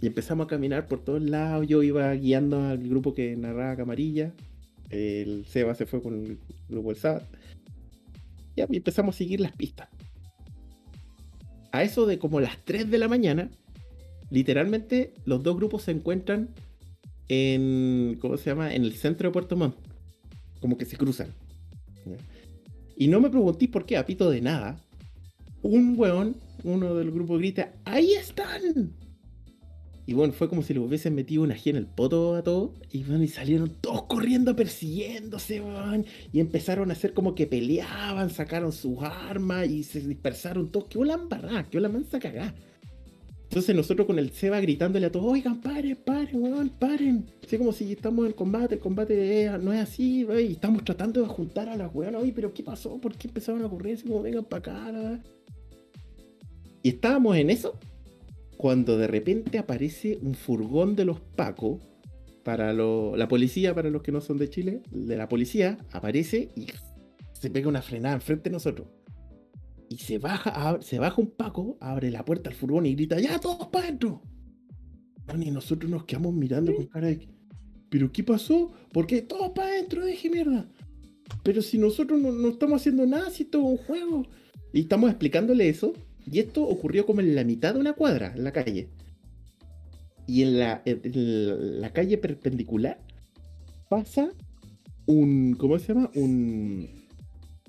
Y 0.00 0.06
empezamos 0.06 0.46
a 0.46 0.48
caminar 0.48 0.86
por 0.86 1.02
todos 1.02 1.22
lados. 1.22 1.66
Yo 1.66 1.82
iba 1.82 2.12
guiando 2.14 2.62
al 2.62 2.78
grupo 2.88 3.12
que 3.12 3.34
narraba 3.36 3.76
Camarilla. 3.76 4.32
El 4.90 5.44
Seba 5.46 5.74
se 5.74 5.86
fue 5.86 6.02
con 6.02 6.24
el 6.24 6.38
grupo. 6.68 6.92
Ya, 8.56 8.66
y 8.70 8.76
empezamos 8.76 9.14
a 9.14 9.18
seguir 9.18 9.40
las 9.40 9.52
pistas. 9.52 9.88
A 11.72 11.82
eso 11.82 12.06
de 12.06 12.18
como 12.18 12.40
las 12.40 12.64
3 12.64 12.90
de 12.90 12.98
la 12.98 13.08
mañana, 13.08 13.50
literalmente 14.30 15.14
los 15.24 15.42
dos 15.42 15.56
grupos 15.56 15.82
se 15.82 15.90
encuentran 15.90 16.50
en. 17.28 18.16
¿Cómo 18.20 18.36
se 18.36 18.50
llama? 18.50 18.74
En 18.74 18.84
el 18.84 18.94
centro 18.94 19.28
de 19.28 19.32
Puerto 19.32 19.56
Montt. 19.56 19.76
Como 20.60 20.78
que 20.78 20.84
se 20.84 20.96
cruzan. 20.96 21.34
Y 22.96 23.08
no 23.08 23.20
me 23.20 23.30
preguntéis 23.30 23.70
por 23.70 23.86
qué, 23.86 23.96
a 23.96 24.06
pito 24.06 24.30
de 24.30 24.40
nada. 24.40 24.78
Un 25.62 25.98
weón, 25.98 26.36
uno 26.62 26.94
del 26.94 27.10
grupo 27.10 27.36
grita: 27.38 27.72
¡Ahí 27.84 28.12
están! 28.12 28.92
Y 30.06 30.12
bueno, 30.12 30.34
fue 30.34 30.48
como 30.48 30.62
si 30.62 30.74
le 30.74 30.80
hubiesen 30.80 31.14
metido 31.14 31.42
una 31.42 31.54
ají 31.54 31.70
en 31.70 31.76
el 31.76 31.86
poto 31.86 32.34
a 32.34 32.42
todos. 32.42 32.72
Y 32.92 33.04
bueno, 33.04 33.24
y 33.24 33.28
salieron 33.28 33.70
todos 33.80 34.02
corriendo 34.02 34.54
persiguiéndose, 34.54 35.62
weón. 35.62 36.04
Y 36.32 36.40
empezaron 36.40 36.90
a 36.90 36.92
hacer 36.92 37.14
como 37.14 37.34
que 37.34 37.46
peleaban, 37.46 38.28
sacaron 38.28 38.72
sus 38.72 39.02
armas 39.02 39.68
y 39.68 39.82
se 39.82 40.00
dispersaron 40.00 40.70
todos. 40.70 40.88
¡Qué 40.88 40.98
hola 40.98 41.14
embarrada! 41.14 41.64
¡Qué 41.70 41.78
hola 41.78 41.88
mansa 41.88 42.18
cagá! 42.18 42.54
Entonces 43.44 43.76
nosotros 43.76 44.06
con 44.06 44.18
el 44.18 44.30
Seba 44.32 44.60
gritándole 44.60 45.06
a 45.06 45.12
todos, 45.12 45.26
oigan, 45.26 45.60
paren, 45.60 45.96
paren, 45.96 46.42
weón, 46.42 46.68
paren. 46.70 47.24
Así 47.42 47.56
como 47.56 47.72
si 47.72 47.92
estamos 47.92 48.26
en 48.26 48.32
combate, 48.32 48.74
el 48.74 48.80
combate 48.80 49.48
no 49.62 49.72
es 49.72 49.80
así, 49.80 50.24
weón, 50.24 50.40
y 50.40 50.52
estamos 50.52 50.84
tratando 50.84 51.22
de 51.22 51.28
juntar 51.28 51.68
a 51.68 51.76
las 51.76 51.94
weonas, 51.94 52.22
oye, 52.22 52.32
pero 52.34 52.52
¿qué 52.52 52.62
pasó? 52.62 53.00
¿Por 53.00 53.16
qué 53.16 53.28
empezaron 53.28 53.62
a 53.62 53.66
ocurrir 53.66 53.94
así 53.94 54.08
como 54.08 54.22
vengan 54.22 54.44
para 54.44 54.58
acá? 54.58 54.92
la 54.92 54.98
verdad?". 54.98 55.24
Y 56.82 56.88
estábamos 56.90 57.36
en 57.36 57.48
eso 57.48 57.78
cuando 58.56 58.96
de 58.98 59.06
repente 59.06 59.58
aparece 59.58 60.18
un 60.22 60.34
furgón 60.34 60.96
de 60.96 61.04
los 61.04 61.20
Paco 61.20 61.80
para 62.42 62.72
lo- 62.72 63.16
la 63.16 63.28
policía, 63.28 63.74
para 63.74 63.90
los 63.90 64.02
que 64.02 64.12
no 64.12 64.20
son 64.20 64.36
de 64.38 64.50
Chile, 64.50 64.82
de 64.90 65.16
la 65.16 65.28
policía, 65.28 65.78
aparece 65.92 66.50
y 66.56 66.66
se 67.32 67.50
pega 67.50 67.68
una 67.68 67.82
frenada 67.82 68.14
enfrente 68.14 68.50
de 68.50 68.54
nosotros. 68.54 68.88
Y 69.88 69.98
se 69.98 70.18
baja, 70.18 70.78
se 70.80 70.98
baja 70.98 71.20
un 71.20 71.30
Paco, 71.30 71.76
abre 71.80 72.10
la 72.10 72.24
puerta 72.24 72.50
al 72.50 72.56
furgón 72.56 72.86
y 72.86 72.94
grita, 72.94 73.20
¡Ya, 73.20 73.38
todos 73.38 73.68
para 73.68 73.86
adentro! 73.86 74.22
Y 75.40 75.50
nosotros 75.50 75.90
nos 75.90 76.04
quedamos 76.04 76.34
mirando 76.34 76.74
con 76.74 76.86
cara 76.86 77.08
de, 77.08 77.26
¿pero 77.88 78.12
qué 78.12 78.22
pasó? 78.22 78.72
¿Por 78.92 79.06
qué? 79.06 79.22
Todos 79.22 79.50
para 79.54 79.68
adentro, 79.68 80.04
dije 80.04 80.28
mierda. 80.28 80.68
Pero 81.42 81.62
si 81.62 81.78
nosotros 81.78 82.20
no, 82.20 82.30
no 82.30 82.48
estamos 82.48 82.80
haciendo 82.80 83.06
nada, 83.06 83.30
si 83.30 83.44
esto 83.44 83.58
es 83.58 83.64
un 83.64 83.76
juego. 83.78 84.26
Y 84.74 84.80
estamos 84.80 85.08
explicándole 85.08 85.68
eso. 85.68 85.94
Y 86.30 86.40
esto 86.40 86.66
ocurrió 86.66 87.06
como 87.06 87.20
en 87.20 87.34
la 87.34 87.44
mitad 87.44 87.74
de 87.74 87.80
una 87.80 87.92
cuadra, 87.92 88.32
en 88.34 88.44
la 88.44 88.52
calle. 88.52 88.88
Y 90.26 90.42
en 90.42 90.58
la, 90.58 91.90
calle 91.92 92.18
perpendicular 92.18 92.98
pasa 93.88 94.30
un. 95.06 95.54
¿Cómo 95.58 95.78
se 95.78 95.92
llama? 95.92 96.10
Un. 96.14 96.88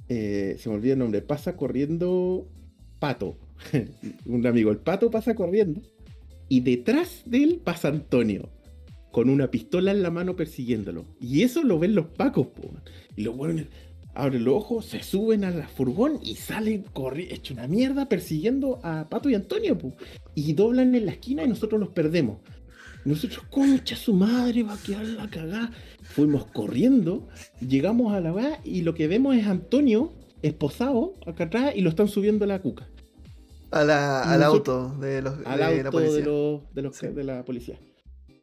eh, 0.07 0.55
se 0.57 0.69
me 0.69 0.75
olvida 0.75 0.93
el 0.93 0.99
nombre. 0.99 1.21
Pasa 1.21 1.57
corriendo 1.57 2.47
Pato. 2.99 3.37
un 4.25 4.47
amigo. 4.47 4.71
El 4.71 4.77
Pato 4.77 5.11
pasa 5.11 5.35
corriendo. 5.35 5.81
Y 6.47 6.61
detrás 6.61 7.23
de 7.25 7.43
él 7.43 7.61
pasa 7.63 7.89
Antonio. 7.89 8.49
Con 9.11 9.29
una 9.29 9.49
pistola 9.49 9.91
en 9.91 10.01
la 10.01 10.11
mano 10.11 10.35
persiguiéndolo. 10.35 11.05
Y 11.19 11.43
eso 11.43 11.63
lo 11.63 11.79
ven 11.79 11.95
los 11.95 12.07
pacos, 12.07 12.47
po. 12.47 12.69
Y 13.15 13.23
los 13.23 13.35
buenos 13.35 13.65
abren 14.15 14.43
los 14.45 14.55
ojos, 14.55 14.85
se 14.85 15.03
suben 15.03 15.43
a 15.43 15.51
la 15.51 15.67
furgón 15.67 16.19
y 16.23 16.35
salen 16.35 16.83
corriendo, 16.93 17.35
hecho 17.35 17.53
una 17.53 17.67
mierda, 17.67 18.07
persiguiendo 18.09 18.79
a 18.83 19.07
Pato 19.09 19.29
y 19.29 19.35
Antonio, 19.35 19.77
po. 19.77 19.93
Y 20.33 20.53
doblan 20.53 20.95
en 20.95 21.05
la 21.05 21.11
esquina 21.11 21.43
y 21.43 21.47
nosotros 21.47 21.79
los 21.79 21.89
perdemos. 21.89 22.37
Nosotros, 23.03 23.45
concha 23.51 23.95
su 23.95 24.13
madre, 24.13 24.63
va 24.63 24.73
a 24.73 24.77
quedar 24.81 25.05
la 25.05 25.29
cagada. 25.29 25.71
Fuimos 26.01 26.45
corriendo, 26.47 27.27
llegamos 27.59 28.13
a 28.13 28.19
la 28.21 28.33
weá 28.33 28.59
y 28.63 28.81
lo 28.81 28.95
que 28.95 29.07
vemos 29.07 29.35
es 29.35 29.45
Antonio 29.45 30.11
esposado 30.41 31.15
acá 31.27 31.43
atrás 31.45 31.73
y 31.75 31.81
lo 31.81 31.89
están 31.89 32.07
subiendo 32.07 32.45
a 32.45 32.47
la 32.47 32.61
cuca. 32.61 32.87
A 33.71 33.83
la- 33.83 34.23
al 34.23 34.39
nosotros- 34.39 34.91
auto 34.91 34.99
de, 34.99 35.21
los, 35.21 35.33
Al 35.45 35.51
de 35.53 35.57
la 35.57 35.67
auto 35.67 35.91
policía. 35.91 36.15
de, 36.19 36.23
los, 36.25 36.73
de, 36.73 36.81
los- 36.81 36.95
Sí. 36.95 37.07
de 37.07 37.23
la 37.23 37.43
policía. 37.45 37.79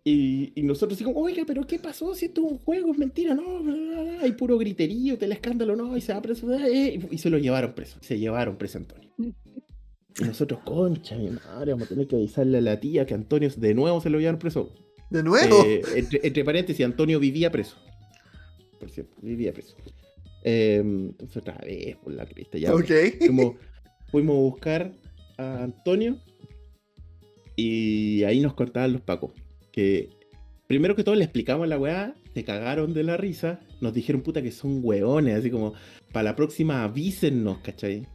Y, 0.04 0.52
y 0.56 0.62
nosotros 0.64 0.98
decimos, 0.98 1.14
oiga, 1.16 1.44
pero 1.46 1.64
¿qué 1.64 1.78
pasó? 1.78 2.14
Si 2.14 2.26
esto 2.26 2.44
es 2.44 2.52
un 2.52 2.58
juego, 2.58 2.90
es 2.90 2.98
mentira, 2.98 3.34
no, 3.34 3.62
bla, 3.62 3.74
bla, 3.74 4.02
bla, 4.02 4.20
hay 4.22 4.32
puro 4.32 4.58
griterío, 4.58 5.16
el 5.20 5.32
escándalo, 5.32 5.76
no, 5.76 5.96
y 5.96 6.00
se 6.00 6.12
va 6.12 6.20
preso, 6.20 6.52
eh, 6.52 6.98
y 7.08 7.18
se 7.18 7.30
lo 7.30 7.38
llevaron 7.38 7.72
preso, 7.72 7.98
se 8.00 8.18
llevaron 8.18 8.56
preso 8.56 8.78
a 8.78 8.80
Antonio. 8.80 9.10
Y 10.20 10.24
nosotros, 10.24 10.60
concha, 10.62 11.16
mi 11.16 11.30
madre, 11.30 11.72
vamos 11.72 11.86
a 11.86 11.88
tener 11.88 12.06
que 12.06 12.16
avisarle 12.16 12.58
a 12.58 12.60
la 12.60 12.78
tía 12.78 13.06
que 13.06 13.14
Antonio 13.14 13.48
de 13.56 13.72
nuevo 13.72 13.98
se 13.98 14.10
lo 14.10 14.18
llevaron 14.18 14.38
preso. 14.38 14.70
¿De 15.08 15.22
nuevo? 15.22 15.64
Eh, 15.64 15.80
entre, 15.94 16.20
entre 16.22 16.44
paréntesis, 16.44 16.84
Antonio 16.84 17.18
vivía 17.18 17.50
preso. 17.50 17.78
Por 18.78 18.90
cierto, 18.90 19.16
vivía 19.22 19.54
preso. 19.54 19.74
Eh, 20.44 20.82
entonces 20.84 21.34
otra 21.38 21.56
vez, 21.64 21.96
por 21.96 22.12
la 22.12 22.26
cresta, 22.26 22.58
ya. 22.58 22.74
ok. 22.74 22.90
Fuimos, 23.20 23.54
fuimos 24.10 24.36
a 24.36 24.40
buscar 24.40 24.92
a 25.38 25.62
Antonio 25.62 26.18
y 27.56 28.22
ahí 28.24 28.40
nos 28.40 28.52
contaban 28.52 28.92
los 28.92 29.00
pacos 29.00 29.32
que 29.72 30.10
primero 30.66 30.94
que 30.94 31.04
todo 31.04 31.14
le 31.14 31.24
explicamos 31.24 31.66
la 31.68 31.78
weá, 31.78 32.14
se 32.34 32.44
cagaron 32.44 32.94
de 32.94 33.02
la 33.02 33.16
risa, 33.16 33.60
nos 33.80 33.92
dijeron 33.92 34.22
puta 34.22 34.42
que 34.42 34.52
son 34.52 34.80
weones, 34.82 35.38
así 35.38 35.50
como 35.50 35.74
para 36.12 36.24
la 36.24 36.36
próxima 36.36 36.84
avísennos, 36.84 37.58
¿cachai? 37.58 38.06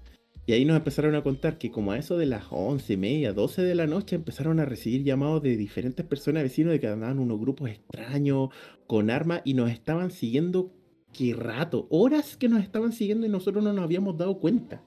Y 0.47 0.53
ahí 0.53 0.64
nos 0.64 0.78
empezaron 0.78 1.14
a 1.16 1.24
contar 1.24 1.58
que 1.58 1.72
como 1.72 1.91
a 1.91 1.97
eso 1.97 2.18
de 2.18 2.26
las 2.26 2.45
once 2.51 2.93
y 2.93 2.97
media, 2.97 3.34
12 3.34 3.64
de 3.64 3.76
la 3.76 3.86
noche 3.86 4.16
empezaron 4.16 4.62
a 4.62 4.66
recibir 4.66 5.03
llamados 5.03 5.43
de 5.43 5.58
diferentes 5.58 6.05
personas 6.05 6.43
vecinos 6.43 6.72
de 6.72 6.80
que 6.80 6.88
andaban 6.88 7.20
unos 7.20 7.38
grupos 7.38 7.70
extraños 7.70 8.49
con 8.88 9.10
armas 9.10 9.41
y 9.43 9.55
nos 9.55 9.70
estaban 9.70 10.10
siguiendo 10.10 10.72
qué 11.12 11.34
rato, 11.34 11.88
horas 11.89 12.38
que 12.38 12.47
nos 12.47 12.64
estaban 12.64 12.93
siguiendo 12.93 13.28
y 13.28 13.30
nosotros 13.30 13.62
no 13.62 13.74
nos 13.74 13.84
habíamos 13.84 14.18
dado 14.18 14.39
cuenta. 14.39 14.84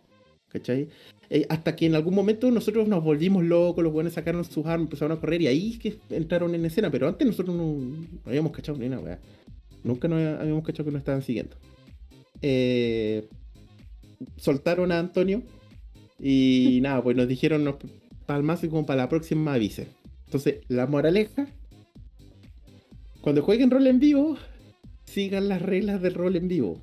¿Cachai? 0.51 0.89
Eh, 1.33 1.47
hasta 1.49 1.77
que 1.77 1.87
en 1.87 1.95
algún 1.95 2.15
momento 2.15 2.51
nosotros 2.51 2.89
nos 2.89 3.05
volvimos 3.05 3.45
locos, 3.45 3.85
los 3.85 3.93
buenos 3.93 4.15
sacaron 4.15 4.45
sus 4.45 4.67
armas, 4.67 4.87
empezaron 4.87 5.17
a 5.17 5.21
correr 5.21 5.43
y 5.43 5.47
ahí 5.47 5.71
es 5.73 5.79
que 5.79 5.97
entraron 6.11 6.57
en 6.57 6.65
escena, 6.65 6.91
pero 6.91 7.07
antes 7.07 7.25
nosotros 7.25 7.55
no, 7.55 7.77
habíamos 8.27 8.51
cachado 8.51 8.77
ni 8.77 8.89
weá. 8.89 9.21
Nunca 9.85 10.09
nos 10.09 10.41
habíamos 10.41 10.65
cachado 10.65 10.87
que 10.87 10.91
nos 10.91 11.01
estaban 11.01 11.23
siguiendo. 11.23 11.57
Eh, 12.43 13.29
soltaron 14.37 14.91
a 14.91 14.99
Antonio 14.99 15.43
y 16.19 16.81
nada, 16.83 17.01
pues 17.01 17.17
nos 17.17 17.29
dijeron 17.29 17.77
palmas 18.27 18.65
y 18.65 18.69
como 18.69 18.85
para 18.85 19.03
la 19.03 19.09
próxima 19.09 19.55
avise. 19.55 19.87
Entonces, 20.27 20.63
la 20.67 20.89
moraleja, 20.89 21.47
cuando 23.21 23.43
jueguen 23.43 23.71
rol 23.71 23.87
en 23.87 24.01
vivo, 24.01 24.37
sigan 25.05 25.49
las 25.49 25.63
reglas 25.63 26.03
del 26.03 26.15
rol 26.15 26.35
en 26.35 26.49
vivo. 26.49 26.81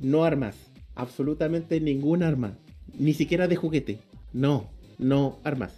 No 0.00 0.24
armas, 0.24 0.56
absolutamente 0.96 1.80
ningún 1.80 2.24
arma 2.24 2.58
ni 2.98 3.12
siquiera 3.12 3.48
de 3.48 3.56
juguete. 3.56 3.98
No, 4.32 4.68
no 4.98 5.38
armas. 5.44 5.72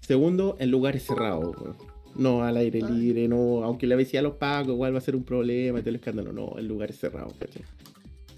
Segundo, 0.00 0.56
en 0.58 0.70
lugares 0.70 1.04
cerrados. 1.04 1.56
No 2.16 2.44
al 2.44 2.56
aire 2.56 2.80
libre, 2.82 3.26
no. 3.26 3.64
Aunque 3.64 3.86
le 3.86 3.96
decía 3.96 4.20
a 4.20 4.22
los 4.22 4.34
pagos, 4.34 4.74
igual 4.74 4.94
va 4.94 4.98
a 4.98 5.02
ser 5.02 5.16
un 5.16 5.24
problema 5.24 5.78
y 5.78 5.82
todo 5.82 5.90
el 5.90 5.96
escándalo. 5.96 6.32
No, 6.32 6.58
en 6.58 6.68
lugares 6.68 6.98
cerrados, 6.98 7.32
¿cachai? 7.38 7.62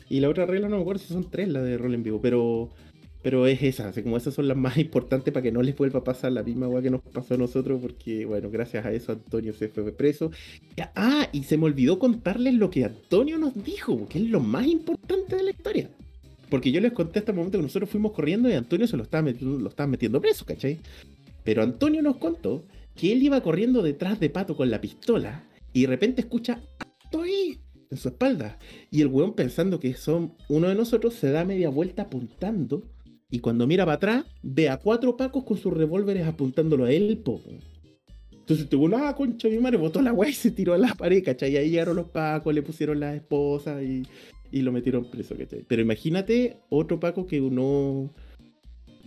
Y 0.08 0.20
la 0.20 0.28
otra 0.28 0.46
regla, 0.46 0.68
no 0.68 0.76
me 0.76 0.82
acuerdo 0.82 1.02
si 1.02 1.12
son 1.12 1.28
tres 1.28 1.48
las 1.48 1.64
de 1.64 1.76
rol 1.76 1.94
en 1.94 2.02
vivo, 2.02 2.20
pero. 2.20 2.70
Pero 3.22 3.48
es 3.48 3.60
esa, 3.60 3.88
así 3.88 4.04
como 4.04 4.16
esas 4.16 4.34
son 4.34 4.46
las 4.46 4.56
más 4.56 4.76
importantes 4.78 5.34
para 5.34 5.42
que 5.42 5.50
no 5.50 5.60
les 5.60 5.76
vuelva 5.76 5.98
a 5.98 6.04
pasar 6.04 6.30
la 6.30 6.44
misma 6.44 6.68
weá 6.68 6.80
que 6.80 6.90
nos 6.90 7.00
pasó 7.00 7.34
a 7.34 7.36
nosotros, 7.36 7.80
porque, 7.82 8.24
bueno, 8.24 8.50
gracias 8.50 8.86
a 8.86 8.92
eso 8.92 9.10
Antonio 9.10 9.52
se 9.52 9.66
fue 9.66 9.90
preso. 9.90 10.30
Ah, 10.94 11.28
y 11.32 11.42
se 11.42 11.58
me 11.58 11.64
olvidó 11.64 11.98
contarles 11.98 12.54
lo 12.54 12.70
que 12.70 12.84
Antonio 12.84 13.36
nos 13.36 13.64
dijo, 13.64 14.06
que 14.08 14.20
es 14.20 14.30
lo 14.30 14.38
más 14.38 14.68
importante 14.68 15.34
de 15.34 15.42
la 15.42 15.50
historia. 15.50 15.90
Porque 16.48 16.70
yo 16.70 16.80
les 16.80 16.92
conté 16.92 17.18
hasta 17.18 17.32
el 17.32 17.36
momento 17.36 17.58
que 17.58 17.62
nosotros 17.62 17.90
fuimos 17.90 18.12
corriendo 18.12 18.48
y 18.48 18.52
Antonio 18.52 18.86
se 18.86 18.96
lo 18.96 19.02
estaba 19.02 19.22
metiendo, 19.86 20.20
preso, 20.20 20.44
¿cachai? 20.44 20.78
Pero 21.44 21.62
Antonio 21.62 22.02
nos 22.02 22.16
contó 22.16 22.64
que 22.94 23.12
él 23.12 23.22
iba 23.22 23.40
corriendo 23.40 23.82
detrás 23.82 24.20
de 24.20 24.30
Pato 24.30 24.56
con 24.56 24.70
la 24.70 24.80
pistola 24.80 25.44
y 25.72 25.82
de 25.82 25.86
repente 25.88 26.22
escucha 26.22 26.60
ahí 27.12 27.58
en 27.90 27.98
su 27.98 28.08
espalda. 28.08 28.58
Y 28.90 29.00
el 29.00 29.08
weón 29.08 29.34
pensando 29.34 29.80
que 29.80 29.94
son 29.94 30.34
uno 30.48 30.68
de 30.68 30.74
nosotros 30.74 31.14
se 31.14 31.30
da 31.30 31.44
media 31.44 31.68
vuelta 31.68 32.02
apuntando 32.02 32.82
y 33.30 33.40
cuando 33.40 33.66
mira 33.66 33.84
para 33.84 33.96
atrás 33.96 34.24
ve 34.42 34.68
a 34.68 34.78
cuatro 34.78 35.16
pacos 35.16 35.44
con 35.44 35.56
sus 35.56 35.72
revólveres 35.72 36.26
apuntándolo 36.26 36.84
a 36.84 36.92
él, 36.92 37.18
po. 37.24 37.40
Entonces 38.32 38.68
tuvo 38.68 38.84
una 38.84 39.08
ah, 39.08 39.14
concha 39.16 39.48
mi 39.48 39.58
madre, 39.58 39.76
botó 39.76 40.00
la 40.00 40.12
weá 40.12 40.30
y 40.30 40.32
se 40.32 40.52
tiró 40.52 40.72
a 40.74 40.78
la 40.78 40.94
pared, 40.94 41.24
¿cachai? 41.24 41.52
Y 41.52 41.56
ahí 41.56 41.70
llegaron 41.70 41.96
los 41.96 42.06
pacos, 42.10 42.54
le 42.54 42.62
pusieron 42.62 43.00
las 43.00 43.16
esposas 43.16 43.82
y, 43.82 44.04
y 44.52 44.62
lo 44.62 44.72
metieron 44.72 45.10
preso, 45.10 45.36
¿cachai? 45.36 45.64
Pero 45.66 45.82
imagínate 45.82 46.56
otro 46.68 46.98
Paco 47.00 47.26
que 47.26 47.40
uno 47.40 48.10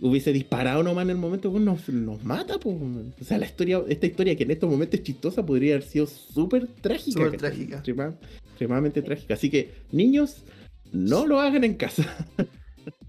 hubiese 0.02 0.32
disparado 0.32 0.82
nomás 0.82 1.04
en 1.04 1.10
el 1.10 1.16
momento, 1.18 1.50
pues 1.50 1.62
nos, 1.62 1.88
nos 1.88 2.24
mata, 2.24 2.58
pues. 2.58 2.76
O 3.20 3.24
sea, 3.24 3.38
la 3.38 3.46
historia, 3.46 3.82
esta 3.88 4.06
historia 4.06 4.36
que 4.36 4.44
en 4.44 4.50
estos 4.50 4.70
momentos 4.70 5.00
es 5.00 5.04
chistosa 5.04 5.44
podría 5.44 5.74
haber 5.74 5.86
sido 5.86 6.06
súper 6.06 6.66
trágica. 6.80 7.24
Súper 7.24 7.36
trágica. 7.38 7.82
Extrema- 7.82 8.16
extremadamente 8.50 9.02
trágica. 9.02 9.34
Así 9.34 9.50
que, 9.50 9.72
niños, 9.92 10.44
no 10.92 11.26
lo 11.26 11.40
hagan 11.40 11.64
en 11.64 11.74
casa. 11.74 12.04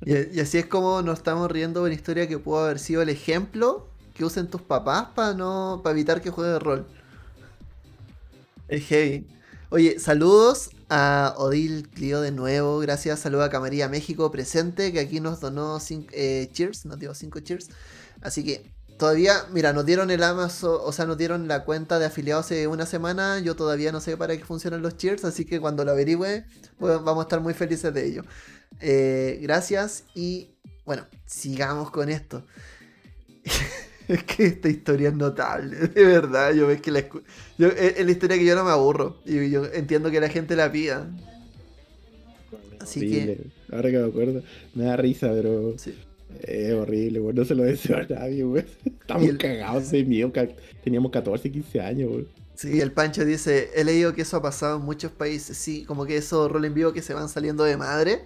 Y, 0.05 0.11
y 0.35 0.39
así 0.41 0.57
es 0.57 0.65
como 0.65 1.01
nos 1.01 1.19
estamos 1.19 1.49
riendo 1.49 1.79
de 1.81 1.85
una 1.85 1.95
historia 1.95 2.27
que 2.27 2.37
pudo 2.39 2.65
haber 2.65 2.77
sido 2.79 3.01
el 3.03 3.09
ejemplo 3.09 3.87
que 4.15 4.25
usen 4.25 4.47
tus 4.47 4.61
papás 4.61 5.09
para 5.15 5.33
no 5.33 5.79
para 5.83 5.93
evitar 5.93 6.21
que 6.21 6.29
juegues 6.29 6.59
rol. 6.61 6.85
Es 8.67 8.85
heavy. 8.87 9.25
Oye, 9.73 9.99
saludos 9.99 10.69
a 10.89 11.33
Odil 11.37 11.87
Clio 11.87 12.19
de 12.19 12.31
nuevo. 12.31 12.79
Gracias. 12.79 13.21
Saludos 13.21 13.45
a 13.45 13.49
Camarilla 13.49 13.87
México 13.87 14.29
presente, 14.29 14.91
que 14.91 14.99
aquí 14.99 15.21
nos 15.21 15.39
donó 15.39 15.79
cinco, 15.79 16.09
eh, 16.11 16.49
cheers, 16.51 16.85
nos 16.85 16.99
dio 16.99 17.15
5 17.15 17.39
cheers. 17.39 17.69
Así 18.19 18.43
que 18.43 18.69
todavía, 18.97 19.45
mira, 19.53 19.71
nos 19.71 19.85
dieron 19.85 20.11
el 20.11 20.23
Amazon, 20.23 20.77
o 20.83 20.91
sea, 20.91 21.05
nos 21.05 21.17
dieron 21.17 21.47
la 21.47 21.63
cuenta 21.63 21.99
de 21.99 22.05
afiliados 22.07 22.47
hace 22.47 22.67
una 22.67 22.85
semana. 22.85 23.39
Yo 23.39 23.55
todavía 23.55 23.93
no 23.93 24.01
sé 24.01 24.17
para 24.17 24.35
qué 24.35 24.43
funcionan 24.43 24.81
los 24.81 24.97
cheers, 24.97 25.23
así 25.23 25.45
que 25.45 25.61
cuando 25.61 25.85
lo 25.85 25.91
averigüe, 25.91 26.43
pues, 26.77 27.01
vamos 27.01 27.19
a 27.19 27.27
estar 27.27 27.39
muy 27.39 27.53
felices 27.53 27.93
de 27.93 28.05
ello. 28.05 28.23
Eh, 28.81 29.39
gracias 29.41 30.03
y 30.13 30.57
bueno, 30.85 31.07
sigamos 31.25 31.91
con 31.91 32.09
esto. 32.09 32.43
Es 34.13 34.23
que 34.23 34.45
esta 34.45 34.69
historia 34.69 35.09
es 35.09 35.15
notable, 35.15 35.75
de 35.87 36.03
verdad. 36.05 36.53
Yo 36.53 36.67
ves 36.67 36.81
que 36.81 36.91
la 36.91 36.99
escu- 37.07 37.21
yo, 37.57 37.67
es, 37.67 37.97
es 37.97 38.05
la 38.05 38.11
historia 38.11 38.37
que 38.37 38.45
yo 38.45 38.55
no 38.55 38.63
me 38.63 38.71
aburro 38.71 39.17
y 39.25 39.49
yo 39.49 39.65
entiendo 39.65 40.09
que 40.11 40.19
la 40.19 40.29
gente 40.29 40.55
la 40.55 40.71
pida. 40.71 41.09
Así 42.79 42.99
que-. 43.01 43.37
Ahora 43.71 43.91
que 43.91 43.97
me 43.99 44.07
acuerdo, 44.07 44.43
me 44.73 44.85
da 44.85 44.97
risa, 44.97 45.29
pero 45.33 45.75
Sí. 45.77 45.95
es 46.41 46.73
horrible, 46.73 47.19
güey. 47.19 47.35
No 47.35 47.45
se 47.45 47.55
lo 47.55 47.63
deseo 47.63 47.97
a 47.97 48.03
nadie, 48.03 48.43
güey. 48.43 48.65
Estamos 48.85 49.27
el- 49.29 49.37
cagados 49.37 49.91
de 49.91 50.03
miedo. 50.03 50.31
Teníamos 50.83 51.11
14, 51.11 51.51
15 51.51 51.81
años, 51.81 52.09
güey. 52.11 52.27
Sí, 52.55 52.79
el 52.79 52.91
Pancho 52.91 53.25
dice, 53.25 53.71
he 53.75 53.83
leído 53.83 54.13
que 54.13 54.21
eso 54.21 54.37
ha 54.37 54.41
pasado 54.41 54.77
en 54.77 54.83
muchos 54.85 55.11
países, 55.11 55.57
sí, 55.57 55.83
como 55.85 56.05
que 56.05 56.17
esos 56.17 56.51
rol 56.51 56.63
en 56.65 56.75
vivo 56.75 56.93
que 56.93 57.01
se 57.01 57.13
van 57.15 57.27
saliendo 57.27 57.63
de 57.63 57.75
madre, 57.75 58.25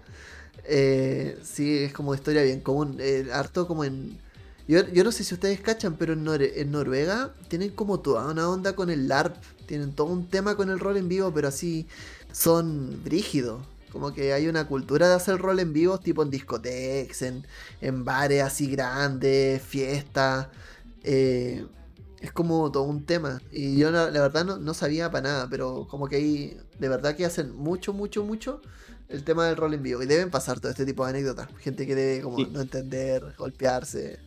eh, 0.68 1.38
sí, 1.42 1.78
es 1.84 1.94
como 1.94 2.14
historia 2.14 2.44
bien 2.44 2.60
común, 2.60 2.98
eh, 3.00 3.28
harto 3.32 3.66
como 3.66 3.86
en... 3.86 4.18
Yo, 4.68 4.82
yo 4.91 5.03
no 5.03 5.11
sé 5.11 5.24
si 5.24 5.34
ustedes 5.34 5.59
cachan, 5.61 5.95
pero 5.95 6.13
en, 6.13 6.26
Nore- 6.26 6.53
en 6.55 6.72
Noruega 6.72 7.34
tienen 7.49 7.70
como 7.72 7.99
toda 7.99 8.32
una 8.32 8.49
onda 8.49 8.74
con 8.76 8.89
el 8.89 9.07
LARP, 9.07 9.36
tienen 9.68 9.93
todo 9.93 10.07
un 10.07 10.28
tema 10.30 10.55
con 10.55 10.70
el 10.72 10.80
rol 10.80 10.97
en 10.97 11.07
vivo, 11.07 11.32
pero 11.34 11.47
así 11.49 11.88
son 12.32 13.01
brígidos. 13.03 13.61
Como 13.91 14.13
que 14.13 14.34
hay 14.34 14.47
una 14.47 14.68
cultura 14.68 15.07
de 15.07 15.13
hacer 15.16 15.38
rol 15.38 15.59
en 15.59 15.72
vivo, 15.72 15.99
tipo 15.99 16.24
en 16.24 16.30
discotecas, 16.32 17.22
en, 17.22 17.45
en 17.82 18.03
bares 18.03 18.43
así 18.43 18.68
grandes, 18.68 19.61
fiestas. 19.61 20.47
eh, 21.03 21.66
es 22.22 22.32
como 22.32 22.72
todo 22.72 22.84
un 22.84 23.05
tema. 23.05 23.41
Y 23.51 23.78
yo 23.78 23.91
la, 23.91 24.09
la 24.11 24.22
verdad 24.22 24.45
no, 24.45 24.57
no 24.57 24.74
sabía 24.74 25.11
para 25.11 25.30
nada, 25.30 25.47
pero 25.49 25.88
como 25.89 26.07
que 26.07 26.16
ahí 26.18 26.57
de 26.80 26.89
verdad 26.89 27.16
que 27.16 27.26
hacen 27.26 27.55
mucho, 27.55 27.93
mucho, 27.93 28.24
mucho 28.24 28.61
el 29.09 29.24
tema 29.24 29.45
del 29.47 29.55
rol 29.57 29.74
en 29.76 29.84
vivo. 29.84 30.01
Y 30.03 30.07
deben 30.07 30.32
pasar 30.32 30.59
todo 30.59 30.72
este 30.72 30.86
tipo 30.86 31.03
de 31.05 31.11
anécdotas. 31.11 31.49
Gente 31.59 31.86
que 31.88 31.95
debe 31.95 32.22
como 32.24 32.43
Sí. 32.43 32.49
no 32.51 32.61
entender, 32.61 33.36
golpearse. 33.38 34.20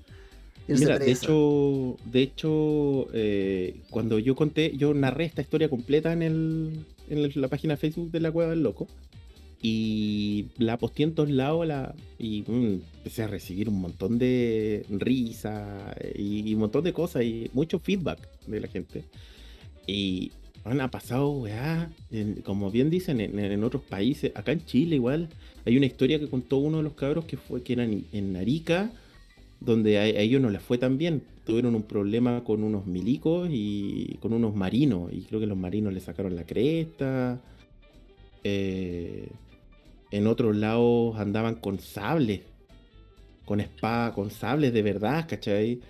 Mira, 0.80 0.98
de 0.98 1.10
hecho, 1.24 1.96
de 2.04 2.22
hecho 2.22 3.08
eh, 3.14 3.76
cuando 3.90 4.18
yo 4.18 4.34
conté, 4.36 4.76
yo 4.76 4.92
narré 4.94 5.24
esta 5.24 5.40
historia 5.42 5.68
completa 5.68 6.12
en, 6.12 6.22
el, 6.22 6.84
en 7.08 7.40
la 7.40 7.48
página 7.48 7.74
de 7.74 7.78
Facebook 7.78 8.10
de 8.10 8.20
la 8.20 8.30
Cueva 8.30 8.50
del 8.50 8.62
Loco. 8.62 8.86
Y 9.60 10.46
la 10.58 10.76
posteé 10.78 11.04
en 11.06 11.14
todos 11.14 11.30
lados 11.30 11.66
la, 11.66 11.92
y 12.18 12.44
mm, 12.46 12.80
empecé 12.98 13.24
a 13.24 13.26
recibir 13.26 13.68
un 13.68 13.80
montón 13.80 14.16
de 14.18 14.86
risa 14.88 15.96
y, 16.14 16.48
y 16.48 16.54
un 16.54 16.60
montón 16.60 16.84
de 16.84 16.92
cosas 16.92 17.24
y 17.24 17.50
mucho 17.54 17.80
feedback 17.80 18.20
de 18.46 18.60
la 18.60 18.68
gente. 18.68 19.02
Y 19.86 20.30
bueno, 20.64 20.84
ha 20.84 20.90
pasado, 20.92 21.30
weá, 21.30 21.90
en- 22.12 22.36
como 22.42 22.70
bien 22.70 22.88
dicen, 22.88 23.20
en, 23.20 23.36
en 23.38 23.64
otros 23.64 23.82
países, 23.82 24.30
acá 24.36 24.52
en 24.52 24.64
Chile 24.64 24.94
igual, 24.96 25.28
hay 25.66 25.76
una 25.76 25.86
historia 25.86 26.20
que 26.20 26.28
contó 26.28 26.58
uno 26.58 26.76
de 26.76 26.82
los 26.84 26.92
cabros 26.92 27.24
que 27.24 27.36
fue 27.36 27.62
que 27.64 27.72
era 27.72 27.84
en, 27.84 28.04
en 28.12 28.36
Arica, 28.36 28.92
donde 29.60 29.98
a, 29.98 30.06
ellos 30.06 30.40
no 30.40 30.50
les 30.50 30.62
fue 30.62 30.78
tan 30.78 30.98
bien. 30.98 31.22
Tuvieron 31.44 31.74
un 31.74 31.82
problema 31.82 32.44
con 32.44 32.62
unos 32.62 32.86
milicos 32.86 33.48
y 33.50 34.18
con 34.20 34.32
unos 34.32 34.54
marinos. 34.54 35.12
Y 35.12 35.22
creo 35.22 35.40
que 35.40 35.46
los 35.46 35.58
marinos 35.58 35.92
le 35.92 36.00
sacaron 36.00 36.36
la 36.36 36.44
cresta. 36.44 37.40
Eh, 38.44 39.28
en 40.10 40.26
otros 40.26 40.56
lados 40.56 41.16
andaban 41.16 41.56
con 41.56 41.78
sables. 41.78 42.42
Con 43.44 43.60
espada, 43.60 44.12
con 44.12 44.30
sables 44.30 44.72
de 44.72 44.82
verdad, 44.82 45.26
¿cachai? 45.28 45.80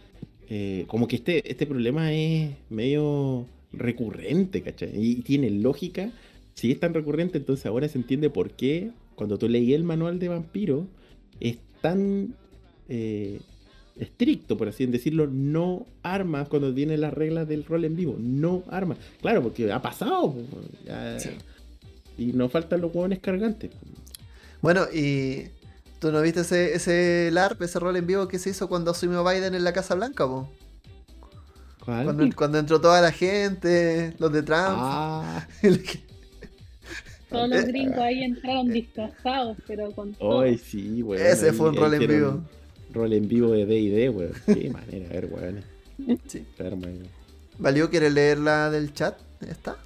Eh, 0.49 0.85
como 0.87 1.09
que 1.09 1.17
este, 1.17 1.51
este 1.51 1.67
problema 1.67 2.13
es 2.13 2.53
medio 2.71 3.47
recurrente, 3.73 4.63
¿cachai? 4.63 4.93
Y 4.95 5.17
tiene 5.17 5.51
lógica. 5.51 6.11
Si 6.55 6.71
es 6.71 6.81
tan 6.81 6.95
recurrente, 6.95 7.39
entonces 7.39 7.67
ahora 7.67 7.89
se 7.89 7.99
entiende 7.99 8.31
por 8.31 8.53
qué 8.53 8.91
cuando 9.15 9.39
tú 9.39 9.49
leí 9.49 9.75
el 9.75 9.83
manual 9.83 10.21
de 10.21 10.29
vampiro 10.29 10.87
es 11.41 11.59
tan 11.81 12.35
eh, 12.89 13.41
estricto, 13.99 14.57
por 14.57 14.69
así 14.69 14.87
decirlo, 14.87 15.27
no 15.27 15.87
armas 16.03 16.49
cuando 16.49 16.73
vienen 16.73 17.01
las 17.01 17.13
reglas 17.13 17.49
del 17.49 17.65
rol 17.65 17.85
en 17.85 17.97
vivo. 17.97 18.17
No 18.19 18.63
armas. 18.71 18.99
Claro, 19.21 19.43
porque 19.43 19.71
ha 19.73 19.83
pasado. 19.83 20.35
ya- 20.85 21.19
Sí. 21.19 21.31
Y 22.17 22.27
no 22.33 22.49
faltan 22.49 22.81
los 22.81 22.93
huevones 22.95 23.21
cargantes. 23.21 23.71
Bueno, 24.61 24.87
y 24.93 25.45
tú 26.01 26.11
no 26.11 26.21
viste 26.21 26.41
ese, 26.41 26.75
ese 26.75 27.31
LARP, 27.33 27.63
ese 27.63 27.79
rol 27.79 27.97
en 27.97 28.07
vivo 28.07 28.27
que 28.29 28.39
se 28.41 28.51
hizo 28.51 28.69
cuando 28.69 28.91
asumió 28.91 29.25
Biden 29.25 29.55
en 29.55 29.63
la 29.65 29.73
Casa 29.73 29.95
Blanca, 29.95 30.27
po? 30.27 30.51
¿Cuál? 31.85 32.05
Cuando, 32.05 32.37
cuando 32.37 32.59
entró 32.59 32.81
toda 32.81 33.01
la 33.01 33.13
gente, 33.13 34.15
los 34.19 34.33
de 34.33 34.43
Trump. 34.43 34.59
Ah, 34.69 35.47
Todos 37.31 37.49
los 37.51 37.59
Eh, 37.65 37.67
gringos 37.67 37.99
ahí 37.99 38.23
entraron 38.25 38.69
disfrazados, 38.69 39.57
pero 39.67 39.93
con 39.93 40.15
todo. 40.15 40.39
hoy 40.39 40.57
sí, 40.57 41.03
weón. 41.03 41.25
Ese 41.25 41.53
fue 41.53 41.69
un 41.69 41.77
rol 41.77 41.95
en 41.95 42.01
vivo. 42.09 42.41
Rol 42.99 43.13
en 43.13 43.29
vivo 43.29 43.53
de 43.53 43.65
DD, 43.65 44.11
weón. 44.15 44.33
Qué 44.47 44.71
manera, 44.73 45.09
a 45.09 45.13
ver, 45.13 45.29
weón. 45.31 45.65
Sí. 46.27 46.45
¿Valió 47.59 47.91
quiere 47.91 48.11
leer 48.11 48.39
la 48.39 48.71
del 48.71 48.93
chat? 48.93 49.17
¿Está? 49.41 49.77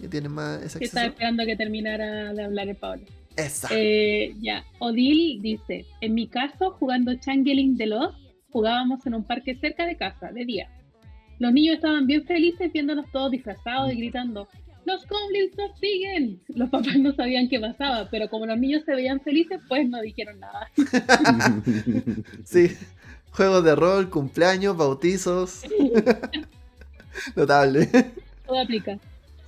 ¿Y 0.00 0.08
tiene 0.08 0.28
más 0.28 0.76
Que 0.76 0.84
estaba 0.84 1.06
esperando 1.06 1.44
que 1.46 1.56
terminara 1.56 2.32
de 2.32 2.44
hablar 2.44 2.68
el 2.68 2.76
Pablo. 2.76 3.04
Esa. 3.36 3.68
Eh, 3.72 4.34
ya, 4.40 4.64
Odil 4.78 5.40
dice, 5.42 5.86
en 6.00 6.14
mi 6.14 6.26
caso, 6.28 6.72
jugando 6.72 7.14
Changeling 7.14 7.76
de 7.76 7.86
los, 7.86 8.14
jugábamos 8.50 9.04
en 9.06 9.14
un 9.14 9.24
parque 9.24 9.54
cerca 9.56 9.86
de 9.86 9.96
casa, 9.96 10.30
de 10.30 10.44
día. 10.44 10.68
Los 11.38 11.52
niños 11.52 11.76
estaban 11.76 12.06
bien 12.06 12.24
felices 12.24 12.72
viéndonos 12.72 13.10
todos 13.10 13.30
disfrazados 13.30 13.92
y 13.92 13.96
gritando, 13.96 14.48
¡Los 14.84 15.06
goblins 15.08 15.56
nos 15.56 15.78
siguen! 15.78 16.40
Los 16.48 16.68
papás 16.70 16.98
no 16.98 17.14
sabían 17.14 17.48
qué 17.48 17.58
pasaba, 17.58 18.08
pero 18.10 18.28
como 18.28 18.46
los 18.46 18.58
niños 18.58 18.82
se 18.84 18.94
veían 18.94 19.20
felices, 19.20 19.60
pues 19.68 19.88
no 19.88 20.00
dijeron 20.00 20.40
nada. 20.40 20.70
Sí. 22.44 22.76
Juegos 23.32 23.64
de 23.64 23.74
rol, 23.74 24.10
cumpleaños, 24.10 24.76
bautizos. 24.76 25.62
Notable. 27.36 27.88
Todo 28.46 28.60
aplica. 28.60 28.98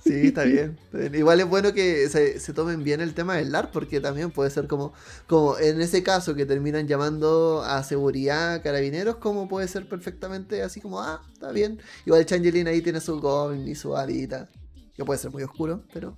Sí, 0.03 0.27
está 0.27 0.43
bien. 0.43 0.77
está 0.85 0.97
bien. 0.97 1.15
Igual 1.15 1.39
es 1.39 1.47
bueno 1.47 1.73
que 1.73 2.09
se, 2.09 2.39
se 2.39 2.53
tomen 2.53 2.83
bien 2.83 3.01
el 3.01 3.13
tema 3.13 3.35
del 3.35 3.51
LARP, 3.51 3.71
porque 3.71 3.99
también 3.99 4.31
puede 4.31 4.49
ser 4.49 4.67
como, 4.67 4.93
como 5.27 5.57
en 5.57 5.81
ese 5.81 6.03
caso 6.03 6.35
que 6.35 6.45
terminan 6.45 6.87
llamando 6.87 7.61
a 7.63 7.83
seguridad, 7.83 8.61
carabineros, 8.63 9.17
como 9.17 9.47
puede 9.47 9.67
ser 9.67 9.87
perfectamente 9.87 10.63
así 10.63 10.81
como, 10.81 11.01
ah, 11.01 11.21
está 11.33 11.51
bien. 11.51 11.79
Igual 12.05 12.25
Changeling 12.25 12.67
ahí 12.67 12.81
tiene 12.81 12.99
su 13.01 13.19
goblin 13.19 13.67
y 13.67 13.75
su 13.75 13.95
hadita, 13.95 14.49
que 14.97 15.05
puede 15.05 15.19
ser 15.19 15.31
muy 15.31 15.43
oscuro, 15.43 15.83
pero, 15.93 16.17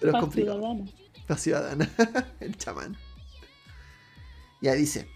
pero 0.00 0.12
es 0.12 0.20
complicado. 0.20 0.58
ciudadana. 0.58 0.90
La 1.26 1.36
ciudadana, 1.36 1.90
el 2.40 2.56
chamán. 2.56 2.96
Ya 4.62 4.72
dice. 4.72 5.08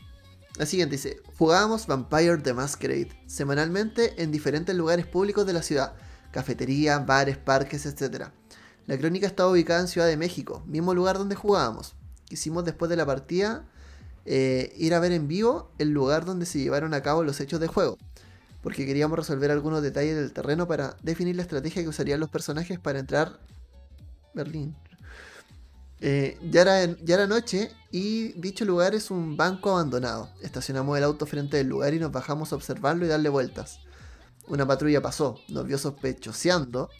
La 0.58 0.66
siguiente 0.66 0.96
dice, 0.96 1.22
jugábamos 1.38 1.86
Vampire 1.86 2.36
the 2.36 2.52
Masquerade 2.52 3.08
semanalmente 3.26 4.22
en 4.22 4.30
diferentes 4.30 4.76
lugares 4.76 5.06
públicos 5.06 5.46
de 5.46 5.54
la 5.54 5.62
ciudad, 5.62 5.94
cafeterías, 6.30 7.06
bares, 7.06 7.38
parques, 7.38 7.86
etc. 7.86 8.26
La 8.86 8.98
crónica 8.98 9.26
estaba 9.26 9.50
ubicada 9.50 9.80
en 9.80 9.88
Ciudad 9.88 10.08
de 10.08 10.18
México, 10.18 10.62
mismo 10.66 10.92
lugar 10.92 11.16
donde 11.16 11.36
jugábamos. 11.36 11.94
Quisimos 12.26 12.66
después 12.66 12.90
de 12.90 12.96
la 12.96 13.06
partida 13.06 13.66
eh, 14.24 14.74
ir 14.76 14.94
a 14.94 15.00
ver 15.00 15.12
en 15.12 15.26
vivo 15.26 15.72
el 15.78 15.90
lugar 15.90 16.24
donde 16.24 16.44
se 16.44 16.58
llevaron 16.58 16.92
a 16.92 17.02
cabo 17.02 17.24
los 17.24 17.40
hechos 17.40 17.58
de 17.58 17.66
juego, 17.66 17.96
porque 18.62 18.86
queríamos 18.86 19.18
resolver 19.18 19.50
algunos 19.50 19.82
detalles 19.82 20.16
del 20.16 20.32
terreno 20.32 20.66
para 20.66 20.96
definir 21.02 21.36
la 21.36 21.42
estrategia 21.42 21.82
que 21.82 21.88
usarían 21.88 22.20
los 22.20 22.30
personajes 22.30 22.78
para 22.78 22.98
entrar 22.98 23.40
Berlín. 24.34 24.74
Eh, 26.00 26.36
ya, 26.50 26.62
era, 26.62 26.96
ya 27.02 27.14
era 27.14 27.26
noche 27.26 27.70
y 27.92 28.32
dicho 28.32 28.64
lugar 28.64 28.94
es 28.94 29.10
un 29.10 29.36
banco 29.36 29.70
abandonado. 29.70 30.30
Estacionamos 30.42 30.98
el 30.98 31.04
auto 31.04 31.26
frente 31.26 31.56
del 31.56 31.68
lugar 31.68 31.94
y 31.94 32.00
nos 32.00 32.10
bajamos 32.10 32.52
a 32.52 32.56
observarlo 32.56 33.04
y 33.04 33.08
darle 33.08 33.28
vueltas. 33.28 33.80
Una 34.48 34.66
patrulla 34.66 35.00
pasó, 35.00 35.38
nos 35.48 35.66
vio 35.66 35.78
sospechoseando 35.78 36.90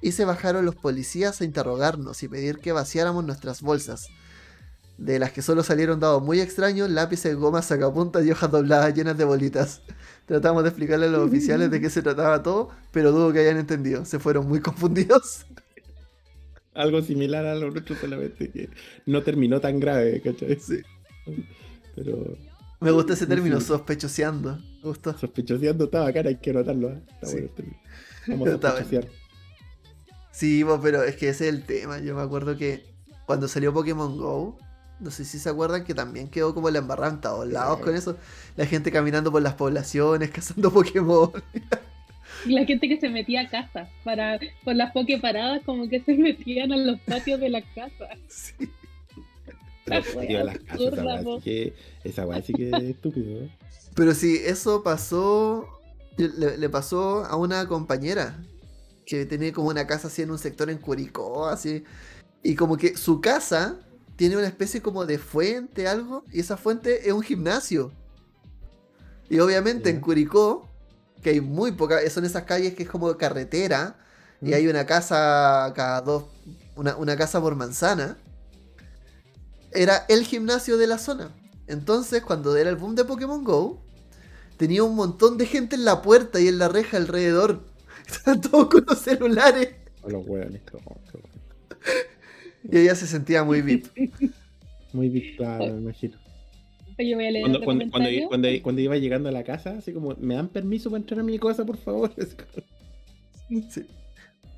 y 0.00 0.12
se 0.12 0.24
bajaron 0.24 0.64
los 0.64 0.76
policías 0.76 1.40
a 1.40 1.44
interrogarnos 1.44 2.22
y 2.22 2.28
pedir 2.28 2.58
que 2.58 2.72
vaciáramos 2.72 3.24
nuestras 3.24 3.62
bolsas. 3.62 4.08
De 4.98 5.18
las 5.18 5.32
que 5.32 5.42
solo 5.42 5.64
salieron 5.64 5.98
dados 5.98 6.22
muy 6.22 6.40
extraños, 6.40 6.90
lápices, 6.90 7.34
gomas, 7.36 7.66
sacapuntas 7.66 8.24
y 8.24 8.30
hojas 8.30 8.50
dobladas 8.50 8.94
llenas 8.94 9.16
de 9.16 9.24
bolitas. 9.24 9.82
Tratamos 10.26 10.62
de 10.62 10.68
explicarle 10.70 11.06
a 11.06 11.10
los 11.10 11.26
oficiales 11.26 11.70
de 11.70 11.80
qué 11.80 11.90
se 11.90 12.02
trataba 12.02 12.42
todo, 12.42 12.70
pero 12.92 13.10
dudo 13.12 13.32
que 13.32 13.40
hayan 13.40 13.58
entendido. 13.58 14.04
Se 14.04 14.18
fueron 14.18 14.48
muy 14.48 14.60
confundidos. 14.68 15.46
Algo 16.74 17.02
similar 17.02 17.44
a 17.44 17.54
lo 17.54 17.70
nuestro, 17.70 17.94
solamente 17.96 18.50
que 18.50 18.70
no 19.06 19.22
terminó 19.22 19.60
tan 19.60 19.78
grave, 19.78 20.22
¿cachai? 20.22 20.58
Sí. 20.58 20.80
Pero 21.94 22.36
Me 22.80 22.90
gusta 22.90 23.12
ese 23.12 23.26
término, 23.26 23.60
Sí. 23.60 23.66
sospechoseando. 23.66 24.56
Me 24.56 24.82
gustó. 24.88 25.16
sospechoseando 25.16 25.84
está 25.84 26.00
bacán, 26.00 26.26
hay 26.26 26.36
que 26.36 26.50
anotarlo. 26.50 26.90
¿eh? 26.90 27.02
Está 27.08 27.26
Sí. 27.26 27.32
bueno 27.32 27.48
el 27.48 27.54
término. 27.54 27.78
Vamos 28.28 28.48
a 28.48 28.52
sospechosear. 28.52 29.08
Sí, 30.32 30.64
pero 30.82 31.02
es 31.02 31.16
que 31.16 31.28
ese 31.28 31.48
es 31.48 31.54
el 31.54 31.64
tema. 31.64 31.98
Yo 32.00 32.14
me 32.16 32.22
acuerdo 32.22 32.56
que 32.56 32.84
cuando 33.26 33.48
salió 33.48 33.72
Pokémon 33.74 34.16
Go, 34.16 34.58
no 35.00 35.10
sé 35.10 35.24
si 35.24 35.38
se 35.38 35.48
acuerdan 35.48 35.84
que 35.84 35.94
también 35.94 36.28
quedó 36.28 36.54
como 36.54 36.70
la 36.70 36.78
embarrada 36.78 37.12
en 37.12 37.20
todos 37.20 37.46
lados 37.48 37.80
con 37.80 37.94
eso. 37.94 38.16
La 38.56 38.66
gente 38.66 38.92
caminando 38.92 39.32
por 39.32 39.42
las 39.42 39.54
poblaciones, 39.54 40.30
cazando 40.32 40.72
Pokémon. 40.72 41.32
Y 42.46 42.52
la 42.52 42.64
gente 42.64 42.88
que 42.88 42.98
se 42.98 43.08
metía 43.08 43.42
a 43.42 43.48
casa, 43.48 43.88
para, 44.04 44.38
por 44.64 44.74
las 44.74 44.92
poke 44.92 45.18
paradas, 45.18 45.62
como 45.64 45.88
que 45.88 46.00
se 46.00 46.14
metían 46.18 46.72
a 46.72 46.76
los 46.76 47.00
patios 47.00 47.40
de 47.40 47.48
la 47.48 47.62
casa. 47.62 48.08
Sí. 48.28 48.68
Las 49.84 50.06
casas, 50.06 50.92
esa 50.92 51.22
sí 51.22 51.40
que, 51.42 51.74
esa 52.04 52.26
weá 52.26 52.40
sí 52.40 52.52
que 52.52 52.68
es 52.70 52.82
estúpido. 52.84 53.48
Pero 53.94 54.14
sí, 54.14 54.40
eso 54.44 54.82
pasó. 54.82 55.68
Le, 56.16 56.58
le 56.58 56.68
pasó 56.68 57.24
a 57.24 57.36
una 57.36 57.66
compañera 57.66 58.38
que 59.06 59.26
tenía 59.26 59.52
como 59.52 59.68
una 59.68 59.86
casa 59.86 60.08
así 60.08 60.22
en 60.22 60.30
un 60.30 60.38
sector 60.38 60.70
en 60.70 60.78
Curicó, 60.78 61.46
así. 61.46 61.84
Y 62.44 62.54
como 62.54 62.76
que 62.76 62.96
su 62.96 63.20
casa 63.20 63.80
tiene 64.22 64.36
una 64.36 64.46
especie 64.46 64.80
como 64.80 65.04
de 65.04 65.18
fuente, 65.18 65.88
algo, 65.88 66.24
y 66.30 66.38
esa 66.38 66.56
fuente 66.56 67.08
es 67.08 67.12
un 67.12 67.22
gimnasio. 67.22 67.90
Y 69.28 69.40
obviamente 69.40 69.90
en. 69.90 70.00
Curicó, 70.00 70.68
que 71.20 71.30
hay 71.30 71.40
muy 71.40 71.72
poca, 71.72 72.08
son 72.08 72.24
esas 72.24 72.44
calles 72.44 72.74
que 72.74 72.84
es 72.84 72.88
como 72.88 73.16
carretera, 73.16 73.96
y 74.40 74.50
Mm. 74.50 74.54
hay 74.54 74.68
una 74.68 74.86
casa 74.86 75.72
cada 75.74 76.02
dos, 76.02 76.26
una, 76.76 76.94
una 76.98 77.16
casa 77.16 77.40
por 77.40 77.56
manzana. 77.56 78.16
Era 79.72 80.06
el 80.08 80.22
gimnasio 80.22 80.76
de 80.78 80.86
la 80.86 80.98
zona. 80.98 81.34
Entonces, 81.66 82.22
cuando 82.22 82.56
era 82.56 82.70
el 82.70 82.76
boom 82.76 82.94
de 82.94 83.04
Pokémon 83.04 83.42
Go, 83.42 83.82
tenía 84.56 84.84
un 84.84 84.94
montón 84.94 85.36
de 85.36 85.46
gente 85.46 85.74
en 85.74 85.84
la 85.84 86.00
puerta 86.00 86.38
y 86.38 86.46
en 86.46 86.58
la 86.58 86.68
reja 86.68 86.96
alrededor. 86.96 87.64
Estaban 88.06 88.40
todos 88.40 88.68
con 88.68 88.84
los 88.86 89.00
celulares. 89.00 89.74
A 90.04 90.08
los 90.10 90.24
weones. 90.28 90.62
Y 92.70 92.78
ella 92.78 92.94
se 92.94 93.06
sentía 93.06 93.44
muy 93.44 93.62
VIP. 93.62 93.86
Muy 94.92 95.08
big, 95.08 95.36
claro, 95.38 95.72
me 95.72 95.80
imagino. 95.80 96.18
Oye, 96.98 97.14
voy 97.14 97.24
a 97.26 97.30
leer 97.30 97.40
Cuando, 97.44 97.58
otro 97.60 97.64
cuando, 97.64 97.84
cuando, 97.90 97.92
comentario. 98.08 98.28
cuando, 98.28 98.48
cuando 98.62 98.80
iba 98.82 98.96
llegando 98.98 99.28
a 99.30 99.32
la 99.32 99.42
casa, 99.42 99.78
así 99.78 99.90
como, 99.94 100.14
¿me 100.20 100.34
dan 100.34 100.48
permiso 100.48 100.90
para 100.90 101.00
entrar 101.00 101.20
a 101.20 101.22
mi 101.22 101.38
cosa, 101.38 101.64
por 101.64 101.78
favor? 101.78 102.12
Como- 103.48 103.62
Sí. 103.70 103.82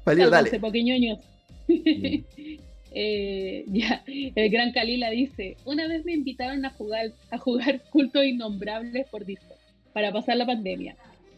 Valió, 0.05 0.25
Sálvanse, 0.25 0.51
dale. 0.51 0.61
poquiñoños. 0.61 1.19
Eh, 2.97 3.65
ya, 3.67 4.05
el 4.07 4.51
gran 4.51 4.71
Kalila 4.71 5.11
dice, 5.11 5.57
una 5.65 5.89
vez 5.89 6.05
me 6.05 6.13
invitaron 6.13 6.65
a 6.65 6.71
jugar, 6.71 7.13
a 7.33 7.39
jugar 7.39 7.83
cultos 7.91 8.25
innombrables 8.25 9.09
por 9.09 9.25
Discord 9.25 9.59
para 9.93 10.13
pasar 10.13 10.37
la 10.37 10.47
pandemia. 10.47 10.95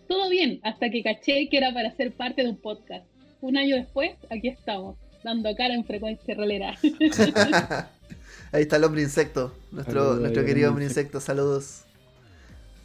Todo 0.07 0.29
bien, 0.29 0.61
hasta 0.65 0.91
que 0.91 1.03
caché 1.03 1.49
que 1.49 1.57
era 1.57 1.73
para 1.73 1.91
ser 1.97 2.13
parte 2.13 2.43
de 2.43 2.51
un 2.51 2.59
podcast. 2.59 3.07
Un 3.41 3.57
año 3.57 3.75
después, 3.77 4.11
aquí 4.29 4.49
estamos, 4.49 4.97
dando 5.27 5.55
cara 5.57 5.75
en 5.75 5.85
frecuencia 5.85 6.35
relera. 6.37 6.79
Ahí 8.53 8.63
está 8.63 8.77
el 8.77 8.85
hombre 8.85 9.03
insecto. 9.03 9.53
Nuestro, 9.73 10.01
Saludos, 10.01 10.21
nuestro 10.21 10.45
querido 10.45 10.69
hombre 10.69 10.85
hombre 10.85 11.01
insecto. 11.01 11.21
Saludos. 11.21 11.83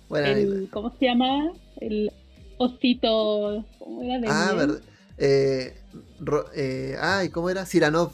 Bueno, 0.10 0.28
el, 0.28 0.70
¿Cómo 0.72 0.94
se 0.98 1.06
llama? 1.06 1.54
El 1.80 2.12
osito, 2.58 3.64
¿cómo 3.78 4.04
era? 4.04 4.20
De 4.20 4.28
ah, 4.28 4.54
verdad. 4.54 4.82
Eh, 5.20 5.78
ro- 6.20 6.50
eh, 6.56 6.98
ay, 7.00 7.30
¿cómo 7.30 7.50
era? 7.50 7.66
Ciranov. 7.66 8.14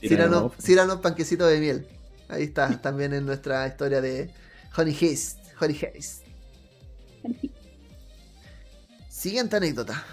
Ciranov, 0.00 0.54
Ciranov, 0.60 1.00
panquecito 1.00 1.46
de 1.46 1.60
miel. 1.60 1.86
Ahí 2.28 2.42
está, 2.42 2.76
también 2.82 3.14
en 3.14 3.24
nuestra 3.24 3.66
historia 3.68 4.00
de 4.00 4.30
Honey 4.76 4.94
Haste. 4.94 5.40
Honey 5.60 5.76
Haste. 5.76 6.26
Siguiente 9.08 9.56
anécdota. 9.56 10.04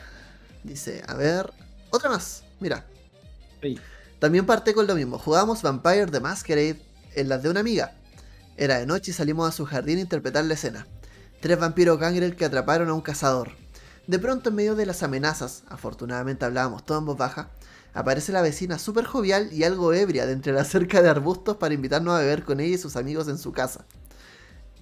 Dice, 0.64 1.02
a 1.08 1.16
ver, 1.16 1.52
otra 1.90 2.12
más. 2.12 2.44
Mira, 2.60 2.86
También 4.20 4.46
parte 4.46 4.74
con 4.74 4.88
lo 4.88 4.96
mismo. 4.96 5.18
Jugamos 5.18 5.62
Vampire 5.62 6.08
the 6.08 6.20
Masquerade 6.20 6.82
en 7.16 7.30
las 7.30 7.42
de 7.44 7.50
una 7.50 7.62
amiga. 7.62 7.94
Era 8.58 8.78
de 8.78 8.86
noche 8.86 9.12
y 9.12 9.14
salimos 9.14 9.48
a 9.48 9.52
su 9.52 9.66
jardín 9.66 9.98
a 10.00 10.02
interpretar 10.02 10.44
la 10.46 10.54
escena. 10.54 10.88
Tres 11.40 11.58
vampiros 11.58 11.98
gangrel 11.98 12.36
que 12.36 12.46
atraparon 12.46 12.90
a 12.90 12.94
un 12.94 13.02
cazador. 13.02 13.52
De 14.08 14.20
pronto, 14.20 14.50
en 14.50 14.56
medio 14.56 14.76
de 14.76 14.86
las 14.86 15.04
amenazas, 15.04 15.64
afortunadamente 15.70 16.44
hablábamos 16.44 16.86
todo 16.86 16.98
en 16.98 17.06
voz 17.06 17.18
baja, 17.18 17.52
aparece 17.94 18.32
la 18.32 18.42
vecina 18.42 18.80
súper 18.80 19.06
jovial 19.06 19.54
y 19.54 19.64
algo 19.64 19.94
ebria 19.94 20.26
de 20.26 20.34
entre 20.34 20.52
la 20.52 20.66
cerca 20.66 21.02
de 21.02 21.10
arbustos 21.10 21.58
para 21.58 21.74
invitarnos 21.74 22.16
a 22.16 22.20
beber 22.20 22.44
con 22.44 22.60
ella 22.60 22.76
y 22.76 22.78
sus 22.78 22.96
amigos 22.96 23.28
en 23.28 23.38
su 23.38 23.52
casa. 23.54 23.86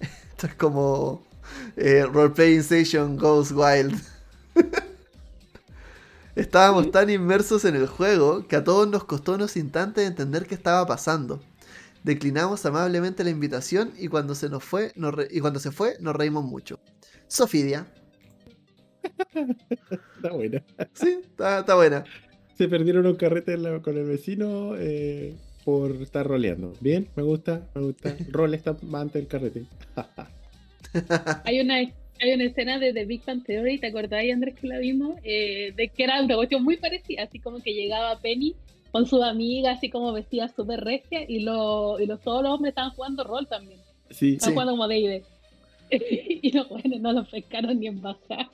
Esto 0.30 0.46
es 0.46 0.54
como 0.54 1.22
eh, 1.76 2.04
Roleplaying 2.10 3.16
Goes 3.16 3.52
Wild. 3.52 4.00
Estábamos 6.38 6.90
tan 6.92 7.10
inmersos 7.10 7.64
en 7.64 7.74
el 7.74 7.86
juego 7.86 8.46
que 8.46 8.56
a 8.56 8.62
todos 8.64 8.88
nos 8.88 9.04
costó 9.04 9.34
unos 9.34 9.56
instantes 9.56 10.06
entender 10.06 10.46
qué 10.46 10.54
estaba 10.54 10.86
pasando. 10.86 11.40
Declinamos 12.04 12.64
amablemente 12.64 13.24
la 13.24 13.30
invitación 13.30 13.92
y 13.98 14.06
cuando 14.08 14.34
se 14.36 14.48
nos 14.48 14.62
fue, 14.62 14.92
nos 14.94 15.14
re- 15.14 15.28
y 15.30 15.40
cuando 15.40 15.58
se 15.58 15.72
fue, 15.72 15.96
nos 16.00 16.14
reímos 16.14 16.44
mucho. 16.44 16.78
Sofidia. 17.26 17.86
Está 20.16 20.32
buena. 20.32 20.62
Sí, 20.94 21.18
está, 21.24 21.58
está 21.60 21.74
buena. 21.74 22.04
Se 22.56 22.68
perdieron 22.68 23.06
un 23.06 23.16
carrete 23.16 23.56
la- 23.56 23.80
con 23.82 23.96
el 23.96 24.04
vecino 24.04 24.74
eh, 24.76 25.34
por 25.64 25.90
estar 26.02 26.26
roleando. 26.26 26.72
Bien, 26.80 27.08
me 27.16 27.22
gusta, 27.22 27.68
me 27.74 27.82
gusta. 27.82 28.14
Role 28.30 28.56
está 28.56 28.76
más 28.82 29.02
antes 29.02 29.14
del 29.22 29.26
carrete. 29.28 29.66
Hay 31.44 31.60
una, 31.60 31.76
hay 32.20 32.32
una 32.34 32.44
escena 32.44 32.78
de 32.78 32.92
The 32.92 33.04
Big 33.04 33.24
Bang 33.24 33.44
Theory, 33.44 33.78
¿te 33.78 33.88
acordáis, 33.88 34.32
Andrés, 34.32 34.54
que 34.60 34.66
la 34.66 34.78
vimos? 34.78 35.18
Eh, 35.24 35.72
de 35.76 35.88
que 35.88 36.04
era 36.04 36.22
una 36.22 36.36
cuestión 36.36 36.62
muy 36.64 36.76
parecida, 36.76 37.22
así 37.24 37.38
como 37.38 37.60
que 37.60 37.72
llegaba 37.74 38.18
Penny 38.20 38.54
con 38.92 39.06
su 39.06 39.22
amiga, 39.22 39.72
así 39.72 39.90
como 39.90 40.12
vestida 40.12 40.48
súper 40.48 40.80
regia, 40.80 41.20
y, 41.28 41.40
lo, 41.40 42.00
y 42.00 42.06
los, 42.06 42.20
todos 42.20 42.42
los 42.42 42.52
hombres 42.52 42.72
estaban 42.72 42.90
jugando 42.92 43.24
rol 43.24 43.46
también. 43.46 43.80
Sí, 44.10 44.34
Estaban 44.34 44.50
Sí. 44.50 44.54
jugando 44.54 44.72
como 44.72 44.88
D&D. 44.88 45.22
y 46.42 46.50
los 46.52 46.66
jóvenes 46.66 47.00
no 47.00 47.12
los 47.12 47.28
pescaron 47.28 47.78
ni 47.78 47.86
en 47.86 48.00
baja. 48.02 48.50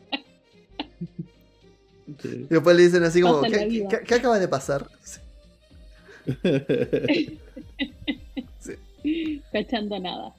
sí. 2.23 2.29
Y 2.29 2.47
después 2.49 2.77
le 2.77 2.83
dicen 2.83 3.03
así 3.05 3.21
como, 3.23 3.43
¿qué, 3.43 3.87
qué- 3.89 4.01
qué 4.07 4.15
acaba 4.15 4.39
de 4.39 4.49
pasar? 4.49 4.87
Cachando 9.53 9.99
nada. 9.99 10.35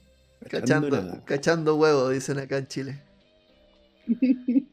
Cachando, 0.50 0.90
nada. 0.90 1.24
cachando 1.26 1.76
huevo, 1.76 2.10
dicen 2.10 2.38
acá 2.40 2.58
en 2.58 2.68
Chile. 2.68 3.00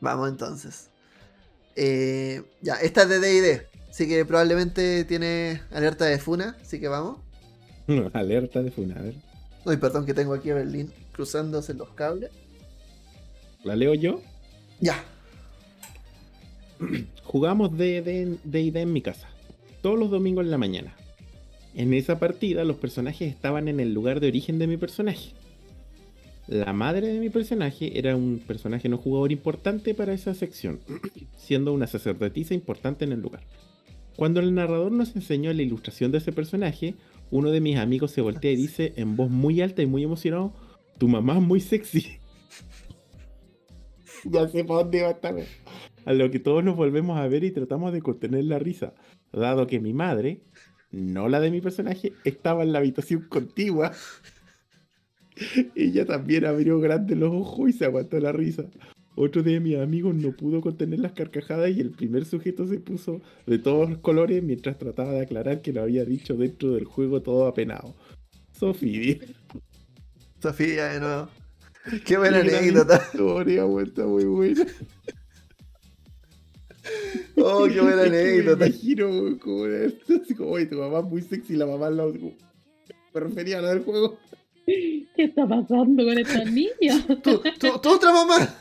Vamos 0.00 0.28
entonces. 0.28 0.88
Eh, 1.76 2.42
ya, 2.62 2.74
esta 2.74 3.02
es 3.02 3.08
de 3.08 3.18
DD. 3.20 3.66
Así 3.88 4.08
que 4.08 4.24
probablemente 4.24 5.04
tiene 5.04 5.62
alerta 5.70 6.04
de 6.06 6.18
Funa. 6.18 6.56
Así 6.60 6.80
que 6.80 6.88
vamos. 6.88 7.18
Alerta 8.12 8.62
de 8.62 8.70
Funa, 8.70 8.96
a 8.98 9.02
ver. 9.02 9.14
Uy, 9.64 9.76
perdón 9.76 10.06
que 10.06 10.14
tengo 10.14 10.32
aquí 10.32 10.50
a 10.50 10.54
Berlín 10.54 10.90
cruzándose 11.12 11.74
los 11.74 11.90
cables. 11.90 12.30
¿La 13.64 13.76
leo 13.76 13.94
yo? 13.94 14.22
Ya. 14.80 15.04
Jugamos 17.24 17.76
D&D 17.76 18.38
D&D 18.44 18.80
en 18.80 18.92
mi 18.92 19.02
casa. 19.02 19.28
Todos 19.82 19.98
los 19.98 20.10
domingos 20.10 20.44
en 20.44 20.50
la 20.50 20.58
mañana. 20.58 20.94
En 21.74 21.92
esa 21.94 22.18
partida 22.18 22.64
los 22.64 22.76
personajes 22.76 23.30
estaban 23.30 23.68
en 23.68 23.80
el 23.80 23.92
lugar 23.92 24.20
de 24.20 24.28
origen 24.28 24.58
de 24.58 24.66
mi 24.66 24.76
personaje. 24.76 25.32
La 26.50 26.72
madre 26.72 27.06
de 27.06 27.20
mi 27.20 27.30
personaje 27.30 27.96
era 27.96 28.16
un 28.16 28.42
personaje 28.44 28.88
no 28.88 28.98
jugador 28.98 29.30
importante 29.30 29.94
para 29.94 30.12
esa 30.12 30.34
sección, 30.34 30.80
siendo 31.38 31.72
una 31.72 31.86
sacerdotisa 31.86 32.54
importante 32.54 33.04
en 33.04 33.12
el 33.12 33.20
lugar. 33.20 33.44
Cuando 34.16 34.40
el 34.40 34.52
narrador 34.52 34.90
nos 34.90 35.14
enseñó 35.14 35.52
la 35.52 35.62
ilustración 35.62 36.10
de 36.10 36.18
ese 36.18 36.32
personaje, 36.32 36.96
uno 37.30 37.52
de 37.52 37.60
mis 37.60 37.76
amigos 37.76 38.10
se 38.10 38.20
voltea 38.20 38.50
y 38.50 38.56
dice 38.56 38.92
en 38.96 39.14
voz 39.14 39.30
muy 39.30 39.60
alta 39.60 39.82
y 39.82 39.86
muy 39.86 40.02
emocionado, 40.02 40.52
tu 40.98 41.06
mamá 41.06 41.36
es 41.36 41.42
muy 41.42 41.60
sexy. 41.60 42.18
ya 44.24 44.48
sé 44.48 44.64
para 44.64 44.80
dónde 44.80 45.02
va 45.02 45.10
esta 45.10 45.30
vez. 45.30 45.48
A 46.04 46.14
lo 46.14 46.32
que 46.32 46.40
todos 46.40 46.64
nos 46.64 46.74
volvemos 46.74 47.16
a 47.16 47.28
ver 47.28 47.44
y 47.44 47.52
tratamos 47.52 47.92
de 47.92 48.02
contener 48.02 48.42
la 48.42 48.58
risa, 48.58 48.92
dado 49.32 49.68
que 49.68 49.78
mi 49.78 49.92
madre, 49.92 50.40
no 50.90 51.28
la 51.28 51.38
de 51.38 51.52
mi 51.52 51.60
personaje, 51.60 52.12
estaba 52.24 52.64
en 52.64 52.72
la 52.72 52.80
habitación 52.80 53.28
contigua. 53.28 53.92
Ella 55.74 56.04
también 56.04 56.44
abrió 56.44 56.80
grandes 56.80 57.16
los 57.16 57.32
ojos 57.32 57.70
y 57.70 57.72
se 57.72 57.84
aguantó 57.84 58.18
la 58.20 58.32
risa. 58.32 58.64
Otro 59.16 59.42
de 59.42 59.60
mis 59.60 59.76
amigos 59.76 60.14
no 60.14 60.32
pudo 60.32 60.60
contener 60.60 61.00
las 61.00 61.12
carcajadas 61.12 61.70
y 61.70 61.80
el 61.80 61.90
primer 61.90 62.24
sujeto 62.24 62.66
se 62.66 62.78
puso 62.78 63.20
de 63.46 63.58
todos 63.58 63.90
los 63.90 63.98
colores 63.98 64.42
mientras 64.42 64.78
trataba 64.78 65.12
de 65.12 65.22
aclarar 65.22 65.62
que 65.62 65.72
lo 65.72 65.82
había 65.82 66.04
dicho 66.04 66.34
dentro 66.34 66.72
del 66.72 66.84
juego 66.84 67.20
todo 67.20 67.46
apenado. 67.46 67.94
Sofía. 68.52 69.16
Sofía 70.42 70.86
de 70.92 71.00
nuevo. 71.00 71.28
Qué 72.04 72.18
buena 72.18 72.40
anécdota. 72.40 73.02
historia, 73.12 73.66
muy 73.66 74.24
buena. 74.24 74.66
Oh, 77.36 77.66
qué 77.68 77.80
buena 77.80 78.02
anécdota. 78.02 78.64
Me 78.64 78.70
imagino 78.70 79.38
como 79.38 80.58
tu 80.66 80.76
mamá 80.76 80.98
es 81.00 81.04
muy 81.04 81.22
sexy, 81.22 81.56
la 81.56 81.66
mamá 81.66 81.88
como, 81.90 82.34
Me 83.14 83.20
refería 83.20 83.58
a 83.58 83.62
la 83.62 83.70
del 83.70 83.84
juego. 83.84 84.18
¿Qué 85.16 85.24
está 85.24 85.46
pasando 85.46 86.04
con 86.04 86.18
estos 86.18 86.46
niños? 86.50 87.06
¿Tú, 87.22 87.42
tú, 87.58 87.78
tú 87.82 87.88
otra 87.94 88.12
mamá? 88.12 88.54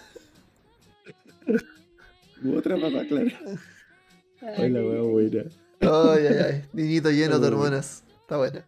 U 2.44 2.56
otra 2.58 2.78
mamá, 2.78 3.04
claro. 3.08 3.30
Ay, 4.58 4.70
la 4.70 4.82
wea 4.82 5.02
buena. 5.02 5.44
Ay, 5.82 6.28
ay, 6.28 6.36
ay. 6.46 6.64
Niñito 6.74 7.12
lleno 7.12 7.38
de 7.40 7.48
hormonas. 7.48 8.04
Está 8.22 8.38
buena. 8.38 8.66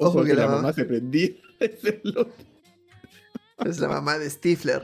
Ojo, 0.00 0.22
que 0.22 0.28
que, 0.30 0.34
la 0.34 0.42
la 0.42 0.46
mamá- 0.48 0.62
mamá 0.62 0.72
se 0.72 0.84
prendía. 0.84 1.30
Es 1.60 1.82
lo- 2.04 2.28
Es 3.64 3.78
la 3.78 3.88
mamá 3.88 4.18
de 4.18 4.28
Stifler. 4.28 4.82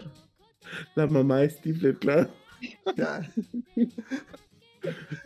La 0.94 1.06
mamá 1.06 1.38
de 1.40 1.50
Stifler, 1.50 1.96
claro. 1.98 2.30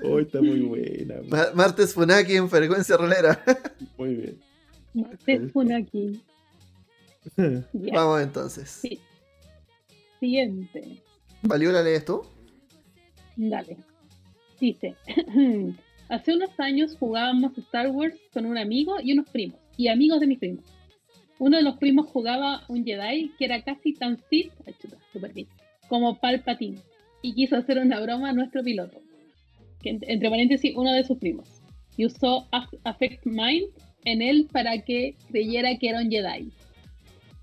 Oh, 0.03 0.19
está 0.19 0.41
muy 0.41 0.61
buena. 0.61 1.17
Martes 1.55 1.95
Funaki 1.95 2.35
en 2.37 2.49
frecuencia 2.51 2.97
rolera. 2.97 3.41
Muy 3.99 4.15
bien. 4.15 4.41
Martes 4.95 5.53
Funaki. 5.53 6.21
Ya, 7.37 7.95
Vamos 7.95 8.23
entonces. 8.23 8.69
Sí. 8.71 9.01
Siguiente. 10.21 11.03
¿Valió 11.43 11.73
la 11.73 11.83
lees 11.83 12.05
tú? 12.05 12.23
Dale. 13.37 13.77
Dice, 14.61 14.95
hace 16.09 16.35
unos 16.35 16.51
años 16.59 16.97
jugábamos 16.99 17.57
Star 17.59 17.91
Wars 17.91 18.17
con 18.33 18.47
un 18.47 18.57
amigo 18.57 18.97
y 19.03 19.13
unos 19.13 19.29
primos, 19.29 19.59
y 19.77 19.89
amigos 19.89 20.21
de 20.21 20.27
mis 20.27 20.39
primos. 20.39 20.65
Uno 21.39 21.57
de 21.57 21.65
los 21.65 21.77
primos 21.79 22.07
jugaba 22.07 22.63
un 22.69 22.85
Jedi 22.85 23.33
que 23.37 23.45
era 23.47 23.63
casi 23.63 23.93
tan 23.95 24.19
Sith, 24.31 24.53
como 25.89 26.19
Palpatine, 26.19 26.79
y 27.23 27.35
quiso 27.35 27.57
hacer 27.57 27.79
una 27.79 28.01
broma 28.01 28.31
a 28.31 28.33
nuestro 28.33 28.63
piloto, 28.63 29.01
que 29.83 29.91
en- 29.91 30.01
entre 30.07 30.31
paréntesis, 30.31 30.73
uno 30.77 30.93
de 30.93 31.05
sus 31.05 31.19
primos, 31.19 31.49
y 31.97 32.07
usó 32.07 32.49
Af- 32.53 32.79
Affect 32.85 33.27
Mind 33.27 33.67
en 34.05 34.23
él 34.23 34.49
para 34.53 34.83
que 34.83 35.17
creyera 35.31 35.77
que 35.79 35.89
era 35.89 36.01
un 36.01 36.11
Jedi. 36.11 36.53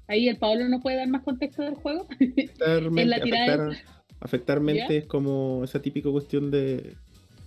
Ahí 0.07 0.27
el 0.27 0.37
Pablo 0.37 0.67
no 0.67 0.81
puede 0.81 0.97
dar 0.97 1.07
más 1.07 1.23
contexto 1.23 1.61
del 1.63 1.75
juego. 1.75 2.07
Afectar, 2.19 2.81
mente- 2.91 3.05
la 3.05 3.21
tirada 3.21 3.53
afectar, 3.67 3.95
afectar 4.19 4.59
mente 4.59 4.93
¿Ya? 4.93 4.99
es 4.99 5.05
como 5.05 5.63
esa 5.63 5.81
típica 5.81 6.09
cuestión 6.11 6.51
de 6.51 6.95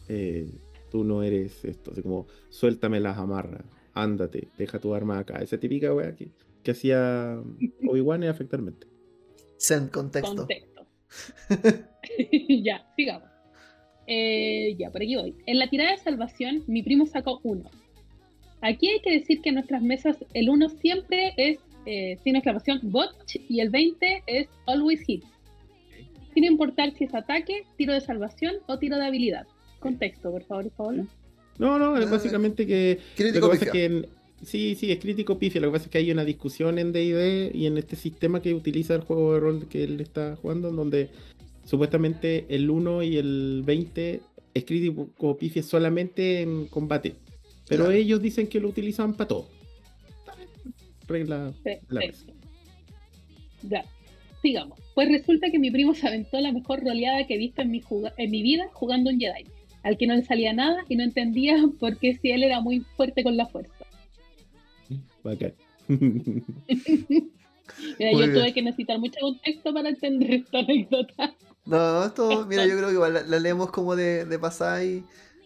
eh, 0.08 0.50
tú 0.90 1.04
no 1.04 1.22
eres 1.22 1.64
esto, 1.64 1.92
así 1.92 2.02
como 2.02 2.26
suéltame 2.50 3.00
las 3.00 3.18
amarras, 3.18 3.64
ándate, 3.92 4.48
deja 4.56 4.78
tu 4.78 4.94
arma 4.94 5.18
acá. 5.18 5.38
Esa 5.42 5.58
típica 5.58 5.92
wea 5.94 6.14
que, 6.14 6.30
que 6.62 6.70
hacía 6.70 7.38
Obi-Wan 7.88 8.22
es 8.22 8.30
afectar 8.30 8.62
mente. 8.62 8.86
Send 9.58 9.90
contexto. 9.90 10.34
Contexto. 10.36 10.86
ya, 12.48 12.86
sigamos. 12.96 13.28
Eh, 14.06 14.74
ya, 14.78 14.90
por 14.90 15.02
aquí 15.02 15.16
voy. 15.16 15.34
En 15.46 15.58
la 15.58 15.68
tirada 15.68 15.92
de 15.92 15.98
salvación, 15.98 16.64
mi 16.66 16.82
primo 16.82 17.06
sacó 17.06 17.40
uno. 17.42 17.70
Aquí 18.66 18.88
hay 18.88 19.00
que 19.00 19.10
decir 19.10 19.42
que 19.42 19.50
en 19.50 19.56
nuestras 19.56 19.82
mesas 19.82 20.16
el 20.32 20.48
1 20.48 20.70
siempre 20.80 21.34
es 21.36 21.58
eh, 21.84 22.16
sin 22.24 22.34
exclamación 22.36 22.80
botch 22.84 23.36
y 23.48 23.60
el 23.60 23.68
20 23.68 24.22
es 24.26 24.48
always 24.66 25.02
hit. 25.02 25.22
Sin 26.32 26.44
importar 26.44 26.94
si 26.94 27.04
es 27.04 27.14
ataque, 27.14 27.64
tiro 27.76 27.92
de 27.92 28.00
salvación 28.00 28.54
o 28.66 28.78
tiro 28.78 28.96
de 28.96 29.04
habilidad. 29.04 29.46
Contexto, 29.80 30.30
por 30.30 30.42
favor, 30.44 30.70
Pablo. 30.70 31.06
No, 31.58 31.78
no, 31.78 31.98
es 31.98 32.06
Ah, 32.06 32.10
básicamente 32.12 32.66
que 32.66 32.98
lo 33.00 33.16
Crítico 33.16 33.50
que 33.50 33.58
pasa 33.58 33.64
es 33.66 33.70
pifia. 33.70 33.72
que 33.72 33.84
en- 33.84 34.06
sí, 34.42 34.74
sí, 34.76 34.90
es 34.92 34.98
crítico 34.98 35.38
pifia. 35.38 35.60
Lo 35.60 35.68
que 35.68 35.72
pasa 35.72 35.84
es 35.84 35.90
que 35.90 35.98
hay 35.98 36.10
una 36.10 36.24
discusión 36.24 36.78
en 36.78 36.90
D&D 36.92 37.50
y 37.54 37.66
en 37.66 37.76
este 37.76 37.96
sistema 37.96 38.40
que 38.40 38.54
utiliza 38.54 38.94
el 38.94 39.02
juego 39.02 39.34
de 39.34 39.40
rol 39.40 39.68
que 39.68 39.84
él 39.84 40.00
está 40.00 40.36
jugando, 40.36 40.70
en 40.70 40.76
donde 40.76 41.10
supuestamente 41.66 42.46
el 42.48 42.70
1 42.70 43.02
y 43.02 43.18
el 43.18 43.62
20 43.64 44.20
es 44.54 44.64
crítico 44.64 45.36
pifia 45.36 45.62
solamente 45.62 46.40
en 46.40 46.66
combate. 46.66 47.14
Pero 47.68 47.84
Claro. 47.84 47.98
ellos 47.98 48.20
dicen 48.22 48.46
que 48.46 48.60
lo 48.60 48.68
utilizan 48.68 49.14
para 49.14 49.28
todo. 49.28 49.48
Regla. 51.06 51.52
Perfecto. 51.62 52.32
Ya, 53.62 53.84
sigamos. 54.42 54.78
Pues 54.94 55.08
resulta 55.08 55.50
que 55.50 55.58
mi 55.58 55.70
primo 55.70 55.94
se 55.94 56.06
aventó 56.06 56.40
la 56.40 56.52
mejor 56.52 56.82
roleada 56.84 57.26
que 57.26 57.34
he 57.34 57.38
visto 57.38 57.62
en 57.62 57.70
mi, 57.70 57.80
juga- 57.80 58.12
en 58.16 58.30
mi 58.30 58.42
vida 58.42 58.68
jugando 58.72 59.10
un 59.10 59.18
Jedi, 59.18 59.46
al 59.82 59.96
que 59.98 60.06
no 60.06 60.14
le 60.14 60.24
salía 60.24 60.52
nada 60.52 60.84
y 60.88 60.96
no 60.96 61.02
entendía 61.04 61.56
por 61.80 61.96
qué 61.98 62.18
si 62.20 62.30
él 62.30 62.42
era 62.42 62.60
muy 62.60 62.80
fuerte 62.96 63.22
con 63.22 63.36
la 63.36 63.46
fuerza. 63.46 63.72
Bacán. 65.22 65.54
Mira, 67.98 68.10
Muy 68.12 68.12
yo 68.12 68.18
bien. 68.18 68.34
tuve 68.34 68.52
que 68.52 68.62
necesitar 68.62 68.98
mucho 68.98 69.18
contexto 69.20 69.72
para 69.72 69.88
entender 69.88 70.34
esta 70.34 70.58
anécdota. 70.58 71.34
No, 71.64 72.04
esto, 72.04 72.46
mira, 72.46 72.66
yo 72.66 72.74
creo 72.76 72.88
que 72.88 72.94
igual 72.94 73.14
la, 73.14 73.22
la 73.22 73.38
leemos 73.38 73.70
como 73.70 73.96
de, 73.96 74.26
de 74.26 74.38
pasada 74.38 74.84
y 74.84 75.02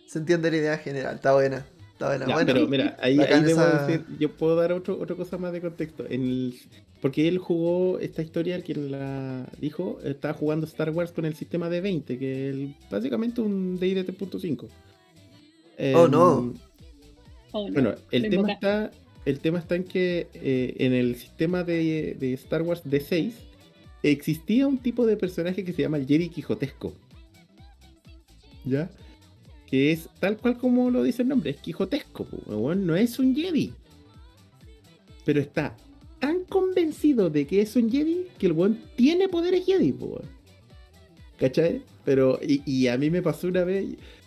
se 0.08 0.18
entiende 0.18 0.50
la 0.50 0.56
idea 0.56 0.78
general. 0.78 1.14
Está 1.14 1.32
buena. 1.34 1.64
Está 1.98 2.06
buena, 2.10 2.26
Ya, 2.28 2.46
pero 2.46 2.68
mira, 2.68 2.96
ahí, 3.00 3.16
debo 3.16 3.60
esa- 3.60 3.86
decir, 3.86 4.06
yo 4.20 4.30
puedo 4.30 4.54
dar 4.54 4.72
otro, 4.72 5.00
otra 5.00 5.16
cosa 5.16 5.36
más 5.36 5.52
de 5.52 5.60
contexto. 5.60 6.04
En 6.08 6.22
el- 6.22 6.54
porque 7.00 7.26
él 7.26 7.38
jugó 7.38 7.98
esta 7.98 8.22
historia, 8.22 8.54
el 8.54 8.62
quien 8.62 8.92
la 8.92 9.46
dijo, 9.60 9.98
estaba 10.04 10.32
jugando 10.34 10.64
Star 10.66 10.90
Wars 10.90 11.10
con 11.10 11.24
el 11.24 11.34
sistema 11.34 11.68
de 11.68 11.80
20, 11.80 12.16
que 12.18 12.50
es 12.50 12.90
básicamente 12.90 13.40
un 13.40 13.78
DD 13.80 14.04
3.5. 14.04 14.68
Oh, 15.96 16.06
no. 16.06 16.54
Oh, 17.52 17.66
no, 17.66 17.72
Bueno, 17.72 17.94
el 18.12 18.30
tema 18.30 18.52
está, 18.52 18.90
el 19.24 19.40
tema 19.40 19.58
está 19.58 19.74
en 19.74 19.84
que 19.84 20.28
eh, 20.34 20.74
en 20.78 20.92
el 20.92 21.16
sistema 21.16 21.64
de, 21.64 22.16
de 22.18 22.32
Star 22.34 22.62
Wars 22.62 22.82
D6 22.84 23.32
existía 24.04 24.68
un 24.68 24.78
tipo 24.78 25.04
de 25.04 25.16
personaje 25.16 25.64
que 25.64 25.72
se 25.72 25.82
llama 25.82 25.96
el 25.96 26.06
Jedi 26.06 26.28
Quijotesco. 26.28 26.92
¿Ya? 28.64 28.88
Que 29.70 29.92
es 29.92 30.08
tal 30.18 30.38
cual 30.38 30.56
como 30.56 30.90
lo 30.90 31.02
dice 31.02 31.22
el 31.22 31.28
nombre, 31.28 31.50
es 31.50 31.58
Quijotesco. 31.58 32.26
weón, 32.46 32.86
no 32.86 32.96
es 32.96 33.18
un 33.18 33.34
Jedi. 33.34 33.72
Pero 35.24 35.40
está 35.40 35.76
tan 36.18 36.44
convencido 36.44 37.30
de 37.30 37.46
que 37.46 37.60
es 37.60 37.76
un 37.76 37.90
Jedi 37.90 38.26
que 38.38 38.46
el 38.46 38.52
weón 38.52 38.78
tiene 38.96 39.28
poderes 39.28 39.66
Jedi. 39.66 39.92
po. 39.92 40.22
¿Cachai? 41.38 41.82
Pero, 42.04 42.40
y, 42.42 42.86
a 42.88 42.96
mí 42.96 43.10
me 43.10 43.22
pasó 43.22 43.48
una 43.48 43.64
vez, 43.64 43.86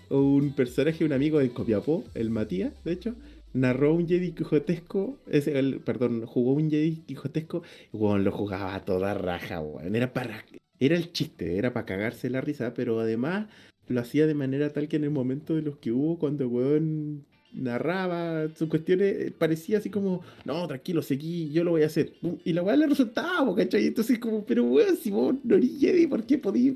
un 0.10 0.54
personaje, 0.54 1.04
un 1.04 1.14
amigo 1.14 1.39
de 1.39 1.50
Copiapó, 1.50 2.04
el 2.14 2.30
Matías, 2.30 2.72
de 2.84 2.94
hecho, 2.94 3.16
narró 3.54 3.96
un 3.96 4.08
Jedi 4.08 4.32
Quijotesco, 4.34 5.18
ese, 5.28 5.58
el, 5.58 5.80
perdón, 5.80 6.26
jugó 6.26 6.54
un 6.54 6.70
Jedi 6.70 6.98
Quijotesco, 7.08 7.64
weón, 7.92 8.24
lo 8.24 8.32
jugaba 8.32 8.76
a 8.76 8.86
toda 8.86 9.16
raja, 9.16 9.60
weón. 9.60 9.96
Era 9.96 10.14
para, 10.14 10.46
era 10.80 10.96
el 10.96 11.12
chiste, 11.12 11.58
era 11.58 11.74
para 11.74 11.86
cagarse 11.86 12.30
la 12.30 12.39
risa, 12.39 12.74
pero 12.74 13.00
además 13.00 13.48
lo 13.88 14.02
hacía 14.02 14.28
de 14.28 14.34
manera 14.34 14.72
tal 14.72 14.88
que 14.88 14.98
en 14.98 15.04
el 15.04 15.12
momento 15.12 15.56
de 15.56 15.62
los 15.62 15.78
que 15.78 15.92
hubo, 15.92 16.18
cuando 16.18 16.48
weón 16.48 17.26
narraba 17.54 18.48
sus 18.56 18.70
cuestiones, 18.70 19.16
eh, 19.20 19.34
parecía 19.38 19.80
así 19.80 19.90
como, 19.90 20.22
no, 20.46 20.68
tranquilo, 20.68 21.02
seguí, 21.02 21.52
yo 21.52 21.64
lo 21.64 21.72
voy 21.72 21.84
a 21.84 21.88
hacer. 21.88 22.14
Y 22.46 22.54
la 22.54 22.64
weá 22.64 22.76
le 22.76 22.88
resultaba, 22.88 23.54
¿cachai? 23.56 23.88
Entonces 23.88 24.20
como, 24.20 24.46
pero 24.46 24.64
weón, 24.64 24.96
si 24.96 25.12
vos 25.12 25.36
no 25.44 25.56
eres 25.56 25.80
Jedi, 25.80 26.08
¿por 26.08 26.24
qué 26.26 26.38
podís 26.38 26.76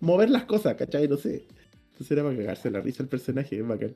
mover 0.00 0.30
las 0.30 0.44
cosas, 0.44 0.74
¿cachai? 0.74 1.08
No 1.08 1.16
sé. 1.16 1.46
Entonces 1.92 2.10
era 2.10 2.22
para 2.22 2.36
cagarse 2.36 2.70
la 2.70 2.80
risa 2.80 3.02
el 3.02 3.08
personaje, 3.08 3.58
es 3.58 3.66
bacán. 3.66 3.94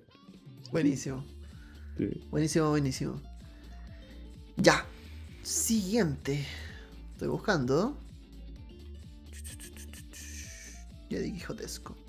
Buenísimo. 0.73 1.25
Sí. 1.99 2.09
Buenísimo, 2.31 2.71
buenísimo. 2.71 3.21
Ya. 4.57 4.85
Siguiente. 5.43 6.45
Estoy 7.13 7.29
buscando. 7.29 7.99
Jedi 11.11 11.33
Quijotesco. 11.33 12.04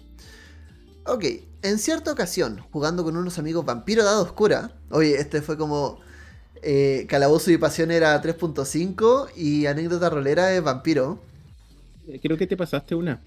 Ok, 1.05 1.23
en 1.61 1.77
cierta 1.79 2.11
ocasión, 2.11 2.59
jugando 2.71 3.03
con 3.03 3.15
unos 3.15 3.37
amigos 3.37 3.65
Vampiro 3.65 4.03
Dado 4.03 4.23
Oscura. 4.23 4.71
Oye, 4.89 5.15
este 5.19 5.41
fue 5.41 5.57
como. 5.57 5.99
eh, 6.63 7.05
Calabozo 7.07 7.51
y 7.51 7.57
Pasión 7.57 7.91
era 7.91 8.19
3.5 8.21 9.29
y 9.35 9.67
Anécdota 9.67 10.09
Rolera 10.09 10.53
es 10.53 10.63
Vampiro. 10.63 11.19
Eh, 12.07 12.19
Creo 12.21 12.37
que 12.37 12.47
te 12.47 12.57
pasaste 12.57 12.95
una. 12.95 13.21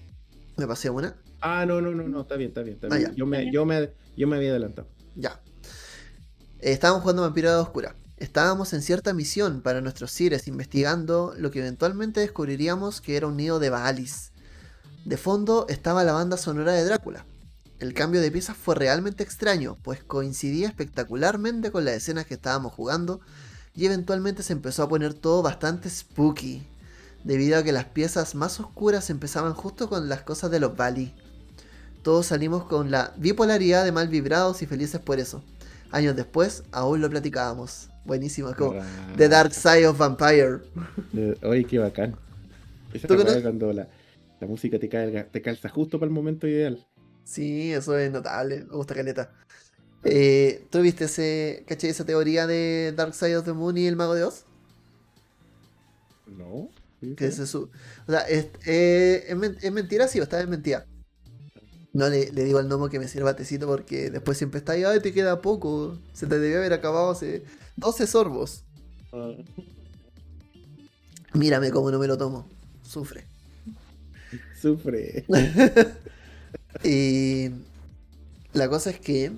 Me 0.57 0.67
pasé 0.67 0.89
una. 0.89 1.15
Ah, 1.41 1.65
no, 1.65 1.79
no, 1.79 1.91
no, 1.91 2.03
no, 2.07 2.21
está 2.21 2.35
bien, 2.35 2.49
está 2.49 2.63
bien, 2.63 2.75
está 2.75 2.87
Ah, 2.91 2.97
bien. 2.97 3.15
yo, 3.15 3.25
me, 3.25 3.49
yo, 3.51 3.65
me, 3.65 3.91
yo 4.17 4.27
me 4.27 4.35
había 4.35 4.49
adelantado. 4.49 4.87
Ya. 5.15 5.39
Eh, 6.59 6.71
Estábamos 6.73 7.01
jugando 7.03 7.21
Vampiro 7.21 7.49
de 7.49 7.57
Oscura. 7.61 7.95
Estábamos 8.17 8.73
en 8.73 8.81
cierta 8.81 9.13
misión 9.13 9.61
para 9.61 9.79
nuestros 9.79 10.11
Cires 10.11 10.49
investigando 10.49 11.33
lo 11.37 11.51
que 11.51 11.59
eventualmente 11.59 12.19
descubriríamos 12.19 12.99
que 12.99 13.15
era 13.15 13.27
un 13.27 13.37
nido 13.37 13.59
de 13.59 13.69
Baalis. 13.69 14.33
De 15.05 15.15
fondo 15.15 15.65
estaba 15.69 16.03
la 16.03 16.11
banda 16.11 16.35
sonora 16.35 16.73
de 16.73 16.83
Drácula. 16.83 17.25
El 17.79 17.93
cambio 17.93 18.21
de 18.21 18.31
piezas 18.31 18.57
fue 18.57 18.75
realmente 18.75 19.23
extraño, 19.23 19.77
pues 19.83 20.03
coincidía 20.03 20.67
espectacularmente 20.67 21.71
con 21.71 21.85
las 21.85 21.95
escenas 21.95 22.25
que 22.25 22.33
estábamos 22.35 22.73
jugando 22.73 23.21
y 23.75 23.85
eventualmente 23.85 24.43
se 24.43 24.53
empezó 24.53 24.83
a 24.83 24.89
poner 24.89 25.13
todo 25.13 25.41
bastante 25.41 25.89
spooky, 25.89 26.63
debido 27.23 27.57
a 27.57 27.63
que 27.63 27.71
las 27.71 27.85
piezas 27.85 28.35
más 28.35 28.59
oscuras 28.59 29.09
empezaban 29.09 29.53
justo 29.53 29.89
con 29.89 30.09
las 30.09 30.23
cosas 30.23 30.51
de 30.51 30.59
los 30.59 30.75
Bali. 30.75 31.13
Todos 32.03 32.27
salimos 32.27 32.65
con 32.65 32.91
la 32.91 33.13
bipolaridad 33.17 33.85
de 33.85 33.91
mal 33.91 34.07
vibrados 34.09 34.61
y 34.61 34.65
felices 34.65 35.01
por 35.01 35.19
eso. 35.19 35.43
Años 35.91 36.15
después, 36.15 36.63
aún 36.71 37.01
lo 37.01 37.09
platicábamos. 37.09 37.89
Buenísimo, 38.05 38.53
como 38.55 38.79
Ah, 38.79 39.13
The 39.17 39.29
Dark 39.29 39.53
Side 39.53 39.87
of 39.87 39.97
Vampire. 39.97 40.59
Oye, 41.43 41.65
qué 41.65 41.79
bacán. 41.79 42.15
Esa 42.93 43.07
¿Tú 43.07 43.15
cuando 43.17 43.73
la, 43.73 43.89
la 44.39 44.47
música 44.47 44.79
te, 44.79 44.89
calga- 44.89 45.29
te 45.31 45.41
calza 45.41 45.69
justo 45.69 45.99
para 45.99 46.07
el 46.09 46.13
momento 46.15 46.47
ideal. 46.47 46.85
Sí, 47.29 47.71
eso 47.73 47.97
es 47.97 48.11
notable, 48.11 48.65
me 48.65 48.75
gusta 48.75 48.95
caleta. 48.95 49.31
Eh, 50.03 50.67
¿Tú 50.71 50.81
viste 50.81 51.05
ese, 51.05 51.65
caché, 51.67 51.89
esa 51.89 52.05
teoría 52.05 52.47
de 52.47 52.93
Dark 52.95 53.13
Side 53.15 53.37
of 53.37 53.45
the 53.45 53.53
Moon 53.53 53.77
y 53.77 53.87
el 53.87 53.95
Mago 53.97 54.15
de 54.15 54.23
Oz? 54.25 54.45
No. 56.27 56.69
¿Sí, 57.01 57.15
Que 57.15 57.27
sí? 57.27 57.27
es 57.27 57.35
su... 57.49 57.69
O 58.07 58.11
sea, 58.11 58.21
es, 58.21 58.47
eh, 58.65 59.25
¿es 59.27 59.35
men- 59.35 59.57
¿es 59.61 59.71
mentira? 59.71 60.07
Sí, 60.07 60.19
o 60.19 60.23
está 60.23 60.39
en 60.41 60.49
mentira. 60.49 60.85
No 61.93 62.07
le, 62.09 62.31
le 62.31 62.43
digo 62.45 62.59
al 62.59 62.67
gnomo 62.67 62.89
que 62.89 62.99
me 62.99 63.07
sirva 63.07 63.35
tecito 63.35 63.67
porque 63.67 64.09
después 64.11 64.37
siempre 64.37 64.59
está 64.59 64.73
ahí, 64.73 64.83
ay, 64.83 64.99
te 65.01 65.13
queda 65.13 65.41
poco. 65.41 65.97
Se 66.13 66.27
te 66.27 66.39
debió 66.39 66.59
haber 66.59 66.73
acabado 66.73 67.11
hace 67.11 67.43
12 67.75 68.07
sorbos. 68.07 68.63
Ah, 69.11 69.35
Mírame 71.33 71.71
cómo 71.71 71.89
no 71.91 71.97
me 71.99 72.05
lo 72.07 72.17
tomo. 72.17 72.47
Sufre. 72.83 73.25
sufre. 74.61 75.25
Y 76.83 77.49
la 78.53 78.69
cosa 78.69 78.89
es 78.89 78.99
que 78.99 79.31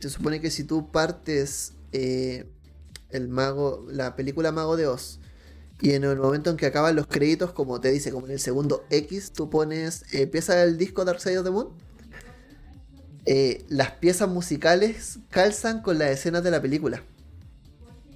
se 0.00 0.10
supone 0.10 0.40
que 0.40 0.50
si 0.50 0.64
tú 0.64 0.90
partes 0.90 1.74
eh, 1.92 2.46
el 3.10 3.28
mago, 3.28 3.86
la 3.90 4.16
película 4.16 4.52
Mago 4.52 4.76
de 4.76 4.86
Oz, 4.86 5.20
y 5.80 5.92
en 5.94 6.04
el 6.04 6.16
momento 6.16 6.50
en 6.50 6.56
que 6.56 6.66
acaban 6.66 6.94
los 6.94 7.08
créditos, 7.08 7.52
como 7.52 7.80
te 7.80 7.90
dice, 7.90 8.12
como 8.12 8.26
en 8.26 8.32
el 8.32 8.40
segundo 8.40 8.84
X, 8.90 9.32
tú 9.32 9.50
pones 9.50 10.04
eh, 10.12 10.28
pieza 10.28 10.54
del 10.54 10.78
disco 10.78 11.04
Dark 11.04 11.20
Side 11.20 11.38
of 11.38 11.44
the 11.44 11.50
Moon. 11.50 11.70
eh, 13.26 13.64
las 13.68 13.92
piezas 13.92 14.28
musicales 14.28 15.18
calzan 15.30 15.82
con 15.82 15.98
las 15.98 16.10
escenas 16.10 16.42
de 16.44 16.50
la 16.50 16.62
película. 16.62 17.02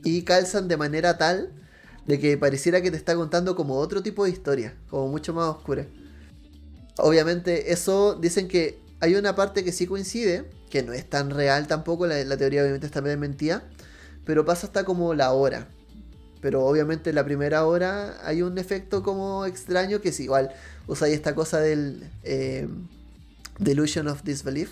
Y 0.04 0.22
calzan 0.22 0.68
de 0.68 0.76
manera 0.76 1.18
tal 1.18 1.52
de 2.06 2.20
que 2.20 2.38
pareciera 2.38 2.80
que 2.82 2.90
te 2.92 2.96
está 2.96 3.16
contando 3.16 3.56
como 3.56 3.76
otro 3.76 4.02
tipo 4.02 4.24
de 4.24 4.30
historia, 4.30 4.76
como 4.88 5.08
mucho 5.08 5.34
más 5.34 5.48
oscura. 5.48 5.86
Obviamente, 6.98 7.72
eso 7.72 8.14
dicen 8.14 8.48
que 8.48 8.78
hay 9.00 9.14
una 9.14 9.34
parte 9.34 9.64
que 9.64 9.72
sí 9.72 9.86
coincide, 9.86 10.50
que 10.70 10.82
no 10.82 10.92
es 10.92 11.08
tan 11.08 11.30
real 11.30 11.66
tampoco, 11.66 12.06
la, 12.06 12.36
teoría 12.36 12.62
obviamente 12.62 12.86
está 12.86 13.02
medio 13.02 13.18
mentira, 13.18 13.64
pero 14.24 14.44
pasa 14.44 14.66
hasta 14.68 14.84
como 14.84 15.14
la 15.14 15.32
hora. 15.32 15.68
Pero 16.40 16.64
obviamente 16.66 17.10
en 17.10 17.16
la 17.16 17.24
primera 17.24 17.66
hora 17.66 18.18
hay 18.26 18.42
un 18.42 18.58
efecto 18.58 19.02
como 19.02 19.46
extraño 19.46 20.00
que 20.00 20.10
es 20.10 20.20
igual. 20.20 20.52
Usáis 20.86 21.14
esta 21.14 21.34
cosa 21.34 21.60
del 21.60 22.10
eh, 22.24 22.68
Delusion 23.58 24.08
of 24.08 24.22
Disbelief. 24.24 24.70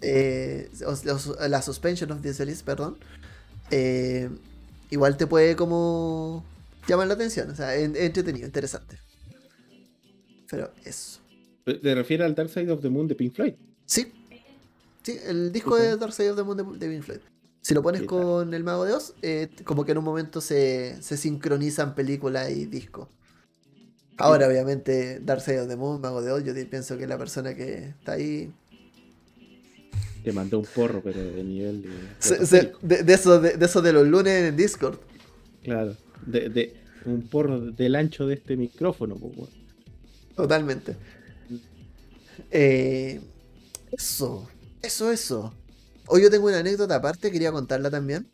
eh, 0.00 0.70
la 1.48 1.62
Suspension 1.62 2.10
of 2.12 2.20
Disbelief, 2.22 2.62
perdón. 2.62 2.98
eh, 3.70 4.30
igual 4.90 5.16
te 5.16 5.26
puede 5.26 5.56
como 5.56 6.44
llamar 6.88 7.08
la 7.08 7.14
atención. 7.14 7.50
O 7.50 7.56
sea, 7.56 7.76
en- 7.76 7.96
entretenido, 7.96 8.46
interesante. 8.46 8.98
Pero 10.50 10.70
eso. 10.84 11.20
¿Te 11.64 11.94
refieres 11.94 12.24
al 12.26 12.34
Dark 12.34 12.48
Side 12.48 12.70
of 12.70 12.80
the 12.80 12.88
Moon 12.88 13.06
de 13.08 13.14
Pink 13.14 13.34
Floyd? 13.34 13.54
Sí. 13.84 14.12
Sí, 15.02 15.16
el 15.26 15.52
disco 15.52 15.76
de 15.76 15.96
Dark 15.96 16.12
Side 16.12 16.30
of 16.30 16.36
the 16.36 16.42
Moon 16.42 16.56
de, 16.56 16.86
de 16.86 16.92
Pink 16.94 17.02
Floyd. 17.04 17.20
Si 17.60 17.74
lo 17.74 17.82
pones 17.82 18.02
con 18.04 18.54
el 18.54 18.64
Mago 18.64 18.84
de 18.84 18.92
Oz, 18.94 19.14
eh, 19.20 19.48
como 19.64 19.84
que 19.84 19.92
en 19.92 19.98
un 19.98 20.04
momento 20.04 20.40
se, 20.40 20.96
se 21.02 21.16
sincronizan 21.16 21.94
película 21.94 22.48
y 22.50 22.64
disco. 22.66 23.08
Ahora, 24.16 24.48
obviamente, 24.48 25.20
Dark 25.20 25.42
Side 25.42 25.60
of 25.62 25.68
the 25.68 25.76
Moon, 25.76 26.00
Mago 26.00 26.22
de 26.22 26.32
Oz, 26.32 26.44
yo 26.44 26.54
pienso 26.68 26.96
que 26.96 27.06
la 27.06 27.18
persona 27.18 27.54
que 27.54 27.88
está 27.90 28.12
ahí. 28.12 28.50
Te 30.24 30.32
mandó 30.32 30.58
un 30.58 30.66
porro, 30.66 31.00
pero 31.02 31.20
de 31.22 31.44
nivel 31.44 31.82
de. 31.82 31.88
se- 32.18 32.44
se- 32.46 32.72
de, 32.82 33.02
de 33.02 33.14
eso 33.14 33.40
de, 33.40 33.56
de 33.56 33.64
eso 33.66 33.80
de 33.82 33.92
los 33.92 34.06
lunes 34.06 34.44
en 34.48 34.56
Discord. 34.56 34.98
Claro. 35.62 35.94
De, 36.26 36.48
de- 36.48 36.74
un 37.04 37.22
porro 37.28 37.60
del 37.60 37.94
ancho 37.94 38.26
de 38.26 38.34
este 38.34 38.56
micrófono, 38.56 39.14
weón. 39.14 39.48
Totalmente. 40.38 40.94
Eh, 42.52 43.20
eso, 43.90 44.48
eso, 44.82 45.10
eso. 45.10 45.52
Hoy 46.06 46.22
yo 46.22 46.30
tengo 46.30 46.46
una 46.46 46.60
anécdota 46.60 46.94
aparte, 46.94 47.32
quería 47.32 47.50
contarla 47.50 47.90
también. 47.90 48.28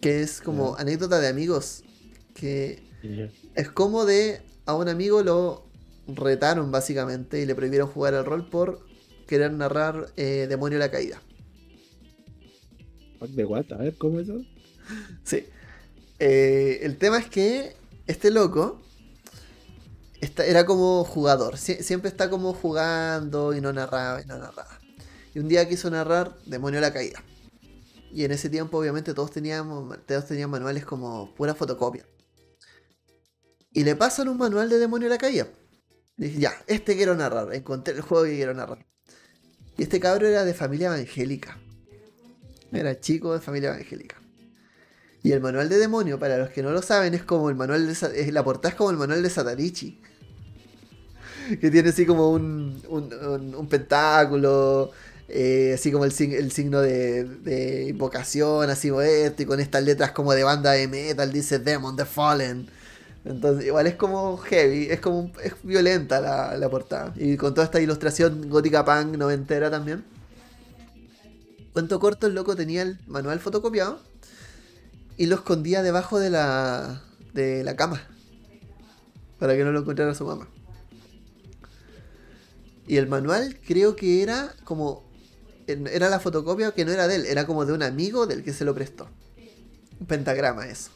Que 0.00 0.22
es 0.22 0.40
como 0.40 0.76
anécdota 0.76 1.20
de 1.20 1.28
amigos. 1.28 1.84
Que 2.32 2.82
es 3.54 3.68
como 3.68 4.06
de 4.06 4.40
a 4.64 4.74
un 4.74 4.88
amigo 4.88 5.22
lo 5.22 5.66
retaron 6.08 6.72
básicamente 6.72 7.42
y 7.42 7.44
le 7.44 7.54
prohibieron 7.54 7.90
jugar 7.90 8.14
al 8.14 8.24
rol 8.24 8.48
por 8.48 8.80
querer 9.26 9.52
narrar 9.52 10.06
eh, 10.16 10.46
Demonio 10.48 10.78
la 10.78 10.90
Caída. 10.90 11.20
Fuck 13.18 13.28
de 13.32 13.44
what? 13.44 13.70
A 13.72 13.76
ver, 13.76 13.98
¿cómo 13.98 14.18
es 14.18 14.30
eso? 14.30 14.40
Sí. 15.24 15.44
Eh, 16.20 16.80
el 16.84 16.96
tema 16.96 17.18
es 17.18 17.28
que 17.28 17.76
este 18.06 18.30
loco 18.30 18.80
era 20.20 20.66
como 20.66 21.04
jugador. 21.04 21.54
Sie- 21.56 21.82
siempre 21.82 22.08
está 22.10 22.28
como 22.30 22.52
jugando 22.52 23.54
y 23.54 23.60
no 23.60 23.72
narraba 23.72 24.20
y 24.20 24.26
no 24.26 24.38
narraba. 24.38 24.78
Y 25.34 25.38
un 25.38 25.48
día 25.48 25.68
quiso 25.68 25.90
narrar 25.90 26.36
Demonio 26.46 26.80
la 26.80 26.92
Caída. 26.92 27.22
Y 28.12 28.24
en 28.24 28.32
ese 28.32 28.50
tiempo, 28.50 28.78
obviamente, 28.78 29.14
todos 29.14 29.30
teníamos, 29.30 29.96
todos 30.06 30.26
tenían 30.26 30.50
manuales 30.50 30.84
como 30.84 31.32
pura 31.34 31.54
fotocopia. 31.54 32.04
Y 33.72 33.84
le 33.84 33.94
pasan 33.94 34.28
un 34.28 34.36
manual 34.36 34.68
de 34.68 34.78
Demonio 34.78 35.06
a 35.06 35.10
la 35.10 35.18
Caída. 35.18 35.46
Dije, 36.16 36.40
ya, 36.40 36.52
este 36.66 36.96
quiero 36.96 37.14
narrar. 37.14 37.54
Encontré 37.54 37.94
el 37.94 38.00
juego 38.00 38.24
que 38.24 38.34
quiero 38.34 38.52
narrar. 38.52 38.84
Y 39.78 39.84
este 39.84 40.00
cabro 40.00 40.26
era 40.26 40.44
de 40.44 40.52
familia 40.54 40.88
evangélica. 40.88 41.56
Era 42.72 43.00
chico 43.00 43.32
de 43.32 43.40
familia 43.40 43.70
evangélica. 43.70 44.16
Y 45.22 45.32
el 45.32 45.40
manual 45.40 45.68
de 45.68 45.78
demonio, 45.78 46.18
para 46.18 46.38
los 46.38 46.50
que 46.50 46.62
no 46.62 46.70
lo 46.72 46.82
saben, 46.82 47.14
es 47.14 47.22
como 47.22 47.48
el 47.48 47.54
manual 47.54 47.86
de 47.86 48.32
la 48.32 48.42
portada 48.42 48.70
es 48.70 48.74
como 48.74 48.90
el 48.90 48.96
manual 48.96 49.22
de 49.22 49.30
Satanichi. 49.30 50.02
Que 51.58 51.70
tiene 51.70 51.88
así 51.88 52.06
como 52.06 52.30
un, 52.30 52.80
un, 52.88 53.54
un- 53.54 53.68
pentáculo, 53.68 54.90
eh, 55.28 55.72
así 55.74 55.90
como 55.90 56.04
el, 56.04 56.12
el 56.18 56.52
signo 56.52 56.80
de, 56.80 57.24
de 57.24 57.88
invocación, 57.88 58.70
así 58.70 58.90
esto, 59.02 59.42
y 59.42 59.46
con 59.46 59.58
estas 59.58 59.82
letras 59.82 60.12
como 60.12 60.32
de 60.32 60.44
banda 60.44 60.72
de 60.72 60.86
metal, 60.86 61.32
dice 61.32 61.58
Demon 61.58 61.96
the 61.96 62.04
Fallen. 62.04 62.68
Entonces, 63.24 63.66
igual 63.66 63.86
es 63.86 63.96
como 63.96 64.36
heavy, 64.38 64.88
es 64.90 65.00
como 65.00 65.30
es 65.42 65.54
violenta 65.62 66.20
la, 66.20 66.56
la 66.56 66.68
portada. 66.70 67.12
Y 67.16 67.36
con 67.36 67.52
toda 67.52 67.64
esta 67.64 67.80
ilustración 67.80 68.48
gótica 68.48 68.84
punk 68.84 69.16
noventera 69.16 69.70
también. 69.70 70.04
Cuento 71.72 72.00
corto, 72.00 72.26
el 72.26 72.34
loco 72.34 72.56
tenía 72.56 72.82
el 72.82 72.98
manual 73.06 73.38
fotocopiado 73.40 74.00
y 75.16 75.26
lo 75.26 75.36
escondía 75.36 75.82
debajo 75.82 76.18
de 76.18 76.30
la, 76.30 77.02
de 77.34 77.62
la 77.62 77.76
cama. 77.76 78.02
Para 79.38 79.56
que 79.56 79.64
no 79.64 79.72
lo 79.72 79.80
encontrara 79.80 80.14
su 80.14 80.24
mamá. 80.24 80.48
Y 82.90 82.96
el 82.96 83.06
manual 83.06 83.56
creo 83.64 83.94
que 83.94 84.20
era 84.20 84.52
como... 84.64 85.08
Era 85.68 86.08
la 86.08 86.18
fotocopia 86.18 86.72
que 86.72 86.84
no 86.84 86.90
era 86.90 87.06
de 87.06 87.14
él, 87.14 87.26
era 87.26 87.46
como 87.46 87.64
de 87.64 87.72
un 87.72 87.84
amigo 87.84 88.26
del 88.26 88.42
que 88.42 88.52
se 88.52 88.64
lo 88.64 88.74
prestó. 88.74 89.08
Un 90.00 90.08
pentagrama 90.08 90.66
eso. 90.66 90.90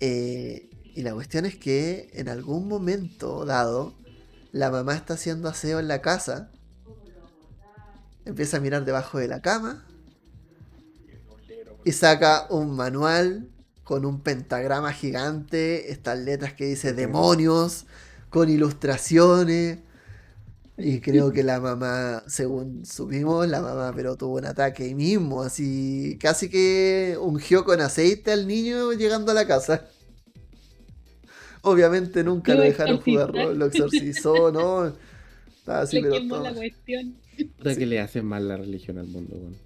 Eh, 0.00 0.70
y 0.94 1.02
la 1.02 1.12
cuestión 1.12 1.44
es 1.44 1.56
que 1.56 2.08
en 2.14 2.30
algún 2.30 2.68
momento 2.68 3.44
dado, 3.44 3.98
la 4.50 4.70
mamá 4.70 4.94
está 4.94 5.12
haciendo 5.12 5.50
aseo 5.50 5.78
en 5.78 5.88
la 5.88 6.00
casa. 6.00 6.50
Empieza 8.24 8.56
a 8.56 8.60
mirar 8.60 8.86
debajo 8.86 9.18
de 9.18 9.28
la 9.28 9.42
cama 9.42 9.84
y 11.84 11.92
saca 11.92 12.46
un 12.48 12.74
manual 12.74 13.50
con 13.84 14.06
un 14.06 14.22
pentagrama 14.22 14.94
gigante, 14.94 15.92
estas 15.92 16.18
letras 16.18 16.54
que 16.54 16.64
dice 16.64 16.94
demonios, 16.94 17.84
con 18.30 18.48
ilustraciones. 18.48 19.80
Y 20.80 21.00
creo 21.00 21.32
que 21.32 21.42
la 21.42 21.60
mamá, 21.60 22.22
según 22.28 22.86
supimos, 22.86 23.48
la 23.48 23.60
mamá 23.60 23.92
pero 23.96 24.16
tuvo 24.16 24.36
un 24.36 24.44
ataque 24.44 24.84
ahí 24.84 24.94
mismo, 24.94 25.42
así 25.42 26.16
casi 26.20 26.48
que 26.48 27.16
ungió 27.20 27.64
con 27.64 27.80
aceite 27.80 28.30
al 28.30 28.46
niño 28.46 28.92
llegando 28.92 29.32
a 29.32 29.34
la 29.34 29.44
casa. 29.44 29.88
Obviamente 31.62 32.22
nunca 32.22 32.52
Lo 32.52 32.58
lo 32.58 32.64
dejaron 32.64 33.00
jugar 33.00 33.34
lo 33.34 33.66
exorcizó, 33.66 34.52
¿no? 34.52 34.86
Estaba 35.58 35.80
así, 35.80 36.00
Le 36.00 36.10
pero 36.10 36.42
la 36.42 36.54
cuestión. 36.54 37.14
Puta 37.56 37.74
que 37.76 37.86
le 37.86 37.98
hace 38.00 38.22
mal 38.22 38.46
la 38.46 38.56
religión 38.56 38.98
al 38.98 39.08
mundo, 39.08 39.36
weón. 39.36 39.56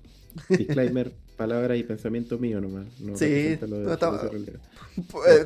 Disclaimer, 0.48 1.12
palabras 1.36 1.78
y 1.78 1.82
pensamiento 1.82 2.38
mío 2.38 2.60
nomás. 2.60 2.86
No 3.00 3.16
Sí, 3.18 3.26
de 3.26 3.58
no 3.68 3.92
estaba- 3.92 4.30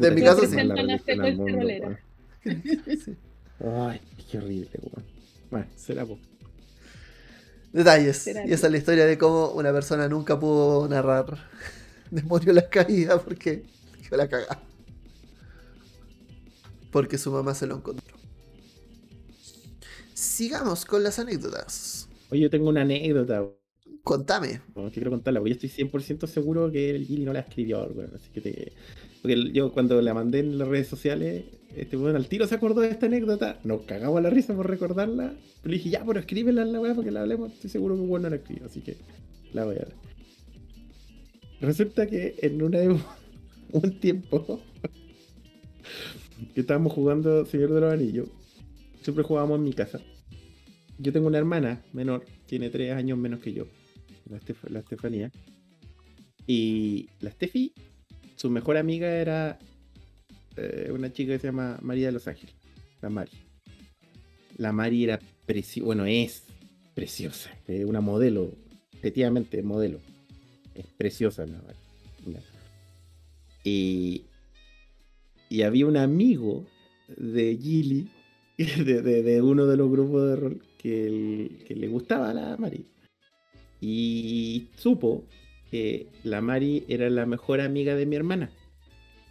de 0.00 0.10
mi 0.12 0.22
caso 0.22 0.46
sí. 0.46 0.56
la 0.62 1.24
al 1.24 1.36
mundo. 1.36 1.68
Sí. 2.44 3.16
Ay, 3.60 4.00
qué 4.30 4.38
horrible, 4.38 4.70
weón. 4.80 5.15
Bueno, 5.50 5.66
será 5.76 6.04
po. 6.04 6.18
Detalles. 7.72 8.16
Será 8.16 8.46
Y 8.46 8.52
esa 8.52 8.66
es 8.66 8.72
la 8.72 8.78
historia 8.78 9.06
de 9.06 9.18
cómo 9.18 9.50
una 9.50 9.72
persona 9.72 10.08
nunca 10.08 10.38
pudo 10.38 10.88
narrar 10.88 11.26
Demonio 12.10 12.52
las 12.52 12.64
caídas 12.64 13.20
porque 13.22 13.64
quedó 14.02 14.16
la 14.16 14.28
cagada. 14.28 14.62
Porque 16.90 17.18
su 17.18 17.30
mamá 17.30 17.54
se 17.54 17.66
lo 17.66 17.76
encontró. 17.76 18.16
Sigamos 20.14 20.84
con 20.84 21.02
las 21.02 21.18
anécdotas. 21.18 22.08
Oye, 22.30 22.42
yo 22.42 22.50
tengo 22.50 22.68
una 22.68 22.82
anécdota, 22.82 23.42
weón, 23.42 23.56
Contame. 24.02 24.60
que 24.74 24.90
quiero 24.92 25.10
contarla, 25.10 25.40
porque 25.40 25.56
yo 25.56 25.66
estoy 25.66 25.86
100% 25.86 26.26
seguro 26.26 26.70
que 26.70 26.90
el 26.90 27.04
Gili 27.04 27.24
no 27.24 27.32
la 27.32 27.40
escribió, 27.40 27.84
weón. 27.88 28.12
Así 28.14 28.30
que 28.30 28.40
te... 28.40 28.72
Porque 29.20 29.50
yo 29.52 29.72
cuando 29.72 30.00
la 30.00 30.14
mandé 30.14 30.38
en 30.38 30.58
las 30.58 30.68
redes 30.68 30.86
sociales, 30.86 31.44
este 31.76 31.96
weón 31.96 32.16
al 32.16 32.26
tiro 32.26 32.46
se 32.46 32.54
acordó 32.54 32.80
de 32.80 32.88
esta 32.88 33.06
anécdota, 33.06 33.60
nos 33.62 33.82
cagamos 33.82 34.22
la 34.22 34.30
risa 34.30 34.54
por 34.54 34.68
recordarla. 34.68 35.34
Pero 35.62 35.70
le 35.70 35.76
dije, 35.76 35.90
ya, 35.90 36.04
pero 36.04 36.18
escríbela 36.18 36.62
en 36.62 36.72
la 36.72 36.80
weá 36.80 36.94
para 36.94 37.04
que 37.04 37.10
la 37.10 37.20
hablemos. 37.20 37.52
Estoy 37.52 37.68
seguro 37.68 37.94
que 37.94 38.00
un 38.00 38.10
weón 38.10 38.22
no 38.22 38.30
la 38.30 38.36
escribió, 38.36 38.64
así 38.66 38.80
que 38.80 38.96
la 39.52 39.64
voy 39.64 39.76
a 39.76 39.80
dar. 39.80 39.94
Resulta 41.60 42.06
que 42.06 42.34
en 42.40 42.62
una 42.62 42.78
un 43.72 44.00
tiempo 44.00 44.60
que 46.54 46.60
estábamos 46.60 46.92
jugando 46.92 47.44
Señor 47.44 47.72
de 47.72 47.80
los 47.80 47.92
Anillos, 47.92 48.28
siempre 49.02 49.24
jugábamos 49.24 49.58
en 49.58 49.64
mi 49.64 49.72
casa. 49.74 50.00
Yo 50.98 51.12
tengo 51.12 51.26
una 51.26 51.38
hermana 51.38 51.84
menor, 51.92 52.24
tiene 52.46 52.70
tres 52.70 52.92
años 52.92 53.18
menos 53.18 53.40
que 53.40 53.52
yo, 53.52 53.66
la, 54.30 54.40
la 54.70 54.78
Estefanía. 54.78 55.30
Y 56.46 57.10
la 57.20 57.30
Steffi, 57.32 57.74
su 58.36 58.48
mejor 58.48 58.78
amiga 58.78 59.08
era 59.08 59.58
eh, 60.56 60.90
una 60.92 61.12
chica 61.12 61.32
que 61.32 61.38
se 61.38 61.48
llama 61.48 61.78
María 61.82 62.06
de 62.06 62.12
los 62.12 62.26
Ángeles, 62.28 62.54
la 63.02 63.10
Mari. 63.10 63.30
La 64.58 64.72
Mari 64.72 65.04
era 65.04 65.20
preciosa, 65.44 65.84
bueno, 65.86 66.06
es 66.06 66.44
preciosa, 66.94 67.50
es 67.66 67.84
una 67.84 68.00
modelo, 68.00 68.52
efectivamente, 68.94 69.62
modelo. 69.62 70.00
Es 70.74 70.86
preciosa. 70.86 71.46
Y, 73.64 74.24
y 75.48 75.62
había 75.62 75.86
un 75.86 75.96
amigo 75.96 76.66
de 77.16 77.56
Gilly, 77.60 78.08
de, 78.58 79.02
de- 79.02 79.42
uno 79.42 79.66
de 79.66 79.76
los 79.76 79.90
grupos 79.90 80.28
de 80.30 80.36
rol, 80.36 80.62
que, 80.78 81.64
que 81.66 81.74
le 81.74 81.88
gustaba 81.88 82.30
a 82.30 82.34
la 82.34 82.56
Mari. 82.56 82.86
Y 83.80 84.68
supo 84.76 85.24
que 85.70 86.06
la 86.24 86.40
Mari 86.40 86.84
era 86.88 87.10
la 87.10 87.26
mejor 87.26 87.60
amiga 87.60 87.94
de 87.94 88.06
mi 88.06 88.16
hermana. 88.16 88.50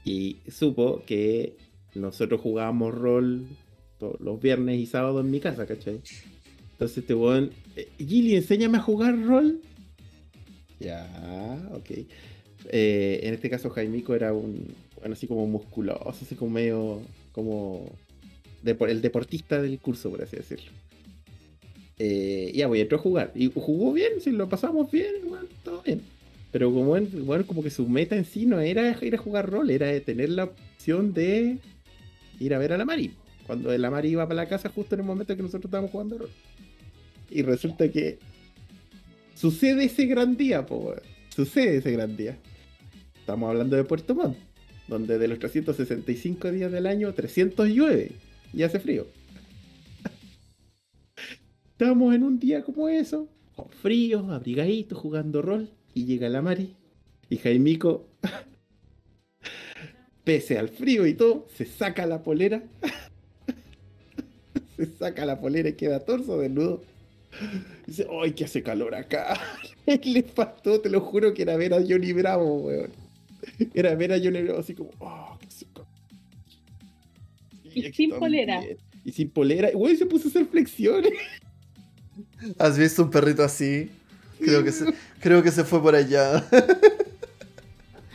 Y 0.06 0.38
supo 0.50 1.04
que 1.06 1.58
nosotros 1.96 2.40
jugábamos 2.40 2.94
rol 2.94 3.46
los 4.20 4.40
viernes 4.40 4.80
y 4.80 4.86
sábados 4.86 5.26
en 5.26 5.32
mi 5.32 5.40
casa, 5.40 5.66
¿cachai? 5.66 6.00
Entonces 6.74 7.00
este 7.00 7.16
weón, 7.16 7.52
"Eh, 7.76 7.90
Gilly, 7.98 8.36
enséñame 8.36 8.78
a 8.78 8.82
jugar 8.82 9.20
rol. 9.26 9.62
Ya, 10.80 11.70
ok. 11.74 11.90
Eh, 12.70 13.20
en 13.24 13.34
este 13.34 13.50
caso 13.50 13.70
Jaimico 13.70 14.14
era 14.14 14.34
un, 14.34 14.68
bueno, 15.00 15.14
así 15.14 15.26
como 15.28 15.48
musculoso, 15.48 16.10
así 16.10 16.36
como 16.36 16.52
medio, 16.52 17.02
como 17.32 17.92
el 18.64 19.02
deportista 19.02 19.62
del 19.62 19.80
curso, 19.80 20.10
por 20.10 20.22
así 20.22 20.36
decirlo. 20.36 20.72
Eh, 21.98 22.52
ya, 22.54 22.68
voy, 22.68 22.82
entró 22.82 22.98
a 22.98 23.02
jugar. 23.02 23.32
Y 23.36 23.52
jugó 23.54 23.94
bien, 23.94 24.20
si 24.20 24.32
lo 24.32 24.50
pasamos 24.50 24.92
bien, 24.92 25.14
bueno, 25.28 25.46
todo 25.64 25.82
bien. 25.84 26.02
Pero 26.56 26.72
como 26.72 26.86
bueno, 27.26 27.46
como 27.46 27.62
que 27.62 27.70
su 27.70 27.86
meta 27.86 28.16
en 28.16 28.24
sí 28.24 28.46
no 28.46 28.62
era 28.62 28.98
ir 29.02 29.14
a 29.14 29.18
jugar 29.18 29.50
rol, 29.50 29.70
era 29.70 30.00
tener 30.00 30.30
la 30.30 30.46
opción 30.46 31.14
de 31.14 31.58
ir 32.40 32.54
a 32.54 32.58
ver 32.58 32.72
a 32.72 32.78
la 32.78 32.86
Mari. 32.86 33.12
Cuando 33.46 33.78
la 33.78 33.92
Mari 33.92 34.12
iba 34.12 34.26
para 34.26 34.44
la 34.44 34.48
casa 34.48 34.70
justo 34.70 34.96
en 34.96 35.02
el 35.02 35.06
momento 35.06 35.36
que 35.36 35.42
nosotros 35.44 35.66
estábamos 35.66 35.92
jugando 35.92 36.18
rol. 36.18 36.30
Y 37.30 37.42
resulta 37.42 37.92
que 37.92 38.20
sucede 39.34 39.84
ese 39.84 40.06
gran 40.06 40.38
día, 40.38 40.66
po. 40.66 40.96
Sucede 41.28 41.80
ese 41.80 41.92
gran 41.92 42.16
día. 42.16 42.38
Estamos 43.20 43.50
hablando 43.50 43.76
de 43.76 43.84
Puerto 43.84 44.16
Montt, 44.16 44.38
donde 44.88 45.18
de 45.18 45.28
los 45.28 45.40
365 45.40 46.54
días 46.54 46.72
del 46.72 46.88
año, 46.88 47.14
300 47.14 47.68
llueve 47.68 48.14
y 48.54 48.64
hace 48.64 48.80
frío. 48.80 49.08
Estamos 51.72 52.16
en 52.16 52.24
un 52.24 52.40
día 52.40 52.64
como 52.64 52.88
eso, 52.88 53.28
con 53.58 53.68
frío, 53.68 54.32
abrigaditos, 54.32 54.98
jugando 54.98 55.42
rol, 55.42 55.70
y 55.96 56.06
llega 56.06 56.30
la 56.30 56.42
Mari, 56.42 56.76
y 57.30 57.38
Jaimico, 57.38 58.06
pese 60.24 60.60
al 60.60 60.70
frío 60.70 61.08
y 61.08 61.16
todo, 61.16 61.48
se 61.56 61.66
saca 61.66 62.06
la 62.06 62.22
polera, 62.22 62.62
se 64.76 64.86
saca 64.86 65.26
la 65.26 65.40
polera 65.40 65.70
y 65.70 65.74
queda 65.74 66.02
torso 66.02 66.38
desnudo. 66.38 66.84
Dice, 67.88 68.08
¡ay, 68.22 68.34
que 68.34 68.46
hace 68.46 68.62
calor 68.62 68.94
acá! 68.94 69.40
Le 70.04 70.24
faltó, 70.24 70.82
te 70.82 70.90
lo 70.90 71.02
juro, 71.02 71.34
que 71.34 71.42
era 71.42 71.56
ver 71.56 71.74
a 71.74 71.82
Johnny 71.82 72.12
Bravo, 72.12 72.60
weón. 72.60 72.92
Era 73.74 73.96
ver 73.96 74.12
a 74.12 74.18
Johnny 74.18 74.42
Bravo 74.42 74.60
así 74.60 74.74
como, 74.74 74.92
¡oh, 75.00 75.38
que 75.40 75.48
hace 75.48 75.66
calor! 75.74 75.88
Y 77.74 77.92
sin 77.94 78.12
polera. 78.12 78.62
Y 79.04 79.12
sin 79.12 79.30
polera. 79.30 79.70
Y 79.70 79.74
güey, 79.74 79.96
se 79.96 80.06
puso 80.06 80.28
a 80.28 80.30
hacer 80.30 80.46
flexiones. 80.46 81.14
¿Has 82.58 82.78
visto 82.78 83.04
un 83.04 83.10
perrito 83.10 83.44
así? 83.44 83.90
Creo 84.40 84.64
que 84.64 84.72
se, 84.72 84.86
creo 85.22 85.42
que 85.44 85.52
se 85.52 85.64
fue 85.64 85.82
por 85.82 85.96
allá. 85.96 86.44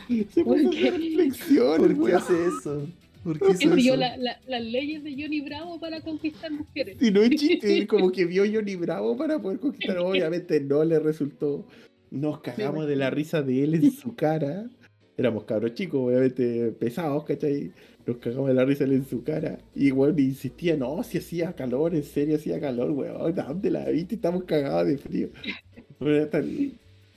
Se 0.07 0.25
puso 0.25 0.41
a 0.41 0.43
¿Por 0.43 0.69
qué? 0.71 0.87
hacer 0.89 0.93
flexiones, 1.13 1.77
¿Por 1.79 1.87
qué 1.95 2.01
weón. 2.01 2.17
hace 2.17 2.33
eso? 2.47 2.87
¿Por 3.23 3.39
qué 3.39 3.51
eso? 3.51 3.95
la- 3.95 4.17
la- 4.17 4.39
las 4.47 4.63
leyes 4.63 5.03
de 5.03 5.11
Johnny 5.13 5.41
Bravo 5.41 5.79
para 5.79 6.01
conquistar 6.01 6.51
mujeres. 6.51 6.97
Y 7.01 7.11
no 7.11 7.21
es 7.21 7.29
chiste, 7.31 7.87
como 7.87 8.11
que 8.11 8.25
vio 8.25 8.43
Johnny 8.51 8.75
Bravo 8.75 9.15
para 9.15 9.39
poder 9.41 9.59
conquistar. 9.59 9.97
Obviamente 9.99 10.59
no 10.59 10.83
le 10.83 10.99
resultó. 10.99 11.65
Nos 12.09 12.41
cagamos 12.41 12.87
de 12.87 12.95
la 12.97 13.09
risa 13.09 13.41
de 13.41 13.63
él 13.63 13.75
en 13.75 13.91
su 13.91 14.15
cara. 14.15 14.65
Éramos 15.17 15.43
cabros 15.45 15.75
chicos, 15.75 16.01
obviamente 16.01 16.71
pesados, 16.71 17.23
¿cachai? 17.25 17.71
Nos 18.05 18.17
cagamos 18.17 18.47
de 18.47 18.53
la 18.55 18.65
risa 18.65 18.83
de 18.85 18.89
él 18.89 18.95
en 18.97 19.05
su 19.05 19.23
cara. 19.23 19.59
Y 19.75 19.91
bueno, 19.91 20.19
insistía, 20.19 20.75
no, 20.75 21.03
si 21.03 21.19
hacía 21.19 21.53
calor, 21.53 21.93
en 21.95 22.03
serio 22.03 22.35
hacía 22.35 22.59
calor, 22.59 22.91
weón. 22.91 23.33
¿Dónde 23.35 23.69
la 23.71 23.85
viste? 23.89 24.15
Estamos 24.15 24.43
cagados 24.45 24.87
de 24.87 24.97
frío. 24.97 25.29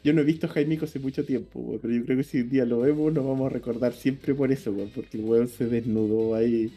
Yo 0.05 0.13
no 0.13 0.21
he 0.21 0.25
visto 0.25 0.47
a 0.47 0.51
Jaimico 0.51 0.85
hace 0.85 0.99
mucho 0.99 1.25
tiempo, 1.25 1.59
weón, 1.59 1.81
pero 1.81 1.95
yo 1.95 2.05
creo 2.05 2.19
que 2.19 2.25
si 2.25 2.43
un 2.43 2.51
día 2.51 2.67
lo 2.67 2.81
vemos 2.81 3.11
nos 3.15 3.25
vamos 3.25 3.51
a 3.51 3.55
recordar 3.55 3.95
siempre 3.95 4.35
por 4.35 4.53
eso, 4.53 4.71
weón, 4.71 4.91
porque 4.95 5.17
el 5.17 5.25
weón 5.25 5.49
se 5.49 5.65
desnudó 5.67 6.35
ahí 6.35 6.71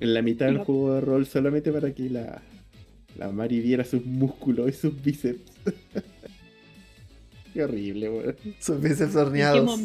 en 0.00 0.14
la 0.14 0.20
mitad 0.22 0.46
del 0.46 0.58
juego 0.58 0.94
de 0.94 1.00
rol 1.00 1.26
solamente 1.26 1.70
para 1.70 1.94
que 1.94 2.10
la, 2.10 2.42
la 3.16 3.30
Mari 3.30 3.60
viera 3.60 3.84
sus 3.84 4.04
músculos 4.04 4.68
y 4.68 4.72
sus 4.72 5.00
bíceps. 5.00 5.40
Qué 7.54 7.62
horrible, 7.62 8.10
weón. 8.10 8.36
Sus 8.58 8.80
bíceps 8.80 9.00
¿En 9.02 9.10
qué, 9.12 9.18
horneados. 9.18 9.80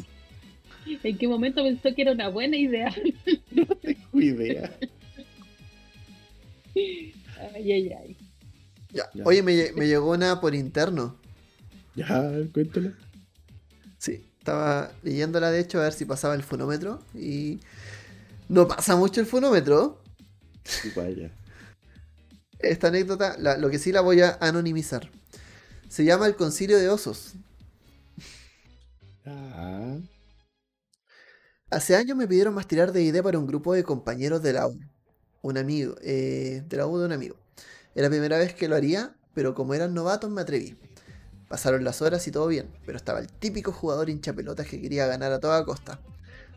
en 1.03 1.17
qué 1.19 1.27
momento 1.27 1.63
pensó 1.63 1.93
que 1.93 2.01
era 2.01 2.13
una 2.13 2.29
buena 2.29 2.57
idea? 2.57 2.91
No 3.51 3.65
tengo 3.65 4.21
idea. 4.21 4.71
Ay, 6.75 7.71
ay, 7.71 7.89
ay. 7.91 8.15
Ya. 8.91 9.03
Ya. 9.13 9.23
Oye, 9.23 9.43
me 9.43 9.53
llegó 9.87 10.11
una 10.13 10.41
por 10.41 10.55
interno. 10.55 11.18
Ya, 11.95 12.31
cuéntalo. 12.53 12.91
Sí, 13.97 14.25
estaba 14.39 14.91
leyéndola 15.03 15.51
de 15.51 15.59
hecho 15.59 15.79
a 15.79 15.83
ver 15.83 15.93
si 15.93 16.05
pasaba 16.05 16.35
el 16.35 16.43
fonómetro 16.43 16.99
y 17.13 17.59
no 18.49 18.67
pasa 18.67 18.95
mucho 18.97 19.21
el 19.21 19.27
fonómetro. 19.27 20.01
Igual 20.83 21.15
ya. 21.15 21.29
Esta 22.59 22.87
anécdota, 22.87 23.35
la- 23.39 23.57
lo 23.57 23.69
que 23.69 23.79
sí 23.79 23.91
la 23.91 24.01
voy 24.01 24.21
a 24.21 24.37
anonimizar. 24.41 25.09
Se 25.89 26.05
llama 26.05 26.27
el 26.27 26.35
concilio 26.35 26.77
de 26.79 26.89
osos. 26.89 27.33
Ah, 29.25 29.99
Hace 31.71 31.95
años 31.95 32.17
me 32.17 32.27
pidieron 32.27 32.53
más 32.53 32.67
tirar 32.67 32.91
de 32.91 33.01
idea 33.03 33.21
para 33.23 33.37
un 33.39 33.47
grupo 33.47 33.73
de 33.73 33.83
compañeros 33.83 34.41
de 34.41 34.53
la 34.53 34.67
U. 34.67 34.79
Un 35.41 35.57
amigo, 35.57 35.95
eh, 36.01 36.63
de 36.67 36.77
la 36.77 36.87
U 36.87 36.97
de 36.97 37.05
un 37.05 37.11
amigo. 37.13 37.35
Era 37.95 38.05
la 38.05 38.09
primera 38.09 38.37
vez 38.37 38.53
que 38.53 38.67
lo 38.67 38.75
haría, 38.75 39.15
pero 39.33 39.55
como 39.55 39.73
eran 39.73 39.93
novatos 39.93 40.29
me 40.31 40.41
atreví. 40.41 40.77
Pasaron 41.49 41.83
las 41.83 42.01
horas 42.03 42.27
y 42.27 42.31
todo 42.31 42.47
bien, 42.47 42.69
pero 42.85 42.95
estaba 42.95 43.19
el 43.19 43.27
típico 43.27 43.71
jugador 43.71 44.09
hincha 44.09 44.33
pelotas 44.33 44.67
que 44.67 44.79
quería 44.79 45.07
ganar 45.07 45.33
a 45.33 45.39
toda 45.39 45.65
costa. 45.65 45.99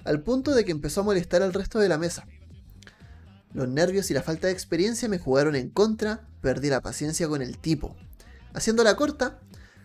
Al 0.05 0.21
punto 0.21 0.55
de 0.55 0.65
que 0.65 0.71
empezó 0.71 1.01
a 1.01 1.05
molestar 1.05 1.43
al 1.43 1.55
resto 1.55 1.79
de 1.79 1.89
la 1.89 1.97
mesa. 1.97 2.27
Los 3.55 3.69
nervios 3.69 4.11
y 4.11 4.15
la 4.15 4.23
falta 4.23 4.49
de 4.49 4.53
experiencia 4.53 5.09
me 5.09 5.19
jugaron 5.19 5.57
en 5.57 5.71
contra, 5.71 6.29
perdí 6.43 6.69
la 6.69 6.83
paciencia 6.83 7.27
con 7.27 7.41
el 7.41 7.57
tipo. 7.59 7.97
Haciendo 8.53 8.85
la 8.85 8.95
corta, 8.95 9.41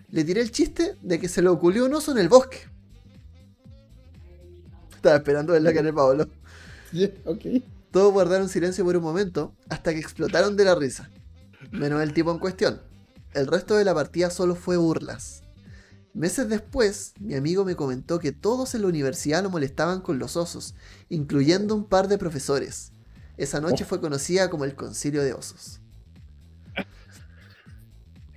le 0.10 0.26
tiré 0.26 0.42
el 0.42 0.52
chiste 0.52 0.98
de 1.02 1.20
que 1.20 1.30
se 1.30 1.42
le 1.42 1.48
ocurrió 1.48 1.86
un 1.86 1.94
oso 1.94 2.12
en 2.12 2.18
el 2.18 2.28
bosque. 2.28 2.70
Estaba 4.94 5.16
esperando 5.16 5.54
ver 5.54 5.62
la 5.62 5.74
cara 5.74 5.86
de 5.86 5.94
Pablo. 5.94 6.30
Todos 7.92 8.12
guardaron 8.12 8.50
silencio 8.50 8.84
por 8.84 8.98
un 8.98 9.04
momento 9.04 9.56
hasta 9.70 9.94
que 9.94 10.00
explotaron 10.00 10.58
de 10.58 10.66
la 10.66 10.76
risa. 10.76 11.10
Menos 11.72 12.02
el 12.02 12.14
tipo 12.14 12.32
en 12.32 12.40
cuestión. 12.40 12.82
El 13.34 13.48
resto 13.48 13.76
de 13.76 13.86
la 13.86 13.94
partida 13.94 14.30
solo 14.30 14.56
fue 14.56 14.78
burlas. 14.78 15.44
Meses 16.14 16.50
después, 16.50 17.14
mi 17.20 17.36
amigo 17.36 17.64
me 17.64 17.76
comentó 17.76 18.18
que 18.20 18.32
todos 18.32 18.74
en 18.74 18.82
la 18.82 18.88
universidad 18.88 19.44
lo 19.44 19.50
molestaban 19.52 20.02
con 20.02 20.18
los 20.18 20.36
osos, 20.36 20.74
incluyendo 21.10 21.76
un 21.76 21.84
par 21.86 22.08
de 22.08 22.18
profesores. 22.18 22.92
Esa 23.38 23.62
noche 23.62 23.84
Oh. 23.84 23.88
fue 23.88 24.02
conocida 24.02 24.50
como 24.50 24.66
el 24.66 24.74
concilio 24.74 25.22
de 25.22 25.34
osos. 25.34 25.80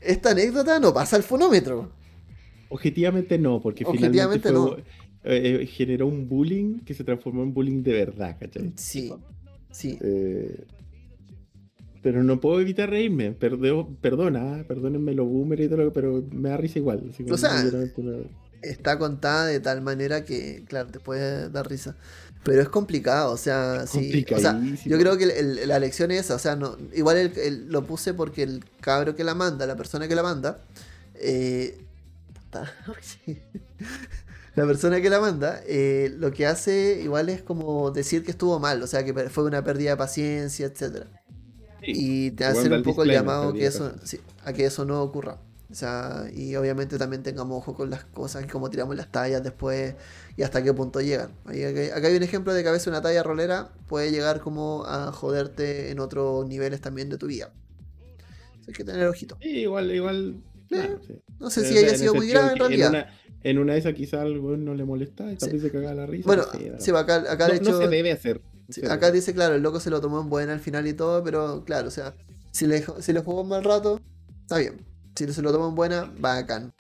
Esta 0.01 0.31
anécdota 0.31 0.79
no 0.79 0.93
pasa 0.93 1.17
al 1.17 1.23
fonómetro. 1.23 1.91
Objetivamente 2.69 3.39
no, 3.39 3.61
porque 3.61 3.85
Objetivamente 3.85 4.49
finalmente 4.49 4.83
fue- 4.83 4.85
eh, 5.25 5.61
eh, 5.63 5.67
generó 5.67 6.07
un 6.07 6.29
bullying 6.29 6.81
que 6.81 6.95
se 6.95 7.05
transformó 7.05 7.43
en 7.43 7.53
bullying 7.53 7.83
de 7.83 7.93
verdad, 7.93 8.37
¿cachai? 8.39 8.73
Sí, 8.77 9.13
sí. 9.71 9.99
Eh, 10.01 10.65
pero 12.03 12.23
no 12.23 12.41
puedo 12.41 12.61
evitar 12.61 12.89
reírme. 12.91 13.33
Perdeo- 13.33 13.89
perdona, 14.01 14.65
perdónenme 14.67 15.15
los 15.15 15.27
boomers 15.27 15.63
y 15.63 15.69
todo, 15.69 15.85
lo- 15.85 15.93
pero 15.93 16.25
me 16.33 16.49
da 16.51 16.57
risa 16.57 16.79
igual. 16.79 17.11
así 17.13 17.25
O 17.31 17.37
sea, 17.37 17.63
no- 17.65 18.41
está 18.63 18.99
contada 18.99 19.47
de 19.47 19.61
tal 19.61 19.81
manera 19.83 20.25
que, 20.25 20.65
claro, 20.69 20.89
te 20.91 21.01
puede 21.01 21.49
dar 21.51 21.69
risa. 21.69 21.97
Pero 22.43 22.63
es 22.63 22.71
complicado, 22.71 23.33
o 23.33 23.37
sea, 23.37 23.87
sí. 23.87 24.25
O 24.33 24.39
sea, 24.39 24.53
complicadísimo. 24.53 24.95
yo 24.95 24.99
creo 24.99 25.19
que 25.19 25.25
el- 25.25 25.59
el- 25.59 25.69
la 25.69 25.79
lección 25.79 26.11
es 26.11 26.21
esa, 26.21 26.37
o 26.37 26.39
sea, 26.39 26.57
no, 26.57 26.77
igual 26.95 27.19
el- 27.19 27.69
lo 27.71 27.85
puse 27.87 28.15
porque 28.15 28.43
el 28.43 28.65
cabro 28.81 29.15
que 29.15 29.25
la 29.25 29.35
manda, 29.35 29.67
la 29.67 29.77
persona 29.77 30.09
que 30.09 30.15
la 30.15 30.23
manda, 30.23 30.63
eh, 31.17 31.77
la 34.57 34.67
persona 34.67 35.01
que 35.01 35.11
la 35.11 35.21
manda, 35.21 35.61
eh, 35.67 36.13
lo 36.19 36.33
que 36.33 36.47
hace 36.47 37.01
igual 37.03 37.29
es 37.29 37.43
como 37.43 37.91
decir 37.91 38.25
que 38.25 38.31
estuvo 38.31 38.59
mal, 38.59 38.83
o 38.83 38.87
sea, 38.87 39.05
que 39.05 39.13
fue 39.29 39.45
una 39.45 39.63
pérdida 39.63 39.91
de 39.91 39.97
paciencia, 39.97 40.67
etcétera 40.67 41.07
Sí, 41.85 41.93
y 41.95 42.31
te 42.33 42.45
hacer 42.45 42.73
un 42.73 42.83
poco 42.83 43.03
el 43.05 43.11
llamado 43.11 43.53
que 43.53 43.67
eso, 43.67 43.93
sí, 44.05 44.21
a 44.45 44.53
que 44.53 44.65
eso 44.67 44.85
no 44.85 45.03
ocurra. 45.03 45.39
O 45.71 45.75
sea, 45.75 46.25
y 46.35 46.57
obviamente 46.57 46.99
también 46.99 47.23
tengamos 47.23 47.59
ojo 47.59 47.75
con 47.75 47.91
las 47.91 48.05
cosas, 48.05 48.45
cómo 48.51 48.71
tiramos 48.71 48.97
las 48.97 49.11
tallas 49.13 49.43
después 49.43 49.95
y 50.37 50.43
hasta 50.43 50.65
qué 50.65 50.75
punto 50.75 51.01
llegan. 51.01 51.31
Ahí- 51.45 51.63
acá, 51.63 52.09
hay 52.09 52.17
un 52.17 52.23
ejemplo 52.25 52.53
de 52.53 52.63
que 52.65 52.69
a 52.69 52.73
veces 52.73 52.89
una 52.89 53.01
talla 53.01 53.23
rolera 53.23 53.71
puede 53.87 54.11
llegar 54.11 54.41
como 54.41 54.85
a 54.87 55.13
joderte 55.13 55.91
en 55.91 56.01
otros 56.01 56.47
niveles 56.49 56.81
también 56.81 57.09
de 57.09 57.19
tu 57.19 57.29
vida. 57.29 57.53
Hay 58.67 58.75
que 58.75 58.85
tener 58.85 59.07
ojito. 59.07 59.37
Sí, 59.41 59.49
igual, 59.61 59.91
igual. 59.95 60.35
Eh, 60.57 60.65
claro, 60.69 61.01
sí. 61.07 61.15
No 61.39 61.51
sé 61.51 61.65
si 61.65 61.79
haya 61.79 61.91
en 61.91 61.99
sido 61.99 62.15
muy 62.15 62.29
grave 62.29 62.53
en 62.53 62.59
realidad. 62.59 62.91
una, 62.91 63.07
en 63.43 63.59
una 63.59 63.73
de 63.75 63.79
esas 63.79 63.95
quizás 63.95 64.21
algo 64.21 64.57
no 64.57 64.75
le 64.75 64.85
molesta 64.85 65.31
y 65.33 65.37
también 65.37 65.61
se 65.63 65.71
cagaba 65.71 65.95
la 65.95 66.07
risa. 66.07 66.27
Bueno, 66.27 66.45
no 66.53 66.81
sí, 66.81 66.91
acá, 66.91 67.17
acá 67.17 67.47
no, 67.47 67.55
de 67.55 67.61
no 67.61 67.67
hecho... 67.69 67.79
se 67.79 67.89
debe 67.89 68.13
hacer. 68.13 68.41
Sí, 68.71 68.87
acá 68.87 69.11
dice, 69.11 69.35
claro, 69.35 69.55
el 69.55 69.63
loco 69.63 69.81
se 69.81 69.91
lo 69.91 70.01
tomó 70.01 70.21
en 70.21 70.29
buena 70.31 70.53
al 70.53 70.61
final 70.61 70.87
y 70.87 70.93
todo, 70.95 71.23
pero 71.25 71.65
claro, 71.65 71.89
o 71.89 71.91
sea, 71.91 72.15
si 72.53 72.67
le, 72.67 72.85
si 73.01 73.13
le 73.13 73.21
jugó 73.21 73.43
un 73.43 73.49
mal 73.49 73.65
rato, 73.65 74.01
está 74.43 74.59
bien. 74.59 74.85
Si 75.17 75.31
se 75.33 75.43
lo 75.43 75.53
tomó 75.53 75.69
en 75.69 75.75
buena, 75.75 76.13
bacán. 76.19 76.73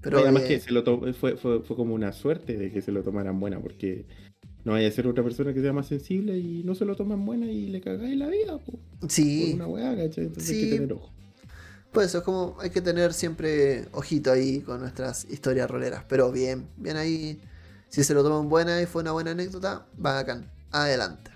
Pero 0.00 0.18
además 0.20 0.44
eh, 0.44 0.48
que 0.48 0.60
se 0.60 0.70
lo 0.70 0.82
fue, 1.14 1.36
fue, 1.36 1.60
fue 1.60 1.76
como 1.76 1.94
una 1.94 2.12
suerte 2.12 2.56
de 2.56 2.70
que 2.70 2.82
se 2.82 2.92
lo 2.92 3.02
tomaran 3.02 3.40
buena, 3.40 3.60
porque 3.60 4.06
no 4.64 4.72
vaya 4.72 4.88
a 4.88 4.90
ser 4.90 5.06
otra 5.06 5.24
persona 5.24 5.52
que 5.52 5.60
sea 5.60 5.72
más 5.72 5.88
sensible 5.88 6.38
y 6.38 6.62
no 6.64 6.74
se 6.74 6.84
lo 6.84 6.94
toman 6.94 7.24
buena 7.26 7.46
y 7.46 7.66
le 7.68 7.80
cagáis 7.80 8.16
la 8.16 8.28
vida, 8.28 8.58
po, 8.58 8.78
por 9.00 9.10
sí, 9.10 9.52
una 9.54 9.66
weá, 9.66 9.96
¿cachai? 9.96 10.24
Entonces 10.26 10.50
hay 10.50 10.56
Sí. 10.56 10.70
que 10.70 10.76
tener 10.76 10.92
ojo. 10.92 11.10
pues 11.92 12.06
eso 12.08 12.18
es 12.18 12.24
como, 12.24 12.56
hay 12.60 12.70
que 12.70 12.80
tener 12.80 13.12
siempre 13.12 13.86
ojito 13.92 14.32
ahí 14.32 14.60
con 14.60 14.80
nuestras 14.80 15.24
historias 15.26 15.70
roleras. 15.70 16.04
Pero 16.08 16.32
bien, 16.32 16.66
bien 16.76 16.96
ahí. 16.96 17.40
Si 17.88 18.02
se 18.02 18.12
lo 18.14 18.22
toman 18.24 18.48
buena 18.48 18.82
y 18.82 18.86
fue 18.86 19.02
una 19.02 19.12
buena 19.12 19.30
anécdota, 19.30 19.86
bacán. 19.96 20.50
Adelante. 20.74 21.30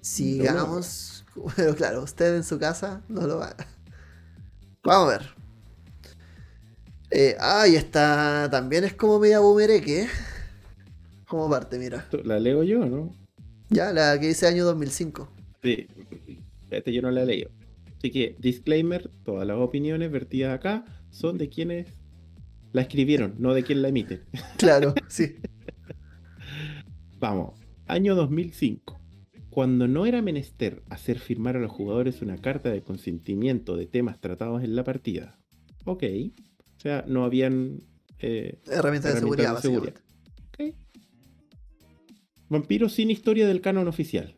Sigamos. 0.00 1.24
Pero 1.56 1.76
claro, 1.76 2.02
usted 2.02 2.34
en 2.34 2.42
su 2.42 2.58
casa 2.58 3.00
no 3.08 3.28
lo 3.28 3.38
va. 3.38 3.54
Vamos 4.82 5.14
a 5.14 5.18
ver. 5.18 5.30
Eh, 7.12 7.36
ah, 7.38 7.68
y 7.68 7.76
esta 7.76 8.48
también 8.50 8.82
es 8.82 8.94
como 8.94 9.20
media 9.20 9.38
boomereque, 9.38 10.02
¿eh? 10.02 10.08
Como 11.28 11.48
parte, 11.48 11.78
mira. 11.78 12.08
La 12.24 12.40
leo 12.40 12.64
yo, 12.64 12.86
¿no? 12.86 13.14
Ya, 13.70 13.92
la 13.92 14.18
que 14.18 14.26
dice 14.26 14.48
año 14.48 14.64
2005. 14.64 15.30
Sí, 15.62 15.86
este 16.70 16.92
yo 16.92 17.02
no 17.02 17.12
la 17.12 17.22
he 17.22 17.26
leído. 17.26 17.50
Así 17.98 18.10
que, 18.10 18.34
disclaimer, 18.40 19.10
todas 19.24 19.46
las 19.46 19.58
opiniones 19.58 20.10
vertidas 20.10 20.56
acá 20.56 20.84
son 21.10 21.38
de 21.38 21.48
quienes 21.48 21.86
la 22.72 22.82
escribieron, 22.82 23.36
no 23.38 23.54
de 23.54 23.62
quien 23.62 23.80
la 23.80 23.88
emite. 23.88 24.22
Claro, 24.56 24.92
sí. 25.06 25.36
Vamos, 27.20 27.67
año 27.88 28.14
2005. 28.14 28.98
Cuando 29.50 29.88
no 29.88 30.06
era 30.06 30.22
menester 30.22 30.82
hacer 30.88 31.18
firmar 31.18 31.56
a 31.56 31.60
los 31.60 31.72
jugadores 31.72 32.22
una 32.22 32.36
carta 32.38 32.70
de 32.70 32.82
consentimiento 32.82 33.76
de 33.76 33.86
temas 33.86 34.20
tratados 34.20 34.62
en 34.62 34.76
la 34.76 34.84
partida. 34.84 35.38
Ok. 35.84 36.04
O 36.76 36.80
sea, 36.80 37.04
no 37.08 37.24
habían... 37.24 37.80
eh, 38.20 38.60
Herramientas 38.66 39.14
de 39.14 39.20
seguridad, 39.20 39.56
de 39.56 39.62
seguridad. 39.62 39.94
básicamente. 39.94 40.72
ok. 40.72 40.74
Vampiros 42.48 42.92
sin 42.92 43.10
historia 43.10 43.46
del 43.48 43.60
canon 43.60 43.88
oficial. 43.88 44.34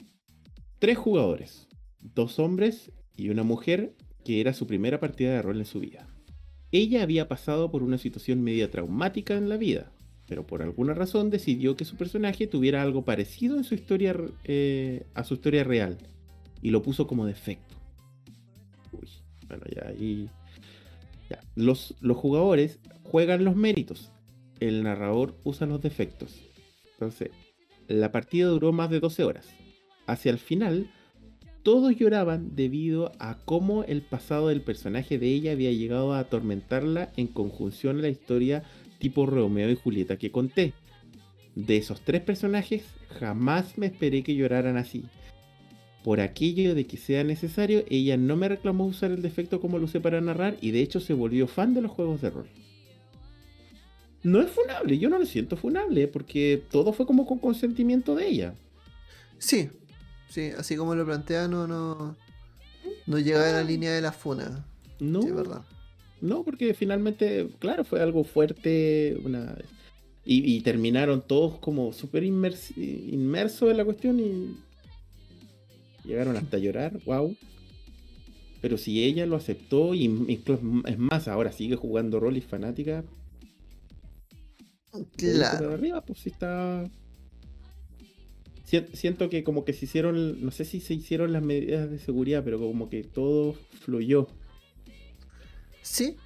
Tres 0.78 0.96
jugadores. 0.96 1.68
Dos 2.00 2.38
hombres 2.38 2.92
y 3.16 3.28
una 3.28 3.42
mujer 3.42 3.94
que 4.24 4.40
era 4.40 4.54
su 4.54 4.66
primera 4.66 5.00
partida 5.00 5.32
de 5.32 5.42
rol 5.42 5.58
en 5.58 5.66
su 5.66 5.80
vida. 5.80 6.08
Ella 6.72 7.02
había 7.02 7.28
pasado 7.28 7.70
por 7.70 7.82
una 7.82 7.98
situación 7.98 8.42
media 8.42 8.70
traumática 8.70 9.36
en 9.36 9.48
la 9.48 9.56
vida, 9.56 9.92
pero 10.30 10.46
por 10.46 10.62
alguna 10.62 10.94
razón 10.94 11.28
decidió 11.28 11.74
que 11.74 11.84
su 11.84 11.96
personaje 11.96 12.46
tuviera 12.46 12.82
algo 12.82 13.04
parecido 13.04 13.56
en 13.56 13.64
su 13.64 13.74
historia 13.74 14.14
eh, 14.44 15.04
a 15.12 15.24
su 15.24 15.34
historia 15.34 15.64
real 15.64 15.98
y 16.62 16.70
lo 16.70 16.82
puso 16.82 17.08
como 17.08 17.26
defecto. 17.26 17.74
Uy, 18.92 19.08
bueno, 19.48 19.64
ya 19.74 19.88
ahí. 19.88 20.30
ya. 21.28 21.40
Los, 21.56 21.96
los 22.00 22.16
jugadores 22.16 22.78
juegan 23.02 23.44
los 23.44 23.56
méritos, 23.56 24.12
el 24.60 24.84
narrador 24.84 25.34
usa 25.42 25.66
los 25.66 25.82
defectos. 25.82 26.40
Entonces, 26.92 27.30
la 27.88 28.12
partida 28.12 28.46
duró 28.46 28.70
más 28.70 28.88
de 28.88 29.00
12 29.00 29.24
horas. 29.24 29.48
Hacia 30.06 30.30
el 30.30 30.38
final, 30.38 30.92
todos 31.64 31.96
lloraban 31.96 32.54
debido 32.54 33.10
a 33.18 33.36
cómo 33.44 33.82
el 33.82 34.02
pasado 34.02 34.46
del 34.46 34.60
personaje 34.60 35.18
de 35.18 35.26
ella 35.26 35.50
había 35.50 35.72
llegado 35.72 36.12
a 36.12 36.20
atormentarla 36.20 37.10
en 37.16 37.26
conjunción 37.26 37.98
a 37.98 38.02
la 38.02 38.08
historia 38.10 38.62
tipo 39.00 39.26
Romeo 39.26 39.68
y 39.70 39.74
Julieta 39.74 40.16
que 40.16 40.30
conté. 40.30 40.74
De 41.56 41.76
esos 41.76 42.02
tres 42.02 42.20
personajes, 42.20 42.84
jamás 43.18 43.76
me 43.76 43.86
esperé 43.86 44.22
que 44.22 44.36
lloraran 44.36 44.76
así. 44.76 45.04
Por 46.04 46.20
aquello 46.20 46.74
de 46.74 46.86
que 46.86 46.96
sea 46.96 47.24
necesario, 47.24 47.84
ella 47.90 48.16
no 48.16 48.36
me 48.36 48.48
reclamó 48.48 48.86
usar 48.86 49.10
el 49.10 49.22
defecto 49.22 49.60
como 49.60 49.78
lo 49.78 49.84
usé 49.84 50.00
para 50.00 50.20
narrar 50.20 50.56
y 50.60 50.70
de 50.70 50.80
hecho 50.80 51.00
se 51.00 51.12
volvió 51.12 51.48
fan 51.48 51.74
de 51.74 51.82
los 51.82 51.90
juegos 51.90 52.20
de 52.20 52.30
rol. 52.30 52.46
No 54.22 54.40
es 54.40 54.50
funable, 54.50 54.98
yo 54.98 55.08
no 55.08 55.18
lo 55.18 55.26
siento 55.26 55.56
funable, 55.56 56.06
porque 56.06 56.62
todo 56.70 56.92
fue 56.92 57.06
como 57.06 57.26
con 57.26 57.38
consentimiento 57.38 58.14
de 58.14 58.28
ella. 58.28 58.54
Sí, 59.38 59.70
sí, 60.28 60.50
así 60.56 60.76
como 60.76 60.94
lo 60.94 61.06
plantea, 61.06 61.48
no, 61.48 61.66
no, 61.66 62.16
no 63.06 63.18
llega 63.18 63.48
a 63.48 63.52
la 63.52 63.62
línea 63.62 63.92
de 63.92 64.02
la 64.02 64.12
funa. 64.12 64.66
No, 65.00 65.22
Sí, 65.22 65.30
verdad. 65.30 65.62
No, 66.20 66.44
porque 66.44 66.74
finalmente, 66.74 67.48
claro, 67.58 67.84
fue 67.84 68.00
algo 68.00 68.24
fuerte, 68.24 69.16
una... 69.24 69.56
Y, 70.24 70.54
y 70.56 70.60
terminaron 70.60 71.22
todos 71.26 71.58
como 71.58 71.92
súper 71.92 72.24
inmers- 72.24 72.76
inmersos 72.76 73.70
en 73.70 73.76
la 73.78 73.84
cuestión 73.84 74.20
y 74.20 74.56
llegaron 76.06 76.36
hasta 76.36 76.58
llorar, 76.58 77.00
wow. 77.06 77.34
Pero 78.60 78.76
si 78.76 79.02
ella 79.02 79.24
lo 79.24 79.36
aceptó 79.36 79.94
y 79.94 80.04
incluso 80.04 80.62
es 80.86 80.98
más, 80.98 81.26
ahora 81.26 81.52
sigue 81.52 81.76
jugando 81.76 82.20
rol 82.20 82.36
y 82.36 82.42
fanática, 82.42 83.02
para 84.92 85.04
Claro. 85.16 85.72
arriba, 85.72 86.02
pues 86.02 86.18
sí 86.20 86.28
está. 86.28 86.84
Sien- 88.66 88.88
Siento 88.92 89.30
que 89.30 89.42
como 89.42 89.64
que 89.64 89.72
se 89.72 89.86
hicieron, 89.86 90.44
no 90.44 90.50
sé 90.50 90.64
si 90.66 90.80
se 90.80 90.94
hicieron 90.94 91.32
las 91.32 91.42
medidas 91.42 91.90
de 91.90 91.98
seguridad, 91.98 92.44
pero 92.44 92.58
como 92.58 92.90
que 92.90 93.02
todo 93.04 93.54
fluyó. 93.80 94.28
Sí, 95.82 96.16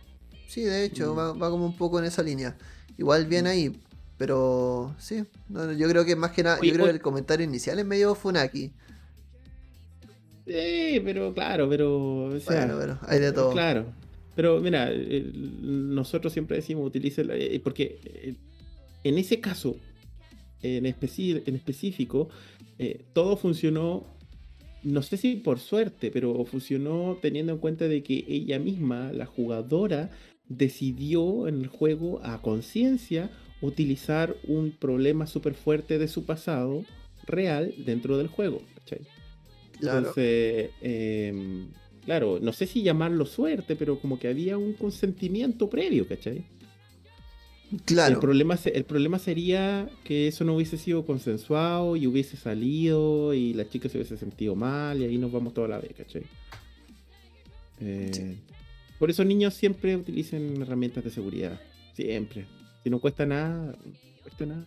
sí, 0.48 0.62
de 0.62 0.84
hecho, 0.84 1.14
Mm. 1.14 1.18
va, 1.18 1.32
va 1.32 1.50
como 1.50 1.66
un 1.66 1.76
poco 1.76 1.98
en 1.98 2.04
esa 2.06 2.22
línea. 2.22 2.56
Igual 2.98 3.26
bien 3.26 3.46
ahí, 3.46 3.72
pero 4.18 4.94
sí, 4.98 5.24
no, 5.48 5.72
yo 5.72 5.88
creo 5.88 6.04
que 6.04 6.16
más 6.16 6.30
que 6.32 6.42
nada, 6.42 6.58
Oye, 6.60 6.68
yo 6.68 6.74
creo 6.74 6.86
que 6.86 6.92
el 6.92 7.00
comentario 7.00 7.44
inicial 7.44 7.78
es 7.78 7.84
medio 7.86 8.14
funaki. 8.14 8.70
Sí, 10.46 11.00
pero 11.04 11.32
claro, 11.32 11.68
pero. 11.68 12.26
o 12.26 12.40
sea, 12.40 12.60
Bueno, 12.60 12.76
bueno, 12.76 12.98
hay 13.06 13.18
de 13.18 13.32
todo. 13.32 13.52
Claro. 13.52 13.86
Pero 14.36 14.60
mira, 14.60 14.90
nosotros 15.62 16.32
siempre 16.32 16.56
decimos 16.56 16.86
utilice 16.86 17.24
la- 17.24 17.36
eh, 17.36 17.60
porque 17.62 18.00
eh, 18.04 18.34
en 19.04 19.16
ese 19.18 19.40
caso, 19.40 19.76
en 20.60 20.86
específico, 20.86 22.28
eh, 22.78 23.04
todo 23.12 23.36
funcionó, 23.36 24.04
no 24.84 25.02
sé 25.02 25.16
si 25.16 25.36
por 25.36 25.58
suerte, 25.58 26.10
pero 26.10 26.44
funcionó 26.44 27.18
teniendo 27.20 27.52
en 27.52 27.58
cuenta 27.58 27.88
de 27.88 28.02
que 28.02 28.24
ella 28.28 28.58
misma, 28.58 29.12
la 29.12 29.26
jugadora, 29.26 30.10
decidió 30.48 31.48
en 31.48 31.62
el 31.62 31.68
juego 31.68 32.20
a 32.22 32.42
conciencia 32.42 33.30
utilizar 33.62 34.36
un 34.46 34.72
problema 34.72 35.26
súper 35.26 35.54
fuerte 35.54 35.98
de 35.98 36.06
su 36.06 36.26
pasado 36.26 36.84
real 37.26 37.74
dentro 37.78 38.18
del 38.18 38.28
juego. 38.28 38.62
¿cachai? 38.76 39.00
Claro. 39.78 39.98
Entonces, 39.98 40.70
em, 40.82 41.68
claro, 42.04 42.38
no 42.40 42.52
sé 42.52 42.66
si 42.66 42.82
llamarlo 42.82 43.24
suerte, 43.24 43.76
pero 43.76 43.98
como 43.98 44.18
que 44.18 44.28
había 44.28 44.58
un 44.58 44.74
consentimiento 44.74 45.70
previo, 45.70 46.06
¿cachai? 46.06 46.44
Claro. 47.84 48.14
El, 48.14 48.20
problema, 48.20 48.58
el 48.64 48.84
problema 48.84 49.18
sería 49.18 49.88
que 50.04 50.28
eso 50.28 50.44
no 50.44 50.54
hubiese 50.54 50.76
sido 50.78 51.04
consensuado 51.06 51.96
y 51.96 52.06
hubiese 52.06 52.36
salido 52.36 53.34
y 53.34 53.54
la 53.54 53.68
chica 53.68 53.88
se 53.88 53.98
hubiese 53.98 54.16
sentido 54.16 54.54
mal 54.54 55.00
y 55.00 55.04
ahí 55.04 55.18
nos 55.18 55.32
vamos 55.32 55.54
toda 55.54 55.68
la 55.68 55.78
vez, 55.78 55.92
¿cachai? 55.96 56.22
Eh, 57.80 58.10
Sí. 58.12 58.38
Por 58.98 59.10
eso 59.10 59.24
niños 59.24 59.54
siempre 59.54 59.96
utilicen 59.96 60.62
herramientas 60.62 61.02
de 61.04 61.10
seguridad, 61.10 61.60
siempre. 61.94 62.46
Si 62.82 62.90
no 62.90 63.00
cuesta 63.00 63.26
nada, 63.26 63.72
no 63.72 64.22
cuesta 64.22 64.46
nada. 64.46 64.66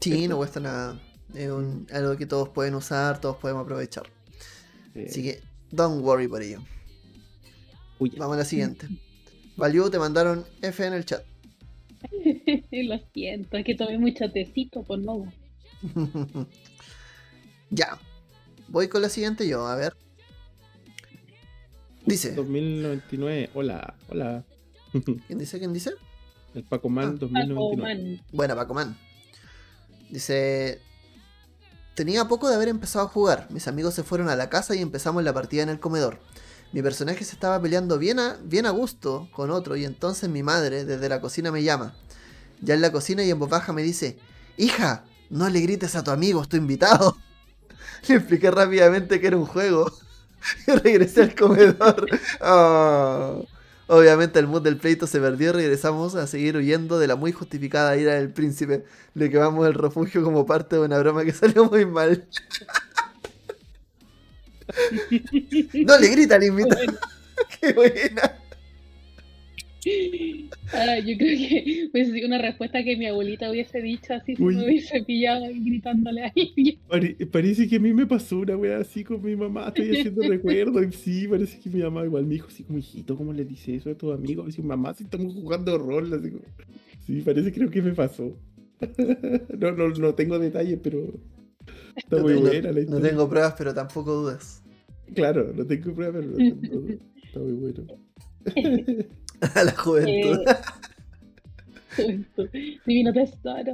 Sí, 0.00 0.28
no 0.28 0.36
cuesta 0.36 0.60
nada. 0.60 1.00
Es 1.34 1.50
un- 1.50 1.86
algo 1.92 2.16
que 2.16 2.26
todos 2.26 2.48
pueden 2.50 2.74
usar, 2.74 3.20
todos 3.20 3.36
podemos 3.36 3.64
aprovechar. 3.64 4.04
Así 4.94 5.22
que, 5.22 5.40
don't 5.70 6.02
worry 6.04 6.28
por 6.28 6.42
ello. 6.42 6.62
uy, 7.98 8.10
Vamos 8.16 8.36
a 8.36 8.38
la 8.38 8.44
siguiente. 8.44 8.86
Value, 9.56 9.90
te 9.90 9.98
mandaron 9.98 10.44
F 10.62 10.86
en 10.86 10.92
el 10.94 11.04
chat. 11.04 11.24
Lo 12.72 12.98
siento, 13.12 13.56
es 13.56 13.64
que 13.64 13.74
tomé 13.74 13.98
mucho 13.98 14.30
tecito 14.30 14.82
por 14.82 14.98
no. 14.98 15.32
ya. 17.70 17.98
Voy 18.68 18.88
con 18.88 19.02
la 19.02 19.08
siguiente 19.08 19.46
yo, 19.46 19.66
a 19.66 19.76
ver. 19.76 19.94
Dice. 22.04 22.32
2099, 22.32 23.50
hola, 23.54 23.94
hola. 24.08 24.44
¿Quién 25.26 25.38
dice? 25.38 25.58
¿Quién 25.58 25.72
dice? 25.72 25.92
El 26.54 26.64
Paco 26.64 26.88
Man 26.88 27.08
Ah. 27.08 27.12
Paco 27.12 27.26
2099. 27.26 27.82
Man. 27.82 28.22
Buena, 28.32 28.54
Paco 28.54 28.74
Man. 28.74 28.96
Dice. 30.10 30.80
Tenía 31.94 32.26
poco 32.26 32.48
de 32.48 32.54
haber 32.56 32.68
empezado 32.68 33.06
a 33.06 33.08
jugar. 33.08 33.48
Mis 33.50 33.68
amigos 33.68 33.94
se 33.94 34.02
fueron 34.02 34.28
a 34.28 34.36
la 34.36 34.50
casa 34.50 34.74
y 34.76 34.82
empezamos 34.82 35.24
la 35.24 35.32
partida 35.32 35.62
en 35.62 35.70
el 35.70 35.80
comedor. 35.80 36.20
Mi 36.72 36.82
personaje 36.82 37.24
se 37.24 37.32
estaba 37.32 37.60
peleando 37.60 37.98
bien 37.98 38.18
a, 38.18 38.36
bien 38.42 38.66
a 38.66 38.70
gusto 38.70 39.28
con 39.32 39.50
otro 39.50 39.76
y 39.76 39.84
entonces 39.84 40.28
mi 40.28 40.42
madre 40.42 40.84
desde 40.84 41.08
la 41.08 41.20
cocina 41.20 41.50
me 41.50 41.62
llama. 41.62 41.94
Ya 42.60 42.74
en 42.74 42.80
la 42.80 42.92
cocina 42.92 43.22
y 43.22 43.30
en 43.30 43.38
voz 43.38 43.48
baja 43.48 43.72
me 43.72 43.82
dice, 43.82 44.18
hija, 44.56 45.04
no 45.30 45.48
le 45.48 45.60
grites 45.60 45.94
a 45.96 46.04
tu 46.04 46.10
amigo, 46.10 46.42
estoy 46.42 46.60
invitado. 46.60 47.16
Le 48.08 48.16
expliqué 48.16 48.50
rápidamente 48.50 49.20
que 49.20 49.26
era 49.26 49.36
un 49.36 49.46
juego 49.46 49.92
y 50.66 50.72
regresé 50.72 51.22
al 51.22 51.34
comedor. 51.34 52.06
Ah. 52.40 53.36
Obviamente 53.88 54.40
el 54.40 54.48
mood 54.48 54.62
del 54.62 54.78
pleito 54.78 55.06
se 55.06 55.20
perdió 55.20 55.50
y 55.50 55.52
regresamos 55.52 56.16
a 56.16 56.26
seguir 56.26 56.56
huyendo 56.56 56.98
de 56.98 57.06
la 57.06 57.14
muy 57.14 57.30
justificada 57.30 57.96
ira 57.96 58.14
del 58.14 58.32
príncipe. 58.32 58.84
Le 59.14 59.30
quemamos 59.30 59.64
el 59.66 59.74
refugio 59.74 60.24
como 60.24 60.44
parte 60.44 60.74
de 60.74 60.82
una 60.82 60.98
broma 60.98 61.24
que 61.24 61.32
salió 61.32 61.66
muy 61.66 61.86
mal. 61.86 62.26
No 65.84 65.98
le 65.98 66.08
grita 66.10 66.36
al 66.36 66.44
invitado. 66.44 66.76
Bueno, 66.84 66.98
Qué 67.60 67.72
buena. 67.72 68.38
ah, 70.72 70.98
yo 70.98 71.16
creo 71.16 71.38
que 71.38 71.88
hubiese 71.92 72.12
sido 72.12 72.26
una 72.26 72.38
respuesta 72.38 72.82
que 72.82 72.96
mi 72.96 73.06
abuelita 73.06 73.50
hubiese 73.50 73.80
dicho 73.80 74.14
así 74.14 74.34
si 74.34 74.42
Uy. 74.42 74.56
me 74.56 74.64
hubiese 74.64 75.02
pillado 75.04 75.46
gritándole 75.48 76.24
a 76.24 76.32
alguien. 76.34 76.78
Pare- 76.88 77.14
parece 77.30 77.68
que 77.68 77.76
a 77.76 77.78
mí 77.78 77.92
me 77.92 78.06
pasó 78.06 78.38
una 78.38 78.56
wea 78.56 78.78
así 78.78 79.04
con 79.04 79.22
mi 79.22 79.36
mamá, 79.36 79.68
estoy 79.68 79.90
haciendo 79.98 80.22
recuerdo. 80.22 80.82
Y 80.82 80.92
sí, 80.92 81.28
parece 81.28 81.60
que 81.60 81.70
mi 81.70 81.82
mamá 81.82 82.04
igual 82.04 82.24
me 82.26 82.34
dijo 82.34 82.48
así 82.48 82.64
como, 82.64 82.78
hijito, 82.78 83.16
¿cómo 83.16 83.32
le 83.32 83.44
dice 83.44 83.76
eso 83.76 83.90
a 83.90 83.94
tus 83.94 84.12
amigos? 84.12 84.48
Así, 84.48 84.60
mamá, 84.62 84.92
si 84.94 85.04
estamos 85.04 85.34
jugando 85.34 85.78
rol. 85.78 86.12
Así 86.12 86.30
como- 86.30 86.44
Sí, 87.06 87.20
parece 87.24 87.52
creo 87.52 87.70
que 87.70 87.82
me 87.82 87.92
pasó. 87.92 88.36
no, 89.58 89.72
no, 89.72 89.88
no 89.90 90.14
tengo 90.14 90.38
detalles, 90.40 90.80
pero 90.82 91.14
está 92.06 92.16
No 92.16 92.22
muy 92.22 92.32
te- 92.34 92.40
no- 92.40 92.46
buena 92.48 92.68
la 92.68 92.72
no 92.72 92.80
historia. 92.80 93.10
tengo 93.10 93.28
pruebas, 93.28 93.54
pero 93.58 93.74
tampoco 93.74 94.12
dudas. 94.12 94.62
Claro, 95.14 95.52
no 95.54 95.64
tengo 95.66 95.94
pruebas, 95.94 96.22
pero 96.24 96.32
no 96.32 96.36
tengo- 96.36 97.00
está 97.24 97.38
muy 97.40 97.52
bueno. 97.52 97.84
A 99.54 99.64
la 99.64 99.72
juventud. 99.72 100.38
Eh, 101.98 102.24
Divino 102.86 103.12
tesoro. 103.12 103.72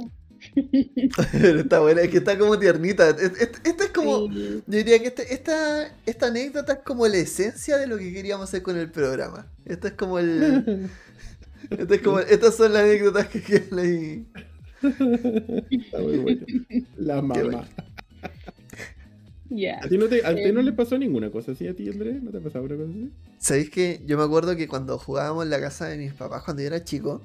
Pero 1.31 1.59
está 1.61 1.79
buena, 1.79 2.01
es 2.01 2.09
que 2.09 2.17
está 2.17 2.37
como 2.37 2.59
tiernita. 2.59 3.09
Es- 3.11 3.39
es- 3.39 3.61
Esta 3.63 3.83
es 3.85 3.89
como. 3.91 4.27
Sí. 4.27 4.61
Yo 4.67 4.77
diría 4.77 4.99
que 4.99 5.07
este- 5.07 5.33
esta, 5.33 5.87
esta 6.05 6.27
anécdota 6.27 6.73
es 6.73 6.79
como 6.79 7.07
la 7.07 7.17
esencia 7.17 7.77
de 7.77 7.87
lo 7.87 7.97
que 7.97 8.11
queríamos 8.13 8.49
hacer 8.49 8.61
con 8.61 8.77
el 8.77 8.91
programa. 8.91 9.47
Esta 9.65 9.87
es 9.89 9.93
como 9.93 10.19
el. 10.19 10.89
esta 11.69 11.95
es 11.95 12.01
como, 12.01 12.19
estas 12.19 12.55
son 12.55 12.73
las 12.73 12.83
anécdotas 12.83 13.27
que 13.27 13.41
quedan 13.41 13.79
ahí. 13.79 14.25
Está 15.69 15.99
muy 15.99 16.17
bueno. 16.17 16.45
La 16.97 17.21
mamá. 17.21 17.67
¿A 19.81 19.87
ti 19.87 19.97
no, 19.97 20.07
te, 20.07 20.25
a 20.25 20.33
ti 20.35 20.51
no 20.51 20.59
Em. 20.59 20.65
le 20.65 20.73
pasó 20.73 20.97
ninguna 20.97 21.29
cosa 21.31 21.51
así 21.53 21.67
a 21.67 21.75
ti, 21.75 21.89
Andrés? 21.89 22.21
¿No 22.21 22.31
te 22.31 22.37
ha 22.37 22.41
pasado 22.41 22.65
una 22.65 22.75
cosa 22.75 22.89
así? 22.89 23.11
¿Sabéis 23.39 23.69
que 23.69 24.01
yo 24.05 24.17
me 24.17 24.23
acuerdo 24.23 24.55
que 24.55 24.67
cuando 24.67 24.97
jugábamos 24.97 25.43
en 25.43 25.49
la 25.49 25.59
casa 25.59 25.87
de 25.87 25.97
mis 25.97 26.13
papás 26.13 26.43
cuando 26.43 26.61
yo 26.61 26.67
era 26.67 26.83
chico, 26.83 27.21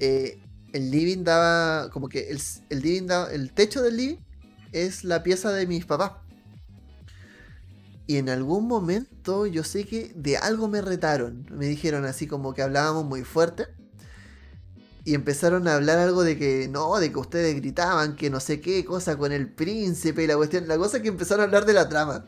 eh, 0.00 0.38
el 0.72 0.90
living 0.90 1.24
daba, 1.24 1.90
como 1.90 2.08
que 2.08 2.30
el, 2.30 2.38
el 2.70 2.80
living 2.80 3.06
daba, 3.06 3.32
el 3.32 3.52
techo 3.52 3.82
del 3.82 3.96
living 3.96 4.16
es 4.72 5.04
la 5.04 5.22
pieza 5.22 5.52
de 5.52 5.66
mis 5.66 5.84
papás. 5.84 6.12
Y 8.06 8.16
en 8.16 8.28
algún 8.28 8.66
momento 8.66 9.46
yo 9.46 9.62
sé 9.64 9.84
que 9.84 10.12
de 10.14 10.36
algo 10.36 10.68
me 10.68 10.82
retaron. 10.82 11.46
Me 11.50 11.66
dijeron 11.66 12.04
así 12.04 12.26
como 12.26 12.52
que 12.52 12.62
hablábamos 12.62 13.04
muy 13.04 13.22
fuerte. 13.22 13.66
Y 15.04 15.14
empezaron 15.14 15.66
a 15.68 15.74
hablar 15.76 15.98
algo 15.98 16.22
de 16.22 16.38
que 16.38 16.68
no, 16.68 16.98
de 16.98 17.10
que 17.12 17.18
ustedes 17.18 17.56
gritaban, 17.56 18.14
que 18.16 18.30
no 18.30 18.38
sé 18.40 18.60
qué 18.60 18.84
cosa 18.84 19.16
con 19.18 19.32
el 19.32 19.48
príncipe 19.52 20.22
y 20.24 20.26
la 20.28 20.36
cuestión. 20.36 20.68
La 20.68 20.78
cosa 20.78 20.98
es 20.98 21.02
que 21.02 21.08
empezaron 21.08 21.42
a 21.42 21.44
hablar 21.44 21.66
de 21.66 21.72
la 21.72 21.88
trama. 21.88 22.24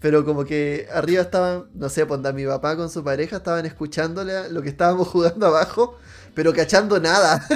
Pero 0.00 0.24
como 0.24 0.44
que 0.44 0.86
arriba 0.92 1.22
estaban, 1.22 1.66
no 1.74 1.88
sé, 1.88 2.04
ponda 2.06 2.32
mi 2.32 2.44
papá 2.44 2.76
con 2.76 2.90
su 2.90 3.02
pareja 3.02 3.38
estaban 3.38 3.64
escuchándole 3.66 4.50
lo 4.50 4.62
que 4.62 4.68
estábamos 4.68 5.08
jugando 5.12 5.46
abajo, 5.46 5.96
pero 6.34 6.52
cachando 6.52 7.00
nada. 7.00 7.46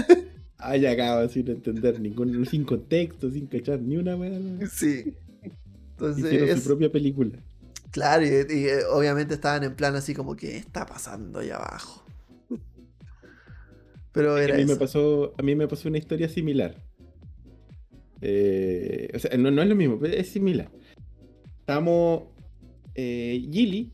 Ah, 0.59 0.77
ya 0.77 0.90
acaba 0.93 1.28
sin 1.28 1.48
entender 1.48 1.98
ningún, 2.01 2.47
sin 2.47 2.64
contexto, 2.64 3.31
sin 3.31 3.47
cachar 3.48 3.81
ni 3.81 3.97
una 3.97 4.16
wea. 4.16 4.39
sí. 4.70 5.16
Entonces, 5.93 6.24
Hicieron 6.24 6.51
es- 6.51 6.60
su 6.60 6.62
propia 6.62 6.93
película. 6.93 7.43
claro, 7.90 8.24
y, 8.24 8.28
y, 8.28 8.68
eh, 8.68 8.85
obviamente 8.86 9.35
estaban 9.35 9.64
en 9.64 9.74
plan 9.77 9.94
así 9.97 10.14
como 10.14 10.36
que 10.36 10.56
está 10.56 10.86
pasando 10.86 11.40
ahí 11.40 11.51
abajo. 11.51 11.99
Pero 14.12 14.37
A 14.37 14.57
mí, 14.57 14.65
me 14.65 14.77
pasó, 14.77 15.35
a 15.39 15.43
mí 15.43 15.55
me 15.55 15.69
pasó 15.69 15.89
una 15.89 15.99
historia 15.99 16.28
similar. 16.28 16.74
Eh, 18.20 19.09
o 19.15 19.19
sea, 19.19 19.37
no, 19.37 19.51
no 19.51 19.62
es 19.62 19.69
lo 19.69 19.77
mismo, 19.77 19.99
pero 19.99 20.15
es 20.15 20.28
similar. 20.28 20.70
Estábamos. 21.61 22.24
Eh, 22.97 23.49
Gilly, 23.51 23.93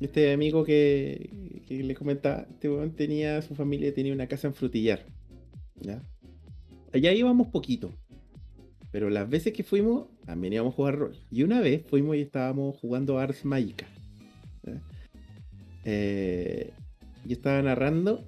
este 0.00 0.32
amigo 0.32 0.64
que, 0.64 1.62
que 1.66 1.82
les 1.82 1.96
comentaba, 1.98 2.46
este 2.50 2.70
weón 2.70 2.92
tenía 2.92 3.42
su 3.42 3.54
familia, 3.54 3.92
tenía 3.92 4.14
una 4.14 4.26
casa 4.26 4.48
en 4.48 4.54
Frutillar. 4.54 5.04
¿ya? 5.80 6.02
Allá 6.92 7.12
íbamos 7.12 7.48
poquito. 7.48 7.92
Pero 8.90 9.10
las 9.10 9.28
veces 9.28 9.52
que 9.52 9.62
fuimos, 9.62 10.06
también 10.24 10.54
íbamos 10.54 10.72
a 10.72 10.76
jugar 10.76 10.98
rol. 10.98 11.16
Y 11.30 11.42
una 11.42 11.60
vez 11.60 11.84
fuimos 11.86 12.16
y 12.16 12.22
estábamos 12.22 12.78
jugando 12.78 13.18
Ars 13.18 13.44
Magica. 13.44 13.86
¿ya? 14.64 14.80
Eh, 15.84 16.72
yo 17.26 17.32
estaba 17.32 17.60
narrando 17.60 18.24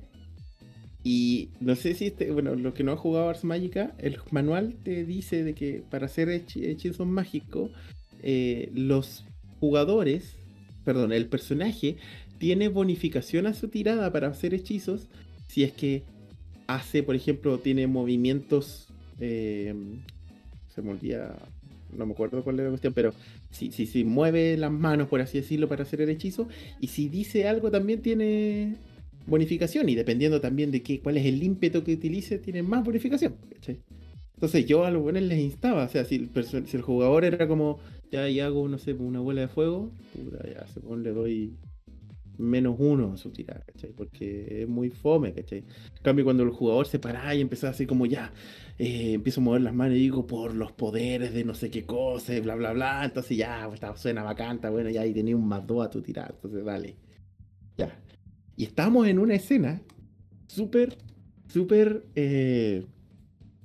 y 1.02 1.48
no 1.60 1.76
sé 1.76 1.94
si 1.94 2.06
este, 2.06 2.30
bueno, 2.30 2.54
los 2.54 2.74
que 2.74 2.84
no 2.84 2.92
han 2.92 2.98
jugado 2.98 3.28
Ars 3.28 3.44
Magica, 3.44 3.94
el 3.98 4.18
manual 4.30 4.74
te 4.82 5.04
dice 5.04 5.42
de 5.44 5.54
que 5.54 5.82
para 5.90 6.06
hacer 6.06 6.28
hechi- 6.28 6.66
hechizos 6.66 7.06
mágicos, 7.06 7.70
eh, 8.22 8.70
los 8.74 9.24
jugadores, 9.60 10.36
perdón, 10.84 11.12
el 11.12 11.26
personaje 11.26 11.96
tiene 12.38 12.68
bonificación 12.68 13.46
a 13.46 13.54
su 13.54 13.68
tirada 13.68 14.12
para 14.12 14.28
hacer 14.28 14.54
hechizos 14.54 15.08
si 15.48 15.62
es 15.64 15.72
que 15.72 16.02
hace, 16.66 17.02
por 17.02 17.16
ejemplo, 17.16 17.58
tiene 17.58 17.86
movimientos, 17.86 18.88
eh, 19.20 19.74
se 20.74 20.82
me 20.82 20.90
olvida, 20.90 21.36
no 21.96 22.06
me 22.06 22.12
acuerdo 22.12 22.44
cuál 22.44 22.56
era 22.56 22.64
la 22.64 22.70
cuestión, 22.70 22.92
pero 22.94 23.12
si, 23.50 23.72
si, 23.72 23.86
si 23.86 24.04
mueve 24.04 24.56
las 24.56 24.70
manos, 24.70 25.08
por 25.08 25.20
así 25.20 25.38
decirlo, 25.40 25.68
para 25.68 25.82
hacer 25.82 26.00
el 26.00 26.10
hechizo, 26.10 26.48
y 26.80 26.86
si 26.86 27.08
dice 27.08 27.48
algo 27.48 27.70
también 27.70 28.00
tiene 28.02 28.76
bonificación 29.30 29.88
y 29.88 29.94
dependiendo 29.94 30.40
también 30.40 30.70
de 30.70 30.82
qué, 30.82 31.00
cuál 31.00 31.16
es 31.16 31.24
el 31.24 31.42
ímpetu 31.42 31.82
que 31.82 31.94
utilice, 31.94 32.38
tiene 32.38 32.62
más 32.62 32.84
bonificación. 32.84 33.36
¿cachai? 33.54 33.80
Entonces 34.34 34.66
yo 34.66 34.84
a 34.84 34.90
los 34.90 35.02
buenos 35.02 35.22
les 35.22 35.38
instaba, 35.38 35.84
o 35.84 35.88
sea, 35.88 36.04
si 36.04 36.16
el, 36.16 36.82
jugador 36.82 37.24
era 37.24 37.46
como, 37.46 37.78
ya 38.10 38.28
y 38.28 38.40
hago, 38.40 38.68
no 38.68 38.78
sé, 38.78 38.94
una 38.94 39.20
bola 39.20 39.42
de 39.42 39.48
fuego, 39.48 39.92
puta, 40.14 40.38
ya 40.50 40.66
se 40.66 40.80
pone, 40.80 41.04
le 41.04 41.10
doy 41.12 41.52
menos 42.38 42.76
uno 42.78 43.12
a 43.12 43.16
su 43.18 43.30
tirada, 43.30 43.62
¿cachai? 43.66 43.92
Porque 43.92 44.62
es 44.62 44.68
muy 44.68 44.88
fome, 44.88 45.34
¿cachai? 45.34 45.58
En 45.58 46.02
cambio, 46.02 46.24
cuando 46.24 46.42
el 46.42 46.50
jugador 46.50 46.86
se 46.86 46.98
para 46.98 47.34
y 47.34 47.42
empieza 47.42 47.68
así 47.68 47.84
como 47.84 48.06
ya, 48.06 48.32
eh, 48.78 49.12
empiezo 49.12 49.42
a 49.42 49.44
mover 49.44 49.60
las 49.60 49.74
manos 49.74 49.98
y 49.98 50.00
digo 50.00 50.26
por 50.26 50.54
los 50.54 50.72
poderes 50.72 51.34
de 51.34 51.44
no 51.44 51.52
sé 51.54 51.70
qué 51.70 51.84
cosa, 51.84 52.32
bla, 52.40 52.54
bla, 52.54 52.72
bla, 52.72 53.04
entonces 53.04 53.36
ya, 53.36 53.68
pues, 53.68 53.80
suena 54.00 54.22
bacán, 54.22 54.58
bueno, 54.70 54.88
ya, 54.88 55.04
y 55.04 55.12
tenía 55.12 55.36
un 55.36 55.46
más 55.46 55.66
dos 55.66 55.84
a 55.86 55.90
tu 55.90 56.00
tirada, 56.00 56.30
entonces 56.34 56.64
dale. 56.64 56.96
Ya. 57.76 57.94
Y 58.60 58.64
estamos 58.64 59.08
en 59.08 59.18
una 59.18 59.32
escena 59.36 59.80
súper, 60.46 60.98
súper, 61.48 62.04
eh, 62.14 62.84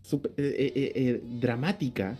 eh, 0.09 0.21
eh, 0.37 0.91
eh, 0.95 1.21
dramática, 1.41 2.17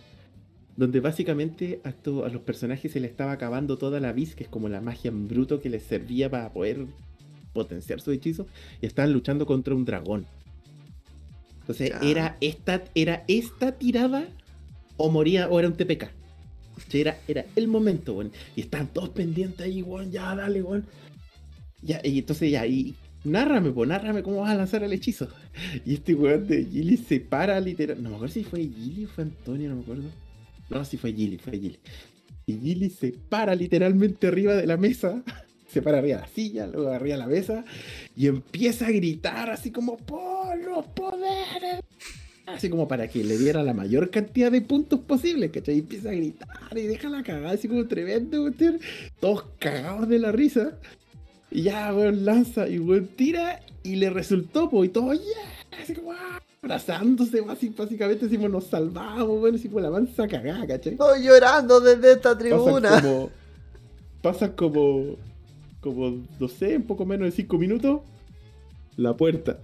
donde 0.76 1.00
básicamente 1.00 1.80
a, 1.84 1.94
los 2.28 2.42
personajes 2.42 2.92
se 2.92 3.00
les 3.00 3.12
estaba 3.12 3.32
acabando 3.32 3.78
toda 3.78 3.98
la 3.98 4.12
vis, 4.12 4.34
que 4.34 4.44
es 4.44 4.50
como 4.50 4.68
la 4.68 4.82
magia 4.82 5.08
en 5.08 5.26
bruto 5.26 5.58
que 5.58 5.70
les 5.70 5.84
servía 5.84 6.30
para 6.30 6.52
poder 6.52 6.84
potenciar 7.54 8.02
su 8.02 8.10
hechizo, 8.10 8.46
y 8.82 8.84
estaban 8.84 9.14
luchando 9.14 9.46
contra 9.46 9.74
un 9.74 9.86
dragón. 9.86 10.26
Entonces, 11.60 11.88
Ya. 11.88 12.00
era 12.06 12.36
esta, 12.42 12.84
era 12.94 13.24
esta 13.26 13.72
tirada 13.72 14.28
o 14.98 15.08
moría 15.08 15.48
o 15.48 15.58
era 15.58 15.68
un 15.68 15.76
TPK. 15.78 16.10
Era, 16.92 17.18
era 17.26 17.46
el 17.56 17.68
momento, 17.68 18.12
weón. 18.12 18.32
Y 18.54 18.60
estaban 18.60 18.88
todos 18.88 19.08
pendientes 19.08 19.64
ahí, 19.64 19.80
weón. 19.80 20.12
Ya, 20.12 20.36
dale, 20.36 20.62
weón. 20.62 20.84
Y 22.02 22.18
entonces 22.18 22.50
ya, 22.50 22.66
y 22.66 22.94
nárrame, 23.24 23.70
pues, 23.72 23.88
nárrame 23.88 24.22
cómo 24.22 24.40
vas 24.40 24.50
a 24.50 24.54
lanzar 24.54 24.82
el 24.82 24.92
hechizo. 24.92 25.28
Y 25.84 25.94
este 25.94 26.14
weón 26.14 26.46
de 26.46 26.64
Gilly 26.64 26.96
se 26.96 27.20
para 27.20 27.60
literal. 27.60 28.02
No 28.02 28.10
me 28.10 28.16
acuerdo 28.16 28.34
si 28.34 28.44
fue 28.44 28.60
Gilly 28.60 29.04
o 29.04 29.08
fue 29.08 29.24
Antonio, 29.24 29.68
no 29.70 29.76
me 29.76 29.82
acuerdo. 29.82 30.10
No, 30.70 30.84
si 30.84 30.96
fue 30.96 31.12
Gilly, 31.12 31.38
fue 31.38 31.58
Gilly. 31.58 31.78
Y 32.46 32.58
Gilly 32.58 32.90
se 32.90 33.12
para 33.12 33.54
literalmente 33.54 34.26
arriba 34.26 34.54
de 34.54 34.66
la 34.66 34.76
mesa. 34.76 35.22
Se 35.66 35.82
para 35.82 35.98
arriba 35.98 36.18
de 36.18 36.22
la 36.22 36.28
silla, 36.28 36.66
luego 36.68 36.88
arriba 36.90 37.16
de 37.16 37.22
la 37.22 37.26
mesa. 37.26 37.64
Y 38.16 38.28
empieza 38.28 38.86
a 38.86 38.90
gritar 38.92 39.50
así 39.50 39.72
como 39.72 39.96
por 39.96 40.56
los 40.56 40.86
poderes. 40.86 41.82
Así 42.46 42.70
como 42.70 42.86
para 42.86 43.08
que 43.08 43.24
le 43.24 43.36
diera 43.36 43.64
la 43.64 43.74
mayor 43.74 44.10
cantidad 44.10 44.52
de 44.52 44.60
puntos 44.62 45.00
posibles, 45.00 45.50
¿cachai? 45.50 45.74
Y 45.74 45.78
empieza 45.80 46.10
a 46.10 46.12
gritar 46.12 46.48
y 46.76 46.82
deja 46.82 47.08
la 47.08 47.24
cagada, 47.24 47.50
así 47.50 47.66
como 47.66 47.86
tremendo, 47.88 48.42
cuestión. 48.42 48.78
Todos 49.18 49.46
cagados 49.58 50.08
de 50.08 50.20
la 50.20 50.30
risa. 50.30 50.78
Y 51.56 51.62
ya, 51.62 51.90
weón, 51.94 52.26
lanza 52.26 52.68
y 52.68 52.78
weón 52.78 53.06
tira 53.16 53.62
y 53.82 53.96
le 53.96 54.10
resultó, 54.10 54.68
po, 54.68 54.84
y 54.84 54.90
todo, 54.90 55.14
yeah, 55.14 55.80
así 55.82 55.94
como 55.94 56.12
ah, 56.12 56.42
abrazándose, 56.60 57.42
así, 57.48 57.70
básicamente 57.70 58.26
decimos, 58.26 58.50
nos 58.50 58.66
salvamos, 58.66 59.40
weón, 59.40 59.54
así 59.54 59.68
como 59.68 59.80
la 59.80 59.88
mansa 59.88 60.28
cagada, 60.28 60.66
¿cachai? 60.66 60.92
Estoy 60.92 61.22
llorando 61.22 61.80
desde 61.80 62.12
esta 62.12 62.34
Pasan 62.34 62.38
tribuna. 62.38 63.00
como, 63.00 63.30
pasan 64.20 64.52
como, 64.52 65.16
como, 65.80 66.26
no 66.38 66.48
sé, 66.48 66.76
un 66.76 66.82
poco 66.82 67.06
menos 67.06 67.24
de 67.24 67.32
cinco 67.32 67.56
minutos, 67.56 68.02
la 68.98 69.16
puerta, 69.16 69.58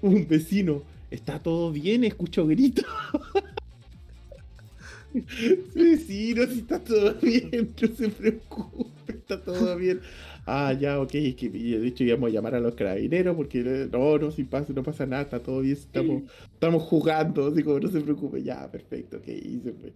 un 0.00 0.26
vecino, 0.26 0.82
está 1.08 1.38
todo 1.38 1.70
bien, 1.70 2.02
escucho 2.02 2.48
gritos. 2.48 2.84
Vecino, 5.74 6.46
si 6.46 6.60
está 6.60 6.78
todo 6.78 7.14
bien, 7.20 7.74
no 7.80 7.88
se 7.94 8.08
preocupe, 8.08 9.12
está 9.12 9.38
todo 9.38 9.76
bien. 9.76 10.00
Ah, 10.44 10.72
ya, 10.72 11.00
ok, 11.00 11.14
es 11.14 11.34
que 11.36 11.46
y 11.46 11.72
de 11.76 11.86
hecho 11.86 12.02
íbamos 12.04 12.30
a 12.30 12.32
llamar 12.32 12.54
a 12.56 12.60
los 12.60 12.74
carabineros 12.74 13.36
porque 13.36 13.62
no, 13.92 14.18
no, 14.18 14.30
si 14.32 14.42
pasa, 14.44 14.72
no 14.72 14.82
pasa 14.82 15.06
nada, 15.06 15.22
está 15.22 15.38
todo 15.40 15.60
bien, 15.60 15.74
estamos, 15.76 16.22
estamos 16.52 16.82
jugando, 16.82 17.46
así 17.46 17.62
como 17.62 17.78
no 17.78 17.88
se 17.88 18.00
preocupe, 18.00 18.42
ya, 18.42 18.68
perfecto, 18.70 19.18
ok, 19.18 19.28
y 19.28 19.60
se 19.62 19.72
fue. 19.72 19.92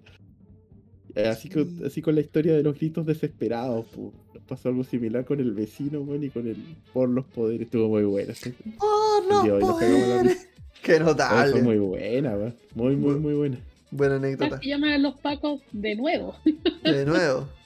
Eh, 1.16 1.28
Así 1.28 1.48
con, 1.48 1.66
así 1.86 2.02
con 2.02 2.14
la 2.14 2.20
historia 2.20 2.54
de 2.54 2.62
los 2.62 2.76
gritos 2.78 3.06
desesperados, 3.06 3.86
pu. 3.86 4.12
Nos 4.34 4.42
pasó 4.44 4.68
algo 4.68 4.84
similar 4.84 5.24
con 5.24 5.40
el 5.40 5.52
vecino, 5.52 6.00
weón, 6.02 6.22
y 6.24 6.28
con 6.28 6.46
el 6.46 6.56
por 6.92 7.08
los 7.08 7.24
poderes, 7.24 7.62
estuvo 7.62 7.88
muy 7.88 8.04
buena. 8.04 8.34
¿sí? 8.34 8.52
Por 8.78 9.24
los 9.26 9.42
Dios, 9.44 9.62
y 9.62 9.66
nos 9.66 9.78
cagamos 9.78 10.08
la 10.08 10.16
poderes. 10.18 10.48
Qué 10.82 10.96
Oh, 10.96 11.00
notable. 11.04 11.52
fue 11.52 11.62
muy 11.62 11.78
buena, 11.78 12.36
weón. 12.36 12.54
Muy, 12.74 12.96
muy, 12.96 13.14
muy 13.14 13.34
buena. 13.34 13.58
Buena 13.90 14.16
anécdota. 14.16 14.60
que 14.60 14.68
llamar 14.68 14.90
a 14.92 14.98
los 14.98 15.14
pacos 15.16 15.62
de 15.72 15.96
nuevo. 15.96 16.36
De 16.84 17.06
nuevo. 17.06 17.48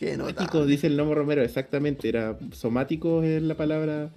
Qué 0.00 0.16
Somático, 0.16 0.42
notable. 0.44 0.66
dice 0.66 0.86
el 0.86 0.96
Nomo 0.96 1.14
Romero, 1.14 1.42
exactamente. 1.42 2.08
Era 2.08 2.38
somático 2.52 3.22
es 3.22 3.42
la 3.42 3.54
palabra. 3.54 4.10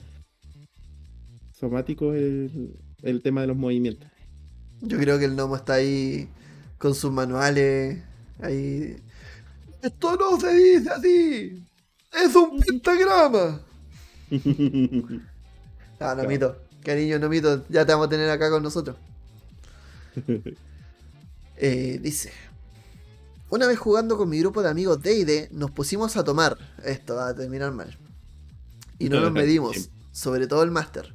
Somático 1.51 2.13
es 2.13 2.21
el, 2.21 2.79
el 3.01 3.21
tema 3.21 3.41
de 3.41 3.47
los 3.47 3.57
movimientos. 3.57 4.09
Yo 4.79 4.97
creo 4.97 5.19
que 5.19 5.25
el 5.25 5.35
gnomo 5.35 5.57
está 5.57 5.73
ahí 5.73 6.29
con 6.77 6.95
sus 6.95 7.11
manuales. 7.11 8.01
Ahí. 8.39 8.95
Esto 9.81 10.15
no 10.15 10.39
se 10.39 10.53
dice 10.55 10.89
así. 10.89 11.67
Es 12.13 12.33
un 12.33 12.59
pentagrama. 12.61 13.61
Ah, 15.99 16.15
Nomito. 16.15 16.57
Cariño, 16.83 17.19
Nomito. 17.19 17.65
Ya 17.69 17.85
te 17.85 17.91
vamos 17.93 18.07
a 18.07 18.09
tener 18.09 18.29
acá 18.29 18.49
con 18.49 18.63
nosotros. 18.63 18.95
Eh, 21.55 21.99
dice. 22.01 22.31
Una 23.53 23.67
vez 23.67 23.77
jugando 23.77 24.17
con 24.17 24.29
mi 24.29 24.39
grupo 24.39 24.63
de 24.63 24.69
amigos 24.69 24.99
D&D, 25.03 25.49
nos 25.51 25.69
pusimos 25.69 26.17
a 26.17 26.23
tomar. 26.23 26.57
Esto 26.83 27.13
va 27.13 27.27
a 27.27 27.35
terminar 27.35 27.71
mal. 27.71 27.99
Y 28.97 29.09
no 29.09 29.19
nos 29.19 29.31
medimos, 29.31 29.91
sobre 30.11 30.47
todo 30.47 30.63
el 30.63 30.71
máster. 30.71 31.13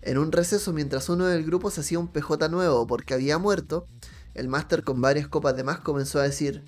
En 0.00 0.16
un 0.16 0.32
receso, 0.32 0.72
mientras 0.72 1.10
uno 1.10 1.26
del 1.26 1.44
grupo 1.44 1.70
se 1.70 1.82
hacía 1.82 1.98
un 1.98 2.08
PJ 2.08 2.48
nuevo 2.48 2.86
porque 2.86 3.12
había 3.12 3.36
muerto, 3.36 3.86
el 4.32 4.48
máster 4.48 4.82
con 4.82 5.02
varias 5.02 5.28
copas 5.28 5.56
de 5.56 5.62
más 5.62 5.80
comenzó 5.80 6.20
a 6.20 6.22
decir, 6.22 6.64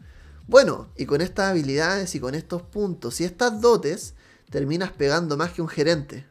bueno, 0.48 0.88
y 0.98 1.06
con 1.06 1.22
estas 1.22 1.50
habilidades 1.50 2.14
y 2.14 2.20
con 2.20 2.34
estos 2.34 2.60
puntos 2.60 3.18
y 3.22 3.24
estas 3.24 3.62
dotes, 3.62 4.12
terminas 4.50 4.92
pegando 4.92 5.38
más 5.38 5.50
que 5.50 5.62
un 5.62 5.68
gerente. 5.68 6.26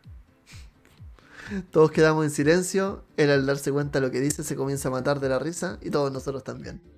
Todos 1.72 1.90
quedamos 1.90 2.24
en 2.24 2.30
silencio, 2.30 3.04
él 3.18 3.32
al 3.32 3.48
darse 3.48 3.72
cuenta 3.72 4.00
de 4.00 4.06
lo 4.06 4.12
que 4.12 4.22
dice 4.22 4.44
se 4.44 4.56
comienza 4.56 4.90
a 4.90 4.92
matar 4.92 5.20
de 5.20 5.30
la 5.30 5.40
risa 5.40 5.80
y 5.82 5.90
todos 5.90 6.12
nosotros 6.12 6.44
también. 6.44 6.94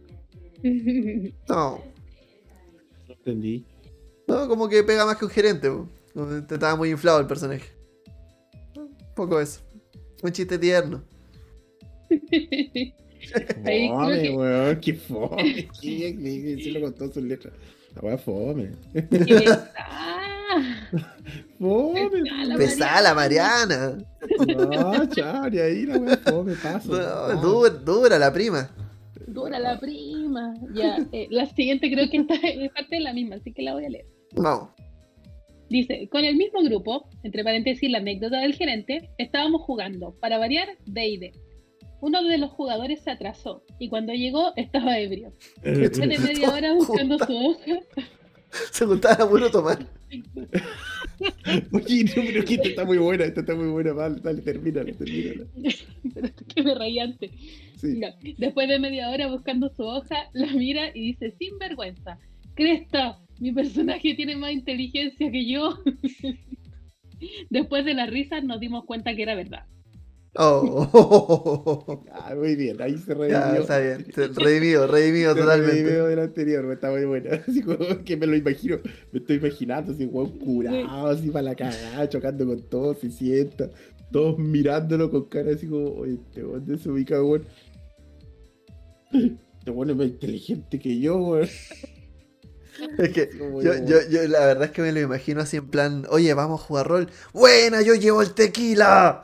No, 1.48 1.84
No 3.08 3.14
entendí. 3.14 3.66
no, 4.28 4.48
como 4.48 4.68
que 4.70 4.84
pega 4.84 5.06
más 5.06 5.18
que 5.18 5.26
un 5.26 5.32
gerente. 5.32 5.70
que 6.14 6.54
Estaba 6.56 6.76
muy 6.76 6.90
inflado 6.90 7.20
el 7.20 7.28
personaje. 7.28 7.70
Un 8.76 8.96
poco 9.16 9.40
eso. 9.40 9.62
Un 10.24 10.32
chiste 10.32 10.58
tierno. 10.58 11.04
Fome, 12.10 14.22
que- 14.22 14.36
weón, 14.36 14.80
qué 14.80 14.94
fome. 14.94 15.68
¿Qué? 15.82 16.58
Sí 16.64 16.72
lo 16.72 16.82
contó 16.82 17.12
sus 17.12 17.24
letras. 17.24 17.54
La 17.96 18.02
weá 18.02 18.18
fome. 18.18 18.72
Fome. 21.60 22.10
Pesada 22.58 23.02
la 23.02 23.14
Mariana. 23.14 23.98
No, 24.48 25.06
chari, 25.10 25.60
ahí 25.60 25.86
la 25.86 25.98
weá 25.98 26.18
fome, 26.18 26.54
paso. 26.56 26.92
No, 26.94 27.34
No. 27.34 27.42
dura, 27.42 27.70
dura 27.72 28.18
la 28.20 28.32
prima. 28.32 28.70
dura 29.26 29.60
la 29.60 29.78
prima. 29.80 30.17
Misma. 30.28 30.54
Ya, 30.74 30.98
eh, 31.12 31.28
la 31.30 31.46
siguiente 31.46 31.92
creo 31.92 32.10
que 32.10 32.18
está, 32.18 32.36
es 32.44 32.72
parte 32.72 32.98
de 32.98 33.02
la 33.02 33.14
misma, 33.14 33.36
así 33.36 33.54
que 33.54 33.64
la 33.64 33.74
voy 33.74 33.86
a 33.86 33.90
leer. 33.90 34.06
No. 34.36 34.74
Dice, 35.70 36.08
con 36.10 36.24
el 36.24 36.36
mismo 36.38 36.62
grupo, 36.64 37.10
entre 37.24 37.44
paréntesis 37.44 37.90
la 37.90 37.98
anécdota 37.98 38.40
del 38.40 38.54
gerente, 38.56 39.10
estábamos 39.18 39.62
jugando, 39.64 40.16
para 40.22 40.38
variar, 40.38 40.70
D&D. 40.86 41.32
Uno 42.00 42.24
de 42.24 42.38
los 42.38 42.52
jugadores 42.52 43.02
se 43.04 43.12
atrasó 43.12 43.64
y 43.80 43.90
cuando 43.90 44.14
llegó 44.14 44.54
estaba 44.56 45.00
ebrio. 45.00 45.34
Después 45.64 46.08
de 46.08 46.20
media 46.20 46.50
hora 46.54 46.74
buscando 46.74 47.18
su 47.18 47.36
hoja, 47.36 47.80
Se 48.72 48.86
juntaba 48.86 49.26
a 49.26 49.30
puro 49.30 49.50
tomar. 49.50 49.80
Oye, 51.72 52.04
no, 52.04 52.14
pero 52.16 52.46
que 52.46 52.54
esta 52.56 52.68
está 52.68 52.86
muy 52.86 52.98
buena, 52.98 53.26
esta 53.26 53.42
está 53.42 53.56
muy 53.56 53.68
buena, 53.68 53.94
vale, 53.94 54.20
dale, 54.22 54.42
termínala, 54.42 54.92
termínala. 54.94 55.46
pero 56.14 56.28
es 56.28 56.34
que 56.34 56.64
me 56.64 56.76
reí 56.76 57.00
antes. 57.00 57.32
Sí. 57.78 58.00
Ya, 58.00 58.16
Después 58.38 58.68
de 58.68 58.80
media 58.80 59.10
hora 59.10 59.28
buscando 59.28 59.70
su 59.70 59.84
hoja, 59.84 60.30
la 60.34 60.48
mira 60.48 60.92
y 60.94 61.14
dice, 61.14 61.32
sin 61.40 61.58
vergüenza, 61.58 62.20
Cresta, 62.56 63.20
mi 63.40 63.52
personaje 63.52 64.16
tiene 64.16 64.36
más 64.36 64.52
inteligencia 64.52 65.32
que 65.32 65.46
yo. 65.46 65.78
Después 67.50 67.86
de 67.86 67.94
las 67.94 68.10
risas 68.10 68.44
nos 68.44 68.60
dimos 68.60 68.86
cuenta 68.86 69.16
que 69.16 69.24
era 69.24 69.36
verdad. 69.36 69.66
Oh, 70.36 72.04
Ah, 72.12 72.36
muy 72.36 72.56
bien, 72.56 72.80
ahí 72.82 72.98
se 72.98 73.08
ya, 73.08 73.16
redimió. 73.16 73.62
está 73.62 73.80
bien. 73.80 74.06
Redimido, 74.36 74.86
redimido 74.88 75.34
Se 75.34 75.40
totalmente. 75.42 75.74
redimió 75.74 76.06
del 76.06 76.20
anterior, 76.20 76.72
está 76.72 76.92
muy 76.92 77.06
buena. 77.06 77.42
Así 77.48 77.62
como 77.62 77.78
que 78.06 78.18
me 78.18 78.28
lo 78.28 78.36
imagino, 78.36 78.78
me 79.12 79.20
estoy 79.20 79.38
imaginando 79.38 79.94
así, 79.94 80.06
weón, 80.06 80.38
curado, 80.38 81.08
así 81.08 81.30
para 81.32 81.44
la 81.44 81.56
cagada, 81.56 82.08
chocando 82.10 82.46
con 82.46 82.62
todo, 82.70 82.94
se 82.94 83.10
sienta, 83.10 83.70
todos 84.12 84.38
mirándolo 84.38 85.10
con 85.10 85.26
cara 85.26 85.52
así 85.54 85.66
como, 85.68 85.90
oye, 85.92 86.14
este 86.28 86.44
weón 86.46 86.66
de 86.66 86.78
se 86.78 86.90
ubica, 86.90 87.22
weón. 87.24 87.46
Este 89.60 89.72
weón 89.72 89.90
es 89.90 89.96
más 89.98 90.08
inteligente 90.08 90.80
que 90.80 91.00
yo, 91.00 91.18
weón. 91.18 91.50
Es 93.00 93.10
que 93.10 93.30
yo, 93.36 94.10
yo 94.10 94.28
la 94.28 94.46
verdad 94.46 94.66
es 94.66 94.72
que 94.72 94.82
me 94.84 94.92
lo 94.92 95.00
imagino 95.02 95.42
así 95.42 95.58
en 95.58 95.68
plan, 95.68 96.06
oye, 96.12 96.32
vamos 96.36 96.62
a 96.62 96.64
jugar 96.64 96.88
rol. 96.88 97.08
Buena, 97.34 97.82
yo 97.82 97.96
llevo 97.96 98.22
el 98.22 98.34
tequila. 98.36 99.22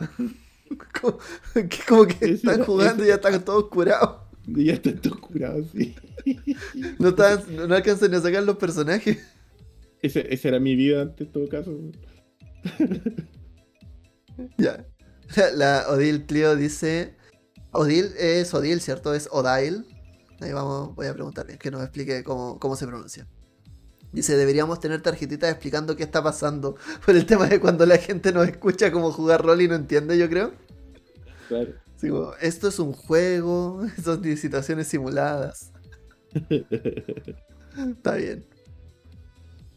como, 1.01 1.17
que, 1.69 1.79
como 1.87 2.05
que 2.07 2.25
están 2.31 2.63
jugando 2.63 3.03
y 3.03 3.07
ya 3.07 3.15
están 3.15 3.43
todos 3.43 3.69
curados. 3.69 4.21
Y 4.45 4.65
ya 4.65 4.73
están 4.73 4.99
todos 4.99 5.19
curados, 5.19 5.67
sí. 5.73 5.95
No, 6.99 7.09
estaban- 7.09 7.43
no, 7.67 7.75
alcanzan 7.75 8.11
ni 8.11 8.17
a 8.17 8.21
sacar 8.21 8.43
los 8.43 8.57
personajes. 8.57 9.17
Ese- 10.01 10.33
esa 10.33 10.47
era 10.49 10.59
mi 10.59 10.75
vida 10.75 11.01
antes, 11.03 11.27
en 11.27 11.33
todo 11.33 11.47
caso. 11.47 11.71
Ya. 14.57 14.85
La, 15.35 15.51
la 15.51 15.85
Odil 15.89 16.25
Clio 16.25 16.55
dice. 16.55 17.15
Odil 17.71 18.11
es 18.19 18.53
Odil, 18.53 18.81
¿cierto? 18.81 19.13
Es 19.13 19.27
Odail. 19.31 19.85
Ahí 20.41 20.51
vamos, 20.51 20.93
voy 20.95 21.07
a 21.07 21.13
preguntarle 21.13 21.57
que 21.57 21.71
nos 21.71 21.81
explique 21.81 22.23
cómo, 22.23 22.59
cómo 22.59 22.75
se 22.75 22.85
pronuncia. 22.85 23.27
Dice, 24.13 24.37
deberíamos 24.37 24.79
tener 24.79 25.01
tarjetitas 25.01 25.49
explicando 25.49 25.95
qué 25.95 26.03
está 26.03 26.21
pasando 26.23 26.77
por 27.05 27.15
el 27.15 27.25
tema 27.25 27.47
de 27.47 27.59
cuando 27.59 27.85
la 27.85 27.97
gente 27.97 28.31
nos 28.31 28.47
escucha 28.47 28.91
como 28.91 29.11
jugar 29.11 29.43
rol 29.43 29.61
y 29.61 29.67
no 29.67 29.75
entiende, 29.75 30.17
yo 30.17 30.29
creo. 30.29 30.53
Claro. 31.47 31.73
Así 31.97 32.09
como, 32.09 32.33
esto 32.39 32.67
es 32.67 32.79
un 32.79 32.93
juego, 32.93 33.81
son 34.03 34.23
situaciones 34.37 34.87
simuladas. 34.87 35.71
Está 37.89 38.15
bien. 38.15 38.45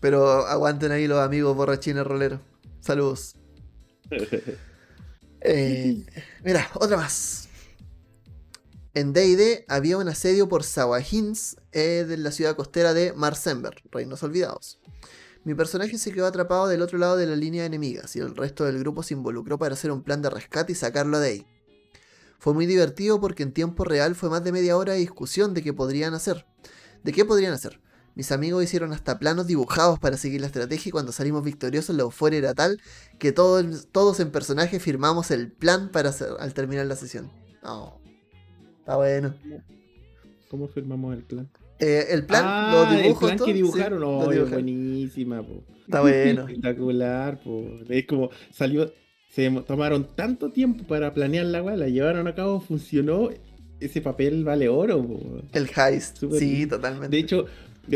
Pero 0.00 0.46
aguanten 0.46 0.92
ahí 0.92 1.06
los 1.06 1.18
amigos 1.18 1.56
borrachines 1.56 2.06
roleros. 2.06 2.40
Saludos. 2.80 3.34
Eh, 5.40 6.04
mira, 6.44 6.68
otra 6.74 6.98
más. 6.98 7.45
En 8.96 9.12
D&D 9.12 9.66
había 9.68 9.98
un 9.98 10.08
asedio 10.08 10.48
por 10.48 10.64
Sawahins 10.64 11.58
eh, 11.72 12.06
de 12.08 12.16
la 12.16 12.30
ciudad 12.32 12.56
costera 12.56 12.94
de 12.94 13.12
Marsember, 13.12 13.82
Reinos 13.92 14.22
Olvidados. 14.22 14.80
Mi 15.44 15.54
personaje 15.54 15.98
se 15.98 16.12
quedó 16.12 16.24
atrapado 16.24 16.66
del 16.66 16.80
otro 16.80 16.96
lado 16.96 17.18
de 17.18 17.26
la 17.26 17.36
línea 17.36 17.60
de 17.60 17.66
enemigas 17.66 18.16
y 18.16 18.20
el 18.20 18.34
resto 18.34 18.64
del 18.64 18.78
grupo 18.78 19.02
se 19.02 19.12
involucró 19.12 19.58
para 19.58 19.74
hacer 19.74 19.90
un 19.90 20.02
plan 20.02 20.22
de 20.22 20.30
rescate 20.30 20.72
y 20.72 20.74
sacarlo 20.74 21.20
de 21.20 21.28
ahí. 21.28 21.46
Fue 22.38 22.54
muy 22.54 22.64
divertido 22.64 23.20
porque 23.20 23.42
en 23.42 23.52
tiempo 23.52 23.84
real 23.84 24.14
fue 24.14 24.30
más 24.30 24.42
de 24.42 24.52
media 24.52 24.78
hora 24.78 24.94
de 24.94 25.00
discusión 25.00 25.52
de 25.52 25.62
qué 25.62 25.74
podrían 25.74 26.14
hacer. 26.14 26.46
¿De 27.04 27.12
qué 27.12 27.26
podrían 27.26 27.52
hacer? 27.52 27.82
Mis 28.14 28.32
amigos 28.32 28.64
hicieron 28.64 28.94
hasta 28.94 29.18
planos 29.18 29.46
dibujados 29.46 29.98
para 29.98 30.16
seguir 30.16 30.40
la 30.40 30.46
estrategia 30.46 30.88
y 30.88 30.92
cuando 30.92 31.12
salimos 31.12 31.44
victoriosos 31.44 31.94
la 31.94 32.04
euforia 32.04 32.38
era 32.38 32.54
tal 32.54 32.80
que 33.18 33.32
todos, 33.32 34.20
en 34.20 34.30
personaje 34.30 34.80
firmamos 34.80 35.30
el 35.30 35.52
plan 35.52 35.90
para 35.90 36.08
hacer, 36.08 36.30
al 36.40 36.54
terminar 36.54 36.86
la 36.86 36.96
sesión. 36.96 37.30
Está 38.86 38.96
bueno. 38.96 39.34
¿Cómo 40.48 40.68
firmamos 40.68 41.16
el 41.16 41.24
plan? 41.24 41.48
Eh, 41.80 42.04
el 42.10 42.24
plan, 42.24 42.44
ah, 42.46 42.70
los 42.72 43.02
dibujos. 43.02 43.22
el 43.22 43.26
plan 43.26 43.36
todo, 43.36 43.46
que 43.46 43.54
dibujaron, 43.54 44.00
no, 44.00 44.28
dibujaron. 44.28 44.50
buenísima, 44.50 45.42
po. 45.42 45.64
Está 45.80 46.00
bueno. 46.02 46.42
Espectacular, 46.48 47.40
po. 47.42 47.64
Es 47.88 48.06
como 48.06 48.30
salió, 48.52 48.92
se 49.28 49.50
tomaron 49.66 50.06
tanto 50.14 50.52
tiempo 50.52 50.84
para 50.84 51.12
planear 51.12 51.46
la 51.46 51.64
weá, 51.64 51.76
la 51.76 51.88
llevaron 51.88 52.28
a 52.28 52.34
cabo, 52.36 52.60
funcionó, 52.60 53.30
ese 53.80 54.00
papel 54.00 54.44
vale 54.44 54.68
oro, 54.68 55.04
po. 55.04 55.42
El 55.52 55.68
heist. 55.76 56.18
Sí, 56.18 56.50
bien. 56.50 56.68
totalmente. 56.68 57.16
De 57.16 57.20
hecho, 57.20 57.46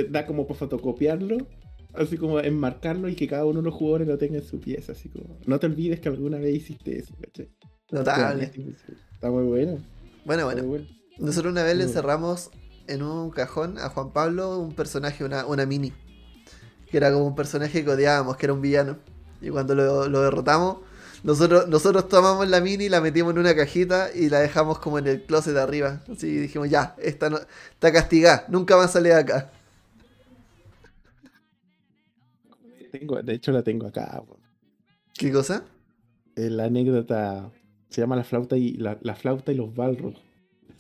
da 0.09 0.27
como 0.27 0.49
para 0.49 0.59
fotocopiarlo, 0.59 1.47
así 1.95 2.17
como 2.17 2.41
enmarcarlo 2.41 3.09
y 3.09 3.15
que 3.15 3.29
cada 3.29 3.47
uno 3.47 3.61
de 3.61 3.67
los 3.67 3.75
jugadores 3.75 4.09
lo 4.09 4.19
tenga 4.19 4.39
en 4.39 4.45
su 4.45 4.59
pieza, 4.59 4.91
así 4.91 5.09
como, 5.09 5.39
no 5.47 5.61
te 5.61 5.67
olvides 5.67 6.01
que 6.01 6.09
alguna 6.09 6.39
vez 6.39 6.57
hiciste 6.57 6.99
eso, 6.99 7.15
¿cachai? 7.23 7.49
Notable. 7.93 8.51
Está 9.15 9.31
muy 9.31 9.45
bueno. 9.45 9.79
Bueno, 10.25 10.45
bueno. 10.45 10.87
Nosotros 11.19 11.53
una 11.53 11.63
vez 11.63 11.77
le 11.77 11.85
encerramos 11.85 12.51
en 12.87 13.03
un 13.03 13.31
cajón 13.31 13.79
a 13.79 13.89
Juan 13.91 14.13
Pablo 14.13 14.59
un 14.59 14.75
personaje, 14.75 15.25
una, 15.25 15.47
una 15.47 15.67
mini. 15.67 15.93
Que 16.91 16.97
era 16.97 17.13
como 17.13 17.27
un 17.27 17.35
personaje 17.35 17.85
que 17.85 17.91
odiábamos, 17.91 18.37
que 18.37 18.47
era 18.47 18.53
un 18.53 18.61
villano. 18.61 18.99
Y 19.41 19.51
cuando 19.51 19.75
lo, 19.75 20.09
lo 20.09 20.23
derrotamos, 20.23 20.79
nosotros, 21.23 21.69
nosotros 21.69 22.09
tomamos 22.09 22.49
la 22.49 22.61
mini, 22.61 22.89
la 22.89 23.01
metimos 23.01 23.33
en 23.33 23.39
una 23.39 23.55
cajita 23.55 24.11
y 24.15 24.29
la 24.31 24.41
dejamos 24.41 24.79
como 24.79 24.99
en 24.99 25.07
el 25.07 25.23
closet 25.25 25.55
de 25.55 25.61
arriba. 25.61 26.03
Así 26.11 26.29
dijimos, 26.37 26.71
ya, 26.71 26.95
esta 26.99 27.29
no, 27.31 27.39
está 27.73 27.93
castigada, 27.93 28.45
nunca 28.49 28.77
más 28.77 28.93
sale 28.93 29.11
de 29.11 29.15
acá. 29.17 29.51
Tengo, 32.91 33.23
de 33.23 33.35
hecho 33.35 33.53
la 33.53 33.63
tengo 33.63 33.87
acá. 33.87 34.23
¿Qué 35.15 35.31
cosa? 35.33 35.65
Eh, 36.37 36.51
La 36.51 36.65
anécdota 36.65 37.51
se 37.91 38.01
llama 38.01 38.17
la 38.17 38.25
flauta 38.25 38.57
y 38.57 38.73
la, 38.75 38.99
la 39.03 39.15
flauta 39.15 39.53
y 39.53 39.57
los 39.57 39.75
balros. 39.75 40.15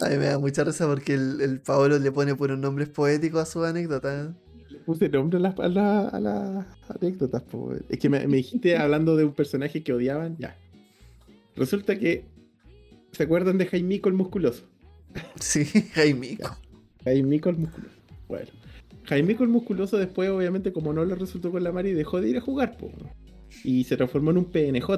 A 0.01 0.09
mí 0.09 0.17
me 0.17 0.27
da 0.27 0.39
mucha 0.39 0.65
risa 0.65 0.87
porque 0.87 1.13
el, 1.15 1.41
el 1.43 1.61
Paolo 1.61 1.99
le 1.99 2.11
pone 2.11 2.35
por 2.35 2.51
un 2.51 2.61
nombre 2.63 2.87
poético 2.87 3.39
a 3.39 3.45
su 3.45 3.63
anécdota. 3.65 4.35
Le 4.71 4.79
puse 4.79 5.09
nombre 5.11 5.37
a 5.39 5.41
las 5.43 5.59
a 5.59 5.69
la- 5.69 6.09
a 6.09 6.67
anécdotas. 6.99 7.43
po. 7.43 7.73
Es 7.89 7.99
que 7.99 8.09
me, 8.09 8.27
me 8.27 8.39
dijiste 8.39 8.77
hablando 8.79 9.17
de 9.17 9.25
un 9.25 9.35
personaje 9.35 9.83
que 9.83 9.93
odiaban, 9.93 10.37
ya. 10.39 10.57
Resulta 11.57 11.99
que. 11.99 12.25
¿Se 13.13 13.25
acuerdan 13.25 13.59
de 13.59 13.67
Jaimico 13.67 14.09
el 14.09 14.15
musculoso? 14.15 14.65
Sí, 15.41 15.65
Jaimico. 15.65 16.57
Jaimico 17.05 17.51
el 17.51 17.57
musculoso. 17.59 17.95
Bueno. 18.29 18.49
Jaimico 19.05 19.43
el 19.43 19.49
musculoso 19.51 19.99
después, 19.99 20.31
obviamente, 20.31 20.73
como 20.73 20.93
no 20.93 21.05
le 21.05 21.17
resultó 21.17 21.51
con 21.51 21.65
la 21.65 21.73
Mari, 21.73 21.93
dejó 21.93 22.21
de 22.21 22.29
ir 22.29 22.37
a 22.37 22.41
jugar, 22.41 22.77
po. 22.77 22.93
Y 23.65 23.83
se 23.85 23.97
transformó 23.97 24.31
en 24.31 24.39
un 24.39 24.45
PNJ. 24.45 24.89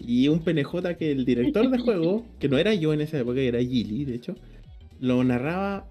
Y 0.00 0.28
un 0.28 0.40
PNJ 0.40 0.96
que 0.98 1.12
el 1.12 1.24
director 1.24 1.70
de 1.70 1.78
juego, 1.78 2.24
que 2.38 2.48
no 2.48 2.58
era 2.58 2.74
yo 2.74 2.92
en 2.92 3.00
esa 3.02 3.18
época, 3.18 3.40
era 3.40 3.60
Gilly, 3.60 4.04
de 4.06 4.14
hecho, 4.14 4.34
lo 4.98 5.22
narraba 5.22 5.86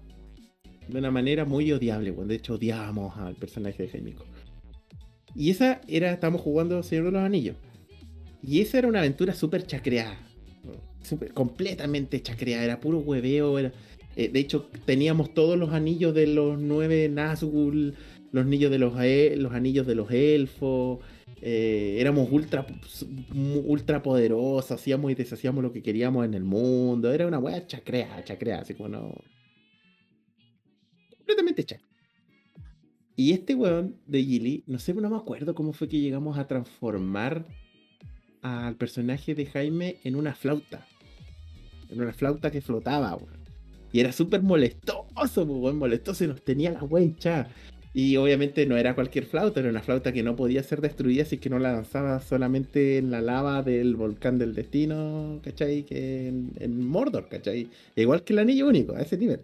de 0.88 0.98
una 0.98 1.10
manera 1.10 1.44
muy 1.44 1.70
odiable. 1.72 2.10
weón. 2.10 2.28
De 2.28 2.34
hecho, 2.34 2.54
odiábamos 2.54 3.16
al 3.16 3.34
personaje 3.36 3.84
de 3.84 3.88
Jaimico. 3.88 4.24
Y 5.34 5.50
esa 5.50 5.80
era, 5.86 6.12
estábamos 6.12 6.40
jugando 6.40 6.82
Señor 6.82 7.04
de 7.06 7.10
los 7.12 7.20
Anillos. 7.22 7.56
Y 8.42 8.60
esa 8.60 8.78
era 8.78 8.88
una 8.88 8.98
aventura 9.00 9.32
súper 9.34 9.64
chacreada. 9.66 10.16
súper- 11.02 11.32
completamente 11.32 12.20
chacreada. 12.20 12.64
Era 12.64 12.80
puro 12.80 12.98
hueveo. 12.98 13.58
Era, 13.58 13.72
eh, 14.16 14.28
de 14.28 14.38
hecho, 14.40 14.68
teníamos 14.84 15.32
todos 15.32 15.56
los 15.58 15.70
anillos 15.72 16.14
de 16.14 16.26
los 16.26 16.58
nueve 16.60 17.08
Nazgûl, 17.08 17.94
los 18.32 18.44
anillos 18.44 18.70
de 18.70 18.78
los, 18.78 19.00
e- 19.00 19.36
los 19.36 19.52
anillos 19.52 19.86
de 19.86 19.94
los 19.94 20.10
elfos. 20.10 20.98
Eh, 21.42 21.96
éramos 21.98 22.30
ultra, 22.30 22.66
mu- 23.32 23.60
ultra 23.60 24.02
poderosos, 24.02 24.72
hacíamos 24.72 25.10
y 25.10 25.14
deshacíamos 25.14 25.62
lo 25.62 25.72
que 25.72 25.82
queríamos 25.82 26.24
en 26.24 26.34
el 26.34 26.44
mundo. 26.44 27.12
Era 27.12 27.26
una 27.26 27.38
wea 27.38 27.66
chacrea, 27.66 28.22
chacrea, 28.24 28.60
así 28.60 28.74
como 28.74 28.88
no. 28.88 29.14
Completamente 31.18 31.64
chacrea. 31.64 31.88
Y 33.16 33.32
este 33.32 33.54
weón 33.54 33.96
de 34.06 34.24
Gilly, 34.24 34.64
no 34.66 34.78
sé, 34.78 34.94
no 34.94 35.10
me 35.10 35.16
acuerdo 35.16 35.54
cómo 35.54 35.72
fue 35.72 35.88
que 35.88 36.00
llegamos 36.00 36.38
a 36.38 36.46
transformar 36.46 37.44
al 38.40 38.76
personaje 38.76 39.34
de 39.34 39.44
Jaime 39.46 39.98
en 40.04 40.16
una 40.16 40.34
flauta. 40.34 40.86
En 41.90 42.00
una 42.00 42.12
flauta 42.12 42.50
que 42.50 42.60
flotaba, 42.62 43.14
weón. 43.16 43.40
Y 43.92 44.00
era 44.00 44.12
súper 44.12 44.42
molestoso, 44.42 45.04
pues, 45.14 45.46
weón, 45.46 45.76
molestoso 45.76 46.24
y 46.24 46.28
nos 46.28 46.42
tenía 46.42 46.70
la 46.70 46.82
weá. 46.84 47.48
Y 47.92 48.16
obviamente 48.16 48.66
no 48.66 48.76
era 48.76 48.94
cualquier 48.94 49.24
flauta, 49.26 49.60
era 49.60 49.68
una 49.68 49.82
flauta 49.82 50.12
que 50.12 50.22
no 50.22 50.36
podía 50.36 50.62
ser 50.62 50.80
destruida 50.80 51.24
si 51.24 51.36
es 51.36 51.40
que 51.40 51.50
no 51.50 51.58
la 51.58 51.72
lanzaba 51.72 52.20
solamente 52.20 52.98
en 52.98 53.10
la 53.10 53.20
lava 53.20 53.62
del 53.62 53.96
volcán 53.96 54.38
del 54.38 54.54
destino, 54.54 55.40
¿cachai? 55.42 55.82
Que 55.84 56.28
en, 56.28 56.52
en 56.60 56.86
Mordor, 56.86 57.28
¿cachai? 57.28 57.68
Igual 57.96 58.22
que 58.22 58.32
el 58.32 58.38
anillo 58.38 58.68
único, 58.68 58.94
a 58.94 59.02
ese 59.02 59.18
nivel. 59.18 59.40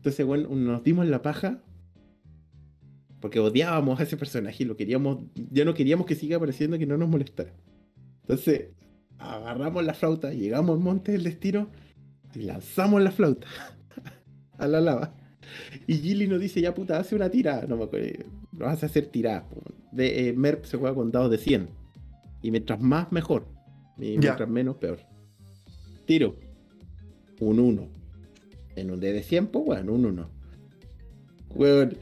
Entonces, 0.00 0.24
bueno, 0.24 0.48
nos 0.48 0.82
dimos 0.82 1.06
la 1.06 1.20
paja. 1.20 1.58
Porque 3.20 3.38
odiábamos 3.38 4.00
a 4.00 4.04
ese 4.04 4.16
personaje 4.16 4.62
y 4.62 4.66
lo 4.66 4.76
queríamos. 4.76 5.18
Ya 5.34 5.66
no 5.66 5.74
queríamos 5.74 6.06
que 6.06 6.14
siga 6.14 6.38
apareciendo 6.38 6.78
que 6.78 6.86
no 6.86 6.96
nos 6.96 7.08
molestara. 7.08 7.52
Entonces, 8.22 8.68
agarramos 9.18 9.84
la 9.84 9.92
flauta, 9.92 10.32
llegamos 10.32 10.76
al 10.76 10.82
monte 10.82 11.12
del 11.12 11.24
destino 11.24 11.68
y 12.34 12.40
lanzamos 12.44 13.02
la 13.02 13.10
flauta 13.10 13.46
a 14.58 14.66
la 14.66 14.80
lava. 14.80 15.14
Y 15.86 15.94
Gilly 15.94 16.26
nos 16.28 16.40
dice, 16.40 16.60
ya 16.60 16.74
puta, 16.74 16.98
hace 16.98 17.14
una 17.14 17.30
tirada. 17.30 17.66
No 17.66 17.76
me 17.76 17.84
acuerdo. 17.84 18.24
Lo 18.56 18.68
hace 18.68 18.86
hacer 18.86 19.06
tirada. 19.06 19.46
De, 19.92 20.28
eh, 20.28 20.32
Merp 20.32 20.64
se 20.64 20.76
juega 20.76 20.94
con 20.94 21.10
dados 21.10 21.30
de 21.30 21.38
100. 21.38 21.68
Y 22.42 22.50
mientras 22.50 22.80
más, 22.80 23.10
mejor. 23.12 23.46
Y 23.98 24.14
Ya. 24.14 24.20
mientras 24.20 24.48
menos, 24.48 24.76
peor. 24.76 25.00
Tiro. 26.06 26.36
Un 27.40 27.58
1. 27.58 27.88
En 28.76 28.90
un 28.90 29.00
D 29.00 29.12
de 29.12 29.22
100, 29.22 29.48
pues 29.48 29.64
bueno, 29.64 29.92
un 29.94 30.06
1. 30.06 30.30
Weón, 31.54 31.96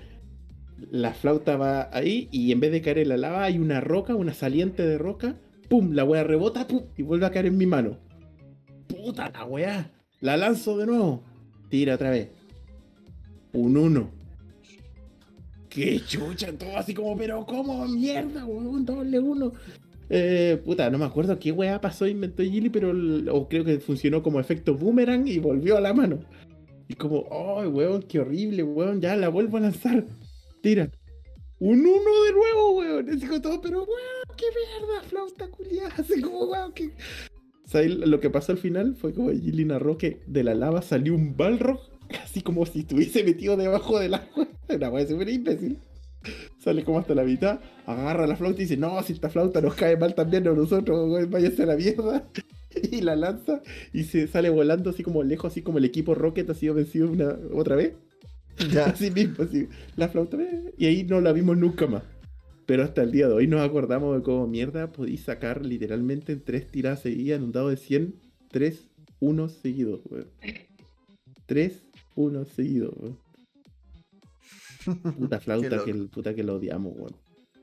la 0.90 1.12
flauta 1.14 1.56
va 1.56 1.88
ahí 1.92 2.28
y 2.30 2.52
en 2.52 2.60
vez 2.60 2.70
de 2.72 2.82
caer 2.82 2.98
en 2.98 3.08
la 3.08 3.16
lava 3.16 3.44
hay 3.44 3.58
una 3.58 3.80
roca, 3.80 4.14
una 4.14 4.34
saliente 4.34 4.84
de 4.86 4.98
roca. 4.98 5.36
¡Pum! 5.68 5.92
La 5.92 6.04
wea 6.04 6.22
rebota 6.24 6.66
¡pum! 6.66 6.82
y 6.96 7.02
vuelve 7.02 7.26
a 7.26 7.30
caer 7.30 7.46
en 7.46 7.56
mi 7.58 7.66
mano. 7.66 7.98
¡Puta 8.88 9.30
la 9.30 9.44
wea! 9.44 9.90
La 10.20 10.36
lanzo 10.36 10.76
de 10.76 10.86
nuevo. 10.86 11.22
Tira 11.68 11.94
otra 11.94 12.10
vez. 12.10 12.30
Un 13.52 13.76
1. 13.76 14.10
¡Qué 15.68 16.00
chucha! 16.06 16.52
Todo 16.52 16.76
así 16.76 16.94
como, 16.94 17.16
pero 17.16 17.44
¿cómo? 17.46 17.86
¡Mierda, 17.86 18.44
weón! 18.44 18.84
Doble 18.84 19.18
1. 19.18 19.52
Eh, 20.10 20.60
puta, 20.64 20.88
no 20.90 20.98
me 20.98 21.04
acuerdo 21.04 21.38
qué 21.38 21.52
weá 21.52 21.80
pasó, 21.80 22.06
inventó 22.06 22.42
Gilly, 22.42 22.70
pero 22.70 22.92
o 23.34 23.48
creo 23.48 23.64
que 23.64 23.78
funcionó 23.78 24.22
como 24.22 24.40
efecto 24.40 24.74
boomerang 24.74 25.28
y 25.28 25.38
volvió 25.38 25.76
a 25.76 25.80
la 25.80 25.92
mano. 25.92 26.20
Y 26.88 26.94
como, 26.94 27.26
¡ay, 27.30 27.68
weón, 27.68 28.02
qué 28.02 28.20
horrible, 28.20 28.62
weón! 28.62 29.00
Ya 29.00 29.14
la 29.16 29.28
vuelvo 29.28 29.58
a 29.58 29.60
lanzar. 29.60 30.06
Tira. 30.62 30.90
Un 31.60 31.80
uno 31.80 32.24
de 32.24 32.32
nuevo, 32.32 32.78
weón. 32.78 33.08
Es 33.10 33.24
como 33.24 33.40
todo, 33.40 33.60
pero 33.60 33.78
weón, 33.78 34.36
qué 34.36 34.46
mierda, 34.46 35.02
flauta 35.02 35.48
culiada. 35.48 35.94
Así 35.98 36.20
como, 36.22 36.44
weón, 36.46 36.72
que. 36.72 36.92
Lo 37.84 38.18
que 38.18 38.30
pasó 38.30 38.52
al 38.52 38.58
final 38.58 38.96
fue 38.96 39.12
como 39.12 39.30
Gilly 39.30 39.66
narró 39.66 39.98
que 39.98 40.22
de 40.26 40.42
la 40.42 40.54
lava 40.54 40.80
salió 40.80 41.14
un 41.14 41.36
balrog, 41.36 41.78
así 42.22 42.42
como 42.42 42.64
si 42.66 42.80
estuviese 42.80 43.24
metido 43.24 43.56
debajo 43.56 43.98
del 43.98 44.14
agua. 44.14 44.48
Una 44.68 44.90
weá 44.90 45.06
súper 45.06 45.28
imbécil. 45.28 45.78
Sale 46.58 46.84
como 46.84 46.98
hasta 46.98 47.14
la 47.14 47.24
mitad, 47.24 47.60
agarra 47.86 48.26
la 48.26 48.36
flauta 48.36 48.60
y 48.60 48.64
dice, 48.64 48.76
no, 48.76 49.00
si 49.02 49.12
esta 49.12 49.30
flauta 49.30 49.60
nos 49.60 49.74
cae 49.74 49.96
mal 49.96 50.14
también 50.14 50.46
a 50.48 50.52
nosotros, 50.52 51.10
weón, 51.10 51.30
váyase 51.30 51.62
a 51.62 51.66
la 51.66 51.76
mierda. 51.76 52.28
Y 52.92 53.00
la 53.00 53.16
lanza 53.16 53.62
y 53.94 54.04
se 54.04 54.28
sale 54.28 54.50
volando 54.50 54.90
así 54.90 55.02
como 55.02 55.22
lejos, 55.24 55.50
así 55.50 55.62
como 55.62 55.78
el 55.78 55.86
equipo 55.86 56.14
Rocket 56.14 56.48
ha 56.50 56.54
sido 56.54 56.74
vencido 56.74 57.10
una, 57.10 57.36
otra 57.54 57.74
vez. 57.76 57.94
Ya. 58.72 58.86
Así 58.90 59.10
mismo, 59.10 59.44
así. 59.44 59.68
La 59.96 60.08
flauta, 60.08 60.36
eh, 60.36 60.74
y 60.76 60.86
ahí 60.86 61.04
no 61.04 61.20
la 61.20 61.32
vimos 61.32 61.56
nunca 61.56 61.86
más. 61.86 62.02
Pero 62.66 62.82
hasta 62.82 63.02
el 63.02 63.12
día 63.12 63.28
de 63.28 63.34
hoy 63.34 63.46
nos 63.46 63.62
acordamos 63.62 64.16
de 64.16 64.22
cómo 64.22 64.46
mierda 64.46 64.92
podí 64.92 65.16
sacar 65.16 65.64
literalmente 65.64 66.32
en 66.32 66.42
tres 66.42 66.66
tiradas 66.66 67.00
seguidas 67.00 67.38
en 67.38 67.44
un 67.44 67.52
dado 67.52 67.70
de 67.70 67.76
100, 67.76 68.14
3, 68.50 68.88
1 69.20 69.48
seguidos, 69.48 70.00
weón. 70.10 70.26
3, 71.46 71.82
1 72.18 72.44
seguidos, 72.46 72.92
weón. 72.96 73.18
Puta 75.16 75.40
flauta 75.44 75.84
que, 75.84 75.94
puta 75.94 76.34
que 76.34 76.42
lo 76.42 76.56
odiamos, 76.56 76.92
weón. 76.96 77.16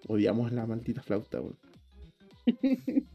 Odiamos 0.07 0.51
la 0.53 0.65
maldita 0.65 1.03
flauta, 1.03 1.41
weón. 1.41 1.57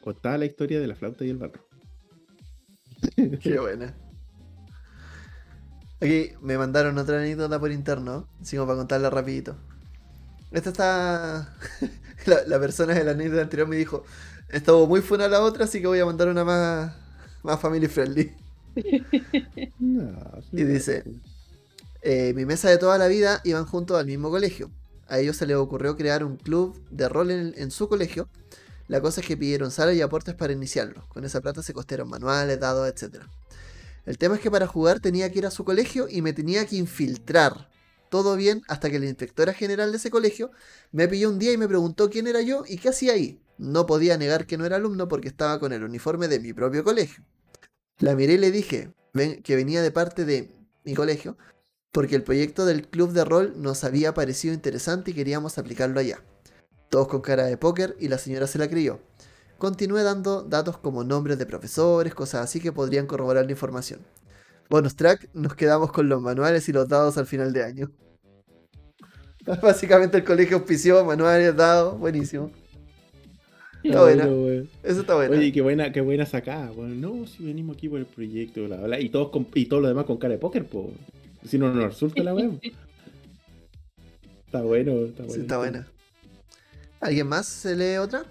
Contaba 0.00 0.38
la 0.38 0.46
historia 0.46 0.78
de 0.78 0.86
la 0.86 0.94
flauta 0.94 1.24
y 1.24 1.30
el 1.30 1.38
barro. 1.38 1.66
Qué 3.42 3.58
buena. 3.58 3.96
Aquí 6.00 6.30
me 6.40 6.56
mandaron 6.56 6.96
otra 6.98 7.18
anécdota 7.18 7.58
por 7.58 7.72
interno, 7.72 8.28
así 8.40 8.56
como 8.56 8.68
para 8.68 8.78
contarla 8.78 9.10
rapidito. 9.10 9.56
Esta 10.52 10.70
está... 10.70 11.56
la, 12.26 12.44
la 12.46 12.60
persona 12.60 12.94
de 12.94 13.02
la 13.02 13.10
anécdota 13.10 13.42
anterior 13.42 13.66
me 13.66 13.76
dijo, 13.76 14.04
estuvo 14.50 14.86
muy 14.86 15.00
fuera 15.00 15.28
la 15.28 15.40
otra, 15.40 15.64
así 15.64 15.80
que 15.80 15.88
voy 15.88 15.98
a 15.98 16.06
mandar 16.06 16.28
una 16.28 16.44
más, 16.44 16.94
más 17.42 17.60
family 17.60 17.88
friendly. 17.88 18.45
No, 19.78 20.12
Y 20.52 20.64
dice- 20.64 21.04
Eh, 22.02 22.32
mi 22.34 22.44
mesa 22.44 22.70
de 22.70 22.78
toda 22.78 22.98
la 22.98 23.08
vida 23.08 23.40
iban 23.44 23.66
juntos 23.66 23.98
al 23.98 24.06
mismo 24.06 24.30
colegio. 24.30 24.70
A 25.08 25.18
ellos 25.18 25.36
se 25.36 25.46
les 25.46 25.56
ocurrió 25.56 25.96
crear 25.96 26.22
un 26.24 26.36
club 26.36 26.80
de 26.90 27.08
rol 27.08 27.30
en, 27.30 27.54
en 27.56 27.70
su 27.70 27.88
colegio. 27.88 28.28
La 28.88 29.00
cosa 29.00 29.20
es 29.20 29.26
que 29.26 29.36
pidieron 29.36 29.70
sala 29.72 29.92
y 29.92 30.00
aportes 30.00 30.34
para 30.36 30.52
iniciarlo. 30.52 31.04
Con 31.08 31.24
esa 31.24 31.40
plata 31.40 31.62
se 31.62 31.72
costearon 31.72 32.08
manuales, 32.08 32.60
dados, 32.60 32.88
etc. 32.88 33.24
El 34.04 34.18
tema 34.18 34.36
es 34.36 34.40
que 34.40 34.50
para 34.52 34.68
jugar 34.68 35.00
tenía 35.00 35.30
que 35.32 35.38
ir 35.40 35.46
a 35.46 35.50
su 35.50 35.64
colegio 35.64 36.06
y 36.08 36.22
me 36.22 36.32
tenía 36.32 36.64
que 36.66 36.76
infiltrar. 36.76 37.68
Todo 38.08 38.36
bien 38.36 38.62
hasta 38.68 38.88
que 38.88 39.00
la 39.00 39.06
inspectora 39.06 39.52
general 39.52 39.90
de 39.90 39.96
ese 39.98 40.10
colegio 40.10 40.52
me 40.92 41.08
pilló 41.08 41.28
un 41.28 41.40
día 41.40 41.50
y 41.52 41.56
me 41.56 41.66
preguntó 41.66 42.08
quién 42.08 42.28
era 42.28 42.40
yo 42.40 42.62
y 42.68 42.78
qué 42.78 42.90
hacía 42.90 43.14
ahí. 43.14 43.40
No 43.58 43.86
podía 43.86 44.16
negar 44.16 44.46
que 44.46 44.56
no 44.56 44.64
era 44.64 44.76
alumno 44.76 45.08
porque 45.08 45.26
estaba 45.26 45.58
con 45.58 45.72
el 45.72 45.82
uniforme 45.82 46.28
de 46.28 46.38
mi 46.38 46.52
propio 46.52 46.84
colegio. 46.84 47.24
La 47.98 48.14
miré 48.14 48.34
y 48.34 48.38
le 48.38 48.50
dije 48.50 48.92
que 49.42 49.56
venía 49.56 49.82
de 49.82 49.90
parte 49.90 50.24
de 50.24 50.50
mi 50.84 50.94
colegio 50.94 51.36
porque 51.92 52.14
el 52.14 52.22
proyecto 52.22 52.66
del 52.66 52.86
club 52.86 53.12
de 53.12 53.24
rol 53.24 53.54
nos 53.56 53.82
había 53.82 54.12
parecido 54.12 54.52
interesante 54.52 55.12
y 55.12 55.14
queríamos 55.14 55.56
aplicarlo 55.56 55.98
allá. 55.98 56.22
Todos 56.90 57.08
con 57.08 57.22
cara 57.22 57.44
de 57.46 57.56
póker 57.56 57.96
y 57.98 58.08
la 58.08 58.18
señora 58.18 58.46
se 58.46 58.58
la 58.58 58.68
creyó. 58.68 59.00
Continué 59.56 60.02
dando 60.02 60.42
datos 60.42 60.76
como 60.76 61.04
nombres 61.04 61.38
de 61.38 61.46
profesores, 61.46 62.14
cosas 62.14 62.44
así 62.44 62.60
que 62.60 62.70
podrían 62.70 63.06
corroborar 63.06 63.46
la 63.46 63.52
información. 63.52 64.00
Bonus 64.68 64.94
track, 64.94 65.30
nos 65.32 65.54
quedamos 65.54 65.90
con 65.90 66.10
los 66.10 66.20
manuales 66.20 66.68
y 66.68 66.72
los 66.72 66.86
dados 66.86 67.16
al 67.16 67.26
final 67.26 67.54
de 67.54 67.64
año. 67.64 67.90
Básicamente 69.62 70.18
el 70.18 70.24
colegio 70.24 70.58
auspició 70.58 71.02
manuales, 71.02 71.56
dados, 71.56 71.98
buenísimo. 71.98 72.50
Está 73.86 74.02
buena. 74.02 74.26
Bueno. 74.26 74.66
Eso 74.82 75.00
está 75.00 75.14
bueno. 75.14 75.36
Oye, 75.36 75.52
qué 75.52 75.60
buena, 75.60 75.92
qué 75.92 76.00
buena 76.00 76.26
sacada. 76.26 76.72
No, 76.76 77.26
si 77.26 77.44
venimos 77.44 77.76
aquí 77.76 77.88
por 77.88 77.98
el 77.98 78.06
proyecto, 78.06 78.64
bla, 78.64 78.76
bla. 78.78 79.00
Y 79.00 79.08
todos 79.08 79.30
con, 79.30 79.46
y 79.54 79.66
todo 79.66 79.80
lo 79.80 79.88
demás 79.88 80.04
con 80.06 80.16
cara 80.18 80.32
de 80.34 80.38
póker, 80.38 80.66
po. 80.66 80.92
Si 81.44 81.58
no 81.58 81.72
nos 81.72 81.84
resulta 81.84 82.22
la 82.22 82.34
weón. 82.34 82.60
Está 84.46 84.62
bueno, 84.62 84.92
está 85.06 85.22
bueno. 85.22 85.34
Sí, 85.34 85.40
está 85.40 85.58
buena. 85.58 85.86
¿Alguien 87.00 87.26
más 87.26 87.46
se 87.46 87.76
lee 87.76 87.96
otra? 87.98 88.24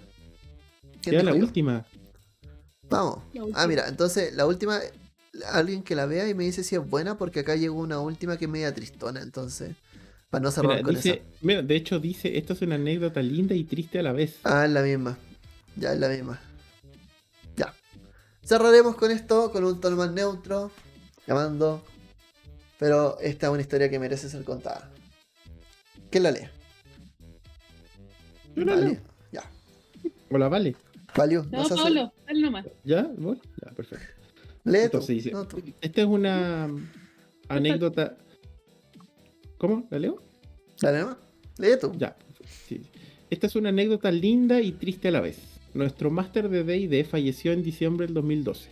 ¿Quién 1.02 1.14
Queda 1.14 1.22
la 1.22 1.36
yo? 1.36 1.44
última. 1.44 1.86
Vamos. 2.88 3.18
La 3.32 3.42
Ah, 3.54 3.66
mira, 3.66 3.88
entonces 3.88 4.34
la 4.34 4.46
última, 4.46 4.80
alguien 5.52 5.82
que 5.82 5.94
la 5.94 6.06
vea 6.06 6.28
y 6.28 6.34
me 6.34 6.44
dice 6.44 6.64
si 6.64 6.74
es 6.74 6.88
buena, 6.88 7.16
porque 7.18 7.40
acá 7.40 7.54
llegó 7.56 7.80
una 7.80 8.00
última 8.00 8.36
que 8.38 8.46
es 8.46 8.50
media 8.50 8.74
tristona, 8.74 9.22
entonces, 9.22 9.76
para 10.30 10.42
no 10.42 10.50
cerrar 10.50 10.76
Mira, 10.76 10.82
con 10.82 10.94
dice, 10.94 11.10
esa. 11.10 11.22
mira, 11.42 11.62
de 11.62 11.76
hecho 11.76 11.98
dice, 12.00 12.36
esto 12.38 12.52
es 12.54 12.62
una 12.62 12.74
anécdota 12.76 13.22
linda 13.22 13.54
y 13.54 13.64
triste 13.64 13.98
a 13.98 14.02
la 14.02 14.12
vez. 14.12 14.36
Ah, 14.44 14.64
es 14.66 14.70
la 14.72 14.82
misma. 14.82 15.18
Ya 15.76 15.92
es 15.92 15.98
la 16.00 16.08
misma. 16.08 16.40
Ya. 17.56 17.74
Cerraremos 18.44 18.96
con 18.96 19.10
esto, 19.10 19.50
con 19.52 19.64
un 19.64 19.80
tono 19.80 19.96
más 19.96 20.10
neutro, 20.12 20.70
llamando. 21.26 21.84
Pero 22.78 23.18
esta 23.20 23.46
es 23.46 23.52
una 23.52 23.62
historia 23.62 23.88
que 23.90 23.98
merece 23.98 24.28
ser 24.28 24.44
contada. 24.44 24.90
¿Quién 26.10 26.22
la 26.24 26.30
lee? 26.30 26.48
Yo 28.54 28.64
la 28.64 28.74
Vale. 28.74 28.88
leo. 28.88 29.00
Ya. 29.32 29.50
Hola, 30.30 30.48
vale. 30.48 30.76
Valió. 31.16 31.44
No, 31.50 31.58
¿vas 31.58 31.70
a 31.70 31.74
hacer- 31.74 31.84
Pablo, 31.84 32.12
dale 32.26 32.40
nomás. 32.40 32.66
¿Ya? 32.84 33.02
¿Voy? 33.16 33.40
Ya, 33.64 33.70
perfecto. 33.72 34.04
Lee 34.64 34.78
tú. 34.78 34.84
Entonces 34.84 35.08
dice, 35.16 35.30
No, 35.30 35.46
tú. 35.46 35.62
esta 35.80 36.00
es 36.00 36.06
una 36.06 36.68
anécdota... 37.48 38.16
¿Cómo? 39.58 39.86
¿La 39.90 39.98
leo? 39.98 40.22
Dale 40.80 41.00
nomás. 41.00 41.16
Lee 41.58 41.78
tú. 41.80 41.92
Ya. 41.96 42.16
sí. 42.68 42.82
Esta 43.30 43.46
es 43.46 43.56
una 43.56 43.70
anécdota 43.70 44.10
linda 44.12 44.60
y 44.60 44.72
triste 44.72 45.08
a 45.08 45.10
la 45.12 45.20
vez. 45.20 45.38
Nuestro 45.76 46.10
máster 46.10 46.48
de 46.48 46.64
D&D 46.64 47.04
falleció 47.04 47.52
en 47.52 47.62
diciembre 47.62 48.06
del 48.06 48.14
2012. 48.14 48.70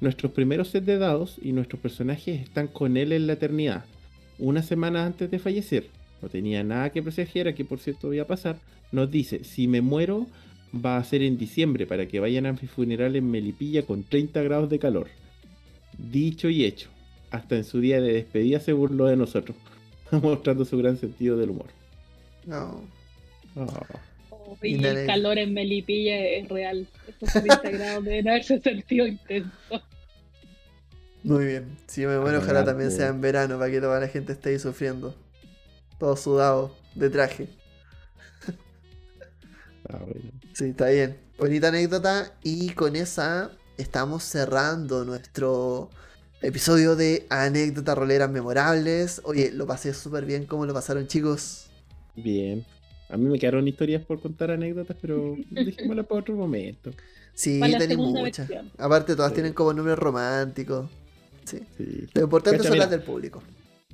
Nuestros 0.00 0.32
primeros 0.32 0.68
set 0.68 0.82
de 0.82 0.96
dados 0.96 1.36
y 1.42 1.52
nuestros 1.52 1.82
personajes 1.82 2.40
están 2.40 2.66
con 2.66 2.96
él 2.96 3.12
en 3.12 3.26
la 3.26 3.34
eternidad. 3.34 3.84
Una 4.38 4.62
semana 4.62 5.04
antes 5.04 5.30
de 5.30 5.38
fallecer, 5.38 5.90
no 6.22 6.30
tenía 6.30 6.64
nada 6.64 6.88
que 6.88 7.02
presagiar, 7.02 7.54
que 7.54 7.66
por 7.66 7.78
cierto 7.78 8.14
iba 8.14 8.24
a 8.24 8.26
pasar, 8.26 8.58
nos 8.90 9.10
dice, 9.10 9.44
si 9.44 9.68
me 9.68 9.82
muero 9.82 10.26
va 10.74 10.96
a 10.96 11.04
ser 11.04 11.20
en 11.20 11.36
diciembre 11.36 11.86
para 11.86 12.08
que 12.08 12.20
vayan 12.20 12.46
a 12.46 12.54
mi 12.54 12.68
funeral 12.68 13.16
en 13.16 13.30
Melipilla 13.30 13.82
con 13.82 14.02
30 14.02 14.42
grados 14.44 14.70
de 14.70 14.78
calor. 14.78 15.08
Dicho 15.98 16.48
y 16.48 16.64
hecho. 16.64 16.88
Hasta 17.32 17.56
en 17.56 17.64
su 17.64 17.80
día 17.80 18.00
de 18.00 18.14
despedida 18.14 18.60
se 18.60 18.72
burló 18.72 19.04
de 19.04 19.16
nosotros, 19.18 19.58
mostrando 20.22 20.64
su 20.64 20.78
gran 20.78 20.96
sentido 20.96 21.36
del 21.36 21.50
humor. 21.50 21.68
No. 22.46 22.80
Ah. 23.56 23.66
Oh, 23.66 24.13
Y 24.62 24.82
dale. 24.82 25.02
el 25.02 25.06
calor 25.06 25.38
en 25.38 25.54
Melipilla 25.54 26.18
es 26.18 26.48
real. 26.48 26.86
Esos 27.08 27.32
30 27.42 27.70
grados 27.70 28.04
deben 28.04 28.28
haberse 28.28 28.60
sentido 28.60 29.06
intenso. 29.06 29.50
Muy 31.22 31.46
bien. 31.46 31.78
Si 31.86 32.06
me 32.06 32.18
muero, 32.18 32.38
Ah, 32.38 32.42
ojalá 32.42 32.64
también 32.64 32.90
sea 32.90 33.08
en 33.08 33.20
verano 33.20 33.58
para 33.58 33.70
que 33.70 33.80
toda 33.80 33.98
la 34.00 34.08
gente 34.08 34.32
esté 34.32 34.50
ahí 34.50 34.58
sufriendo. 34.58 35.14
Todo 35.98 36.16
sudado, 36.16 36.76
de 36.94 37.10
traje. 37.10 37.48
Ah, 39.88 39.98
bueno. 39.98 40.30
Sí, 40.54 40.66
está 40.70 40.88
bien. 40.88 41.18
Bonita 41.38 41.68
anécdota. 41.68 42.32
Y 42.42 42.70
con 42.70 42.96
esa 42.96 43.50
estamos 43.76 44.22
cerrando 44.22 45.04
nuestro 45.04 45.90
Episodio 46.44 46.94
de 46.94 47.26
anécdotas 47.30 47.96
roleras 47.96 48.30
memorables. 48.30 49.22
Oye, 49.24 49.50
lo 49.50 49.66
pasé 49.66 49.94
súper 49.94 50.26
bien. 50.26 50.44
¿Cómo 50.44 50.66
lo 50.66 50.74
pasaron, 50.74 51.06
chicos? 51.06 51.70
Bien. 52.14 52.66
A 53.10 53.16
mí 53.16 53.26
me 53.28 53.38
quedaron 53.38 53.66
historias 53.68 54.02
por 54.04 54.20
contar 54.20 54.50
anécdotas, 54.50 54.96
pero 55.00 55.36
dejémoslas 55.50 56.06
para 56.06 56.20
otro 56.20 56.34
momento. 56.34 56.90
Sí, 57.34 57.60
segunda 57.78 58.20
muchas. 58.22 58.48
versión. 58.48 58.70
Aparte, 58.78 59.14
todas 59.16 59.30
Sí. 59.30 59.34
tienen 59.36 59.52
como 59.52 59.72
nombres 59.72 59.98
románticos. 59.98 60.88
Sí. 61.44 61.58
Sí. 61.76 62.06
Lo 62.14 62.22
importante 62.22 62.58
Cacha, 62.58 62.68
son 62.70 62.78
las 62.78 62.90
del 62.90 63.02
público. 63.02 63.42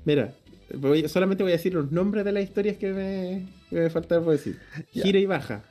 Mira, 0.04 0.32
voy- 0.74 1.08
solamente 1.08 1.42
voy 1.42 1.52
a 1.52 1.56
decir 1.56 1.74
los 1.74 1.90
nombres 1.90 2.24
de 2.24 2.32
las 2.32 2.44
historias 2.44 2.76
que 2.76 2.92
me, 2.92 3.46
que 3.68 3.76
me 3.76 3.90
faltaron 3.90 4.24
por 4.24 4.32
decir. 4.34 4.58
Gira 4.92 5.18
y 5.18 5.26
baja. 5.26 5.64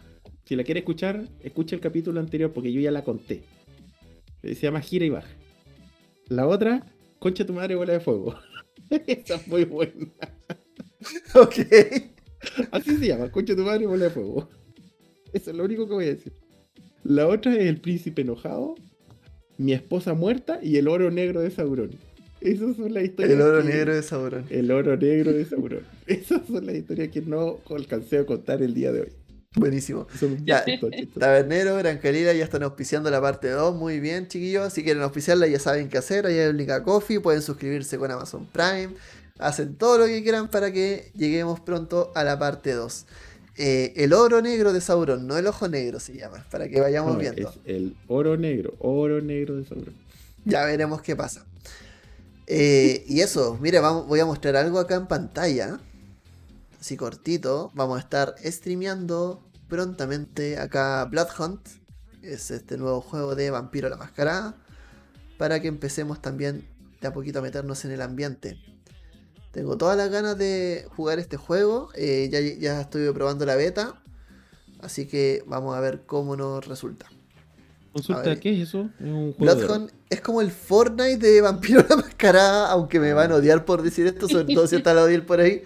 Si 0.46 0.56
la 0.56 0.64
quiere 0.64 0.80
escuchar, 0.80 1.26
escucha 1.44 1.76
el 1.76 1.82
capítulo 1.82 2.20
anterior 2.20 2.52
porque 2.52 2.74
yo 2.74 2.82
ya 2.82 2.92
la 2.92 3.04
conté. 3.04 3.44
Eh, 4.42 4.56
Se 4.56 4.62
llama 4.64 4.82
Gira 4.82 5.06
y 5.06 5.10
baja. 5.10 5.30
La 6.28 6.48
otra, 6.48 6.86
Concha 7.20 7.46
tu 7.46 7.54
madre, 7.54 7.76
bola 7.76 7.94
de 7.94 8.00
fuego. 8.00 8.36
Esa 9.08 9.36
es 9.36 9.48
muy 9.48 9.66
buena. 9.66 10.08
ok. 11.36 11.56
Así 12.72 12.98
se 12.98 13.08
llama, 13.08 13.32
Concha 13.32 13.56
tu 13.56 13.64
madre, 13.64 13.86
bola 13.86 14.06
de 14.06 14.12
fuego. 14.12 14.50
Eso 15.34 15.52
es 15.52 15.58
lo 15.58 15.64
único 15.66 15.88
que 15.88 15.94
voy 15.94 16.06
a 16.06 16.10
decir. 16.10 16.34
La 17.04 17.28
otra 17.28 17.54
es 17.54 17.60
El 17.66 17.80
príncipe 17.82 18.22
enojado, 18.22 18.76
Mi 19.58 19.74
esposa 19.74 20.14
muerta 20.14 20.60
y 20.62 20.78
El 20.78 20.88
oro 20.88 21.12
negro 21.12 21.42
de 21.42 21.52
Sauron. 21.52 21.92
Esas 22.42 22.78
son 22.78 22.94
las 22.94 23.04
historias. 23.04 23.34
El 23.36 23.42
oro 23.42 23.62
que- 23.62 23.68
negro 23.70 23.94
de 23.96 24.02
Sauron. 24.04 24.46
El 24.50 24.72
oro 24.72 24.96
negro 24.98 25.34
de 25.34 25.46
Sauron. 25.46 25.82
Esas 26.08 26.42
son 26.48 26.66
las 26.66 26.76
historias 26.76 27.10
que 27.10 27.22
no 27.22 27.60
alcancé 27.70 28.20
a 28.20 28.26
contar 28.26 28.62
el 28.64 28.74
día 28.74 28.92
de 28.92 29.02
hoy. 29.02 29.10
Buenísimo. 29.56 30.08
Ya. 30.46 30.64
Tabernero, 31.18 31.76
Gran 31.78 31.98
Calera 31.98 32.34
ya 32.34 32.44
están 32.44 32.62
auspiciando 32.64 33.10
la 33.10 33.20
parte 33.20 33.50
2. 33.50 33.76
Muy 33.76 34.00
bien, 34.00 34.28
chiquillos. 34.28 34.72
Si 34.72 34.84
quieren 34.84 35.02
auspiciarla, 35.02 35.48
ya 35.48 35.58
saben 35.60 35.90
qué 35.90 35.98
hacer. 35.98 36.28
Ahí 36.28 36.38
hay 36.38 36.50
un 36.50 36.58
link 36.58 36.70
a 36.70 36.84
Coffee. 36.84 37.20
Pueden 37.20 37.42
suscribirse 37.42 37.98
con 37.98 38.12
Amazon 38.12 38.46
Prime. 38.46 38.90
Hacen 39.40 39.76
todo 39.76 39.98
lo 39.98 40.06
que 40.06 40.22
quieran 40.22 40.50
para 40.50 40.72
que 40.72 41.12
lleguemos 41.16 41.60
pronto 41.60 42.12
a 42.14 42.24
la 42.24 42.38
parte 42.38 42.74
2. 42.74 43.06
Eh, 43.58 43.94
el 43.98 44.14
oro 44.14 44.42
negro 44.42 44.72
de 44.72 44.80
Sauron, 44.82 45.28
no 45.28 45.38
el 45.38 45.48
ojo 45.48 45.68
negro 45.68 46.00
se 46.00 46.14
llama, 46.16 46.46
para 46.52 46.70
que 46.70 46.80
vayamos 46.80 47.14
No, 47.14 47.20
viendo. 47.20 47.50
es 47.50 47.60
el 47.66 47.96
oro 48.08 48.38
negro, 48.38 48.74
oro 48.80 49.22
negro 49.22 49.58
de 49.58 49.66
Sauron. 49.66 49.94
Ya 50.46 50.64
veremos 50.66 51.02
qué 51.02 51.16
pasa. 51.16 51.46
Eh, 52.48 53.04
y 53.08 53.22
eso, 53.22 53.58
mire, 53.62 53.80
vamos, 53.80 54.08
voy 54.08 54.20
a 54.20 54.26
mostrar 54.26 54.56
algo 54.56 54.80
acá 54.80 54.96
en 54.96 55.08
pantalla. 55.08 55.80
Así 56.80 56.98
cortito. 56.98 57.72
Vamos 57.76 57.98
a 57.98 58.00
estar 58.00 58.36
streameando 58.44 59.44
prontamente 59.68 60.58
acá 60.58 61.06
Blood 61.06 61.28
Hunt. 61.38 61.68
Es 62.24 62.52
este 62.52 62.78
nuevo 62.78 63.02
juego 63.02 63.36
de 63.36 63.52
Vampiro 63.52 63.90
la 63.90 63.98
Mascarada. 63.98 64.56
Para 65.38 65.62
que 65.62 65.68
empecemos 65.68 66.22
también 66.22 66.66
de 67.02 67.08
a 67.08 67.14
poquito 67.14 67.40
a 67.40 67.42
meternos 67.42 67.86
en 67.86 67.92
el 67.92 68.02
ambiente. 68.02 68.58
Tengo 69.60 69.76
todas 69.76 69.98
las 69.98 70.10
ganas 70.10 70.38
de 70.38 70.88
jugar 70.96 71.20
este 71.20 71.36
juego. 71.36 71.90
eh, 71.96 72.30
ya, 72.32 72.40
ya 72.40 72.80
estoy 72.80 73.12
probando 73.12 73.46
la 73.46 73.58
beta. 73.58 74.02
Así 74.80 75.06
que 75.06 75.44
vamos 75.48 75.76
a 75.76 75.82
ver 75.82 76.04
cómo 76.06 76.38
nos 76.38 76.66
resulta. 76.66 77.08
Consulta. 77.92 78.40
¿qué 78.40 78.54
es 78.54 78.70
eso? 78.70 78.90
Es 79.02 79.08
un 79.08 79.34
juego 79.34 79.56
de 79.56 79.66
Bloodhound 79.66 79.92
es 80.10 80.22
como 80.22 80.40
el 80.40 80.50
Fortnite 80.50 81.18
de 81.18 81.42
Vampiro 81.42 81.86
la 81.90 81.98
Mascarada, 81.98 82.72
aunque 82.72 83.02
me 83.02 83.12
van 83.12 83.34
a 83.34 83.36
odiar 83.36 83.66
por 83.66 83.82
decir 83.82 84.08
esto, 84.08 84.30
sobre 84.30 84.54
todo 84.56 84.66
si 84.66 84.78
está 84.78 84.94
la 84.94 85.04
odiar 85.04 85.26
por 85.26 85.42
ahí. 85.42 85.64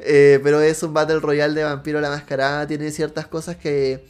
Eh, 0.00 0.40
pero 0.42 0.60
es 0.60 0.82
un 0.82 0.92
Battle 0.92 1.20
Royale 1.20 1.54
de 1.54 1.62
Vampiro 1.62 2.00
la 2.00 2.10
Mascarada, 2.10 2.66
tiene 2.66 2.90
ciertas 2.90 3.28
cosas 3.28 3.54
que 3.54 4.04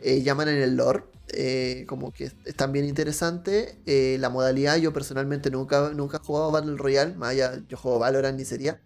eh, 0.00 0.22
llaman 0.22 0.46
en 0.46 0.62
el 0.62 0.76
lore, 0.76 1.02
eh, 1.28 1.84
como 1.88 2.12
que 2.12 2.32
están 2.44 2.72
bien 2.72 2.84
interesantes. 2.86 3.74
Eh, 3.86 4.16
la 4.20 4.30
modalidad, 4.30 4.76
yo 4.76 4.92
personalmente 4.92 5.50
nunca, 5.50 5.90
nunca 5.90 6.18
he 6.18 6.20
jugado 6.20 6.50
Battle 6.50 6.76
Royale, 6.76 7.14
más 7.16 7.30
allá, 7.30 7.60
yo 7.68 7.76
juego 7.76 7.98
Valorant 7.98 8.38
ni 8.38 8.44
sería. 8.44 8.80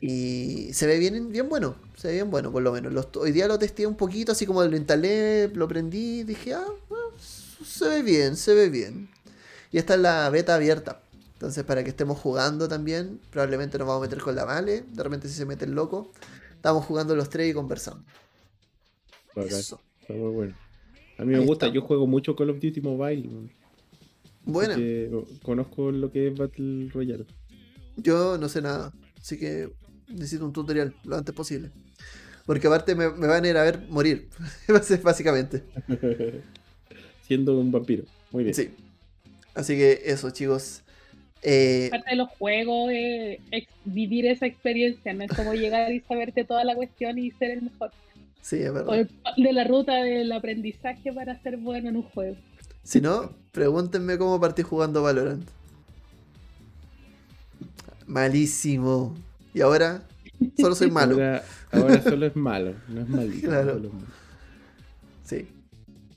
Y 0.00 0.72
se 0.72 0.86
ve 0.86 0.98
bien, 0.98 1.30
bien 1.30 1.48
bueno, 1.48 1.76
se 1.96 2.08
ve 2.08 2.14
bien 2.14 2.30
bueno 2.30 2.50
por 2.50 2.62
lo 2.62 2.72
menos. 2.72 2.92
Los- 2.92 3.08
hoy 3.16 3.30
día 3.30 3.46
lo 3.46 3.58
testé 3.58 3.86
un 3.86 3.96
poquito, 3.96 4.32
así 4.32 4.46
como 4.46 4.62
lo 4.64 4.76
instalé, 4.76 5.48
lo 5.54 5.68
prendí, 5.68 6.24
dije, 6.24 6.54
ah, 6.54 6.64
bueno, 6.88 7.06
se 7.64 7.88
ve 7.88 8.02
bien, 8.02 8.36
se 8.36 8.54
ve 8.54 8.68
bien. 8.68 9.08
Y 9.70 9.78
esta 9.78 9.94
es 9.94 10.00
la 10.00 10.28
beta 10.30 10.54
abierta. 10.56 11.00
Entonces, 11.34 11.64
para 11.64 11.82
que 11.84 11.90
estemos 11.90 12.18
jugando 12.18 12.68
también, 12.68 13.20
probablemente 13.30 13.78
nos 13.78 13.86
vamos 13.88 14.02
a 14.02 14.08
meter 14.08 14.22
con 14.22 14.34
la 14.34 14.44
Vale. 14.44 14.84
De 14.92 15.02
repente, 15.02 15.28
si 15.28 15.34
se 15.34 15.44
mete 15.46 15.64
el 15.64 15.72
loco, 15.72 16.12
estamos 16.54 16.84
jugando 16.84 17.16
los 17.16 17.28
tres 17.30 17.50
y 17.50 17.54
conversando. 17.54 18.04
Bacán, 19.34 19.58
Eso. 19.58 19.80
Está 20.00 20.14
muy 20.14 20.30
bueno. 20.32 20.54
A 21.18 21.24
mí 21.24 21.32
me 21.32 21.38
Ahí 21.38 21.46
gusta, 21.46 21.66
está. 21.66 21.74
yo 21.74 21.82
juego 21.82 22.06
mucho 22.06 22.34
Call 22.36 22.50
of 22.50 22.60
Duty 22.60 22.80
Mobile. 22.80 23.28
Bueno, 24.44 24.74
conozco 25.42 25.92
lo 25.92 26.10
que 26.10 26.28
es 26.28 26.36
Battle 26.36 26.88
Royale. 26.92 27.26
yo 27.96 28.38
no 28.38 28.48
sé 28.48 28.60
nada. 28.62 28.92
Así 29.20 29.38
que 29.38 29.68
necesito 30.08 30.44
un 30.44 30.52
tutorial 30.52 30.94
lo 31.04 31.16
antes 31.16 31.34
posible. 31.34 31.70
Porque 32.44 32.66
aparte 32.66 32.96
me, 32.96 33.08
me 33.10 33.28
van 33.28 33.44
a 33.44 33.48
ir 33.48 33.56
a 33.56 33.62
ver 33.62 33.86
morir. 33.88 34.28
Básicamente. 35.04 35.62
Siendo 37.26 37.58
un 37.58 37.70
vampiro. 37.70 38.04
Muy 38.32 38.44
bien. 38.44 38.54
Sí. 38.54 38.70
Así 39.54 39.76
que 39.76 40.00
eso, 40.06 40.30
chicos. 40.30 40.82
Eh, 41.42 41.88
Parte 41.90 42.10
de 42.10 42.16
los 42.16 42.28
juegos 42.30 42.90
es 42.92 43.38
ex- 43.50 43.68
vivir 43.84 44.26
esa 44.26 44.46
experiencia, 44.46 45.12
no 45.12 45.24
es 45.24 45.32
como 45.32 45.54
llegar 45.54 45.92
y 45.92 46.00
saberte 46.00 46.44
toda 46.44 46.62
la 46.64 46.74
cuestión 46.74 47.18
y 47.18 47.30
ser 47.32 47.50
el 47.52 47.62
mejor. 47.62 47.90
Sí, 48.42 48.56
es 48.56 48.68
O 48.70 48.74
verdad. 48.74 48.94
el- 49.36 49.42
de 49.44 49.52
la 49.54 49.64
ruta 49.64 49.94
del 50.02 50.30
aprendizaje 50.32 51.12
para 51.12 51.40
ser 51.42 51.56
bueno 51.56 51.88
en 51.88 51.96
un 51.96 52.02
juego. 52.02 52.36
Si 52.82 53.00
no, 53.00 53.32
pregúntenme 53.52 54.18
cómo 54.18 54.38
partí 54.40 54.60
jugando 54.62 55.02
Valorant. 55.02 55.48
Malísimo. 58.06 59.14
Y 59.54 59.60
ahora 59.60 60.02
solo 60.58 60.74
soy 60.74 60.90
malo. 60.90 61.14
Ahora, 61.14 61.44
ahora 61.70 62.02
solo 62.02 62.26
es 62.26 62.36
malo, 62.36 62.74
no 62.88 63.00
es 63.02 63.08
malito. 63.08 63.48
Claro. 63.48 63.74
solo 63.74 63.88
es 63.88 63.94
malo. 63.94 64.06
Sí. 65.24 65.46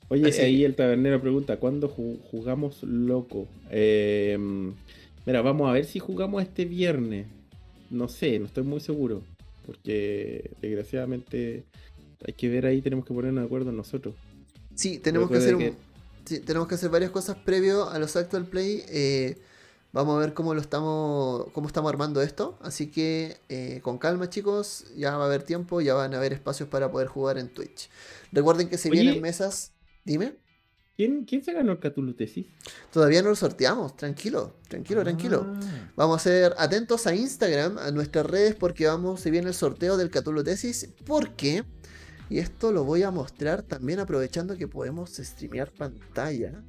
Oye, 0.10 0.30
Así- 0.30 0.42
ahí 0.42 0.64
el 0.64 0.76
tabernero 0.76 1.22
pregunta, 1.22 1.58
¿cuándo 1.58 1.90
ju- 1.96 2.20
jugamos 2.32 2.84
loco? 2.84 3.48
Eh, 3.72 4.38
mira, 5.26 5.42
vamos 5.42 5.70
a 5.70 5.74
ver 5.74 5.86
si 5.86 6.00
jugamos 6.00 6.44
este 6.44 6.66
viernes. 6.66 7.28
No 7.90 8.08
sé, 8.08 8.40
no 8.40 8.46
estoy 8.46 8.64
muy 8.64 8.80
seguro. 8.80 9.22
Porque 9.66 10.52
desgraciadamente 10.62 11.64
hay 12.28 12.34
que 12.34 12.50
ver 12.50 12.66
ahí, 12.66 12.82
tenemos 12.82 13.06
que 13.06 13.14
ponernos 13.14 13.42
de 13.42 13.46
acuerdo 13.46 13.72
nosotros. 13.72 14.16
Sí, 14.76 15.00
tenemos 15.00 15.30
que 15.30 15.38
hacer 15.38 15.56
un- 15.56 15.76
sí, 16.26 16.40
tenemos 16.40 16.68
que 16.68 16.76
hacer 16.76 16.90
varias 16.90 17.12
cosas 17.12 17.38
previo 17.38 17.90
a 17.90 18.00
los 18.00 18.16
actual 18.16 18.46
play. 18.46 18.84
eh, 18.90 19.38
vamos 19.94 20.18
a 20.18 20.20
ver 20.20 20.34
cómo 20.34 20.54
lo 20.54 20.60
estamos, 20.60 21.46
cómo 21.54 21.68
estamos 21.68 21.90
armando 21.90 22.22
esto. 22.22 22.58
Así 22.62 22.88
que 22.88 23.38
eh, 23.48 23.80
con 23.82 23.98
calma, 23.98 24.30
chicos. 24.30 24.86
Ya 24.98 25.16
va 25.18 25.24
a 25.24 25.28
haber 25.28 25.44
tiempo, 25.44 25.80
ya 25.82 25.94
van 25.94 26.14
a 26.14 26.18
haber 26.18 26.34
espacios 26.34 26.68
para 26.68 26.92
poder 26.92 27.08
jugar 27.08 27.38
en 27.38 27.48
Twitch. 27.54 27.90
Recuerden 28.34 28.68
que 28.68 28.78
se 28.78 28.90
Oye. 28.90 29.02
vienen 29.02 29.22
mesas. 29.22 29.72
Dime. 30.04 30.36
¿Quién, 30.98 31.26
quién 31.26 31.44
se 31.44 31.52
ganó 31.52 31.74
el 31.74 31.80
Cthulhu 31.80 32.14
Tesis? 32.14 32.46
Todavía 32.92 33.22
no 33.22 33.28
lo 33.30 33.36
sorteamos. 33.36 33.98
Tranquilo, 33.98 34.56
tranquilo, 34.70 35.04
tranquilo. 35.04 35.46
Ah, 35.54 35.92
Vamos 35.98 36.22
a 36.22 36.24
ser 36.24 36.56
atentos 36.58 37.06
a 37.06 37.14
Instagram, 37.14 37.78
a 37.80 37.92
nuestras 37.92 38.26
redes, 38.26 38.56
porque 38.56 38.88
vamos, 38.88 39.20
se 39.20 39.30
viene 39.30 39.50
el 39.50 39.54
sorteo 39.54 39.98
del 39.98 40.10
Catulo 40.10 40.42
Tesis. 40.42 40.90
Porque, 41.06 41.66
y 42.30 42.40
esto 42.40 42.72
lo 42.72 42.84
voy 42.84 43.04
a 43.04 43.12
mostrar 43.12 43.62
también 43.62 44.00
aprovechando 44.00 44.58
que 44.58 44.68
podemos 44.68 45.12
streamear 45.12 45.72
pantalla. 45.72 46.64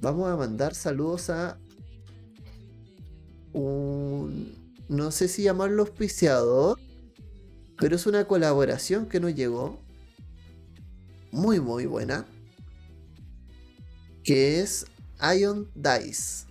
Vamos 0.00 0.28
a 0.28 0.36
mandar 0.36 0.74
saludos 0.74 1.30
a 1.30 1.58
un. 3.52 4.54
No 4.88 5.10
sé 5.10 5.26
si 5.26 5.42
llamarlo 5.42 5.82
auspiciador, 5.82 6.78
pero 7.78 7.96
es 7.96 8.06
una 8.06 8.26
colaboración 8.26 9.06
que 9.06 9.18
nos 9.18 9.34
llegó. 9.34 9.80
Muy, 11.32 11.58
muy 11.60 11.86
buena. 11.86 12.26
Que 14.22 14.60
es 14.60 14.86
Ion 15.36 15.68
Dice. 15.74 16.46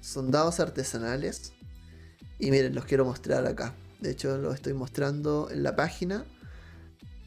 Son 0.00 0.30
dados 0.30 0.60
artesanales. 0.60 1.52
Y 2.38 2.50
miren, 2.50 2.74
los 2.74 2.84
quiero 2.84 3.04
mostrar 3.04 3.46
acá. 3.46 3.74
De 4.00 4.10
hecho, 4.10 4.36
los 4.38 4.54
estoy 4.54 4.74
mostrando 4.74 5.48
en 5.50 5.62
la 5.62 5.74
página. 5.74 6.24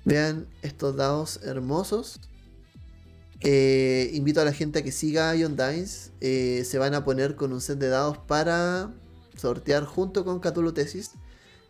Vean 0.05 0.47
estos 0.61 0.95
dados 0.95 1.39
hermosos. 1.43 2.19
Eh, 3.41 4.11
invito 4.13 4.39
a 4.41 4.45
la 4.45 4.53
gente 4.53 4.79
a 4.79 4.83
que 4.83 4.91
siga 4.91 5.35
Ion 5.35 5.55
Dice. 5.55 6.11
Eh, 6.21 6.63
se 6.65 6.77
van 6.77 6.93
a 6.93 7.03
poner 7.03 7.35
con 7.35 7.53
un 7.53 7.61
set 7.61 7.79
de 7.79 7.89
dados 7.89 8.17
para 8.17 8.91
sortear 9.37 9.85
junto 9.85 10.23
con 10.25 10.39
Cthulhu 10.39 10.73
Tesis. 10.73 11.11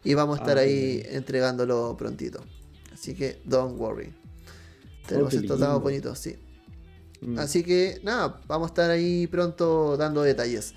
Y 0.03 0.13
vamos 0.15 0.39
a 0.39 0.41
estar 0.41 0.57
Ah, 0.57 0.61
ahí 0.61 1.03
entregándolo 1.09 1.95
prontito. 1.97 2.43
Así 2.93 3.13
que 3.13 3.41
don't 3.45 3.79
worry. 3.79 4.13
Tenemos 5.07 5.31
qué 5.31 5.37
estos 5.37 5.59
dados 5.59 5.81
bonitos, 5.81 6.19
sí. 6.19 6.37
mm. 7.21 7.37
Así 7.39 7.63
que 7.63 7.99
nada, 8.03 8.41
vamos 8.47 8.67
a 8.67 8.71
estar 8.71 8.89
ahí 8.89 9.27
pronto 9.27 9.97
dando 9.97 10.23
detalles. 10.23 10.73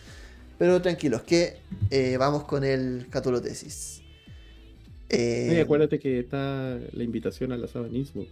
Pero 0.58 0.80
tranquilos, 0.80 1.22
que 1.22 1.60
eh, 1.90 2.16
vamos 2.16 2.44
con 2.44 2.64
el 2.64 3.08
Catulo 3.10 3.40
Tesis. 3.40 4.03
Eh, 5.10 5.60
acuérdate 5.62 5.98
que 5.98 6.20
está 6.20 6.78
la 6.92 7.02
invitación 7.04 7.52
al 7.52 7.60
Innsbruck. 7.92 8.28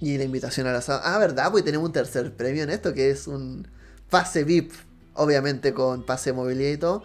y 0.00 0.16
la 0.18 0.24
invitación 0.24 0.66
al 0.66 0.76
asado. 0.76 1.00
Ah, 1.02 1.18
¿verdad? 1.18 1.50
Pues 1.50 1.64
tenemos 1.64 1.86
un 1.86 1.92
tercer 1.92 2.32
premio 2.36 2.62
en 2.62 2.70
esto, 2.70 2.92
que 2.94 3.10
es 3.10 3.26
un 3.26 3.66
pase 4.10 4.44
VIP 4.44 4.72
obviamente 5.14 5.72
con 5.74 6.04
pase 6.06 6.30
de 6.30 6.34
movilidad 6.36 6.70
y 6.72 6.76
todo. 6.78 7.02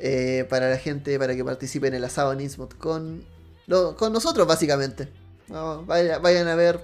eh, 0.00 0.44
para 0.50 0.68
la 0.68 0.76
gente, 0.76 1.16
para 1.20 1.36
que 1.36 1.44
participen 1.44 1.92
en 1.94 1.98
el 1.98 2.04
asado 2.04 2.32
en 2.32 2.40
Innsmouth 2.40 2.74
con, 2.78 3.24
lo- 3.68 3.94
con 3.96 4.12
nosotros, 4.12 4.44
básicamente. 4.46 5.08
No, 5.46 5.84
vaya- 5.86 6.18
vayan 6.18 6.48
a 6.48 6.56
ver 6.56 6.80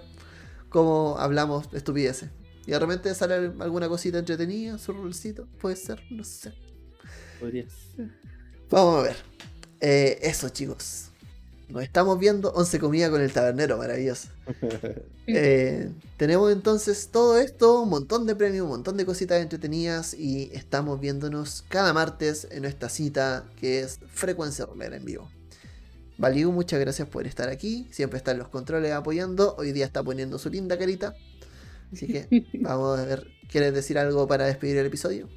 cómo 0.69 1.17
hablamos 1.19 1.69
de 1.73 1.79
estupideces. 1.79 2.31
Y 2.67 2.71
de 2.71 2.79
repente 2.79 3.12
sale 3.17 3.51
alguna 3.59 3.89
cosita 3.89 4.19
entretenida, 4.19 4.79
su 4.79 4.93
rolcito, 4.93 5.49
puede 5.61 5.75
ser, 5.75 6.01
no 6.11 6.23
sé. 6.23 6.53
Podría 7.41 7.67
ser. 7.69 8.11
Vamos 8.71 9.01
a 9.01 9.03
ver. 9.03 9.17
Eh, 9.81 10.19
eso, 10.23 10.49
chicos. 10.51 11.10
Nos 11.71 11.85
estamos 11.85 12.19
viendo 12.19 12.51
11 12.53 12.81
comidas 12.81 13.11
con 13.11 13.21
el 13.21 13.33
tabernero, 13.33 13.79
maravilloso. 13.79 14.29
Eh, 15.33 15.89
tenemos 16.17 16.51
entonces 16.51 17.11
todo 17.13 17.39
esto, 17.39 17.83
un 17.83 17.89
montón 17.89 18.27
de 18.27 18.35
premios, 18.35 18.65
un 18.65 18.71
montón 18.71 18.97
de 18.97 19.07
cositas 19.07 19.41
entretenidas 19.41 20.13
y 20.13 20.51
estamos 20.53 20.99
viéndonos 20.99 21.65
cada 21.69 21.93
martes 21.93 22.49
en 22.51 22.63
nuestra 22.63 22.89
cita 22.89 23.45
que 23.55 23.79
es 23.79 24.01
Frecuencia 24.13 24.67
Rolera 24.67 24.97
en 24.97 25.05
vivo. 25.05 25.31
Valiu, 26.19 26.51
muchas 26.51 26.81
gracias 26.81 27.07
por 27.07 27.29
estar 27.29 27.49
aquí, 27.49 27.87
siempre 27.93 28.17
está 28.17 28.33
en 28.33 28.39
los 28.39 28.49
controles 28.49 28.91
apoyando, 28.91 29.55
hoy 29.57 29.71
día 29.71 29.87
está 29.87 30.03
poniendo 30.03 30.37
su 30.41 30.51
linda 30.51 30.77
carita, 30.77 31.15
así 31.93 32.09
que 32.09 32.49
vamos 32.61 32.99
a 32.99 33.05
ver, 33.05 33.29
¿quieres 33.49 33.73
decir 33.73 33.97
algo 33.97 34.27
para 34.27 34.47
despedir 34.47 34.79
el 34.79 34.87
episodio? 34.87 35.29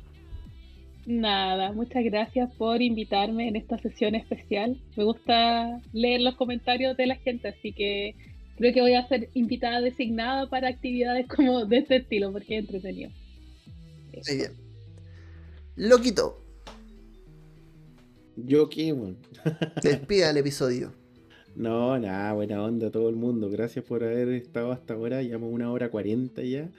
Nada, 1.06 1.74
muchas 1.74 2.04
gracias 2.06 2.54
por 2.56 2.82
invitarme 2.82 3.48
en 3.50 3.56
esta 3.58 3.78
sesión 3.78 4.16
especial. 4.16 4.78
Me 4.96 5.04
gusta 5.04 5.82
leer 5.92 6.22
los 6.22 6.36
comentarios 6.36 6.96
de 6.96 7.08
la 7.08 7.16
gente, 7.18 7.50
así 7.50 7.74
que 7.74 8.16
creo 8.56 8.74
que 8.74 8.82
voy 8.82 8.94
a 8.96 9.08
ser 9.08 9.30
invitada 9.34 9.82
designada 9.82 10.48
para 10.50 10.70
actividades 10.70 11.28
como 11.28 11.66
de 11.66 11.78
este 11.80 11.98
estilo, 11.98 12.32
porque 12.32 12.58
es 12.58 12.62
entretenido. 12.62 13.12
Muy 14.28 14.38
bien. 14.38 14.52
Loquito, 15.76 16.40
Yo 18.36 18.70
qué, 18.70 18.94
weón. 18.94 19.18
despida 19.82 20.30
el 20.30 20.38
episodio. 20.38 20.94
No, 21.56 22.00
nada, 22.00 22.34
buena 22.34 22.64
onda 22.64 22.88
a 22.88 22.92
todo 22.92 23.10
el 23.10 23.16
mundo. 23.16 23.50
Gracias 23.50 23.86
por 23.86 24.04
haber 24.04 24.30
estado 24.30 24.72
hasta 24.72 24.94
ahora. 24.94 25.22
Llevamos 25.22 25.52
una 25.52 25.72
hora 25.72 25.90
cuarenta 25.90 26.42
ya. 26.44 26.70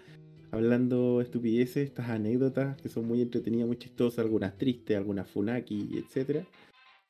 Hablando 0.55 1.21
estupideces, 1.21 1.89
estas 1.89 2.11
anécdotas 2.11 2.81
que 2.81 2.89
son 2.89 3.07
muy 3.09 3.21
entretenidas, 3.21 3.67
muy 3.67 3.77
chistosas, 3.77 4.21
algunas 4.21 4.57
tristes, 4.57 4.97
algunas 4.97 5.29
funaki, 5.29 5.99
etcétera. 5.99 6.47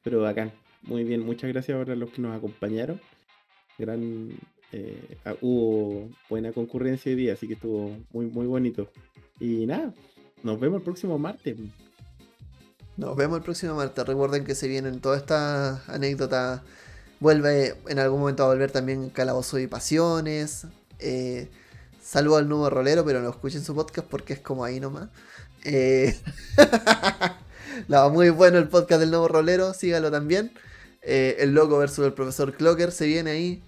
Pero 0.03 0.23
bacán. 0.23 0.51
Muy 0.81 1.05
bien, 1.05 1.21
muchas 1.21 1.53
gracias 1.53 1.77
para 1.77 1.95
los 1.95 2.09
que 2.11 2.23
nos 2.23 2.35
acompañaron. 2.35 2.99
Gran 3.79 4.31
eh, 4.73 5.19
hubo 5.43 6.09
buena 6.31 6.53
concurrencia 6.53 7.11
hoy 7.11 7.16
día, 7.16 7.35
así 7.35 7.47
que 7.47 7.53
estuvo 7.53 7.95
muy 8.12 8.27
muy 8.27 8.47
bonito. 8.47 8.89
Y 9.39 9.66
nada, 9.66 9.93
nos 10.43 10.59
vemos 10.59 10.79
el 10.79 10.85
próximo 10.85 11.19
martes. 11.19 11.59
Nos 12.97 13.15
vemos 13.15 13.37
el 13.37 13.45
próximo 13.45 13.75
martes. 13.75 14.07
Recuerden 14.07 14.45
que 14.45 14.55
se 14.55 14.69
vienen 14.69 15.01
todas 15.01 15.21
estas 15.21 15.87
anécdotas. 15.91 16.62
Vuelve 17.21 17.75
en 17.89 17.99
algún 17.99 18.21
momento 18.21 18.45
a 18.45 18.49
volver 18.49 18.71
también 18.71 19.11
Calabozo 19.11 19.59
y 19.59 19.66
Pasiones. 19.66 20.66
Eh, 20.99 21.51
saludo 22.05 22.36
al 22.36 22.48
nuevo 22.48 22.68
rolero, 22.70 23.05
pero 23.05 23.20
no 23.22 23.31
escuchen 23.31 23.62
su 23.64 23.74
podcast 23.74 24.06
porque 24.09 24.35
es 24.35 24.40
como 24.40 24.64
ahí 24.64 24.78
nomás. 24.81 25.09
Eh, 25.64 26.14
no, 27.89 28.10
muy 28.10 28.31
bueno 28.31 28.59
el 28.59 28.68
podcast 28.68 29.01
del 29.01 29.10
nuevo 29.10 29.28
rolero, 29.28 29.72
sígalo 29.74 30.10
también. 30.10 30.52
Eh, 31.02 31.36
el 31.40 31.52
loco 31.52 31.78
versus 31.78 32.05
el 32.06 32.12
profesor 32.12 32.55
Clocker 32.55 32.90
se 32.93 33.06
viene 33.06 33.31
ahí. 33.31 33.62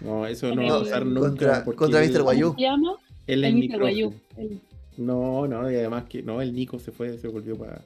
No, 0.00 0.26
eso 0.26 0.54
no 0.54 0.62
va 0.66 0.76
a 0.76 0.80
pasar 0.82 1.06
nunca. 1.06 1.62
contra- 1.62 1.64
contra 1.64 2.00
Mr. 2.00 2.22
Guayú. 2.22 2.46
¿Cómo 2.48 2.58
se 2.58 2.62
llama? 2.64 2.92
Él 3.26 3.44
es 3.44 3.54
Mr. 3.54 3.78
Guayú. 3.80 4.14
El- 4.36 4.60
No, 4.96 5.46
no, 5.46 5.70
y 5.70 5.74
además 5.76 6.04
que 6.08 6.22
no, 6.22 6.40
el 6.42 6.54
Nico 6.54 6.78
se 6.78 6.90
fue, 6.92 7.16
se 7.18 7.28
volvió 7.28 7.56
para 7.56 7.82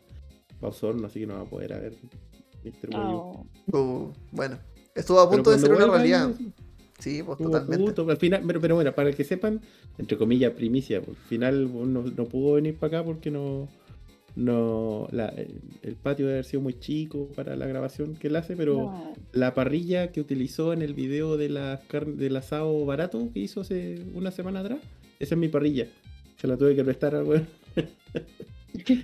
Osorno, 0.60 1.06
así 1.06 1.20
que 1.20 1.26
no 1.26 1.34
va 1.34 1.40
a 1.42 1.44
poder 1.44 1.72
haber 1.72 1.94
Mr. 2.64 2.90
Guayú. 2.90 3.16
Oh, 3.16 3.46
Uh, 3.72 4.12
bueno, 4.30 4.58
estuvo 4.94 5.18
a 5.20 5.28
Pero 5.30 5.42
punto 5.42 5.50
de 5.50 5.58
ser 5.58 5.72
una 5.72 5.86
realidad. 5.86 6.26
ahí, 6.28 6.34
Sí, 6.36 6.52
pues 7.22 7.38
Estuvo 7.40 7.50
totalmente. 7.50 7.84
puto, 7.84 8.10
al 8.10 8.16
final, 8.16 8.42
pero, 8.46 8.60
pero 8.60 8.74
bueno, 8.76 8.92
para 8.94 9.12
que 9.12 9.24
sepan, 9.24 9.60
entre 9.98 10.16
comillas, 10.16 10.52
primicia, 10.52 10.98
al 10.98 11.16
final 11.28 11.70
no, 11.92 12.02
no 12.02 12.24
pudo 12.26 12.54
venir 12.54 12.76
para 12.76 12.98
acá 12.98 13.04
porque 13.06 13.30
no, 13.30 13.68
no 14.36 15.08
la- 15.12 15.28
el, 15.28 15.48
el 15.82 15.94
patio 15.96 16.26
debe 16.26 16.38
haber 16.38 16.44
sido 16.44 16.62
muy 16.62 16.74
chico 16.78 17.28
para 17.34 17.56
la 17.56 17.66
grabación 17.66 18.14
que 18.14 18.28
él 18.28 18.36
hace, 18.36 18.56
pero 18.56 18.74
no. 18.76 19.12
la 19.32 19.54
parrilla 19.54 20.12
que 20.12 20.20
utilizó 20.20 20.72
en 20.72 20.82
el 20.82 20.94
video 20.94 21.36
de 21.36 21.48
la 21.48 21.80
carne, 21.88 22.14
del 22.14 22.36
asado 22.36 22.84
barato 22.86 23.28
que 23.32 23.40
hizo 23.40 23.60
hace 23.62 24.00
una 24.14 24.30
semana 24.30 24.60
atrás, 24.60 24.78
esa 25.18 25.34
es 25.34 25.38
mi 25.40 25.48
parrilla. 25.48 25.86
Se 26.36 26.46
la 26.48 26.56
tuve 26.56 26.74
que 26.76 26.84
prestar 26.84 27.14
al 27.14 27.24
weón. 27.24 27.46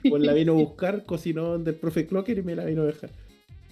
Pues 0.08 0.22
la 0.22 0.34
vino 0.34 0.52
a 0.52 0.56
buscar, 0.56 1.04
cocinó 1.04 1.56
del 1.58 1.76
profe 1.76 2.06
Clocker 2.06 2.36
y 2.38 2.42
me 2.42 2.56
la 2.56 2.64
vino 2.64 2.82
a 2.82 2.86
dejar. 2.86 3.10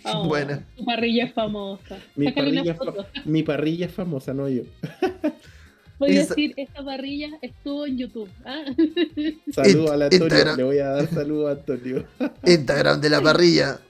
Oh, 0.05 0.27
Buena. 0.29 0.65
Tu 0.77 0.85
parrilla 0.85 1.25
es 1.25 1.33
famosa. 1.35 1.99
Mi 2.17 2.31
parrilla, 2.31 2.73
es 2.73 2.79
foto. 2.79 2.93
fa- 2.95 3.09
mi 3.25 3.43
parrilla 3.43 3.87
es 3.87 3.93
famosa, 3.93 4.33
no 4.35 4.49
yo. 4.49 4.63
Voy 5.99 6.17
a 6.17 6.21
decir, 6.21 6.55
esta 6.57 6.85
parrilla 6.85 7.31
estuvo 7.43 7.85
en 7.85 7.99
YouTube. 7.99 8.29
¿ah? 8.45 8.63
Saludos 9.53 9.91
al 9.91 10.03
Antonio, 10.03 10.27
Instagram. 10.27 10.57
le 10.57 10.63
voy 10.63 10.79
a 10.79 10.87
dar 10.91 11.11
saludos 11.11 11.49
a 11.49 11.53
Antonio. 11.59 12.05
Instagram 12.47 13.01
de 13.01 13.11
la 13.11 13.21
parrilla. 13.21 13.81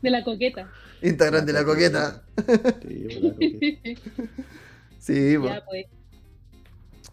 De 0.00 0.10
la 0.10 0.24
coqueta. 0.24 0.70
Instagram 1.02 1.44
de 1.44 1.52
la 1.52 1.64
coqueta. 1.64 2.22
Sí, 2.88 3.20
Coque. 3.20 3.98
Sí, 4.98 5.32
ya, 5.44 5.62
pues. 5.66 5.86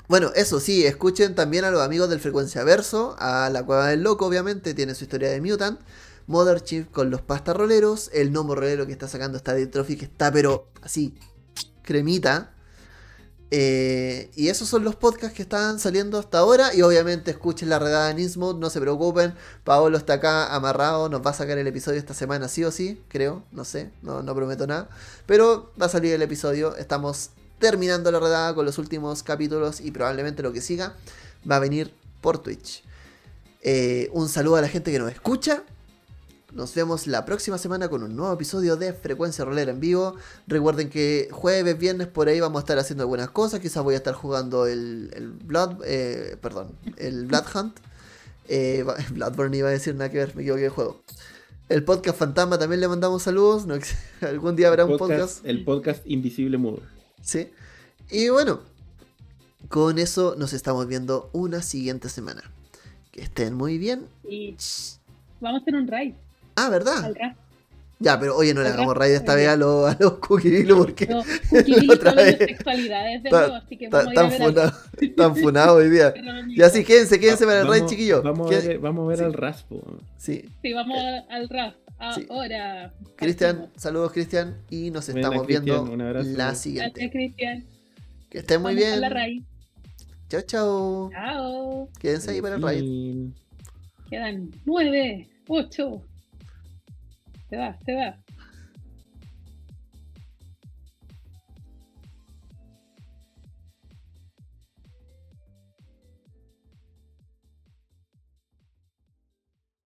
Bueno, 0.08 0.32
eso 0.36 0.62
sí, 0.62 0.86
escuchen 0.86 1.36
también 1.36 1.66
a 1.66 1.72
los 1.72 1.82
amigos 1.82 2.10
del 2.10 2.20
Frecuencia 2.22 2.64
Verso, 2.64 3.16
a 3.20 3.50
la 3.50 3.64
Cueva 3.66 3.88
del 3.90 4.04
Loco, 4.04 4.26
obviamente, 4.26 4.74
tiene 4.74 4.96
su 4.96 5.04
historia 5.04 5.30
de 5.30 5.42
Mutant, 5.42 5.80
Mother 6.32 6.62
Chief 6.62 6.88
con 6.90 7.12
los 7.12 7.22
pastarroleros, 7.22 8.10
el 8.14 8.32
gnomo 8.32 8.56
rolero 8.56 8.88
que 8.88 8.94
está 8.94 9.08
sacando 9.08 9.38
esta 9.38 9.54
de 9.54 9.68
Trophy 9.68 9.98
que 9.98 10.06
está 10.06 10.32
pero 10.32 10.70
así, 10.82 11.14
cremita. 11.84 12.54
Eh, 13.54 14.32
y 14.34 14.48
esos 14.48 14.70
son 14.70 14.86
los 14.86 14.96
podcasts 14.96 15.36
que 15.36 15.42
están 15.42 15.78
saliendo 15.78 16.18
hasta 16.18 16.40
ahora. 16.40 16.74
Y 16.74 16.82
obviamente 16.82 17.32
escuchen 17.32 17.70
la 17.70 17.80
redada 17.80 18.10
en 18.10 18.18
no 18.38 18.70
se 18.70 18.80
preocupen. 18.80 19.36
Paolo 19.66 19.98
está 19.98 20.14
acá 20.14 20.56
amarrado, 20.56 21.10
nos 21.10 21.22
va 21.24 21.32
a 21.32 21.34
sacar 21.34 21.58
el 21.58 21.68
episodio 21.68 22.00
esta 22.00 22.14
semana, 22.14 22.48
sí 22.48 22.64
o 22.64 22.72
sí, 22.72 23.02
creo, 23.10 23.44
no 23.52 23.66
sé, 23.66 23.92
no, 24.02 24.24
no 24.24 24.34
prometo 24.34 24.66
nada. 24.66 24.90
Pero 25.26 25.74
va 25.80 25.88
a 25.88 25.90
salir 25.90 26.14
el 26.14 26.22
episodio, 26.22 26.78
estamos 26.78 27.32
terminando 27.60 28.10
la 28.12 28.20
redada 28.20 28.56
con 28.56 28.66
los 28.66 28.78
últimos 28.78 29.22
capítulos 29.22 29.82
y 29.82 29.92
probablemente 29.92 30.42
lo 30.42 30.54
que 30.54 30.62
siga 30.62 30.96
va 31.50 31.58
a 31.58 31.60
venir 31.60 31.94
por 32.22 32.40
Twitch. 32.40 32.84
Eh, 33.62 34.10
un 34.14 34.30
saludo 34.30 34.56
a 34.56 34.62
la 34.62 34.70
gente 34.70 34.92
que 34.92 35.00
nos 35.00 35.12
escucha. 35.12 35.64
Nos 36.54 36.76
vemos 36.76 37.08
la 37.08 37.24
próxima 37.24 37.58
semana 37.58 37.88
con 37.88 38.04
un 38.04 38.14
nuevo 38.14 38.34
episodio 38.34 38.76
de 38.76 38.92
Frecuencia 38.92 39.46
Rolera 39.46 39.72
en 39.72 39.80
vivo. 39.80 40.18
Recuerden 40.48 40.90
que 40.90 41.30
jueves, 41.32 41.80
viernes 41.80 42.08
por 42.08 42.28
ahí 42.28 42.42
vamos 42.42 42.60
a 42.60 42.64
estar 42.64 42.78
haciendo 42.78 43.04
algunas 43.04 43.30
cosas. 43.30 43.62
Quizás 43.62 43.82
voy 43.84 43.94
a 43.94 43.98
estar 43.98 44.14
jugando 44.14 44.68
el, 44.68 45.12
el 45.14 45.30
Blood, 45.30 45.82
eh, 45.86 46.38
perdón, 46.42 46.76
el 46.98 47.26
Blood 47.26 47.46
Hunt. 47.56 47.80
Eh, 48.50 48.84
Bloodborne 49.12 49.56
iba 49.56 49.70
a 49.70 49.72
decir 49.72 49.96
nada 49.96 50.12
que 50.12 50.18
ver, 50.18 50.36
me 50.36 50.42
equivoqué 50.42 50.64
de 50.64 50.70
juego. 50.70 51.02
El 51.70 51.86
podcast 51.86 52.18
Fantasma 52.18 52.60
también 52.60 52.82
le 52.82 52.90
mandamos 52.90 53.24
saludos. 53.24 53.66
no 53.66 53.76
algún 54.28 54.58
día 54.58 54.68
habrá 54.68 54.84
un 54.84 54.98
podcast. 54.98 55.46
El 55.46 55.64
podcast 55.64 56.06
Invisible 56.06 56.58
Mudo. 56.58 56.82
Sí. 57.22 57.50
Y 58.10 58.28
bueno, 58.28 58.60
con 59.70 60.00
eso 60.00 60.36
nos 60.38 60.52
estamos 60.52 60.86
viendo 60.88 61.30
una 61.32 61.62
siguiente 61.62 62.10
semana. 62.10 62.44
Que 63.14 63.22
estén 63.22 63.54
muy 63.54 63.78
bien. 63.78 64.08
Y 64.28 64.58
vamos 65.40 65.60
a 65.60 65.62
hacer 65.62 65.76
un 65.76 65.88
raid. 65.88 66.16
Ah, 66.66 66.70
¿verdad? 66.70 67.06
Al. 67.06 67.36
Ya, 68.04 68.20
pero 68.20 68.36
oye, 68.36 68.52
no 68.56 68.64
le 68.64 68.70
hagamos 68.70 68.98
raid 68.98 69.14
esta 69.14 69.36
vez 69.36 69.48
a 69.48 69.56
los, 69.56 69.94
Kukirilu 70.28 70.76
porque 70.76 71.06
No, 71.06 71.20
otra 71.94 72.14
vez. 72.14 72.36
sexualidades 72.40 73.22
de 73.22 73.30
Ta- 73.30 73.40
nuevo, 73.42 73.56
así 73.56 73.78
que 73.78 73.90
ta- 73.90 74.06
vamos 74.06 74.34
a 74.34 74.38
ir 74.38 74.42
a 74.42 74.54
tan 74.54 74.74
ver 75.00 75.16
tan 75.16 75.36
funados 75.36 75.78
hoy 75.78 75.90
día. 75.92 76.12
Ya 76.58 76.70
sí, 76.70 76.84
quédense, 76.84 77.20
quédense 77.20 77.46
para 77.46 77.62
el 77.62 77.68
raid, 77.68 77.86
chiquillos. 77.86 78.24
Vamos 78.24 78.48
a 78.52 78.60
ver, 78.60 78.80
vamos 78.80 79.06
a 79.06 79.08
ver 79.10 79.18
Sí. 79.20 79.24
al 79.24 79.34
raspo. 79.34 79.98
Sí, 80.18 80.46
Sí, 80.64 80.74
vamos 80.74 80.98
al 81.30 81.48
RAF. 81.48 81.76
Sí. 82.16 82.26
Ahora. 82.32 82.92
Cristian, 83.18 83.70
saludos 83.76 84.12
Cristian 84.12 84.58
y 84.72 84.90
nos 84.90 85.08
estamos 85.08 85.46
viendo 85.46 85.86
la 85.96 86.06
Gracias, 86.24 86.58
siguiente. 86.60 87.12
Cristian. 87.12 87.64
Que 88.32 88.40
estén 88.40 88.64
muy 88.64 88.74
bien. 88.74 89.00
Chao, 90.28 90.42
chao. 90.42 91.10
Chao. 91.12 91.90
Quédense 92.00 92.32
ahí 92.32 92.42
para 92.42 92.56
el 92.56 92.62
raid. 92.64 93.28
Quedan 94.10 94.50
nueve, 94.66 95.28
ocho. 95.48 96.02
Se 97.52 97.58
va, 97.58 97.78
se 97.86 97.96
va. 97.96 98.06